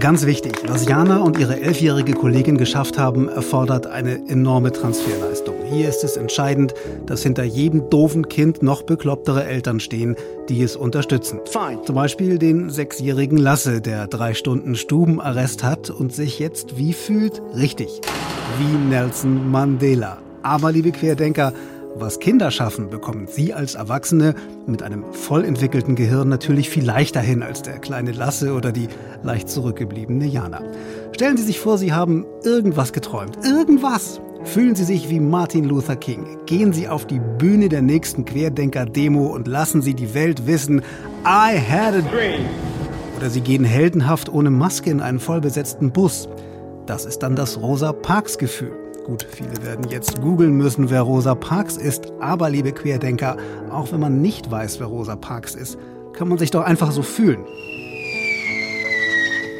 Ganz 0.00 0.26
wichtig, 0.26 0.54
was 0.66 0.88
Jana 0.88 1.18
und 1.18 1.38
ihre 1.38 1.60
elfjährige 1.60 2.14
Kollegin 2.14 2.56
geschafft 2.56 2.98
haben, 2.98 3.28
erfordert 3.28 3.86
eine 3.86 4.26
enorme 4.28 4.72
Transferleistung. 4.72 5.54
Hier 5.70 5.88
ist 5.88 6.02
es 6.02 6.16
entscheidend, 6.16 6.74
dass 7.06 7.22
hinter 7.22 7.44
jedem 7.44 7.88
doofen 7.88 8.28
Kind 8.28 8.62
noch 8.62 8.82
beklopptere 8.82 9.44
Eltern 9.44 9.80
stehen, 9.80 10.16
die 10.48 10.62
es 10.62 10.76
unterstützen. 10.76 11.40
Zum 11.84 11.94
Beispiel 11.94 12.38
den 12.38 12.70
sechsjährigen 12.70 13.38
Lasse, 13.38 13.80
der 13.80 14.08
drei 14.08 14.34
Stunden 14.34 14.74
Stubenarrest 14.74 15.62
hat 15.62 15.90
und 15.90 16.12
sich 16.12 16.38
jetzt 16.38 16.78
wie 16.78 16.94
fühlt? 16.94 17.40
Richtig, 17.54 18.00
wie 18.58 18.88
Nelson 18.88 19.50
Mandela. 19.50 20.18
Aber 20.42 20.72
liebe 20.72 20.90
Querdenker, 20.90 21.52
was 21.94 22.18
Kinder 22.20 22.50
schaffen, 22.50 22.90
bekommen 22.90 23.26
Sie 23.26 23.52
als 23.52 23.74
Erwachsene 23.74 24.34
mit 24.66 24.82
einem 24.82 25.04
voll 25.12 25.44
entwickelten 25.44 25.94
Gehirn 25.94 26.28
natürlich 26.28 26.70
viel 26.70 26.84
leichter 26.84 27.20
hin 27.20 27.42
als 27.42 27.62
der 27.62 27.78
kleine 27.78 28.12
Lasse 28.12 28.54
oder 28.54 28.72
die 28.72 28.88
leicht 29.22 29.48
zurückgebliebene 29.48 30.26
Jana. 30.26 30.62
Stellen 31.12 31.36
Sie 31.36 31.42
sich 31.42 31.60
vor, 31.60 31.78
Sie 31.78 31.92
haben 31.92 32.26
irgendwas 32.44 32.92
geträumt. 32.92 33.38
Irgendwas. 33.44 34.20
Fühlen 34.44 34.74
Sie 34.74 34.84
sich 34.84 35.08
wie 35.08 35.20
Martin 35.20 35.64
Luther 35.64 35.96
King. 35.96 36.26
Gehen 36.46 36.72
Sie 36.72 36.88
auf 36.88 37.06
die 37.06 37.20
Bühne 37.38 37.68
der 37.68 37.82
nächsten 37.82 38.24
Querdenker-Demo 38.24 39.26
und 39.26 39.46
lassen 39.46 39.82
Sie 39.82 39.94
die 39.94 40.14
Welt 40.14 40.46
wissen, 40.46 40.80
I 41.24 41.58
had 41.58 41.94
a 41.94 42.00
dream. 42.00 42.46
Oder 43.16 43.30
Sie 43.30 43.40
gehen 43.40 43.64
heldenhaft 43.64 44.28
ohne 44.28 44.50
Maske 44.50 44.90
in 44.90 45.00
einen 45.00 45.20
vollbesetzten 45.20 45.92
Bus. 45.92 46.28
Das 46.86 47.04
ist 47.04 47.20
dann 47.20 47.36
das 47.36 47.60
Rosa 47.60 47.92
Parks 47.92 48.38
Gefühl. 48.38 48.81
Gut, 49.04 49.26
viele 49.28 49.64
werden 49.64 49.88
jetzt 49.90 50.20
googeln 50.20 50.52
müssen, 50.52 50.88
wer 50.88 51.02
Rosa 51.02 51.34
Parks 51.34 51.76
ist. 51.76 52.12
Aber, 52.20 52.50
liebe 52.50 52.72
Querdenker, 52.72 53.36
auch 53.70 53.90
wenn 53.90 54.00
man 54.00 54.20
nicht 54.20 54.50
weiß, 54.50 54.78
wer 54.78 54.86
Rosa 54.86 55.16
Parks 55.16 55.54
ist, 55.56 55.76
kann 56.12 56.28
man 56.28 56.38
sich 56.38 56.50
doch 56.50 56.62
einfach 56.62 56.92
so 56.92 57.02
fühlen. 57.02 57.44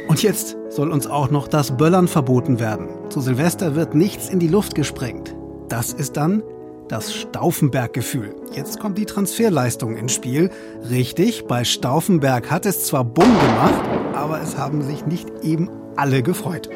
Und 0.07 0.23
jetzt 0.23 0.55
soll 0.69 0.91
uns 0.91 1.07
auch 1.07 1.29
noch 1.29 1.47
das 1.47 1.75
Böllern 1.75 2.07
verboten 2.07 2.59
werden. 2.59 2.87
Zu 3.09 3.19
Silvester 3.19 3.75
wird 3.75 3.95
nichts 3.95 4.29
in 4.29 4.39
die 4.39 4.47
Luft 4.47 4.75
gesprengt. 4.75 5.35
Das 5.67 5.91
ist 5.91 6.15
dann 6.15 6.43
das 6.87 7.13
Stauffenberg-Gefühl. 7.13 8.35
Jetzt 8.53 8.79
kommt 8.79 8.97
die 8.97 9.05
Transferleistung 9.05 9.97
ins 9.97 10.13
Spiel. 10.13 10.51
Richtig, 10.89 11.47
bei 11.47 11.63
Stauffenberg 11.63 12.49
hat 12.51 12.65
es 12.65 12.85
zwar 12.85 13.03
Bumm 13.03 13.25
gemacht, 13.39 13.83
aber 14.13 14.41
es 14.41 14.57
haben 14.57 14.81
sich 14.83 15.05
nicht 15.05 15.27
eben 15.41 15.69
alle 15.95 16.23
gefreut. 16.23 16.69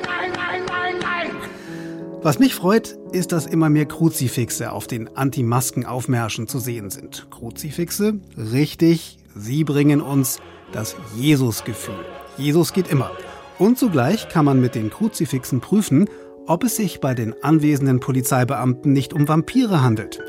Was 2.23 2.39
mich 2.39 2.56
freut, 2.56 2.98
ist, 3.11 3.31
dass 3.31 3.45
immer 3.45 3.69
mehr 3.69 3.85
Kruzifixe 3.85 4.72
auf 4.72 4.88
den 4.88 5.15
Anti-Masken-Aufmärschen 5.15 6.48
zu 6.48 6.57
sehen 6.60 6.89
sind. 6.89 7.27
Kruzifixe? 7.30 8.15
Richtig, 8.35 9.19
sie 9.35 9.64
bringen 9.64 10.02
uns 10.02 10.39
das 10.72 10.95
Jesus-Gefühl. 11.15 12.03
Jesus 12.38 12.73
geht 12.73 12.89
immer. 12.89 13.11
Und 13.60 13.77
zugleich 13.77 14.30
kann 14.30 14.45
man 14.45 14.60
mit 14.60 14.76
den 14.76 14.89
Kruzifixen 14.89 15.61
prüfen, 15.61 16.10
ob 16.48 16.64
es 16.64 16.76
sich 16.76 16.99
bei 16.99 17.14
den 17.14 17.35
anwesenden 17.44 17.99
Polizeibeamten 17.99 18.94
nicht 18.94 19.14
um 19.14 19.27
Vampire 19.27 19.81
handelt, 19.84 20.19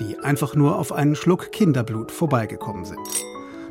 die 0.00 0.18
einfach 0.18 0.54
nur 0.54 0.78
auf 0.78 0.92
einen 0.92 1.14
Schluck 1.14 1.50
Kinderblut 1.50 2.12
vorbeigekommen 2.12 2.84
sind. 2.84 2.98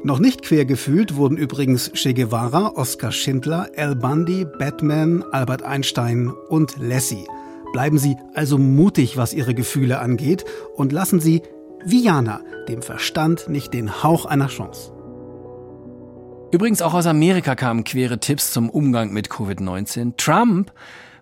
Noch 0.04 0.20
nicht 0.20 0.42
quer 0.42 0.66
gefühlt 0.66 1.16
wurden 1.16 1.38
übrigens 1.38 1.92
Che 1.94 2.14
Guevara, 2.14 2.74
Oskar 2.76 3.12
Schindler, 3.12 3.70
Al 3.76 3.96
Bundy, 3.96 4.46
Batman, 4.58 5.24
Albert 5.32 5.64
Einstein 5.64 6.32
und 6.50 6.78
Lassie. 6.80 7.26
Bleiben 7.74 7.98
Sie 7.98 8.18
also 8.34 8.58
mutig, 8.58 9.18
was 9.18 9.34
Ihre 9.34 9.54
Gefühle 9.54 10.00
angeht 10.00 10.46
und 10.76 10.92
lassen 10.92 11.20
Sie, 11.20 11.42
wie 11.84 12.04
Jana, 12.04 12.42
dem 12.68 12.82
Verstand 12.82 13.50
nicht 13.50 13.74
den 13.74 14.04
Hauch 14.04 14.26
einer 14.26 14.48
Chance. 14.48 14.94
Übrigens 16.52 16.82
auch 16.82 16.94
aus 16.94 17.06
Amerika 17.06 17.56
kamen 17.56 17.84
quere 17.84 18.20
Tipps 18.20 18.52
zum 18.52 18.70
Umgang 18.70 19.12
mit 19.12 19.30
Covid-19. 19.30 20.16
Trump 20.16 20.72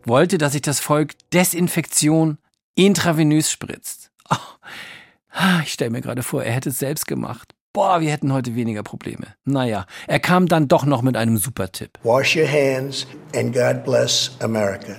wollte, 0.03 0.37
dass 0.37 0.53
sich 0.53 0.61
das 0.61 0.79
Volk 0.79 1.13
Desinfektion 1.33 2.37
intravenös 2.75 3.51
spritzt. 3.51 4.11
Oh, 4.29 5.61
ich 5.63 5.73
stelle 5.73 5.91
mir 5.91 6.01
gerade 6.01 6.23
vor, 6.23 6.43
er 6.43 6.53
hätte 6.53 6.69
es 6.69 6.79
selbst 6.79 7.07
gemacht. 7.07 7.53
Boah, 7.73 7.99
wir 7.99 8.11
hätten 8.11 8.31
heute 8.31 8.55
weniger 8.55 8.83
Probleme. 8.83 9.27
Naja, 9.43 9.85
er 10.07 10.19
kam 10.19 10.47
dann 10.47 10.67
doch 10.67 10.85
noch 10.85 11.01
mit 11.01 11.17
einem 11.17 11.37
super 11.37 11.71
Tipp. 11.71 11.99
Wash 12.03 12.37
your 12.37 12.47
hands 12.47 13.05
and 13.35 13.53
God 13.53 13.83
bless 13.83 14.31
America. 14.39 14.97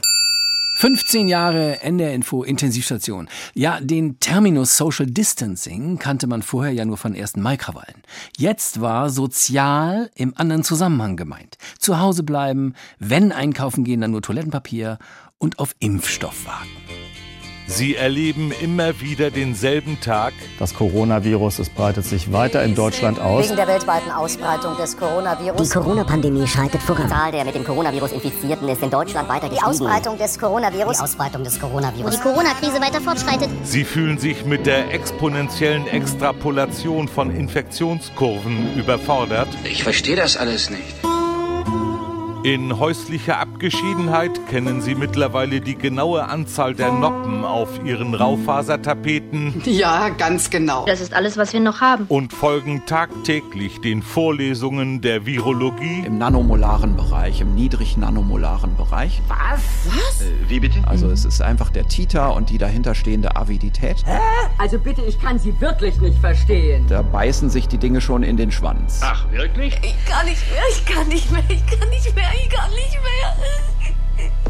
15 0.78 1.26
Jahre 1.26 1.80
NDR-Info 1.80 2.42
Intensivstation. 2.42 3.30
Ja, 3.54 3.80
den 3.80 4.20
Terminus 4.20 4.76
Social 4.76 5.06
Distancing 5.06 5.98
kannte 5.98 6.26
man 6.26 6.42
vorher 6.42 6.72
ja 6.74 6.84
nur 6.84 6.98
von 6.98 7.14
ersten 7.14 7.40
Maikrawallen. 7.40 8.02
Jetzt 8.36 8.82
war 8.82 9.08
sozial 9.08 10.10
im 10.14 10.36
anderen 10.36 10.64
Zusammenhang 10.64 11.16
gemeint. 11.16 11.56
Zu 11.78 11.98
Hause 11.98 12.24
bleiben, 12.24 12.74
wenn 12.98 13.32
einkaufen 13.32 13.84
gehen, 13.84 14.02
dann 14.02 14.10
nur 14.10 14.20
Toilettenpapier 14.20 14.98
und 15.38 15.58
auf 15.60 15.74
Impfstoff 15.78 16.44
warten. 16.44 16.85
Sie 17.68 17.96
erleben 17.96 18.52
immer 18.62 19.00
wieder 19.00 19.30
denselben 19.30 20.00
Tag. 20.00 20.32
Das 20.58 20.72
Coronavirus, 20.74 21.58
es 21.58 21.68
breitet 21.68 22.04
sich 22.04 22.32
weiter 22.32 22.62
in 22.62 22.76
Deutschland 22.76 23.20
aus. 23.20 23.44
Wegen 23.44 23.56
der 23.56 23.66
weltweiten 23.66 24.10
Ausbreitung 24.10 24.76
des 24.76 24.96
Coronavirus. 24.96 25.68
Die 25.68 25.74
Corona-Pandemie 25.74 26.46
schreitet 26.46 26.80
voran. 26.80 27.06
Die 27.06 27.10
Zahl 27.10 27.32
der 27.32 27.44
mit 27.44 27.56
dem 27.56 27.64
Coronavirus 27.64 28.12
Infizierten 28.12 28.68
ist 28.68 28.82
in 28.82 28.90
Deutschland 28.90 29.28
weiter 29.28 29.48
gestiegen. 29.48 29.72
Die 29.72 29.82
Ausbreitung 29.82 30.16
des 30.16 30.38
Coronavirus. 30.38 30.96
Die 30.96 31.02
Ausbreitung 31.02 31.42
des 31.42 31.58
Coronavirus. 31.58 32.04
Und 32.04 32.14
die 32.14 32.28
Corona-Krise 32.28 32.80
weiter 32.80 33.00
fortschreitet. 33.00 33.48
Sie 33.64 33.84
fühlen 33.84 34.18
sich 34.18 34.44
mit 34.44 34.64
der 34.64 34.94
exponentiellen 34.94 35.88
Extrapolation 35.88 37.08
von 37.08 37.30
Infektionskurven 37.30 38.76
überfordert. 38.76 39.48
Ich 39.64 39.82
verstehe 39.82 40.16
das 40.16 40.36
alles 40.36 40.70
nicht. 40.70 40.94
In 42.46 42.78
häuslicher 42.78 43.40
Abgeschiedenheit 43.40 44.30
kennen 44.48 44.80
Sie 44.80 44.94
mittlerweile 44.94 45.60
die 45.60 45.74
genaue 45.74 46.28
Anzahl 46.28 46.76
der 46.76 46.92
Noppen 46.92 47.44
auf 47.44 47.84
Ihren 47.84 48.14
Raufasertapeten. 48.14 49.62
Ja, 49.64 50.10
ganz 50.10 50.48
genau. 50.48 50.86
Das 50.86 51.00
ist 51.00 51.12
alles, 51.12 51.36
was 51.36 51.52
wir 51.52 51.58
noch 51.58 51.80
haben. 51.80 52.04
Und 52.06 52.32
folgen 52.32 52.86
tagtäglich 52.86 53.80
den 53.80 54.00
Vorlesungen 54.00 55.00
der 55.00 55.26
Virologie. 55.26 56.04
Im 56.06 56.18
nanomolaren 56.18 56.94
Bereich, 56.94 57.40
im 57.40 57.56
niedrig 57.56 57.96
nanomolaren 57.96 58.76
Bereich. 58.76 59.20
Was? 59.26 59.60
Was? 59.86 60.22
Äh, 60.22 60.30
wie 60.46 60.60
bitte? 60.60 60.78
Also 60.86 61.10
es 61.10 61.24
ist 61.24 61.42
einfach 61.42 61.70
der 61.70 61.88
Titer 61.88 62.32
und 62.32 62.50
die 62.50 62.58
dahinterstehende 62.58 63.34
Avidität. 63.34 64.06
Hä? 64.06 64.20
Also 64.58 64.78
bitte, 64.78 65.02
ich 65.02 65.20
kann 65.20 65.40
Sie 65.40 65.60
wirklich 65.60 66.00
nicht 66.00 66.20
verstehen. 66.20 66.86
Da 66.88 67.02
beißen 67.02 67.50
sich 67.50 67.66
die 67.66 67.78
Dinge 67.78 68.00
schon 68.00 68.22
in 68.22 68.36
den 68.36 68.52
Schwanz. 68.52 69.00
Ach, 69.02 69.28
wirklich? 69.32 69.76
Ich 69.82 69.96
kann 70.06 70.26
nicht 70.26 70.48
mehr, 70.48 70.62
ich 70.70 70.86
kann 70.86 71.08
nicht 71.08 71.32
mehr, 71.32 71.42
ich 71.48 71.66
kann 71.66 71.88
nicht 71.88 72.14
mehr 72.14 72.35
ich 72.42 72.48
kann 72.48 72.70
nicht 72.70 72.98
mehr. 73.02 73.36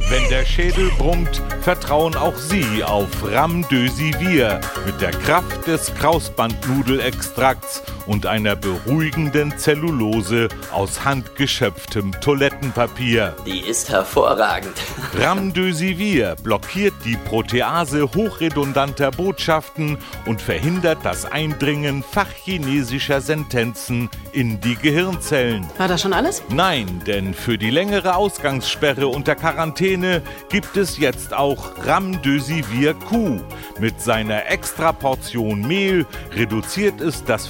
Wenn 0.08 0.28
der 0.28 0.44
Schädel 0.44 0.90
brummt, 0.98 1.42
vertrauen 1.62 2.14
auch 2.14 2.36
Sie 2.36 2.84
auf 2.84 3.08
Ramdösivir 3.24 4.60
mit 4.84 5.00
der 5.00 5.10
Kraft 5.10 5.66
des 5.66 5.92
Krausbandnudelextrakts 5.94 7.82
und 8.06 8.26
einer 8.26 8.56
beruhigenden 8.56 9.56
Zellulose 9.58 10.48
aus 10.72 11.04
handgeschöpftem 11.04 12.12
Toilettenpapier. 12.20 13.34
Die 13.46 13.60
ist 13.60 13.90
hervorragend. 13.90 14.74
Ramdösivir 15.18 16.36
blockiert 16.42 16.94
die 17.04 17.16
Protease 17.16 18.04
hochredundanter 18.14 19.10
Botschaften 19.10 19.98
und 20.26 20.40
verhindert 20.40 20.98
das 21.02 21.24
Eindringen 21.24 22.02
fachchinesischer 22.02 23.20
Sentenzen 23.20 24.08
in 24.32 24.60
die 24.60 24.76
Gehirnzellen. 24.76 25.66
War 25.78 25.88
das 25.88 26.02
schon 26.02 26.12
alles? 26.12 26.42
Nein, 26.50 27.02
denn 27.06 27.34
für 27.34 27.58
die 27.58 27.70
längere 27.70 28.16
Ausgangssperre 28.16 29.08
unter 29.08 29.34
Quarantäne 29.34 30.22
gibt 30.48 30.76
es 30.76 30.98
jetzt 30.98 31.34
auch 31.34 31.72
Ramdösivir 31.84 32.94
Q. 32.94 33.40
Mit 33.78 34.00
seiner 34.00 34.46
Extraportion 34.50 35.66
Mehl 35.66 36.06
reduziert 36.32 37.00
es 37.00 37.24
das 37.24 37.46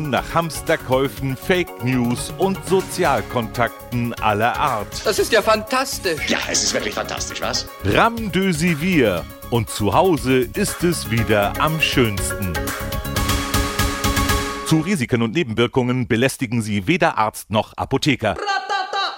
Verlangen 0.00 0.10
nach 0.10 0.34
Hamsterkäufen, 0.34 1.36
Fake 1.36 1.84
News 1.84 2.32
und 2.38 2.58
Sozialkontakten 2.66 4.14
aller 4.14 4.56
Art. 4.56 5.04
Das 5.04 5.18
ist 5.18 5.32
ja 5.32 5.42
fantastisch. 5.42 6.28
Ja, 6.28 6.38
es 6.50 6.62
ist 6.64 6.72
wirklich 6.74 6.94
fantastisch, 6.94 7.40
was? 7.40 7.66
Ramdösivir. 7.84 9.24
Und 9.50 9.68
zu 9.68 9.92
Hause 9.92 10.48
ist 10.54 10.82
es 10.84 11.10
wieder 11.10 11.52
am 11.60 11.80
schönsten. 11.80 12.52
Zu 14.66 14.80
Risiken 14.80 15.22
und 15.22 15.34
Nebenwirkungen 15.34 16.06
belästigen 16.06 16.62
Sie 16.62 16.86
weder 16.86 17.18
Arzt 17.18 17.50
noch 17.50 17.76
Apotheker. 17.76 18.36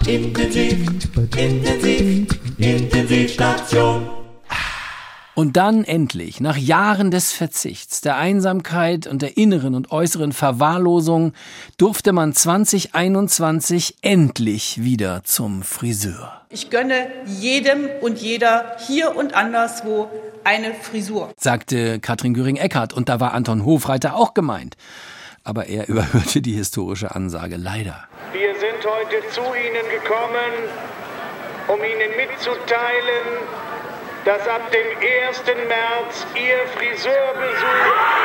Intensiv, 0.05 0.89
intensiv, 1.37 2.27
Intensivstation. 2.57 4.22
Und 5.35 5.57
dann 5.57 5.83
endlich, 5.83 6.41
nach 6.41 6.57
Jahren 6.57 7.09
des 7.09 7.33
Verzichts, 7.33 8.01
der 8.01 8.17
Einsamkeit 8.17 9.07
und 9.07 9.23
der 9.23 9.35
inneren 9.35 9.73
und 9.73 9.91
äußeren 9.91 10.31
Verwahrlosung, 10.31 11.33
durfte 11.77 12.13
man 12.13 12.33
2021 12.33 13.97
endlich 14.03 14.83
wieder 14.83 15.23
zum 15.23 15.63
Friseur. 15.63 16.41
Ich 16.49 16.69
gönne 16.69 17.07
jedem 17.25 17.89
und 18.01 18.19
jeder 18.19 18.77
hier 18.85 19.15
und 19.15 19.33
anderswo 19.33 20.07
eine 20.43 20.75
Frisur, 20.75 21.33
sagte 21.35 21.99
Katrin 21.99 22.35
Göring-Eckardt. 22.35 22.93
Und 22.93 23.09
da 23.09 23.19
war 23.19 23.33
Anton 23.33 23.65
Hofreiter 23.65 24.15
auch 24.15 24.35
gemeint. 24.35 24.77
Aber 25.43 25.65
er 25.65 25.87
überhörte 25.89 26.41
die 26.41 26.53
historische 26.53 27.15
Ansage 27.15 27.55
leider. 27.55 28.03
Wir 28.33 28.53
sind 28.53 28.85
heute 28.85 29.27
zu 29.31 29.41
Ihnen 29.41 29.89
gekommen, 29.89 30.69
um 31.69 31.79
Ihnen 31.79 32.15
mitzuteilen, 32.17 33.72
dass 34.25 34.47
ab 34.47 34.71
dem 34.71 34.97
1. 34.97 35.43
März 35.67 36.25
Ihr 36.35 36.67
Friseurbesuch. 36.75 38.23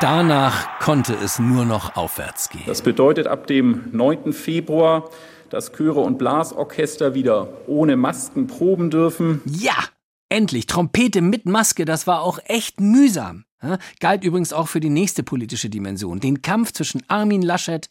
Danach 0.00 0.78
konnte 0.80 1.14
es 1.14 1.38
nur 1.38 1.64
noch 1.64 1.96
aufwärts 1.96 2.48
gehen. 2.48 2.64
Das 2.66 2.82
bedeutet 2.82 3.26
ab 3.26 3.46
dem 3.46 3.84
9. 3.92 4.32
Februar, 4.32 5.08
dass 5.48 5.72
Chöre 5.72 6.00
und 6.00 6.18
Blasorchester 6.18 7.14
wieder 7.14 7.48
ohne 7.66 7.96
Masken 7.96 8.46
proben 8.46 8.90
dürfen. 8.90 9.40
Ja, 9.46 9.76
endlich. 10.28 10.66
Trompete 10.66 11.20
mit 11.20 11.46
Maske, 11.46 11.84
das 11.84 12.06
war 12.06 12.22
auch 12.22 12.40
echt 12.46 12.80
mühsam. 12.80 13.44
Ja, 13.62 13.78
galt 14.00 14.24
übrigens 14.24 14.52
auch 14.52 14.66
für 14.66 14.80
die 14.80 14.90
nächste 14.90 15.22
politische 15.22 15.70
Dimension, 15.70 16.18
den 16.18 16.42
Kampf 16.42 16.72
zwischen 16.72 17.04
Armin 17.06 17.42
Laschet 17.42 17.88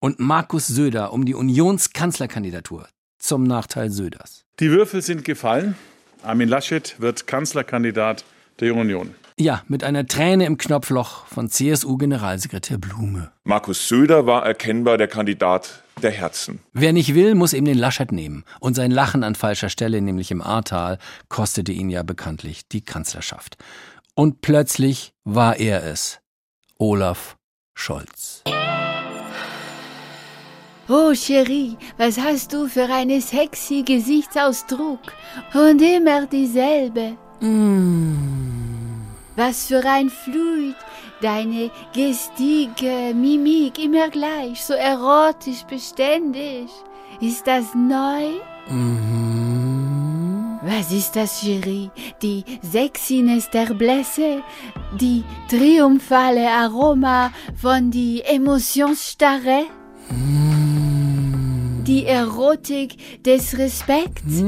und 0.00 0.18
Markus 0.18 0.66
Söder 0.66 1.12
um 1.12 1.24
die 1.24 1.34
Unionskanzlerkandidatur 1.34 2.88
zum 3.18 3.44
Nachteil 3.44 3.90
Söders. 3.90 4.41
Die 4.60 4.70
Würfel 4.70 5.00
sind 5.00 5.24
gefallen. 5.24 5.76
Armin 6.22 6.48
Laschet 6.48 7.00
wird 7.00 7.26
Kanzlerkandidat 7.26 8.24
der 8.60 8.68
Jungen 8.68 8.82
Union. 8.82 9.14
Ja, 9.38 9.62
mit 9.66 9.82
einer 9.82 10.06
Träne 10.06 10.44
im 10.44 10.58
Knopfloch 10.58 11.26
von 11.26 11.48
CSU-Generalsekretär 11.48 12.76
Blume. 12.76 13.32
Markus 13.44 13.88
Söder 13.88 14.26
war 14.26 14.44
erkennbar 14.44 14.98
der 14.98 15.08
Kandidat 15.08 15.82
der 16.02 16.10
Herzen. 16.10 16.60
Wer 16.74 16.92
nicht 16.92 17.14
will, 17.14 17.34
muss 17.34 17.54
eben 17.54 17.64
den 17.64 17.78
Laschet 17.78 18.12
nehmen. 18.12 18.44
Und 18.60 18.74
sein 18.74 18.90
Lachen 18.90 19.24
an 19.24 19.34
falscher 19.34 19.70
Stelle, 19.70 20.02
nämlich 20.02 20.30
im 20.30 20.42
Ahrtal, 20.42 20.98
kostete 21.28 21.72
ihn 21.72 21.88
ja 21.88 22.02
bekanntlich 22.02 22.68
die 22.68 22.84
Kanzlerschaft. 22.84 23.56
Und 24.14 24.42
plötzlich 24.42 25.14
war 25.24 25.56
er 25.56 25.82
es. 25.84 26.20
Olaf 26.78 27.36
Scholz. 27.74 28.42
Oh, 30.88 31.14
Cherie, 31.14 31.76
was 31.96 32.18
hast 32.18 32.52
du 32.52 32.66
für 32.66 32.92
einen 32.92 33.20
sexy 33.20 33.82
Gesichtsausdruck? 33.82 35.00
Und 35.54 35.80
immer 35.80 36.26
dieselbe. 36.26 37.16
Was 39.36 39.66
für 39.66 39.84
ein 39.86 40.10
Fluid, 40.10 40.74
deine 41.20 41.70
Gestike, 41.94 43.14
Mimik, 43.14 43.78
immer 43.78 44.08
gleich, 44.08 44.60
so 44.60 44.74
erotisch 44.74 45.62
beständig. 45.70 46.68
Ist 47.20 47.46
das 47.46 47.66
neu? 47.76 48.40
Was 50.62 50.90
ist 50.90 51.14
das, 51.14 51.40
Cherie? 51.40 51.92
Die 52.22 52.44
Sexiness 52.60 53.48
der 53.50 53.66
Blässe, 53.66 54.42
die 55.00 55.22
triumphale 55.48 56.50
Aroma 56.50 57.30
von 57.54 57.92
die 57.92 58.20
Emotionsstarre? 58.22 59.66
Die 61.84 62.06
Erotik 62.06 63.22
des 63.24 63.58
Respekts? 63.58 64.38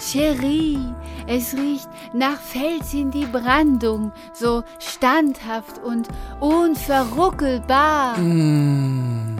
Cherie, 0.00 0.80
es 1.28 1.54
riecht 1.54 1.88
nach 2.12 2.40
Fels 2.40 2.92
in 2.92 3.12
die 3.12 3.26
Brandung, 3.26 4.10
so 4.34 4.64
standhaft 4.80 5.80
und 5.84 6.08
unverruckelbar. 6.40 8.18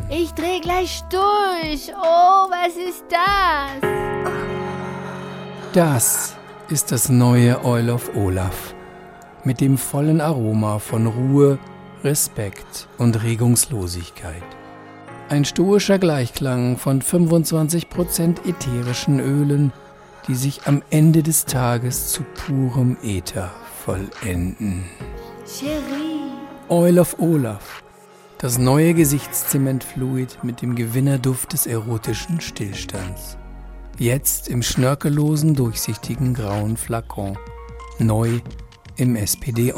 Ich 0.09 0.33
dreh 0.35 0.61
gleich 0.61 1.03
durch. 1.11 1.93
Oh, 2.01 2.49
was 2.49 2.77
ist 2.77 3.05
das? 3.11 3.81
Das 5.73 6.37
ist 6.69 6.93
das 6.93 7.09
neue 7.09 7.65
Oil 7.65 7.91
of 7.91 8.15
Olaf. 8.15 8.75
Mit 9.43 9.61
dem 9.61 9.77
vollen 9.77 10.21
Aroma 10.21 10.79
von 10.79 11.09
Ruhe, 11.09 11.59
Respekt 12.05 12.87
und 12.99 13.23
Regungslosigkeit. 13.25 14.56
Ein 15.29 15.45
stoischer 15.45 15.99
Gleichklang 15.99 16.77
von 16.77 17.03
25% 17.03 18.49
ätherischen 18.49 19.19
Ölen, 19.19 19.73
die 20.29 20.37
sich 20.37 20.67
am 20.67 20.83
Ende 20.91 21.25
des 21.25 21.47
Tages 21.47 22.13
zu 22.13 22.23
purem 22.23 22.97
Äther 23.03 23.51
vollenden. 23.85 24.85
Oil 26.69 27.01
of 27.01 27.19
Olaf. 27.19 27.83
Das 28.39 28.59
neue 28.59 28.95
Gesichtszementfluid 28.95 30.45
mit 30.45 30.63
dem 30.63 30.77
Gewinnerduft 30.77 31.55
des 31.55 31.67
erotischen 31.67 32.41
Stillstands. 32.41 33.37
Jetzt 33.99 34.49
im 34.49 34.63
schnörkellosen, 34.63 35.57
durchsichtigen 35.57 36.35
grauen 36.35 36.77
Flakon. 36.77 37.37
Neu 37.99 38.41
im 38.97 39.17
SPD 39.17 39.73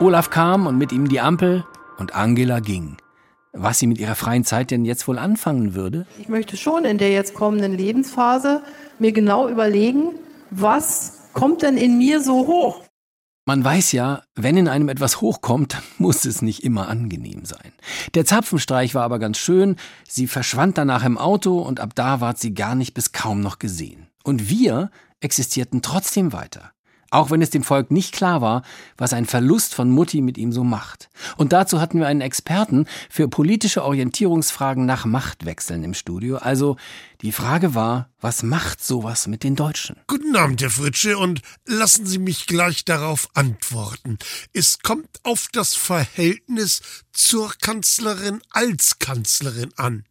Olaf 0.00 0.30
kam 0.30 0.66
und 0.66 0.78
mit 0.78 0.92
ihm 0.92 1.10
die 1.10 1.20
Ampel 1.20 1.62
und 1.98 2.14
Angela 2.14 2.60
ging. 2.60 2.96
Was 3.52 3.78
sie 3.78 3.86
mit 3.86 3.98
ihrer 3.98 4.14
freien 4.14 4.44
Zeit 4.44 4.70
denn 4.70 4.86
jetzt 4.86 5.06
wohl 5.06 5.18
anfangen 5.18 5.74
würde? 5.74 6.06
Ich 6.18 6.30
möchte 6.30 6.56
schon 6.56 6.86
in 6.86 6.96
der 6.96 7.10
jetzt 7.10 7.34
kommenden 7.34 7.76
Lebensphase 7.76 8.62
mir 8.98 9.12
genau 9.12 9.46
überlegen, 9.46 10.14
was 10.50 11.28
kommt 11.34 11.60
denn 11.60 11.76
in 11.76 11.98
mir 11.98 12.22
so 12.22 12.46
hoch? 12.46 12.82
Man 13.44 13.62
weiß 13.62 13.92
ja, 13.92 14.22
wenn 14.34 14.56
in 14.56 14.68
einem 14.68 14.88
etwas 14.88 15.20
hochkommt, 15.20 15.76
muss 15.98 16.24
es 16.24 16.40
nicht 16.40 16.64
immer 16.64 16.88
angenehm 16.88 17.44
sein. 17.44 17.72
Der 18.14 18.24
Zapfenstreich 18.24 18.94
war 18.94 19.02
aber 19.02 19.18
ganz 19.18 19.36
schön, 19.36 19.76
sie 20.08 20.26
verschwand 20.26 20.78
danach 20.78 21.04
im 21.04 21.18
Auto 21.18 21.58
und 21.58 21.78
ab 21.78 21.94
da 21.94 22.22
ward 22.22 22.38
sie 22.38 22.54
gar 22.54 22.74
nicht 22.74 22.94
bis 22.94 23.12
kaum 23.12 23.42
noch 23.42 23.58
gesehen. 23.58 24.06
Und 24.24 24.48
wir 24.48 24.90
existierten 25.20 25.82
trotzdem 25.82 26.32
weiter. 26.32 26.72
Auch 27.10 27.30
wenn 27.30 27.42
es 27.42 27.50
dem 27.50 27.64
Volk 27.64 27.90
nicht 27.90 28.12
klar 28.12 28.40
war, 28.40 28.62
was 28.96 29.12
ein 29.12 29.26
Verlust 29.26 29.74
von 29.74 29.90
Mutti 29.90 30.20
mit 30.20 30.38
ihm 30.38 30.52
so 30.52 30.62
macht. 30.62 31.10
Und 31.36 31.52
dazu 31.52 31.80
hatten 31.80 31.98
wir 31.98 32.06
einen 32.06 32.20
Experten 32.20 32.86
für 33.08 33.28
politische 33.28 33.84
Orientierungsfragen 33.84 34.86
nach 34.86 35.04
Machtwechseln 35.04 35.82
im 35.82 35.94
Studio. 35.94 36.36
Also 36.36 36.76
die 37.22 37.32
Frage 37.32 37.74
war, 37.74 38.08
was 38.20 38.42
macht 38.42 38.84
sowas 38.84 39.26
mit 39.26 39.42
den 39.42 39.56
Deutschen? 39.56 39.96
Guten 40.06 40.36
Abend, 40.36 40.62
Herr 40.62 40.70
Fritsche, 40.70 41.18
und 41.18 41.42
lassen 41.66 42.06
Sie 42.06 42.18
mich 42.18 42.46
gleich 42.46 42.84
darauf 42.84 43.28
antworten. 43.34 44.18
Es 44.52 44.78
kommt 44.78 45.08
auf 45.24 45.48
das 45.52 45.74
Verhältnis 45.74 46.80
zur 47.12 47.52
Kanzlerin 47.60 48.40
als 48.50 49.00
Kanzlerin 49.00 49.72
an 49.76 50.04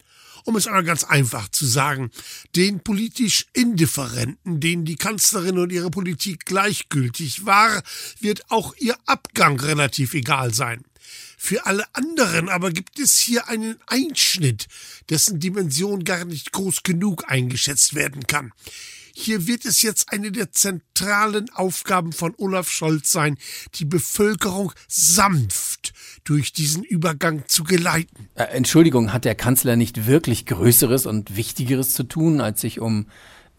um 0.45 0.56
es 0.56 0.68
einmal 0.68 0.84
ganz 0.84 1.03
einfach 1.03 1.49
zu 1.49 1.66
sagen, 1.66 2.11
den 2.56 2.82
politisch 2.82 3.48
Indifferenten, 3.53 4.60
denen 4.60 4.86
die 4.86 4.95
Kanzlerin 4.95 5.57
und 5.57 5.72
ihre 5.72 5.91
Politik 5.91 6.45
gleichgültig 6.45 7.45
war, 7.45 7.84
wird 8.20 8.49
auch 8.52 8.76
ihr 8.78 8.98
Abgang 9.06 9.60
relativ 9.60 10.14
egal 10.14 10.53
sein. 10.53 10.84
Für 11.38 11.66
alle 11.66 11.86
anderen 11.94 12.49
aber 12.49 12.72
gibt 12.72 12.99
es 12.99 13.18
hier 13.18 13.48
einen 13.48 13.78
Einschnitt, 13.88 14.68
dessen 15.10 15.40
Dimension 15.40 16.03
gar 16.03 16.26
nicht 16.26 16.52
groß 16.52 16.84
genug 16.84 17.30
eingeschätzt 17.32 17.95
werden 17.95 18.28
kann. 18.28 18.52
Hier 19.16 19.48
wird 19.48 19.66
es 19.66 19.82
jetzt 19.82 20.11
eine 20.11 20.32
der 20.32 20.52
zentralen 20.52 21.49
Aufgaben 21.52 22.14
von 22.14 22.34
Olaf 22.38 22.70
Scholz 22.70 23.11
sein, 23.11 23.38
die 23.76 23.86
Bevölkerung 23.86 24.74
sanft 24.88 25.94
durch 26.23 26.53
diesen 26.53 26.83
Übergang 26.83 27.43
zu 27.47 27.63
geleiten. 27.63 28.29
Äh, 28.35 28.43
Entschuldigung, 28.45 29.13
hat 29.13 29.25
der 29.25 29.35
Kanzler 29.35 29.75
nicht 29.75 30.07
wirklich 30.07 30.45
Größeres 30.45 31.05
und 31.05 31.35
Wichtigeres 31.35 31.93
zu 31.93 32.03
tun, 32.03 32.41
als 32.41 32.61
sich 32.61 32.79
um, 32.79 33.07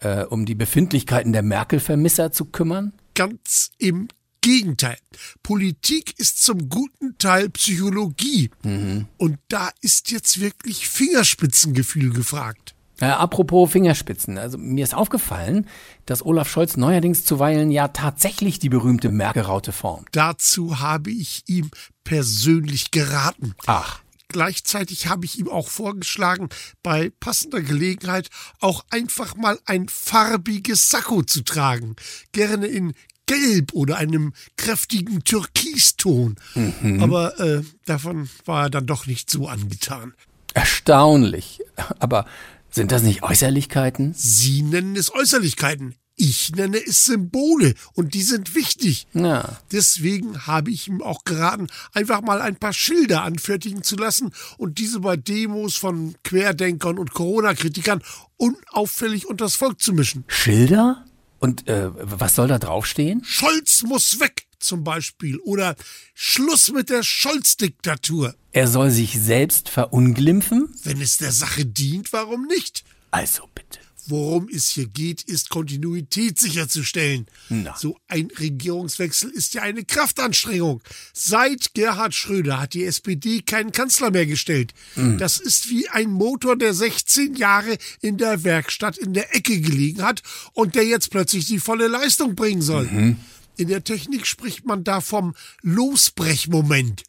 äh, 0.00 0.24
um 0.24 0.46
die 0.46 0.54
Befindlichkeiten 0.54 1.32
der 1.32 1.42
Merkel-Vermisser 1.42 2.32
zu 2.32 2.46
kümmern? 2.46 2.92
Ganz 3.14 3.70
im 3.78 4.08
Gegenteil. 4.40 4.96
Politik 5.42 6.18
ist 6.18 6.42
zum 6.42 6.68
guten 6.68 7.18
Teil 7.18 7.50
Psychologie. 7.50 8.50
Mhm. 8.62 9.06
Und 9.18 9.38
da 9.48 9.70
ist 9.82 10.10
jetzt 10.10 10.40
wirklich 10.40 10.88
Fingerspitzengefühl 10.88 12.12
gefragt. 12.12 12.74
Äh, 13.00 13.06
apropos 13.06 13.70
Fingerspitzen, 13.70 14.36
also 14.36 14.58
mir 14.58 14.84
ist 14.84 14.94
aufgefallen, 14.94 15.66
dass 16.04 16.24
Olaf 16.24 16.50
Scholz 16.50 16.76
neuerdings 16.76 17.24
zuweilen 17.24 17.70
ja 17.70 17.88
tatsächlich 17.88 18.58
die 18.58 18.68
berühmte 18.68 19.10
Merkel-Raute 19.10 19.72
formt. 19.72 20.08
Dazu 20.12 20.80
habe 20.80 21.10
ich 21.10 21.42
ihm 21.46 21.70
persönlich 22.04 22.90
geraten. 22.90 23.54
Ach. 23.66 24.00
Gleichzeitig 24.28 25.08
habe 25.08 25.24
ich 25.24 25.38
ihm 25.38 25.48
auch 25.48 25.68
vorgeschlagen, 25.68 26.50
bei 26.84 27.10
passender 27.18 27.62
Gelegenheit 27.62 28.28
auch 28.60 28.84
einfach 28.90 29.34
mal 29.34 29.58
ein 29.64 29.88
farbiges 29.88 30.90
Sakko 30.90 31.22
zu 31.22 31.42
tragen. 31.42 31.96
Gerne 32.32 32.66
in 32.66 32.92
Gelb 33.26 33.72
oder 33.72 33.96
einem 33.96 34.32
kräftigen 34.56 35.24
Türkiston. 35.24 36.36
Mhm. 36.54 37.02
Aber 37.02 37.40
äh, 37.40 37.62
davon 37.86 38.28
war 38.44 38.64
er 38.64 38.70
dann 38.70 38.86
doch 38.86 39.06
nicht 39.06 39.30
so 39.30 39.48
angetan. 39.48 40.14
Erstaunlich. 40.54 41.60
Aber 41.98 42.26
sind 42.70 42.92
das 42.92 43.02
nicht 43.02 43.22
Äußerlichkeiten? 43.22 44.14
Sie 44.16 44.62
nennen 44.62 44.96
es 44.96 45.12
Äußerlichkeiten. 45.14 45.94
Ich 46.16 46.54
nenne 46.54 46.76
es 46.76 47.06
Symbole 47.06 47.74
und 47.94 48.12
die 48.12 48.22
sind 48.22 48.54
wichtig. 48.54 49.06
Ja. 49.14 49.56
Deswegen 49.72 50.46
habe 50.46 50.70
ich 50.70 50.86
ihm 50.86 51.00
auch 51.00 51.24
geraten, 51.24 51.68
einfach 51.94 52.20
mal 52.20 52.42
ein 52.42 52.56
paar 52.56 52.74
Schilder 52.74 53.22
anfertigen 53.22 53.82
zu 53.82 53.96
lassen 53.96 54.32
und 54.58 54.78
diese 54.78 55.00
bei 55.00 55.16
Demos 55.16 55.76
von 55.76 56.14
Querdenkern 56.22 56.98
und 56.98 57.14
Corona-Kritikern 57.14 58.02
unauffällig 58.36 59.28
unters 59.28 59.56
Volk 59.56 59.80
zu 59.80 59.94
mischen. 59.94 60.24
Schilder? 60.26 61.06
Und 61.38 61.66
äh, 61.68 61.88
was 61.94 62.34
soll 62.34 62.48
da 62.48 62.58
draufstehen? 62.58 63.24
Scholz 63.24 63.82
muss 63.82 64.20
weg 64.20 64.46
zum 64.62 64.84
Beispiel 64.84 65.38
oder 65.38 65.76
Schluss 66.14 66.70
mit 66.72 66.90
der 66.90 67.02
Scholz-Diktatur. 67.02 68.34
Er 68.52 68.68
soll 68.68 68.90
sich 68.90 69.18
selbst 69.20 69.68
verunglimpfen? 69.68 70.68
Wenn 70.82 71.00
es 71.00 71.18
der 71.18 71.32
Sache 71.32 71.66
dient, 71.66 72.12
warum 72.12 72.46
nicht? 72.46 72.84
Also 73.10 73.48
bitte. 73.54 73.78
Worum 74.06 74.48
es 74.48 74.70
hier 74.70 74.86
geht, 74.86 75.22
ist 75.22 75.50
Kontinuität 75.50 76.38
sicherzustellen. 76.38 77.26
Na. 77.48 77.76
So 77.78 77.96
ein 78.08 78.28
Regierungswechsel 78.38 79.30
ist 79.30 79.54
ja 79.54 79.62
eine 79.62 79.84
Kraftanstrengung. 79.84 80.82
Seit 81.12 81.74
Gerhard 81.74 82.14
Schröder 82.14 82.60
hat 82.60 82.74
die 82.74 82.84
SPD 82.84 83.42
keinen 83.42 83.72
Kanzler 83.72 84.10
mehr 84.10 84.26
gestellt. 84.26 84.74
Mhm. 84.96 85.18
Das 85.18 85.38
ist 85.38 85.70
wie 85.70 85.88
ein 85.88 86.10
Motor, 86.10 86.56
der 86.56 86.74
16 86.74 87.36
Jahre 87.36 87.78
in 88.00 88.16
der 88.16 88.42
Werkstatt 88.42 88.98
in 88.98 89.12
der 89.12 89.34
Ecke 89.34 89.60
gelegen 89.60 90.02
hat 90.02 90.22
und 90.54 90.74
der 90.74 90.84
jetzt 90.84 91.10
plötzlich 91.10 91.46
die 91.46 91.60
volle 91.60 91.86
Leistung 91.86 92.34
bringen 92.34 92.62
soll. 92.62 92.86
Mhm. 92.86 93.16
In 93.60 93.68
der 93.68 93.84
Technik 93.84 94.26
spricht 94.26 94.64
man 94.64 94.84
da 94.84 95.02
vom 95.02 95.34
Losbrechmoment. 95.60 97.02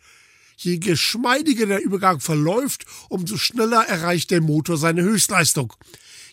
Je 0.57 0.79
geschmeidiger 0.79 1.65
der 1.65 1.81
Übergang 1.81 2.19
verläuft, 2.19 2.83
umso 3.07 3.37
schneller 3.37 3.87
erreicht 3.87 4.31
der 4.31 4.41
Motor 4.41 4.75
seine 4.75 5.01
Höchstleistung. 5.01 5.71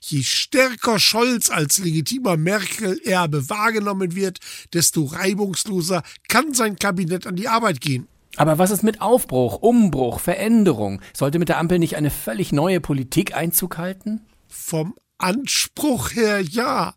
Je 0.00 0.24
stärker 0.24 0.98
Scholz 0.98 1.50
als 1.50 1.78
legitimer 1.78 2.36
Merkel-Erbe 2.36 3.48
wahrgenommen 3.48 4.16
wird, 4.16 4.40
desto 4.72 5.04
reibungsloser 5.04 6.02
kann 6.26 6.52
sein 6.52 6.74
Kabinett 6.74 7.28
an 7.28 7.36
die 7.36 7.46
Arbeit 7.46 7.80
gehen. 7.80 8.08
Aber 8.34 8.58
was 8.58 8.72
ist 8.72 8.82
mit 8.82 9.00
Aufbruch, 9.00 9.58
Umbruch, 9.58 10.18
Veränderung? 10.18 11.00
Sollte 11.14 11.38
mit 11.38 11.48
der 11.48 11.58
Ampel 11.58 11.78
nicht 11.78 11.94
eine 11.94 12.10
völlig 12.10 12.50
neue 12.50 12.80
Politik 12.80 13.36
Einzug 13.36 13.78
halten? 13.78 14.22
Vom 14.48 14.96
Anspruch 15.18 16.10
her 16.16 16.40
ja, 16.40 16.94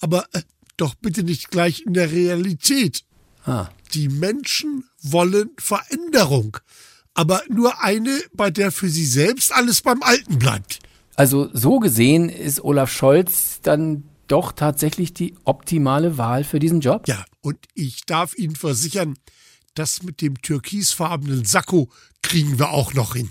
aber 0.00 0.26
äh, 0.32 0.42
doch 0.76 0.94
bitte 0.94 1.22
nicht 1.22 1.50
gleich 1.50 1.82
in 1.86 1.94
der 1.94 2.10
Realität. 2.12 3.04
Ah. 3.44 3.68
Die 3.92 4.08
Menschen 4.08 4.84
wollen 5.02 5.50
Veränderung, 5.58 6.56
aber 7.14 7.42
nur 7.48 7.82
eine, 7.82 8.18
bei 8.32 8.50
der 8.50 8.72
für 8.72 8.88
sie 8.88 9.06
selbst 9.06 9.52
alles 9.52 9.82
beim 9.82 10.02
Alten 10.02 10.38
bleibt. 10.38 10.80
Also 11.16 11.48
so 11.52 11.78
gesehen 11.78 12.28
ist 12.28 12.62
Olaf 12.64 12.90
Scholz 12.90 13.60
dann 13.62 14.04
doch 14.26 14.52
tatsächlich 14.52 15.12
die 15.12 15.34
optimale 15.44 16.18
Wahl 16.18 16.44
für 16.44 16.58
diesen 16.58 16.80
Job? 16.80 17.06
Ja, 17.06 17.24
und 17.40 17.58
ich 17.74 18.04
darf 18.06 18.36
Ihnen 18.36 18.56
versichern, 18.56 19.14
das 19.74 20.02
mit 20.02 20.22
dem 20.22 20.40
türkisfarbenen 20.40 21.44
Sakko 21.44 21.88
kriegen 22.22 22.58
wir 22.58 22.70
auch 22.70 22.94
noch 22.94 23.14
hin. 23.14 23.30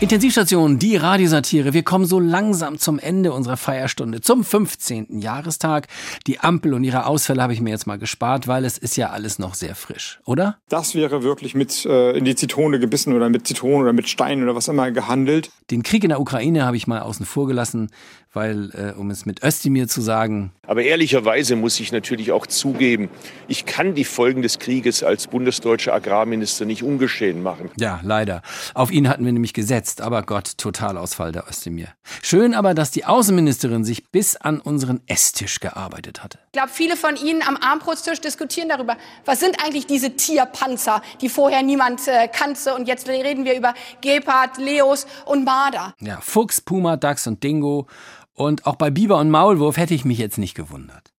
Intensivstation, 0.00 0.78
die 0.78 0.94
Radiosatire. 0.94 1.74
Wir 1.74 1.82
kommen 1.82 2.04
so 2.04 2.20
langsam 2.20 2.78
zum 2.78 3.00
Ende 3.00 3.32
unserer 3.32 3.56
Feierstunde, 3.56 4.20
zum 4.20 4.44
15. 4.44 5.18
Jahrestag. 5.18 5.88
Die 6.28 6.38
Ampel 6.38 6.72
und 6.74 6.84
ihre 6.84 7.06
Ausfälle 7.06 7.42
habe 7.42 7.52
ich 7.52 7.60
mir 7.60 7.70
jetzt 7.70 7.88
mal 7.88 7.98
gespart, 7.98 8.46
weil 8.46 8.64
es 8.64 8.78
ist 8.78 8.96
ja 8.96 9.10
alles 9.10 9.40
noch 9.40 9.54
sehr 9.54 9.74
frisch, 9.74 10.20
oder? 10.24 10.58
Das 10.68 10.94
wäre 10.94 11.24
wirklich 11.24 11.56
mit 11.56 11.84
äh, 11.84 12.16
in 12.16 12.24
die 12.24 12.36
Zitrone 12.36 12.78
gebissen 12.78 13.12
oder 13.12 13.28
mit 13.28 13.48
Zitronen 13.48 13.82
oder 13.82 13.92
mit 13.92 14.08
Steinen 14.08 14.44
oder 14.44 14.54
was 14.54 14.68
immer 14.68 14.92
gehandelt. 14.92 15.50
Den 15.72 15.82
Krieg 15.82 16.04
in 16.04 16.10
der 16.10 16.20
Ukraine 16.20 16.64
habe 16.64 16.76
ich 16.76 16.86
mal 16.86 17.00
außen 17.00 17.26
vor 17.26 17.48
gelassen, 17.48 17.90
weil, 18.32 18.70
äh, 18.72 18.98
um 18.98 19.10
es 19.10 19.26
mit 19.26 19.42
Özdemir 19.42 19.88
zu 19.88 20.00
sagen, 20.00 20.52
Aber 20.66 20.82
ehrlicherweise 20.82 21.56
muss 21.56 21.80
ich 21.80 21.92
natürlich 21.92 22.32
auch 22.32 22.46
zugeben, 22.46 23.08
ich 23.48 23.66
kann 23.66 23.94
die 23.94 24.04
Folgen 24.04 24.42
des 24.42 24.58
Krieges 24.58 25.02
als 25.02 25.26
bundesdeutscher 25.26 25.94
Agrarminister 25.94 26.64
nicht 26.64 26.82
ungeschehen 26.82 27.42
machen. 27.42 27.70
Ja, 27.78 28.00
leider. 28.02 28.42
Auf 28.74 28.90
ihn 28.90 29.08
hatten 29.08 29.24
wir 29.24 29.32
nämlich 29.32 29.54
gesetzt, 29.54 30.00
aber 30.00 30.22
Gott, 30.22 30.58
Totalausfall 30.58 31.32
der 31.32 31.46
Özdemir. 31.48 31.88
Schön 32.22 32.54
aber, 32.54 32.74
dass 32.74 32.90
die 32.90 33.04
Außenministerin 33.04 33.84
sich 33.84 34.10
bis 34.10 34.36
an 34.36 34.60
unseren 34.60 35.00
Esstisch 35.06 35.60
gearbeitet 35.60 36.22
hatte. 36.22 36.38
Ich 36.58 36.60
glaube, 36.60 36.74
viele 36.74 36.96
von 36.96 37.14
Ihnen 37.14 37.40
am 37.42 37.56
Armbrusttisch 37.56 38.20
diskutieren 38.20 38.68
darüber, 38.68 38.96
was 39.24 39.38
sind 39.38 39.64
eigentlich 39.64 39.86
diese 39.86 40.16
Tierpanzer, 40.16 41.02
die 41.20 41.28
vorher 41.28 41.62
niemand 41.62 42.08
äh, 42.08 42.26
kannte. 42.26 42.74
Und 42.74 42.88
jetzt 42.88 43.08
reden 43.08 43.44
wir 43.44 43.56
über 43.56 43.74
Gepard, 44.00 44.58
Leos 44.58 45.06
und 45.24 45.44
Marder. 45.44 45.94
Ja, 46.00 46.18
Fuchs, 46.20 46.60
Puma, 46.60 46.96
Dachs 46.96 47.28
und 47.28 47.44
Dingo. 47.44 47.86
Und 48.34 48.66
auch 48.66 48.74
bei 48.74 48.90
Biber 48.90 49.18
und 49.18 49.30
Maulwurf 49.30 49.76
hätte 49.76 49.94
ich 49.94 50.04
mich 50.04 50.18
jetzt 50.18 50.36
nicht 50.36 50.56
gewundert. 50.56 51.12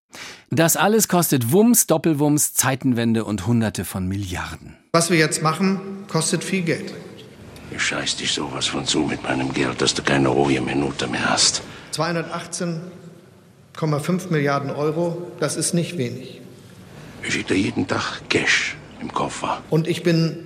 Das 0.50 0.76
alles 0.76 1.08
kostet 1.08 1.54
Wumms, 1.54 1.88
Doppelwumms, 1.88 2.54
Zeitenwende 2.54 3.24
und 3.24 3.48
Hunderte 3.48 3.86
von 3.86 4.10
Milliarden. 4.10 4.76
Was 4.92 5.10
wir 5.10 5.18
jetzt 5.18 5.42
machen, 5.42 6.04
kostet 6.10 6.44
viel 6.44 6.64
Geld. 6.64 6.94
Ich 7.72 7.82
scheiß 7.82 8.18
dich 8.18 8.34
sowas 8.34 8.68
von 8.68 8.86
zu 8.86 9.06
mit 9.06 9.24
meinem 9.24 9.54
Geld, 9.54 9.82
dass 9.82 9.94
du 9.94 10.04
keine 10.04 10.28
ruhige 10.28 10.60
Minute 10.60 11.08
mehr 11.08 11.30
hast. 11.30 11.62
218,5 13.80 14.32
Milliarden 14.32 14.72
Euro, 14.72 15.32
das 15.40 15.56
ist 15.56 15.74
nicht 15.74 15.98
wenig. 15.98 16.42
Ich 17.24 17.46
dir 17.46 17.56
jeden 17.56 17.88
Tag 17.88 18.22
Cash 18.30 18.76
im 19.02 19.14
Koffer. 19.14 19.62
Und 19.70 19.88
ich 19.88 20.04
bin, 20.04 20.38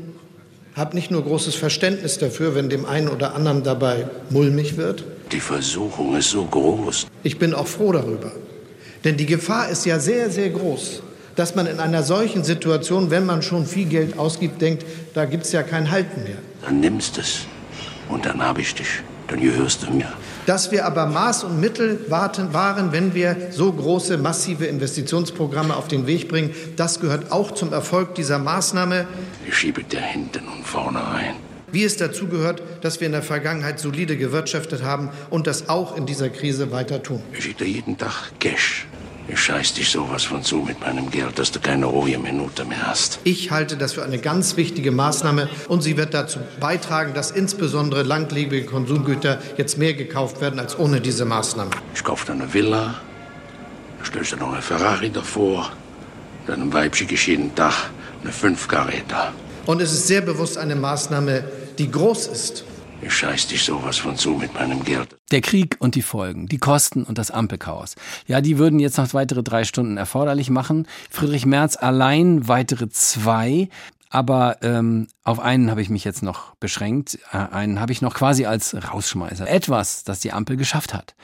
habe 0.75 0.95
nicht 0.95 1.09
nur 1.09 1.23
großes 1.23 1.55
Verständnis 1.55 2.19
dafür, 2.19 2.53
wenn 2.53 2.69
dem 2.69 2.85
einen 2.85 3.09
oder 3.09 3.33
anderen 3.33 3.63
dabei 3.63 4.07
mulmig 4.29 4.77
wird. 4.77 5.03
Die 5.31 5.39
Versuchung 5.39 6.15
ist 6.15 6.29
so 6.29 6.45
groß. 6.45 7.07
Ich 7.23 7.39
bin 7.39 7.53
auch 7.53 7.67
froh 7.67 7.91
darüber. 7.91 8.31
Denn 9.03 9.17
die 9.17 9.25
Gefahr 9.25 9.69
ist 9.69 9.85
ja 9.85 9.99
sehr, 9.99 10.29
sehr 10.29 10.49
groß, 10.49 11.01
dass 11.35 11.55
man 11.55 11.65
in 11.65 11.79
einer 11.79 12.03
solchen 12.03 12.43
Situation, 12.43 13.09
wenn 13.09 13.25
man 13.25 13.41
schon 13.41 13.65
viel 13.65 13.85
Geld 13.85 14.19
ausgibt, 14.19 14.61
denkt, 14.61 14.85
da 15.15 15.25
gibt 15.25 15.45
es 15.45 15.51
ja 15.51 15.63
kein 15.63 15.89
Halten 15.89 16.23
mehr. 16.23 16.37
Dann 16.61 16.79
nimmst 16.79 17.17
es. 17.17 17.45
Und 18.09 18.25
dann 18.25 18.43
hab 18.43 18.59
ich 18.59 18.75
dich. 18.75 19.01
Dann 19.27 19.41
gehörst 19.41 19.83
du 19.83 19.91
mir. 19.91 20.13
Dass 20.45 20.71
wir 20.71 20.85
aber 20.85 21.05
Maß 21.05 21.45
und 21.45 21.59
Mittel 21.61 21.99
warten, 22.09 22.53
waren, 22.53 22.91
wenn 22.91 23.13
wir 23.13 23.49
so 23.51 23.71
große, 23.71 24.17
massive 24.17 24.65
Investitionsprogramme 24.65 25.75
auf 25.75 25.87
den 25.87 26.05
Weg 26.05 26.27
bringen, 26.27 26.53
das 26.75 26.99
gehört 26.99 27.31
auch 27.31 27.51
zum 27.51 27.71
Erfolg 27.71 28.15
dieser 28.15 28.39
Maßnahme. 28.39 29.07
Ich 29.47 29.55
schiebe 29.55 29.83
dir 29.83 30.01
hinten 30.01 30.47
und 30.47 30.65
vorne 30.65 30.99
rein. 30.99 31.35
Wie 31.71 31.83
es 31.83 31.97
dazu 31.97 32.27
gehört, 32.27 32.61
dass 32.81 32.99
wir 32.99 33.07
in 33.07 33.13
der 33.13 33.23
Vergangenheit 33.23 33.79
solide 33.79 34.17
gewirtschaftet 34.17 34.83
haben 34.83 35.09
und 35.29 35.47
das 35.47 35.69
auch 35.69 35.97
in 35.97 36.05
dieser 36.05 36.29
Krise 36.29 36.71
weiter 36.71 37.01
tun. 37.01 37.23
Ich 37.31 37.45
schicke 37.45 37.65
jeden 37.65 37.97
Tag 37.97 38.31
Cash. 38.39 38.85
Ich 39.27 39.39
scheiß 39.39 39.73
dich 39.73 39.89
sowas 39.89 40.23
von 40.23 40.43
zu 40.43 40.57
mit 40.57 40.81
meinem 40.81 41.09
Geld, 41.09 41.39
dass 41.39 41.51
du 41.51 41.59
keine 41.61 41.85
ruhige 41.85 42.19
Minute 42.19 42.65
mehr 42.65 42.85
hast. 42.87 43.19
Ich 43.23 43.51
halte 43.51 43.77
das 43.77 43.93
für 43.93 44.03
eine 44.03 44.17
ganz 44.17 44.57
wichtige 44.57 44.91
Maßnahme 44.91 45.49
und 45.69 45.81
sie 45.81 45.95
wird 45.95 46.13
dazu 46.13 46.39
beitragen, 46.59 47.13
dass 47.13 47.31
insbesondere 47.31 48.03
langlebige 48.03 48.65
Konsumgüter 48.65 49.39
jetzt 49.55 49.77
mehr 49.77 49.93
gekauft 49.93 50.41
werden 50.41 50.59
als 50.59 50.77
ohne 50.77 50.99
diese 50.99 51.23
Maßnahme. 51.23 51.71
Ich 51.95 52.03
kauf 52.03 52.25
dir 52.25 52.33
eine 52.33 52.53
Villa, 52.53 52.95
dann 53.97 54.05
stellst 54.05 54.33
du 54.33 54.37
noch 54.37 54.51
eine 54.51 54.61
Ferrari 54.61 55.09
davor, 55.09 55.71
deinem 56.45 56.73
Weib 56.73 56.93
schicke 56.93 57.13
ich 57.13 57.25
jeden 57.25 57.55
Tag 57.55 57.91
eine 58.23 58.33
Fünfkaräter. 58.33 59.31
Und 59.65 59.81
es 59.81 59.93
ist 59.93 60.07
sehr 60.07 60.21
bewusst 60.21 60.57
eine 60.57 60.75
Maßnahme, 60.75 61.45
die 61.77 61.89
groß 61.89 62.27
ist. 62.27 62.65
Ich 63.05 63.13
scheiß 63.13 63.47
dich 63.47 63.63
sowas 63.63 63.97
von 63.97 64.15
zu 64.15 64.31
mit 64.31 64.53
meinem 64.53 64.81
Geld. 64.83 65.17
Der 65.31 65.41
Krieg 65.41 65.75
und 65.79 65.95
die 65.95 66.01
Folgen, 66.01 66.47
die 66.47 66.57
Kosten 66.57 67.03
und 67.03 67.17
das 67.17 67.31
Ampelchaos. 67.31 67.95
Ja, 68.27 68.39
die 68.39 68.57
würden 68.57 68.79
jetzt 68.79 68.97
noch 68.97 69.13
weitere 69.13 69.43
drei 69.43 69.65
Stunden 69.65 69.97
erforderlich 69.97 70.49
machen. 70.49 70.87
Friedrich 71.09 71.45
Merz 71.45 71.75
allein 71.75 72.47
weitere 72.47 72.87
zwei. 72.89 73.67
Aber 74.09 74.57
ähm, 74.61 75.07
auf 75.23 75.39
einen 75.39 75.69
habe 75.69 75.81
ich 75.81 75.89
mich 75.89 76.05
jetzt 76.05 76.23
noch 76.23 76.55
beschränkt. 76.55 77.19
Äh, 77.33 77.37
einen 77.37 77.81
habe 77.81 77.91
ich 77.91 78.01
noch 78.01 78.13
quasi 78.13 78.45
als 78.45 78.73
Rausschmeißer. 78.73 79.49
Etwas, 79.49 80.05
das 80.05 80.21
die 80.21 80.31
Ampel 80.31 80.55
geschafft 80.55 80.93
hat. 80.93 81.15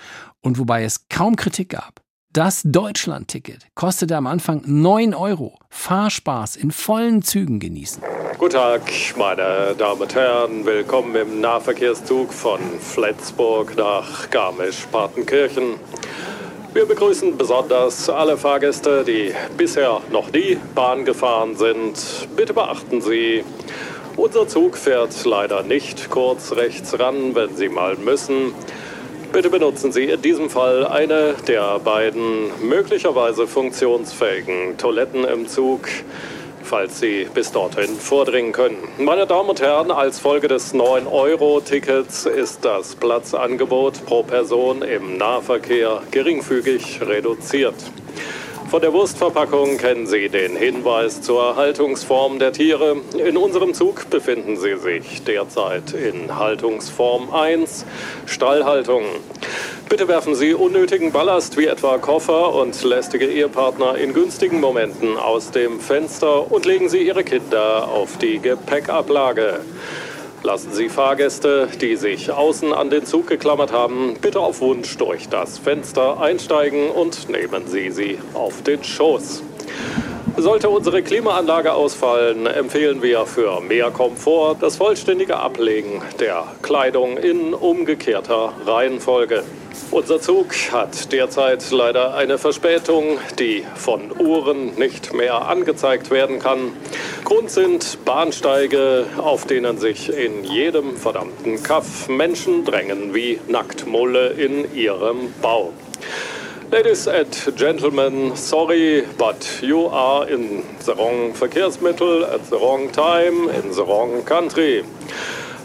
Und 0.41 0.57
wobei 0.57 0.83
es 0.83 1.07
kaum 1.07 1.37
Kritik 1.37 1.69
gab. 1.69 2.01
Das 2.31 2.61
Deutschland-Ticket 2.63 3.65
kostete 3.73 4.15
am 4.15 4.27
Anfang 4.27 4.61
9 4.63 5.15
Euro. 5.15 5.57
Fahrspaß 5.71 6.57
in 6.57 6.69
vollen 6.69 7.23
Zügen 7.23 7.59
genießen. 7.59 8.03
Guten 8.37 8.53
Tag, 8.53 8.81
meine 9.17 9.73
Damen 9.75 9.99
und 9.99 10.13
Herren. 10.13 10.63
Willkommen 10.63 11.15
im 11.15 11.41
Nahverkehrszug 11.41 12.31
von 12.31 12.59
Flensburg 12.79 13.75
nach 13.75 14.29
Garmisch-Partenkirchen. 14.29 15.77
Wir 16.71 16.85
begrüßen 16.85 17.35
besonders 17.35 18.07
alle 18.11 18.37
Fahrgäste, 18.37 19.03
die 19.03 19.33
bisher 19.57 19.99
noch 20.11 20.31
nie 20.31 20.59
Bahn 20.75 21.05
gefahren 21.05 21.57
sind. 21.57 22.27
Bitte 22.35 22.53
beachten 22.53 23.01
Sie, 23.01 23.43
unser 24.17 24.47
Zug 24.47 24.77
fährt 24.77 25.25
leider 25.25 25.63
nicht 25.63 26.11
kurz 26.11 26.51
rechts 26.51 26.99
ran, 26.99 27.33
wenn 27.33 27.55
Sie 27.55 27.69
mal 27.69 27.95
müssen. 27.95 28.53
Bitte 29.31 29.51
benutzen 29.51 29.91
Sie 29.91 30.05
in 30.05 30.21
diesem 30.23 30.49
Fall 30.49 30.87
eine 30.87 31.35
der 31.47 31.77
beiden 31.79 32.49
möglicherweise 32.67 33.45
funktionsfähigen 33.45 34.75
Toiletten 34.79 35.23
im 35.23 35.47
Zug, 35.47 35.87
falls 36.63 36.99
Sie 36.99 37.27
bis 37.31 37.51
dorthin 37.51 37.95
vordringen 37.95 38.53
können. 38.53 38.77
Meine 38.97 39.27
Damen 39.27 39.49
und 39.49 39.61
Herren, 39.61 39.91
als 39.91 40.17
Folge 40.19 40.47
des 40.47 40.73
9-Euro-Tickets 40.73 42.25
ist 42.25 42.65
das 42.65 42.95
Platzangebot 42.95 44.03
pro 44.07 44.23
Person 44.23 44.81
im 44.81 45.17
Nahverkehr 45.17 46.01
geringfügig 46.09 46.99
reduziert. 47.01 47.75
Von 48.69 48.81
der 48.81 48.93
Wurstverpackung 48.93 49.79
kennen 49.79 50.05
Sie 50.05 50.29
den 50.29 50.55
Hinweis 50.55 51.23
zur 51.23 51.55
Haltungsform 51.55 52.37
der 52.37 52.53
Tiere. 52.53 52.97
In 53.17 53.35
unserem 53.35 53.73
Zug 53.73 54.11
befinden 54.11 54.57
Sie 54.57 54.75
sich 54.75 55.23
derzeit 55.23 55.93
in 55.93 56.37
Haltungsform 56.37 57.33
1, 57.33 57.87
Stallhaltung. 58.27 59.05
Bitte 59.89 60.07
werfen 60.07 60.35
Sie 60.35 60.53
unnötigen 60.53 61.11
Ballast 61.11 61.57
wie 61.57 61.65
etwa 61.65 61.97
Koffer 61.97 62.53
und 62.53 62.83
lästige 62.83 63.25
Ehepartner 63.25 63.97
in 63.97 64.13
günstigen 64.13 64.59
Momenten 64.59 65.17
aus 65.17 65.49
dem 65.49 65.79
Fenster 65.79 66.51
und 66.51 66.67
legen 66.67 66.89
Sie 66.89 66.99
Ihre 66.99 67.23
Kinder 67.23 67.87
auf 67.87 68.19
die 68.19 68.37
Gepäckablage. 68.37 69.61
Lassen 70.41 70.71
Sie 70.71 70.87
Fahrgäste, 70.87 71.67
die 71.81 71.97
sich 71.97 72.31
außen 72.31 72.73
an 72.73 72.89
den 72.89 73.05
Zug 73.05 73.27
geklammert 73.27 73.73
haben, 73.73 74.15
bitte 74.21 74.39
auf 74.39 74.61
Wunsch 74.61 74.97
durch 74.97 75.27
das 75.27 75.57
Fenster 75.59 76.21
einsteigen 76.21 76.89
und 76.91 77.27
nehmen 77.27 77.67
Sie 77.67 77.91
sie 77.91 78.19
auf 78.33 78.61
den 78.63 78.81
Schoß. 78.81 79.43
Sollte 80.37 80.69
unsere 80.69 81.03
Klimaanlage 81.03 81.73
ausfallen, 81.73 82.47
empfehlen 82.47 83.01
wir 83.01 83.25
für 83.25 83.59
mehr 83.59 83.91
Komfort 83.91 84.57
das 84.61 84.77
vollständige 84.77 85.35
Ablegen 85.35 86.01
der 86.21 86.45
Kleidung 86.61 87.17
in 87.17 87.53
umgekehrter 87.53 88.53
Reihenfolge. 88.65 89.43
Unser 89.91 90.21
Zug 90.21 90.53
hat 90.71 91.11
derzeit 91.11 91.71
leider 91.71 92.13
eine 92.13 92.37
Verspätung, 92.37 93.17
die 93.39 93.65
von 93.75 94.11
Uhren 94.19 94.75
nicht 94.75 95.13
mehr 95.13 95.47
angezeigt 95.47 96.11
werden 96.11 96.39
kann. 96.39 96.73
Grund 97.25 97.49
sind 97.49 98.05
Bahnsteige, 98.05 99.05
auf 99.17 99.45
denen 99.45 99.79
sich 99.79 100.09
in 100.15 100.43
jedem 100.43 100.95
verdammten 100.95 101.63
Kaff 101.63 102.07
Menschen 102.07 102.65
drängen 102.65 103.13
wie 103.15 103.39
Nacktmulle 103.47 104.29
in 104.29 104.75
ihrem 104.75 105.33
Bau. 105.41 105.73
Ladies 106.71 107.07
and 107.07 107.51
gentlemen, 107.55 108.35
sorry, 108.35 109.03
but 109.17 109.43
you 109.63 109.87
are 109.87 110.29
in 110.29 110.61
the 110.85 110.95
wrong 110.95 111.33
Verkehrsmittel 111.33 112.23
at 112.31 112.45
the 112.45 112.57
wrong 112.57 112.91
time 112.91 113.49
in 113.49 113.73
the 113.73 113.83
wrong 113.83 114.23
country. 114.23 114.83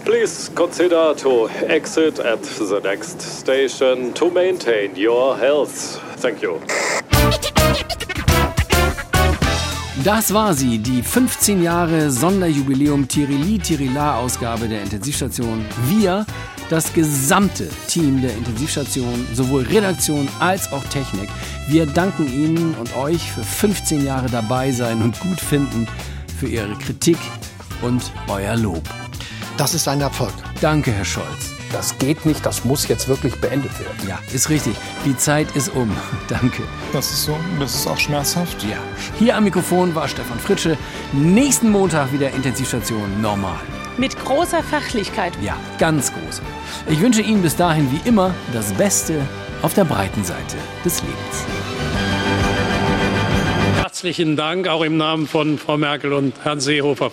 Please 0.04 0.50
consider 0.54 1.14
to 1.14 1.48
exit 1.66 2.18
at 2.18 2.42
the 2.42 2.78
next 2.80 3.22
station 3.22 4.12
to 4.12 4.30
maintain 4.30 4.94
your 4.96 5.34
health. 5.34 5.98
Thank 6.20 6.42
you. 6.42 6.60
Das 10.04 10.34
war 10.34 10.52
sie, 10.52 10.78
die 10.78 11.02
15 11.02 11.62
Jahre 11.62 12.10
Sonderjubiläum 12.10 13.08
Tirili 13.08 13.58
Tirila 13.58 14.18
Ausgabe 14.18 14.68
der 14.68 14.82
Intensivstation. 14.82 15.64
Wir, 15.88 16.26
das 16.68 16.92
gesamte 16.92 17.66
Team 17.88 18.20
der 18.20 18.36
Intensivstation, 18.36 19.26
sowohl 19.32 19.62
Redaktion 19.62 20.28
als 20.38 20.70
auch 20.70 20.84
Technik. 20.84 21.30
Wir 21.68 21.86
danken 21.86 22.26
Ihnen 22.26 22.74
und 22.74 22.94
euch 22.94 23.32
für 23.32 23.42
15 23.42 24.04
Jahre 24.04 24.28
dabei 24.28 24.70
sein 24.70 25.00
und 25.00 25.18
gut 25.20 25.40
finden, 25.40 25.88
für 26.38 26.48
Ihre 26.48 26.74
Kritik 26.74 27.18
und 27.80 28.02
euer 28.28 28.56
Lob. 28.56 28.82
Das 29.56 29.72
ist 29.72 29.86
ein 29.86 30.00
Erfolg. 30.00 30.32
Danke, 30.60 30.90
Herr 30.90 31.04
Scholz. 31.04 31.54
Das 31.70 31.96
geht 31.98 32.26
nicht, 32.26 32.44
das 32.44 32.64
muss 32.64 32.88
jetzt 32.88 33.06
wirklich 33.06 33.36
beendet 33.36 33.78
werden. 33.78 34.08
Ja, 34.08 34.18
ist 34.32 34.48
richtig. 34.48 34.74
Die 35.04 35.16
Zeit 35.16 35.46
ist 35.54 35.68
um. 35.68 35.96
Danke. 36.28 36.62
Das 36.92 37.10
ist 37.10 37.24
so, 37.24 37.36
das 37.60 37.74
ist 37.74 37.86
auch 37.86 37.98
schmerzhaft. 37.98 38.62
Ja. 38.64 38.78
Hier 39.18 39.36
am 39.36 39.44
Mikrofon 39.44 39.94
war 39.94 40.08
Stefan 40.08 40.40
Fritsche. 40.40 40.76
Nächsten 41.12 41.70
Montag 41.70 42.12
wieder 42.12 42.30
Intensivstation 42.32 43.20
normal. 43.22 43.60
Mit 43.96 44.18
großer 44.24 44.60
Fachlichkeit. 44.62 45.32
Ja, 45.40 45.56
ganz 45.78 46.12
groß. 46.12 46.42
Ich 46.88 47.00
wünsche 47.00 47.22
Ihnen 47.22 47.42
bis 47.42 47.54
dahin 47.54 47.90
wie 47.92 48.08
immer 48.08 48.34
das 48.52 48.72
Beste 48.72 49.20
auf 49.62 49.74
der 49.74 49.84
breiten 49.84 50.24
Seite 50.24 50.56
des 50.84 51.00
Lebens. 51.00 51.44
Herzlichen 53.76 54.36
Dank 54.36 54.66
auch 54.66 54.82
im 54.82 54.96
Namen 54.96 55.28
von 55.28 55.58
Frau 55.58 55.76
Merkel 55.76 56.12
und 56.12 56.34
Herrn 56.42 56.58
Seehofer. 56.58 57.12